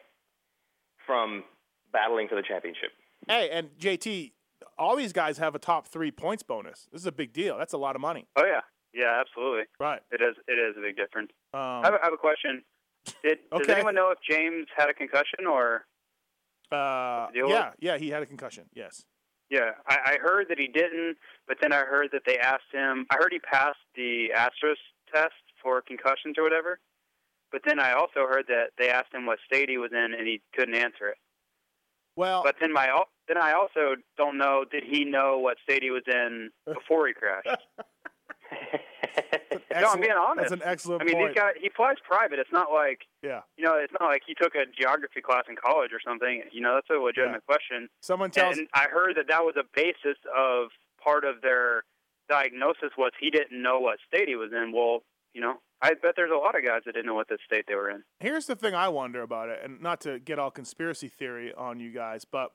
from 1.06 1.42
battling 1.92 2.28
for 2.28 2.34
the 2.34 2.42
championship. 2.42 2.90
Hey, 3.28 3.50
and 3.50 3.68
JT, 3.80 4.32
all 4.78 4.96
these 4.96 5.12
guys 5.12 5.38
have 5.38 5.54
a 5.54 5.58
top 5.58 5.88
three 5.88 6.10
points 6.10 6.42
bonus. 6.42 6.88
This 6.92 7.02
is 7.02 7.06
a 7.06 7.12
big 7.12 7.32
deal. 7.32 7.58
That's 7.58 7.72
a 7.72 7.78
lot 7.78 7.96
of 7.96 8.02
money. 8.02 8.26
Oh 8.36 8.44
yeah, 8.44 8.60
yeah, 8.92 9.20
absolutely. 9.20 9.64
Right. 9.78 10.00
It 10.10 10.20
is 10.20 10.36
it 10.46 10.58
is 10.58 10.76
a 10.76 10.80
big 10.80 10.96
difference. 10.96 11.30
Um, 11.54 11.60
I, 11.60 11.82
have, 11.84 11.94
I 11.94 12.04
have 12.04 12.12
a 12.12 12.18
question. 12.18 12.62
Did 13.22 13.38
does 13.56 13.68
anyone 13.68 13.94
know 13.94 14.10
if 14.10 14.18
James 14.28 14.66
had 14.76 14.88
a 14.88 14.94
concussion 14.94 15.46
or? 15.48 15.86
uh, 16.70 17.28
yeah, 17.34 17.70
yeah, 17.78 17.96
he 17.96 18.10
had 18.10 18.22
a 18.22 18.26
concussion. 18.26 18.64
Yes. 18.74 19.04
Yeah, 19.50 19.70
I, 19.88 19.96
I 20.04 20.16
heard 20.20 20.46
that 20.50 20.58
he 20.58 20.68
didn't, 20.68 21.16
but 21.46 21.56
then 21.62 21.72
I 21.72 21.78
heard 21.78 22.10
that 22.12 22.22
they 22.26 22.38
asked 22.38 22.70
him. 22.70 23.06
I 23.10 23.16
heard 23.16 23.32
he 23.32 23.38
passed 23.38 23.78
the 23.94 24.28
Astros 24.36 24.76
test 25.14 25.32
for 25.62 25.80
concussions 25.80 26.36
or 26.36 26.42
whatever, 26.42 26.78
but 27.50 27.62
then 27.66 27.80
I 27.80 27.92
also 27.92 28.26
heard 28.28 28.44
that 28.48 28.72
they 28.76 28.90
asked 28.90 29.14
him 29.14 29.24
what 29.24 29.38
state 29.46 29.70
he 29.70 29.78
was 29.78 29.90
in, 29.92 30.12
and 30.12 30.26
he 30.26 30.42
couldn't 30.54 30.74
answer 30.74 31.08
it. 31.08 31.16
Well, 32.18 32.42
But 32.42 32.56
then 32.60 32.72
my 32.72 32.88
then 33.28 33.36
I 33.38 33.52
also 33.52 33.94
don't 34.16 34.38
know. 34.38 34.64
Did 34.68 34.82
he 34.82 35.04
know 35.04 35.38
what 35.38 35.56
state 35.62 35.84
he 35.84 35.90
was 35.90 36.02
in 36.08 36.50
before 36.66 37.06
he 37.06 37.14
crashed? 37.14 37.46
no, 39.70 39.86
I'm 39.86 40.00
being 40.00 40.10
honest. 40.12 40.50
That's 40.50 40.62
an 40.62 40.68
excellent 40.68 41.02
I 41.02 41.04
mean, 41.04 41.14
point. 41.14 41.28
these 41.28 41.40
guys. 41.40 41.52
He 41.60 41.70
flies 41.76 41.94
private. 42.02 42.40
It's 42.40 42.50
not 42.52 42.72
like 42.72 43.02
yeah. 43.22 43.42
you 43.56 43.64
know. 43.64 43.74
It's 43.78 43.92
not 44.00 44.08
like 44.08 44.22
he 44.26 44.34
took 44.34 44.56
a 44.56 44.64
geography 44.76 45.20
class 45.20 45.44
in 45.48 45.54
college 45.54 45.92
or 45.92 46.00
something. 46.04 46.42
You 46.50 46.60
know, 46.60 46.74
that's 46.74 46.90
a 46.90 47.00
legitimate 47.00 47.46
question. 47.46 47.88
Someone 48.00 48.32
tells. 48.32 48.58
And 48.58 48.66
I 48.74 48.86
heard 48.90 49.14
that 49.14 49.28
that 49.28 49.44
was 49.44 49.54
a 49.56 49.64
basis 49.76 50.18
of 50.36 50.70
part 51.00 51.24
of 51.24 51.40
their 51.40 51.84
diagnosis 52.28 52.90
was 52.98 53.12
he 53.20 53.30
didn't 53.30 53.62
know 53.62 53.78
what 53.78 53.98
state 54.08 54.26
he 54.26 54.34
was 54.34 54.50
in. 54.52 54.72
Well, 54.74 55.04
you 55.38 55.44
know, 55.44 55.54
I 55.80 55.90
bet 55.90 56.14
there's 56.16 56.32
a 56.32 56.36
lot 56.36 56.58
of 56.58 56.64
guys 56.64 56.82
that 56.84 56.94
didn't 56.94 57.06
know 57.06 57.14
what 57.14 57.28
the 57.28 57.38
state 57.46 57.66
they 57.68 57.76
were 57.76 57.88
in. 57.88 58.02
Here's 58.18 58.46
the 58.46 58.56
thing 58.56 58.74
I 58.74 58.88
wonder 58.88 59.22
about 59.22 59.48
it, 59.48 59.60
and 59.62 59.80
not 59.80 60.00
to 60.00 60.18
get 60.18 60.36
all 60.36 60.50
conspiracy 60.50 61.06
theory 61.06 61.54
on 61.54 61.78
you 61.78 61.92
guys, 61.92 62.24
but 62.24 62.50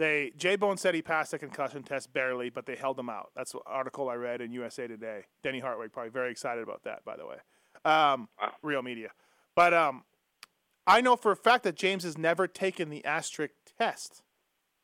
they 0.00 0.32
J 0.36 0.56
Bone 0.56 0.76
said 0.76 0.96
he 0.96 1.02
passed 1.02 1.30
the 1.30 1.38
concussion 1.38 1.84
test 1.84 2.12
barely, 2.12 2.50
but 2.50 2.66
they 2.66 2.74
held 2.74 2.98
him 2.98 3.08
out. 3.08 3.30
That's 3.36 3.54
an 3.54 3.60
article 3.66 4.08
I 4.08 4.16
read 4.16 4.40
in 4.40 4.50
USA 4.50 4.88
Today. 4.88 5.26
Denny 5.44 5.60
Hartwig 5.60 5.92
probably 5.92 6.10
very 6.10 6.32
excited 6.32 6.64
about 6.64 6.82
that, 6.82 7.04
by 7.04 7.16
the 7.16 7.24
way. 7.24 7.36
Um, 7.84 8.28
Wow. 8.42 8.52
Real 8.62 8.82
media, 8.82 9.10
but 9.54 9.72
um, 9.72 10.02
I 10.84 11.00
know 11.00 11.14
for 11.14 11.30
a 11.30 11.36
fact 11.36 11.62
that 11.62 11.76
James 11.76 12.02
has 12.02 12.18
never 12.18 12.48
taken 12.48 12.90
the 12.90 13.04
asterisk 13.04 13.54
test. 13.78 14.24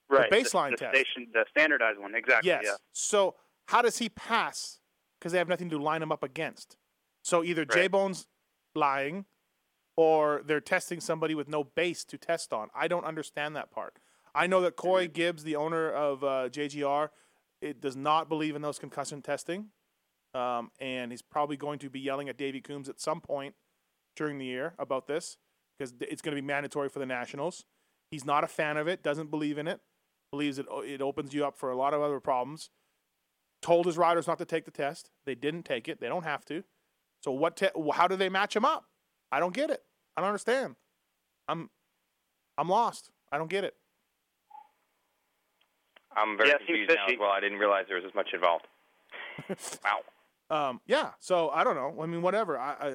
Right. 0.08 0.30
baseline 0.30 0.70
the, 0.70 0.76
the 0.76 0.84
test. 0.84 0.96
Station, 0.96 1.26
the 1.32 1.44
standardized 1.50 1.98
one. 1.98 2.14
Exactly. 2.14 2.50
Yes. 2.50 2.62
Yeah. 2.64 2.74
So 2.92 3.34
how 3.66 3.82
does 3.82 3.98
he 3.98 4.08
pass? 4.08 4.78
Because 5.18 5.32
they 5.32 5.38
have 5.38 5.48
nothing 5.48 5.70
to 5.70 5.78
line 5.78 6.02
him 6.02 6.12
up 6.12 6.22
against. 6.22 6.76
So 7.24 7.42
either 7.42 7.64
J 7.64 7.88
Bone's 7.88 8.26
lying, 8.74 9.24
or 9.96 10.42
they're 10.44 10.60
testing 10.60 11.00
somebody 11.00 11.34
with 11.34 11.48
no 11.48 11.64
base 11.64 12.04
to 12.04 12.18
test 12.18 12.52
on. 12.52 12.68
I 12.74 12.86
don't 12.86 13.04
understand 13.04 13.56
that 13.56 13.70
part. 13.70 13.98
I 14.34 14.46
know 14.46 14.60
that 14.60 14.76
Coy 14.76 15.08
Gibbs, 15.08 15.42
the 15.42 15.56
owner 15.56 15.90
of 15.90 16.22
uh, 16.22 16.48
JGR, 16.50 17.08
it 17.62 17.80
does 17.80 17.96
not 17.96 18.28
believe 18.28 18.56
in 18.56 18.62
those 18.62 18.78
concussion 18.78 19.22
testing, 19.22 19.68
um, 20.34 20.70
and 20.80 21.12
he's 21.12 21.22
probably 21.22 21.56
going 21.56 21.78
to 21.78 21.88
be 21.88 22.00
yelling 22.00 22.28
at 22.28 22.36
Davey 22.36 22.60
Coombs 22.60 22.88
at 22.88 23.00
some 23.00 23.20
point 23.20 23.54
during 24.16 24.38
the 24.38 24.44
year 24.44 24.74
about 24.78 25.06
this 25.06 25.38
because 25.78 25.94
it's 26.00 26.20
going 26.20 26.36
to 26.36 26.40
be 26.40 26.46
mandatory 26.46 26.90
for 26.90 26.98
the 26.98 27.06
Nationals. 27.06 27.64
He's 28.10 28.26
not 28.26 28.44
a 28.44 28.48
fan 28.48 28.76
of 28.76 28.86
it. 28.86 29.02
Doesn't 29.02 29.30
believe 29.30 29.56
in 29.56 29.66
it. 29.66 29.80
Believes 30.30 30.58
it 30.58 30.66
it 30.84 31.00
opens 31.00 31.32
you 31.32 31.46
up 31.46 31.56
for 31.56 31.70
a 31.70 31.76
lot 31.76 31.94
of 31.94 32.02
other 32.02 32.20
problems. 32.20 32.70
Told 33.62 33.86
his 33.86 33.96
riders 33.96 34.26
not 34.26 34.38
to 34.38 34.44
take 34.44 34.66
the 34.66 34.70
test. 34.70 35.10
They 35.24 35.34
didn't 35.34 35.62
take 35.62 35.88
it. 35.88 36.00
They 36.00 36.08
don't 36.08 36.24
have 36.24 36.44
to. 36.46 36.64
So 37.24 37.32
what? 37.32 37.56
Te- 37.56 37.68
how 37.94 38.06
do 38.06 38.16
they 38.16 38.28
match 38.28 38.54
him 38.54 38.66
up? 38.66 38.84
I 39.32 39.40
don't 39.40 39.54
get 39.54 39.70
it. 39.70 39.82
I 40.14 40.20
don't 40.20 40.28
understand. 40.28 40.76
I'm 41.48 41.70
I'm 42.58 42.68
lost. 42.68 43.10
I 43.32 43.38
don't 43.38 43.48
get 43.48 43.64
it. 43.64 43.74
I'm 46.14 46.36
very 46.36 46.50
Yeah, 46.50 46.58
confused 46.58 46.90
now 46.94 47.06
as 47.06 47.18
well. 47.18 47.30
I 47.30 47.40
didn't 47.40 47.58
realize 47.58 47.86
there 47.88 47.96
was 47.96 48.04
as 48.04 48.14
much 48.14 48.28
involved. 48.34 48.66
wow. 49.82 50.68
Um, 50.68 50.80
yeah. 50.86 51.12
So 51.18 51.48
I 51.48 51.64
don't 51.64 51.76
know. 51.76 52.02
I 52.02 52.06
mean, 52.06 52.20
whatever. 52.20 52.58
I, 52.58 52.74
I, 52.78 52.94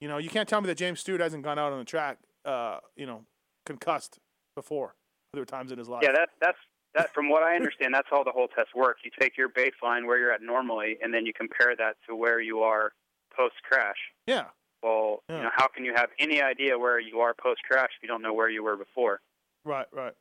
you 0.00 0.08
know, 0.08 0.16
you 0.16 0.30
can't 0.30 0.48
tell 0.48 0.62
me 0.62 0.66
that 0.68 0.78
James 0.78 1.00
Stewart 1.00 1.20
hasn't 1.20 1.44
gone 1.44 1.58
out 1.58 1.70
on 1.70 1.78
the 1.78 1.84
track, 1.84 2.18
uh, 2.46 2.78
you 2.96 3.04
know, 3.04 3.26
concussed 3.66 4.18
before. 4.56 4.94
Other 5.34 5.44
times 5.44 5.72
in 5.72 5.78
his 5.78 5.90
life. 5.90 6.02
Yeah. 6.02 6.12
That 6.12 6.30
that's 6.40 6.58
that. 6.94 7.12
From 7.12 7.28
what 7.28 7.42
I 7.42 7.54
understand, 7.54 7.92
that's 7.92 8.08
how 8.08 8.24
the 8.24 8.32
whole 8.32 8.48
test 8.48 8.68
works. 8.74 9.02
You 9.04 9.10
take 9.20 9.36
your 9.36 9.50
baseline 9.50 10.06
where 10.06 10.18
you're 10.18 10.32
at 10.32 10.40
normally, 10.40 10.96
and 11.02 11.12
then 11.12 11.26
you 11.26 11.34
compare 11.34 11.76
that 11.76 11.96
to 12.08 12.16
where 12.16 12.40
you 12.40 12.60
are 12.60 12.92
post 13.38 13.54
crash. 13.62 13.96
yeah. 14.26 14.46
Well, 14.82 15.24
Yeah. 15.28 15.36
you 15.38 15.42
know, 15.42 15.50
how 15.56 15.66
can 15.66 15.84
you 15.84 15.92
have 15.96 16.10
any 16.20 16.40
idea 16.40 16.78
where 16.78 17.00
you 17.00 17.18
are 17.20 17.34
post 17.34 17.60
crash 17.68 17.90
if 17.96 18.02
you 18.02 18.08
don't 18.08 18.22
know 18.22 18.32
where 18.32 18.48
you 18.48 18.62
were 18.62 18.76
before? 18.76 19.20
Right. 19.64 19.86
Right. 19.92 20.14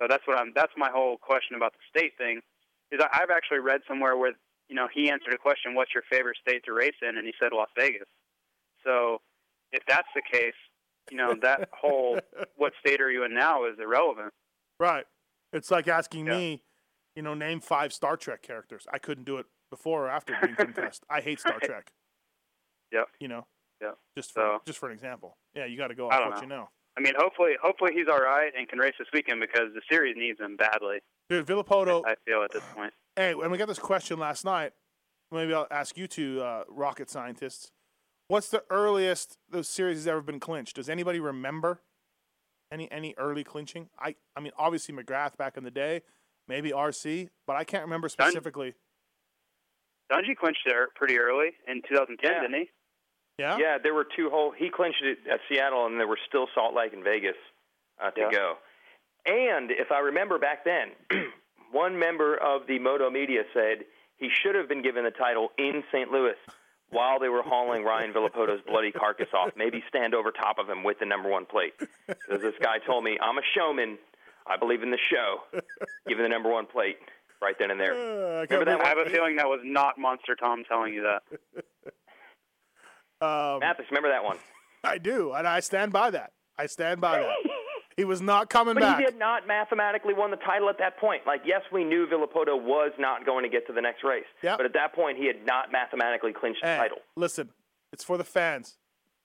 So 0.00 0.06
that's 0.08 0.26
what 0.26 0.38
I'm. 0.38 0.52
That's 0.54 0.72
my 0.76 0.90
whole 0.90 1.18
question 1.18 1.54
about 1.56 1.74
the 1.74 1.80
state 1.98 2.12
thing. 2.16 2.40
Is 2.92 3.00
I- 3.00 3.10
I've 3.20 3.28
actually 3.30 3.58
read 3.58 3.82
somewhere 3.86 4.16
where 4.16 4.32
you 4.68 4.74
know 4.74 4.88
he 4.92 5.10
answered 5.10 5.34
a 5.34 5.38
question, 5.38 5.74
"What's 5.74 5.92
your 5.92 6.02
favorite 6.10 6.38
state 6.40 6.64
to 6.64 6.72
race 6.72 6.94
in?" 7.02 7.18
and 7.18 7.26
he 7.26 7.34
said 7.38 7.52
Las 7.52 7.68
Vegas. 7.76 8.08
So 8.84 9.20
if 9.72 9.84
that's 9.86 10.08
the 10.14 10.22
case, 10.22 10.54
you 11.10 11.18
know 11.18 11.34
that 11.42 11.68
whole 11.74 12.18
"What 12.56 12.72
state 12.80 13.02
are 13.02 13.10
you 13.10 13.24
in 13.24 13.34
now?" 13.34 13.64
is 13.66 13.78
irrelevant. 13.78 14.32
Right. 14.78 15.04
It's 15.52 15.70
like 15.70 15.88
asking 15.88 16.26
Yeah. 16.26 16.38
me, 16.38 16.62
you 17.14 17.20
know, 17.22 17.34
name 17.34 17.60
five 17.60 17.92
Star 17.92 18.16
Trek 18.16 18.40
characters. 18.40 18.86
I 18.90 18.98
couldn't 18.98 19.24
do 19.24 19.36
it 19.36 19.46
before 19.68 20.06
or 20.06 20.08
after 20.08 20.34
being 20.40 20.56
concussed. 20.74 21.04
I 21.10 21.20
hate 21.20 21.38
Star. 21.40 21.58
Trek. 21.60 21.92
Yep. 22.92 23.08
You 23.20 23.28
know. 23.28 23.46
Yep. 23.80 23.98
Just 24.16 24.32
for 24.32 24.40
So- 24.40 24.62
just 24.66 24.78
for 24.78 24.86
an 24.88 24.92
example. 24.94 25.36
Yeah, 25.54 25.64
you 25.66 25.76
got 25.76 25.88
to 25.88 25.94
go 25.94 26.08
off 26.10 26.20
what 26.20 26.36
know. 26.36 26.42
you 26.42 26.46
know. 26.48 26.68
I 26.98 27.00
mean, 27.00 27.14
hopefully, 27.16 27.52
hopefully 27.62 27.92
he's 27.94 28.08
all 28.08 28.18
right 28.18 28.52
and 28.56 28.68
can 28.68 28.78
race 28.78 28.94
this 28.98 29.08
weekend 29.12 29.40
because 29.40 29.72
the 29.74 29.80
series 29.90 30.16
needs 30.16 30.40
him 30.40 30.56
badly. 30.56 30.98
Dude, 31.28 31.46
Villopoto. 31.46 32.02
I 32.06 32.16
feel 32.26 32.42
at 32.42 32.50
this 32.52 32.64
point. 32.74 32.92
Hey, 33.16 33.34
when 33.34 33.50
we 33.50 33.58
got 33.58 33.68
this 33.68 33.78
question 33.78 34.18
last 34.18 34.44
night, 34.44 34.72
maybe 35.30 35.54
I'll 35.54 35.68
ask 35.70 35.96
you 35.96 36.06
two 36.08 36.42
uh, 36.42 36.64
rocket 36.68 37.08
scientists. 37.08 37.70
What's 38.28 38.48
the 38.50 38.64
earliest 38.70 39.38
the 39.48 39.64
series 39.64 39.98
has 39.98 40.06
ever 40.08 40.20
been 40.20 40.40
clinched? 40.40 40.76
Does 40.76 40.88
anybody 40.88 41.20
remember 41.20 41.80
any 42.72 42.90
any 42.92 43.14
early 43.16 43.44
clinching? 43.44 43.88
I 43.98 44.16
I 44.36 44.40
mean, 44.40 44.52
obviously 44.58 44.94
McGrath 44.94 45.36
back 45.36 45.56
in 45.56 45.64
the 45.64 45.70
day, 45.70 46.02
maybe 46.48 46.70
RC, 46.70 47.30
but 47.46 47.56
I 47.56 47.64
can't 47.64 47.84
remember 47.84 48.08
specifically. 48.08 48.74
Dungey 50.12 50.36
clinched 50.36 50.62
there 50.66 50.88
pretty 50.96 51.18
early 51.18 51.50
in 51.68 51.82
2010, 51.82 52.30
Yeah. 52.32 52.40
didn't 52.40 52.54
he? 52.60 52.70
Yeah. 53.40 53.56
Yeah, 53.58 53.78
there 53.82 53.94
were 53.94 54.06
two 54.16 54.28
whole. 54.28 54.50
He 54.56 54.68
clinched 54.70 55.02
it 55.02 55.18
at 55.30 55.40
Seattle, 55.48 55.86
and 55.86 55.98
there 55.98 56.06
were 56.06 56.18
still 56.28 56.46
Salt 56.54 56.74
Lake 56.74 56.92
and 56.92 57.02
Vegas 57.02 57.36
uh, 58.02 58.10
to 58.10 58.20
Yeah. 58.20 58.30
go. 58.30 58.54
And 59.24 59.70
if 59.70 59.90
I 59.90 60.00
remember 60.00 60.38
back 60.38 60.64
then, 60.64 60.90
one 61.72 61.98
member 61.98 62.36
of 62.36 62.66
the 62.66 62.78
Moto 62.78 63.08
media 63.10 63.42
said 63.54 63.84
he 64.18 64.28
should 64.42 64.54
have 64.54 64.68
been 64.68 64.82
given 64.82 65.04
the 65.04 65.10
title 65.10 65.52
in 65.58 65.82
St. 65.92 66.10
Louis 66.10 66.36
while 66.90 67.18
they 67.18 67.28
were 67.28 67.42
hauling 67.42 67.84
Ryan 67.84 68.12
Villopoto's 68.12 68.60
bloody 68.66 68.92
carcass 68.92 69.28
off. 69.34 69.50
Maybe 69.56 69.82
stand 69.88 70.14
over 70.14 70.30
top 70.32 70.58
of 70.58 70.68
him 70.68 70.82
with 70.84 70.98
the 70.98 71.06
number 71.06 71.28
one 71.30 71.46
plate. 71.46 71.72
Because 72.06 72.42
this 72.42 72.54
guy 72.60 72.78
told 72.78 73.04
me, 73.04 73.18
"I'm 73.20 73.38
a 73.38 73.42
showman. 73.56 73.96
I 74.46 74.56
believe 74.58 74.82
in 74.82 74.90
the 74.90 74.98
show. 75.10 75.42
Give 76.08 76.18
him 76.18 76.24
the 76.24 76.28
number 76.28 76.50
one 76.50 76.66
plate 76.66 76.98
right 77.40 77.54
then 77.58 77.70
and 77.70 77.80
there." 77.80 77.94
Uh, 77.94 78.40
I 78.42 78.46
Remember 78.50 78.64
that 78.66 78.80
I 78.84 78.88
have 78.88 78.98
a 78.98 79.08
feeling 79.08 79.36
that 79.36 79.48
was 79.48 79.60
not 79.64 79.96
Monster 79.98 80.34
Tom 80.34 80.64
telling 80.64 80.92
you 80.94 81.02
that. 81.04 81.64
Um, 83.20 83.60
Matthes, 83.60 83.86
remember 83.90 84.08
that 84.10 84.24
one? 84.24 84.38
I 84.84 84.98
do, 84.98 85.32
and 85.32 85.46
I 85.46 85.60
stand 85.60 85.92
by 85.92 86.10
that. 86.10 86.32
I 86.58 86.66
stand 86.66 87.00
by 87.00 87.20
that. 87.20 87.34
He 87.96 88.04
was 88.04 88.22
not 88.22 88.48
coming 88.48 88.74
But 88.74 88.80
back. 88.82 88.98
he 88.98 89.04
did 89.04 89.18
not 89.18 89.46
mathematically 89.46 90.14
won 90.14 90.30
the 90.30 90.38
title 90.38 90.70
at 90.70 90.78
that 90.78 90.96
point. 90.98 91.26
Like, 91.26 91.42
yes, 91.44 91.60
we 91.70 91.84
knew 91.84 92.06
Villopoto 92.06 92.56
was 92.58 92.92
not 92.98 93.26
going 93.26 93.42
to 93.42 93.50
get 93.50 93.66
to 93.66 93.74
the 93.74 93.82
next 93.82 94.04
race. 94.04 94.24
Yep. 94.42 94.56
But 94.56 94.64
at 94.64 94.72
that 94.72 94.94
point, 94.94 95.18
he 95.18 95.26
had 95.26 95.44
not 95.44 95.70
mathematically 95.70 96.32
clinched 96.32 96.62
the 96.62 96.68
Hey, 96.68 96.76
title. 96.78 96.98
listen, 97.14 97.50
it's 97.92 98.02
for 98.02 98.16
the 98.16 98.24
fans. 98.24 98.78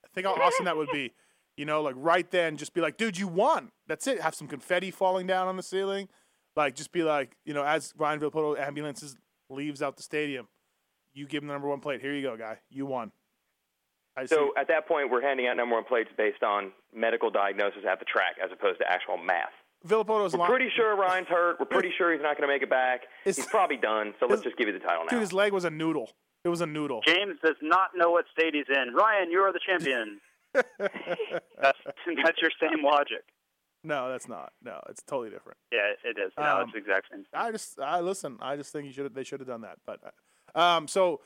I 0.03 0.09
Think 0.13 0.27
how 0.27 0.33
awesome 0.41 0.65
that 0.65 0.75
would 0.75 0.89
be. 0.91 1.13
You 1.55 1.63
know, 1.63 1.81
like 1.83 1.95
right 1.97 2.29
then, 2.29 2.57
just 2.57 2.73
be 2.73 2.81
like, 2.81 2.97
dude, 2.97 3.17
you 3.17 3.29
won. 3.29 3.71
That's 3.87 4.07
it. 4.07 4.19
Have 4.19 4.35
some 4.35 4.47
confetti 4.47 4.91
falling 4.91 5.25
down 5.25 5.47
on 5.47 5.55
the 5.55 5.63
ceiling. 5.63 6.09
Like, 6.57 6.75
just 6.75 6.91
be 6.91 7.03
like, 7.03 7.37
you 7.45 7.53
know, 7.53 7.63
as 7.63 7.93
Ryan 7.97 8.19
Villopoto 8.19 8.59
ambulances 8.59 9.15
leaves 9.49 9.81
out 9.81 9.95
the 9.95 10.03
stadium, 10.03 10.49
you 11.13 11.27
give 11.27 11.43
him 11.43 11.47
the 11.47 11.53
number 11.53 11.69
one 11.69 11.79
plate. 11.79 12.01
Here 12.01 12.13
you 12.13 12.23
go, 12.23 12.35
guy. 12.35 12.57
You 12.69 12.87
won. 12.87 13.13
I 14.17 14.25
So 14.25 14.35
see. 14.35 14.49
at 14.61 14.67
that 14.69 14.87
point, 14.87 15.09
we're 15.11 15.21
handing 15.21 15.47
out 15.47 15.57
number 15.57 15.75
one 15.75 15.83
plates 15.83 16.09
based 16.17 16.43
on 16.43 16.71
medical 16.93 17.29
diagnosis 17.29 17.83
at 17.89 17.99
the 17.99 18.05
track 18.05 18.35
as 18.43 18.51
opposed 18.51 18.79
to 18.79 18.89
actual 18.91 19.17
math. 19.17 19.51
Villopoto's 19.85 20.33
We're 20.33 20.39
line- 20.39 20.49
pretty 20.49 20.69
sure 20.75 20.95
Ryan's 20.95 21.27
hurt. 21.27 21.59
We're 21.59 21.65
pretty 21.67 21.91
sure 21.97 22.11
he's 22.11 22.21
not 22.21 22.37
going 22.37 22.47
to 22.47 22.53
make 22.53 22.63
it 22.63 22.69
back. 22.69 23.01
Is- 23.25 23.35
He's 23.35 23.45
probably 23.45 23.77
done. 23.77 24.13
So 24.19 24.25
let's 24.25 24.41
just 24.41 24.57
give 24.57 24.67
you 24.67 24.73
the 24.73 24.79
title 24.79 25.03
now. 25.03 25.09
Dude, 25.09 25.21
his 25.21 25.33
leg 25.33 25.51
was 25.53 25.65
a 25.65 25.69
noodle. 25.69 26.09
It 26.43 26.49
was 26.49 26.61
a 26.61 26.65
noodle. 26.65 27.01
James 27.05 27.37
does 27.43 27.55
not 27.61 27.89
know 27.95 28.09
what 28.11 28.25
state 28.31 28.53
he's 28.55 28.65
in. 28.69 28.93
Ryan, 28.93 29.31
you 29.31 29.39
are 29.39 29.51
the 29.53 29.59
champion. 29.65 30.19
that's, 30.53 30.69
that's 31.59 32.41
your 32.41 32.51
same 32.59 32.83
logic. 32.83 33.23
no, 33.83 34.09
that's 34.09 34.27
not. 34.27 34.53
No, 34.63 34.79
it's 34.89 35.01
totally 35.03 35.29
different. 35.29 35.57
Yeah, 35.71 35.91
it 36.03 36.17
is. 36.17 36.31
No, 36.37 36.43
Um, 36.57 36.61
it's 36.63 36.71
the 36.73 36.77
exact 36.79 37.07
same. 37.11 37.25
I 37.33 37.51
just, 37.51 37.79
I 37.79 37.99
listen. 37.99 38.37
I 38.41 38.55
just 38.55 38.71
think 38.71 38.85
you 38.85 38.91
should. 38.93 39.13
They 39.13 39.23
should 39.23 39.39
have 39.41 39.47
done 39.49 39.61
that. 39.61 39.77
But, 39.85 39.99
uh, 40.55 40.59
um, 40.59 40.87
so 40.87 41.19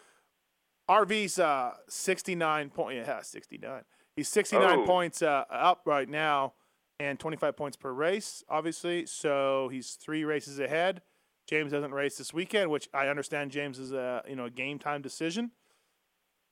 RV's 0.90 1.38
uh, 1.40 1.74
sixty 1.88 2.36
nine 2.36 2.70
point. 2.70 2.98
Yeah, 2.98 3.22
sixty 3.22 3.58
nine. 3.58 3.84
He's 4.16 4.28
sixty 4.28 4.58
nine 4.58 4.80
Oh. 4.80 4.86
points 4.86 5.22
uh, 5.22 5.44
up 5.52 5.82
right 5.86 6.10
now, 6.10 6.54
and 7.00 7.20
twenty 7.20 7.38
five 7.38 7.56
points 7.56 7.78
per 7.78 7.92
race. 7.94 8.44
Obviously, 8.50 9.06
so 9.06 9.70
he's 9.72 9.92
three 9.94 10.24
races 10.24 10.60
ahead. 10.60 11.02
James 11.48 11.72
doesn't 11.72 11.94
race 11.94 12.18
this 12.18 12.34
weekend, 12.34 12.70
which 12.72 12.90
I 12.94 13.08
understand. 13.08 13.52
James 13.52 13.78
is 13.80 13.92
a 13.94 14.24
you 14.28 14.36
know 14.36 14.46
a 14.46 14.50
game 14.50 14.80
time 14.80 15.02
decision. 15.02 15.52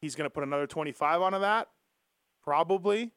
He's 0.02 0.16
going 0.16 0.26
to 0.26 0.34
put 0.34 0.44
another 0.44 0.68
twenty 0.68 0.92
five 0.92 1.22
onto 1.22 1.40
that, 1.40 1.68
probably, 2.44 3.12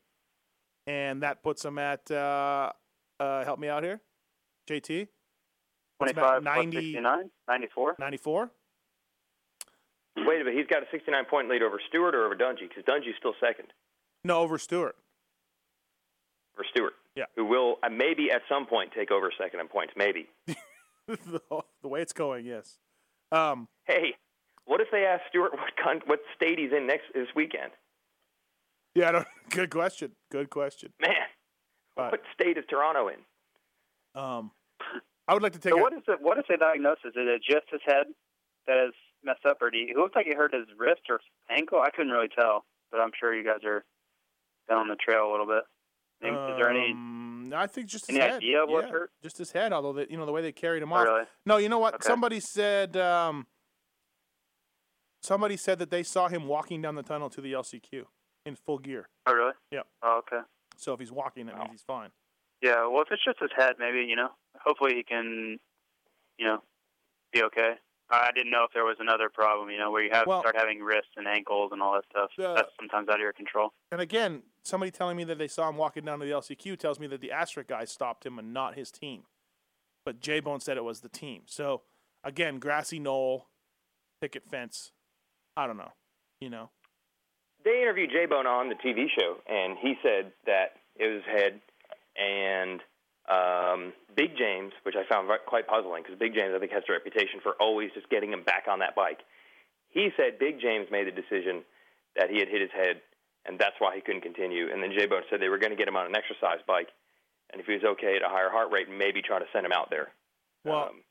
and 0.87 1.23
that 1.23 1.43
puts 1.43 1.65
him 1.65 1.79
at. 1.79 2.11
Uh, 2.11 2.73
uh, 3.19 3.45
help 3.45 3.59
me 3.59 3.69
out 3.69 3.83
here, 3.85 4.01
JT. 4.69 5.09
What's 5.99 6.13
25 6.15 6.43
plus 6.43 6.57
90 6.57 6.77
69, 6.79 7.31
94. 7.47 7.97
94? 7.99 8.51
Wait 10.17 10.41
a 10.41 10.45
minute. 10.45 10.55
He's 10.59 10.67
got 10.67 10.83
a 10.83 10.87
69 10.91 11.25
point 11.27 11.49
lead 11.49 11.63
over 11.63 11.81
Stewart 11.89 12.15
or 12.15 12.25
over 12.27 12.35
Dungey 12.37 12.69
because 12.69 12.85
Dungey's 12.85 13.17
still 13.19 13.35
second 13.41 13.69
No, 14.25 14.39
over 14.41 14.59
Stewart. 14.59 14.97
Over 16.57 16.65
Stewart. 16.71 16.93
Yeah. 17.17 17.25
Who 17.37 17.45
will 17.47 17.77
uh, 17.83 17.89
maybe 17.89 18.31
at 18.31 18.43
some 18.49 18.67
point 18.67 18.93
take 18.97 19.11
over 19.11 19.31
second 19.39 19.61
in 19.61 19.69
points. 19.69 19.93
Maybe. 19.97 20.29
the, 21.07 21.41
the 21.83 21.89
way 21.89 22.03
it's 22.03 22.13
going, 22.13 22.45
yes. 22.47 22.79
Um, 23.33 23.69
Hey, 23.87 24.15
what 24.65 24.81
if 24.81 24.89
they 24.93 25.05
ask 25.05 25.23
Stewart 25.29 25.53
what 25.53 25.71
con- 25.83 26.03
what 26.07 26.21
state 26.37 26.59
he's 26.59 26.73
in 26.73 26.87
next 26.87 27.05
this 27.15 27.29
weekend? 27.35 27.73
yeah, 28.95 29.09
I 29.09 29.13
don't, 29.13 29.27
good 29.51 29.71
question. 29.71 30.13
Good 30.31 30.51
question. 30.51 30.93
Man, 31.01 31.11
But- 31.97 32.13
what 32.13 32.21
state 32.35 32.59
is 32.59 32.65
Toronto 32.69 33.09
in? 33.09 33.17
Um, 34.21 34.51
I 35.29 35.35
would 35.35 35.43
like 35.45 35.53
to 35.53 35.61
take 35.61 35.73
So 35.73 35.79
a, 35.79 35.83
what 35.83 35.93
is 35.93 36.03
it? 36.09 36.19
What 36.21 36.39
is 36.39 36.45
the 36.49 36.57
diagnosis? 36.57 37.07
Is 37.07 37.15
it 37.17 37.43
just 37.49 37.71
his 37.71 37.81
head 37.87 38.07
that 38.67 38.87
is 38.89 38.95
messed 39.25 39.45
up, 39.47 39.59
or 39.61 39.71
do 39.71 39.79
you, 39.79 39.89
it 39.91 39.97
looks 39.97 40.15
like 40.17 40.27
he 40.27 40.35
hurt 40.35 40.55
his 40.55 40.67
wrist 40.79 41.03
or 41.09 41.21
ankle? 41.51 41.81
I 41.81 41.91
couldn't 41.91 42.13
really 42.13 42.29
tell, 42.29 42.65
but 42.91 43.01
I'm 43.01 43.11
sure 43.19 43.35
you 43.35 43.45
guys 43.45 43.65
are 43.65 43.85
down 44.69 44.79
on 44.79 44.89
the 44.89 44.97
trail 44.97 45.29
a 45.29 45.31
little 45.31 45.47
bit. 45.47 45.63
Is 46.23 46.59
there 46.59 46.71
any? 46.71 46.93
Um, 46.93 47.53
I 47.55 47.67
think 47.67 47.87
just 47.87 48.07
his 48.07 48.17
any 48.17 48.25
head. 48.25 48.37
idea 48.37 48.63
of 48.63 48.69
what 48.69 48.85
yeah, 48.87 48.93
hurt? 48.93 49.11
Just 49.23 49.39
his 49.39 49.53
head, 49.53 49.73
although, 49.73 49.95
they, 49.95 50.07
you 50.11 50.19
know, 50.19 50.27
the 50.27 50.33
way 50.33 50.43
they 50.43 50.53
carried 50.53 50.83
him 50.83 50.93
Oh, 50.93 50.97
off. 50.97 51.07
really? 51.07 51.25
No, 51.47 51.57
you 51.57 51.69
know 51.69 51.79
what? 51.79 51.95
Okay. 51.95 52.07
Somebody 52.07 52.41
said, 52.41 52.97
um, 52.97 53.47
somebody 55.23 55.57
said 55.57 55.79
that 55.79 55.91
they 55.91 56.03
saw 56.03 56.29
him 56.29 56.47
walking 56.47 56.83
down 56.83 56.95
the 56.95 57.03
tunnel 57.03 57.31
to 57.31 57.41
the 57.41 57.53
LCQ 57.53 58.05
in 58.45 58.55
full 58.55 58.79
gear. 58.79 59.09
Oh, 59.27 59.33
really? 59.33 59.53
Yeah. 59.71 59.81
Oh, 60.03 60.19
okay. 60.27 60.45
So 60.77 60.93
if 60.93 61.01
he's 61.01 61.11
walking, 61.13 61.47
that 61.47 61.57
means 61.59 61.71
he's 61.71 61.83
fine. 61.83 62.11
Yeah. 62.63 62.87
Well, 62.87 63.03
if 63.03 63.09
it's 63.11 63.25
just 63.25 63.41
his 63.41 63.51
head, 63.57 63.77
maybe 63.79 64.05
you 64.07 64.17
know. 64.17 64.29
Hopefully, 64.63 64.95
he 64.95 65.03
can, 65.03 65.59
you 66.39 66.47
know, 66.47 66.59
be 67.33 67.43
okay. 67.45 67.75
I 68.11 68.31
didn't 68.33 68.51
know 68.51 68.65
if 68.65 68.73
there 68.73 68.85
was 68.85 68.97
another 68.99 69.29
problem, 69.29 69.71
you 69.71 69.79
know, 69.79 69.91
where 69.91 70.03
you 70.03 70.11
have 70.13 70.27
Well- 70.27 70.41
start 70.41 70.57
having 70.57 70.83
wrists 70.83 71.13
and 71.17 71.27
ankles 71.29 71.71
and 71.73 71.81
all 71.83 71.93
that 71.95 72.05
stuff. 72.11 72.31
The- 72.37 72.55
That's 72.55 72.75
sometimes 72.77 73.09
out 73.09 73.15
of 73.17 73.21
your 73.21 73.33
control. 73.33 73.73
And 73.93 74.01
again, 74.01 74.43
somebody 74.63 74.91
telling 74.91 75.17
me 75.17 75.25
that 75.25 75.39
they 75.39 75.49
saw 75.49 75.69
him 75.69 75.77
walking 75.77 76.05
down 76.05 76.19
to 76.21 76.25
the 76.27 76.33
LCQ 76.33 76.77
tells 76.77 76.99
me 76.99 77.07
that 77.09 77.21
the 77.21 77.31
Asterisk 77.33 77.69
guy 77.69 77.85
stopped 77.85 78.27
him 78.27 78.39
and 78.39 78.53
not 78.53 78.75
his 78.75 78.91
team. 78.91 79.27
But 80.05 80.21
J 80.21 80.41
Bone 80.41 80.61
said 80.61 80.77
it 80.77 80.85
was 80.85 81.03
the 81.03 81.09
team. 81.09 81.43
So 81.47 81.83
again, 82.25 82.59
grassy 82.59 82.99
knoll, 82.99 83.49
picket 84.21 84.45
fence. 84.51 84.93
I 85.57 85.67
don't 85.67 85.77
know. 85.77 85.93
You 86.41 86.51
know. 86.51 86.71
They 87.63 87.83
interviewed 87.83 88.11
J 88.11 88.27
Bone 88.27 88.47
on 88.47 88.71
the 88.71 88.75
TV 88.77 89.09
show, 89.09 89.43
and 89.47 89.77
he 89.79 89.95
said 90.03 90.33
that 90.47 90.79
it 90.97 91.07
was 91.07 91.23
head 91.25 91.61
and 92.17 92.83
um, 93.31 93.93
Big 94.17 94.37
James, 94.37 94.73
which 94.83 94.97
I 94.99 95.07
found 95.07 95.31
quite 95.47 95.67
puzzling 95.69 96.03
because 96.03 96.19
Big 96.19 96.35
James, 96.35 96.53
I 96.55 96.59
think, 96.59 96.73
has 96.73 96.83
a 96.89 96.93
reputation 96.93 97.39
for 97.43 97.55
always 97.61 97.91
just 97.95 98.11
getting 98.11 98.33
him 98.33 98.43
back 98.43 98.67
on 98.69 98.81
that 98.81 98.95
bike. 98.95 99.21
He 99.89 100.11
said 100.17 100.39
Big 100.39 100.61
James 100.61 100.91
made 100.91 101.07
the 101.07 101.15
decision 101.15 101.63
that 102.17 102.29
he 102.29 102.39
had 102.39 102.49
hit 102.49 102.61
his 102.61 102.75
head, 102.75 103.01
and 103.47 103.59
that's 103.59 103.79
why 103.79 103.95
he 103.95 104.01
couldn't 104.03 104.23
continue. 104.23 104.71
And 104.71 104.83
then 104.83 104.91
J 104.97 105.07
Bone 105.07 105.23
said 105.31 105.41
they 105.41 105.49
were 105.49 105.59
going 105.59 105.71
to 105.71 105.79
get 105.79 105.89
him 105.89 105.97
on 105.97 106.07
an 106.07 106.17
exercise 106.17 106.59
bike, 106.67 106.89
and 107.53 107.61
if 107.61 107.67
he 107.67 107.75
was 107.75 107.85
okay 107.85 108.17
at 108.17 108.27
a 108.27 108.29
higher 108.29 108.51
heart 108.51 108.73
rate, 108.73 108.91
maybe 108.91 109.23
try 109.23 109.39
to 109.39 109.47
send 109.53 109.65
him 109.65 109.73
out 109.73 109.91
there. 109.91 110.11
Well, 110.65 110.91
um, 110.91 111.03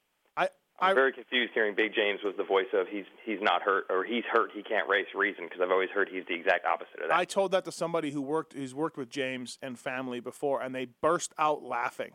I'm 0.81 0.91
I 0.91 0.93
very 0.93 1.11
confused 1.13 1.51
hearing 1.53 1.75
Big 1.75 1.93
James 1.93 2.19
was 2.23 2.33
the 2.37 2.43
voice 2.43 2.67
of 2.73 2.87
he's 2.87 3.05
he's 3.25 3.39
not 3.41 3.61
hurt 3.61 3.85
or 3.89 4.03
he's 4.03 4.23
hurt 4.31 4.51
he 4.53 4.63
can't 4.63 4.87
race 4.87 5.07
reason 5.15 5.45
because 5.45 5.61
I've 5.61 5.71
always 5.71 5.89
heard 5.89 6.09
he's 6.11 6.23
the 6.27 6.35
exact 6.35 6.65
opposite 6.65 7.01
of 7.03 7.09
that. 7.09 7.15
I 7.17 7.25
told 7.25 7.51
that 7.51 7.65
to 7.65 7.71
somebody 7.71 8.11
who 8.11 8.21
worked 8.21 8.53
who's 8.53 8.73
worked 8.73 8.97
with 8.97 9.09
James 9.09 9.57
and 9.61 9.77
family 9.77 10.19
before, 10.19 10.61
and 10.61 10.73
they 10.73 10.87
burst 11.01 11.33
out 11.37 11.63
laughing. 11.63 12.11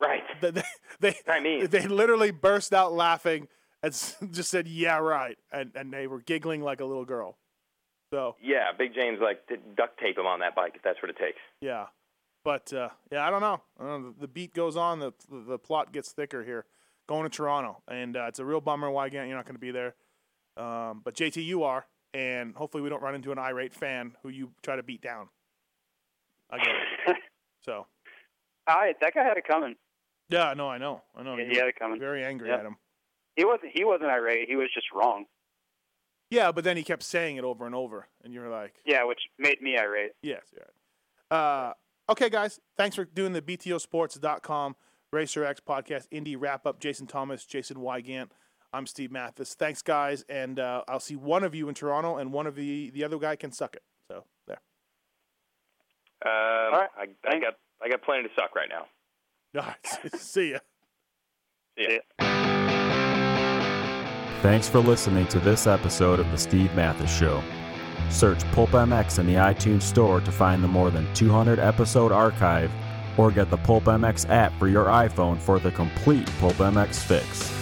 right. 0.00 0.22
They 0.40 0.50
they 0.50 0.62
they, 1.00 1.14
I 1.28 1.40
mean- 1.40 1.66
they 1.68 1.86
literally 1.86 2.30
burst 2.30 2.72
out 2.72 2.92
laughing 2.92 3.48
and 3.82 3.92
just 4.32 4.50
said, 4.50 4.68
"Yeah, 4.68 4.98
right," 4.98 5.38
and 5.52 5.72
and 5.74 5.92
they 5.92 6.06
were 6.06 6.20
giggling 6.20 6.62
like 6.62 6.80
a 6.80 6.84
little 6.84 7.04
girl. 7.04 7.38
So 8.12 8.36
Yeah, 8.42 8.72
Big 8.76 8.94
James 8.94 9.18
like 9.22 9.46
to 9.46 9.56
duct 9.76 9.98
tape 9.98 10.18
him 10.18 10.26
on 10.26 10.40
that 10.40 10.54
bike 10.54 10.72
if 10.76 10.82
that's 10.82 11.00
what 11.02 11.08
it 11.10 11.16
takes. 11.16 11.38
yeah, 11.62 11.86
but 12.44 12.70
uh, 12.72 12.90
yeah, 13.10 13.26
I 13.26 13.30
don't 13.30 13.40
know. 13.40 13.62
I 13.80 13.84
don't 13.86 14.02
know. 14.02 14.10
The, 14.12 14.20
the 14.20 14.28
beat 14.28 14.52
goes 14.52 14.76
on. 14.76 14.98
The, 14.98 15.12
the 15.30 15.40
the 15.52 15.58
plot 15.58 15.92
gets 15.92 16.12
thicker 16.12 16.44
here. 16.44 16.66
Going 17.12 17.24
to 17.24 17.36
Toronto, 17.36 17.82
and 17.88 18.16
uh, 18.16 18.24
it's 18.28 18.38
a 18.38 18.44
real 18.44 18.62
bummer. 18.62 18.90
Why 18.90 19.06
again 19.06 19.28
you're 19.28 19.36
not 19.36 19.44
going 19.44 19.54
to 19.56 19.60
be 19.60 19.70
there? 19.70 19.94
Um, 20.56 21.02
but 21.04 21.14
JT, 21.14 21.44
you 21.44 21.62
are, 21.62 21.84
and 22.14 22.54
hopefully 22.56 22.82
we 22.82 22.88
don't 22.88 23.02
run 23.02 23.14
into 23.14 23.32
an 23.32 23.38
irate 23.38 23.74
fan 23.74 24.12
who 24.22 24.30
you 24.30 24.52
try 24.62 24.76
to 24.76 24.82
beat 24.82 25.02
down. 25.02 25.28
I 26.50 26.56
get 26.56 26.68
it. 27.08 27.16
So 27.66 27.86
I 28.66 28.94
that 29.02 29.12
guy 29.12 29.22
had 29.24 29.36
it 29.36 29.46
coming. 29.46 29.74
yeah, 30.30 30.54
no, 30.56 30.70
I 30.70 30.78
know, 30.78 31.02
I 31.14 31.22
know. 31.22 31.36
Yeah, 31.36 31.44
he 31.50 31.56
had 31.58 31.66
it 31.68 31.76
coming. 31.78 32.00
Very 32.00 32.24
angry 32.24 32.48
Yep. 32.48 32.60
at 32.60 32.64
him. 32.64 32.76
He 33.36 33.44
wasn't. 33.44 33.72
He 33.74 33.84
wasn't 33.84 34.08
irate. 34.10 34.48
He 34.48 34.56
was 34.56 34.68
just 34.72 34.86
wrong. 34.94 35.26
Yeah, 36.30 36.50
but 36.50 36.64
then 36.64 36.78
he 36.78 36.82
kept 36.82 37.02
saying 37.02 37.36
it 37.36 37.44
over 37.44 37.66
and 37.66 37.74
over, 37.74 38.08
and 38.24 38.32
you're 38.32 38.48
like, 38.48 38.72
Yeah, 38.86 39.04
which 39.04 39.20
made 39.38 39.60
me 39.60 39.76
irate. 39.76 40.12
Yes, 40.22 40.46
yeah. 40.56 41.36
Uh, 41.36 41.74
okay, 42.08 42.30
guys, 42.30 42.58
thanks 42.78 42.96
for 42.96 43.04
doing 43.04 43.34
the 43.34 43.42
BTOsports.com 43.42 44.76
Racer 45.12 45.44
X 45.44 45.60
podcast, 45.60 46.06
Indy 46.10 46.36
Wrap 46.36 46.66
Up. 46.66 46.80
Jason 46.80 47.06
Thomas, 47.06 47.44
Jason 47.44 47.76
Weigandt. 47.76 48.30
I'm 48.72 48.86
Steve 48.86 49.12
Matthes. 49.12 49.54
Thanks, 49.54 49.82
guys, 49.82 50.24
and 50.28 50.58
uh, 50.58 50.82
I'll 50.88 51.00
see 51.00 51.16
one 51.16 51.44
of 51.44 51.54
you 51.54 51.68
in 51.68 51.74
Toronto, 51.74 52.16
and 52.16 52.32
one 52.32 52.46
of 52.46 52.54
the 52.54 52.90
the 52.90 53.04
other 53.04 53.18
guy 53.18 53.36
can 53.36 53.52
suck 53.52 53.76
it. 53.76 53.82
So 54.10 54.24
there. 54.46 54.60
Um, 56.24 56.72
right. 56.72 56.88
I, 56.96 57.06
I 57.28 57.38
got 57.38 57.54
I 57.84 57.90
got 57.90 58.02
plenty 58.02 58.22
to 58.22 58.30
suck 58.34 58.56
right 58.56 58.70
now. 58.70 58.86
All 59.60 59.66
right. 59.66 60.16
see 60.18 60.52
ya. 60.52 60.58
Yeah. 61.76 61.98
Thanks 64.40 64.68
for 64.68 64.80
listening 64.80 65.26
to 65.28 65.38
this 65.38 65.66
episode 65.66 66.18
of 66.20 66.30
The 66.30 66.38
Steve 66.38 66.74
Matthes 66.74 67.14
Show. 67.14 67.42
Search 68.10 68.42
PulpMX 68.52 69.18
in 69.18 69.26
the 69.26 69.34
iTunes 69.34 69.82
Store 69.82 70.20
to 70.20 70.32
find 70.32 70.64
the 70.64 70.68
more 70.68 70.90
than 70.90 71.12
200 71.14 71.58
episode 71.58 72.12
archive 72.12 72.70
or 73.16 73.30
get 73.30 73.50
the 73.50 73.58
PulpMX 73.58 74.28
app 74.28 74.52
for 74.58 74.68
your 74.68 74.86
iPhone 74.86 75.38
for 75.38 75.58
the 75.58 75.70
complete 75.70 76.26
PulpMX 76.40 76.98
fix. 76.98 77.61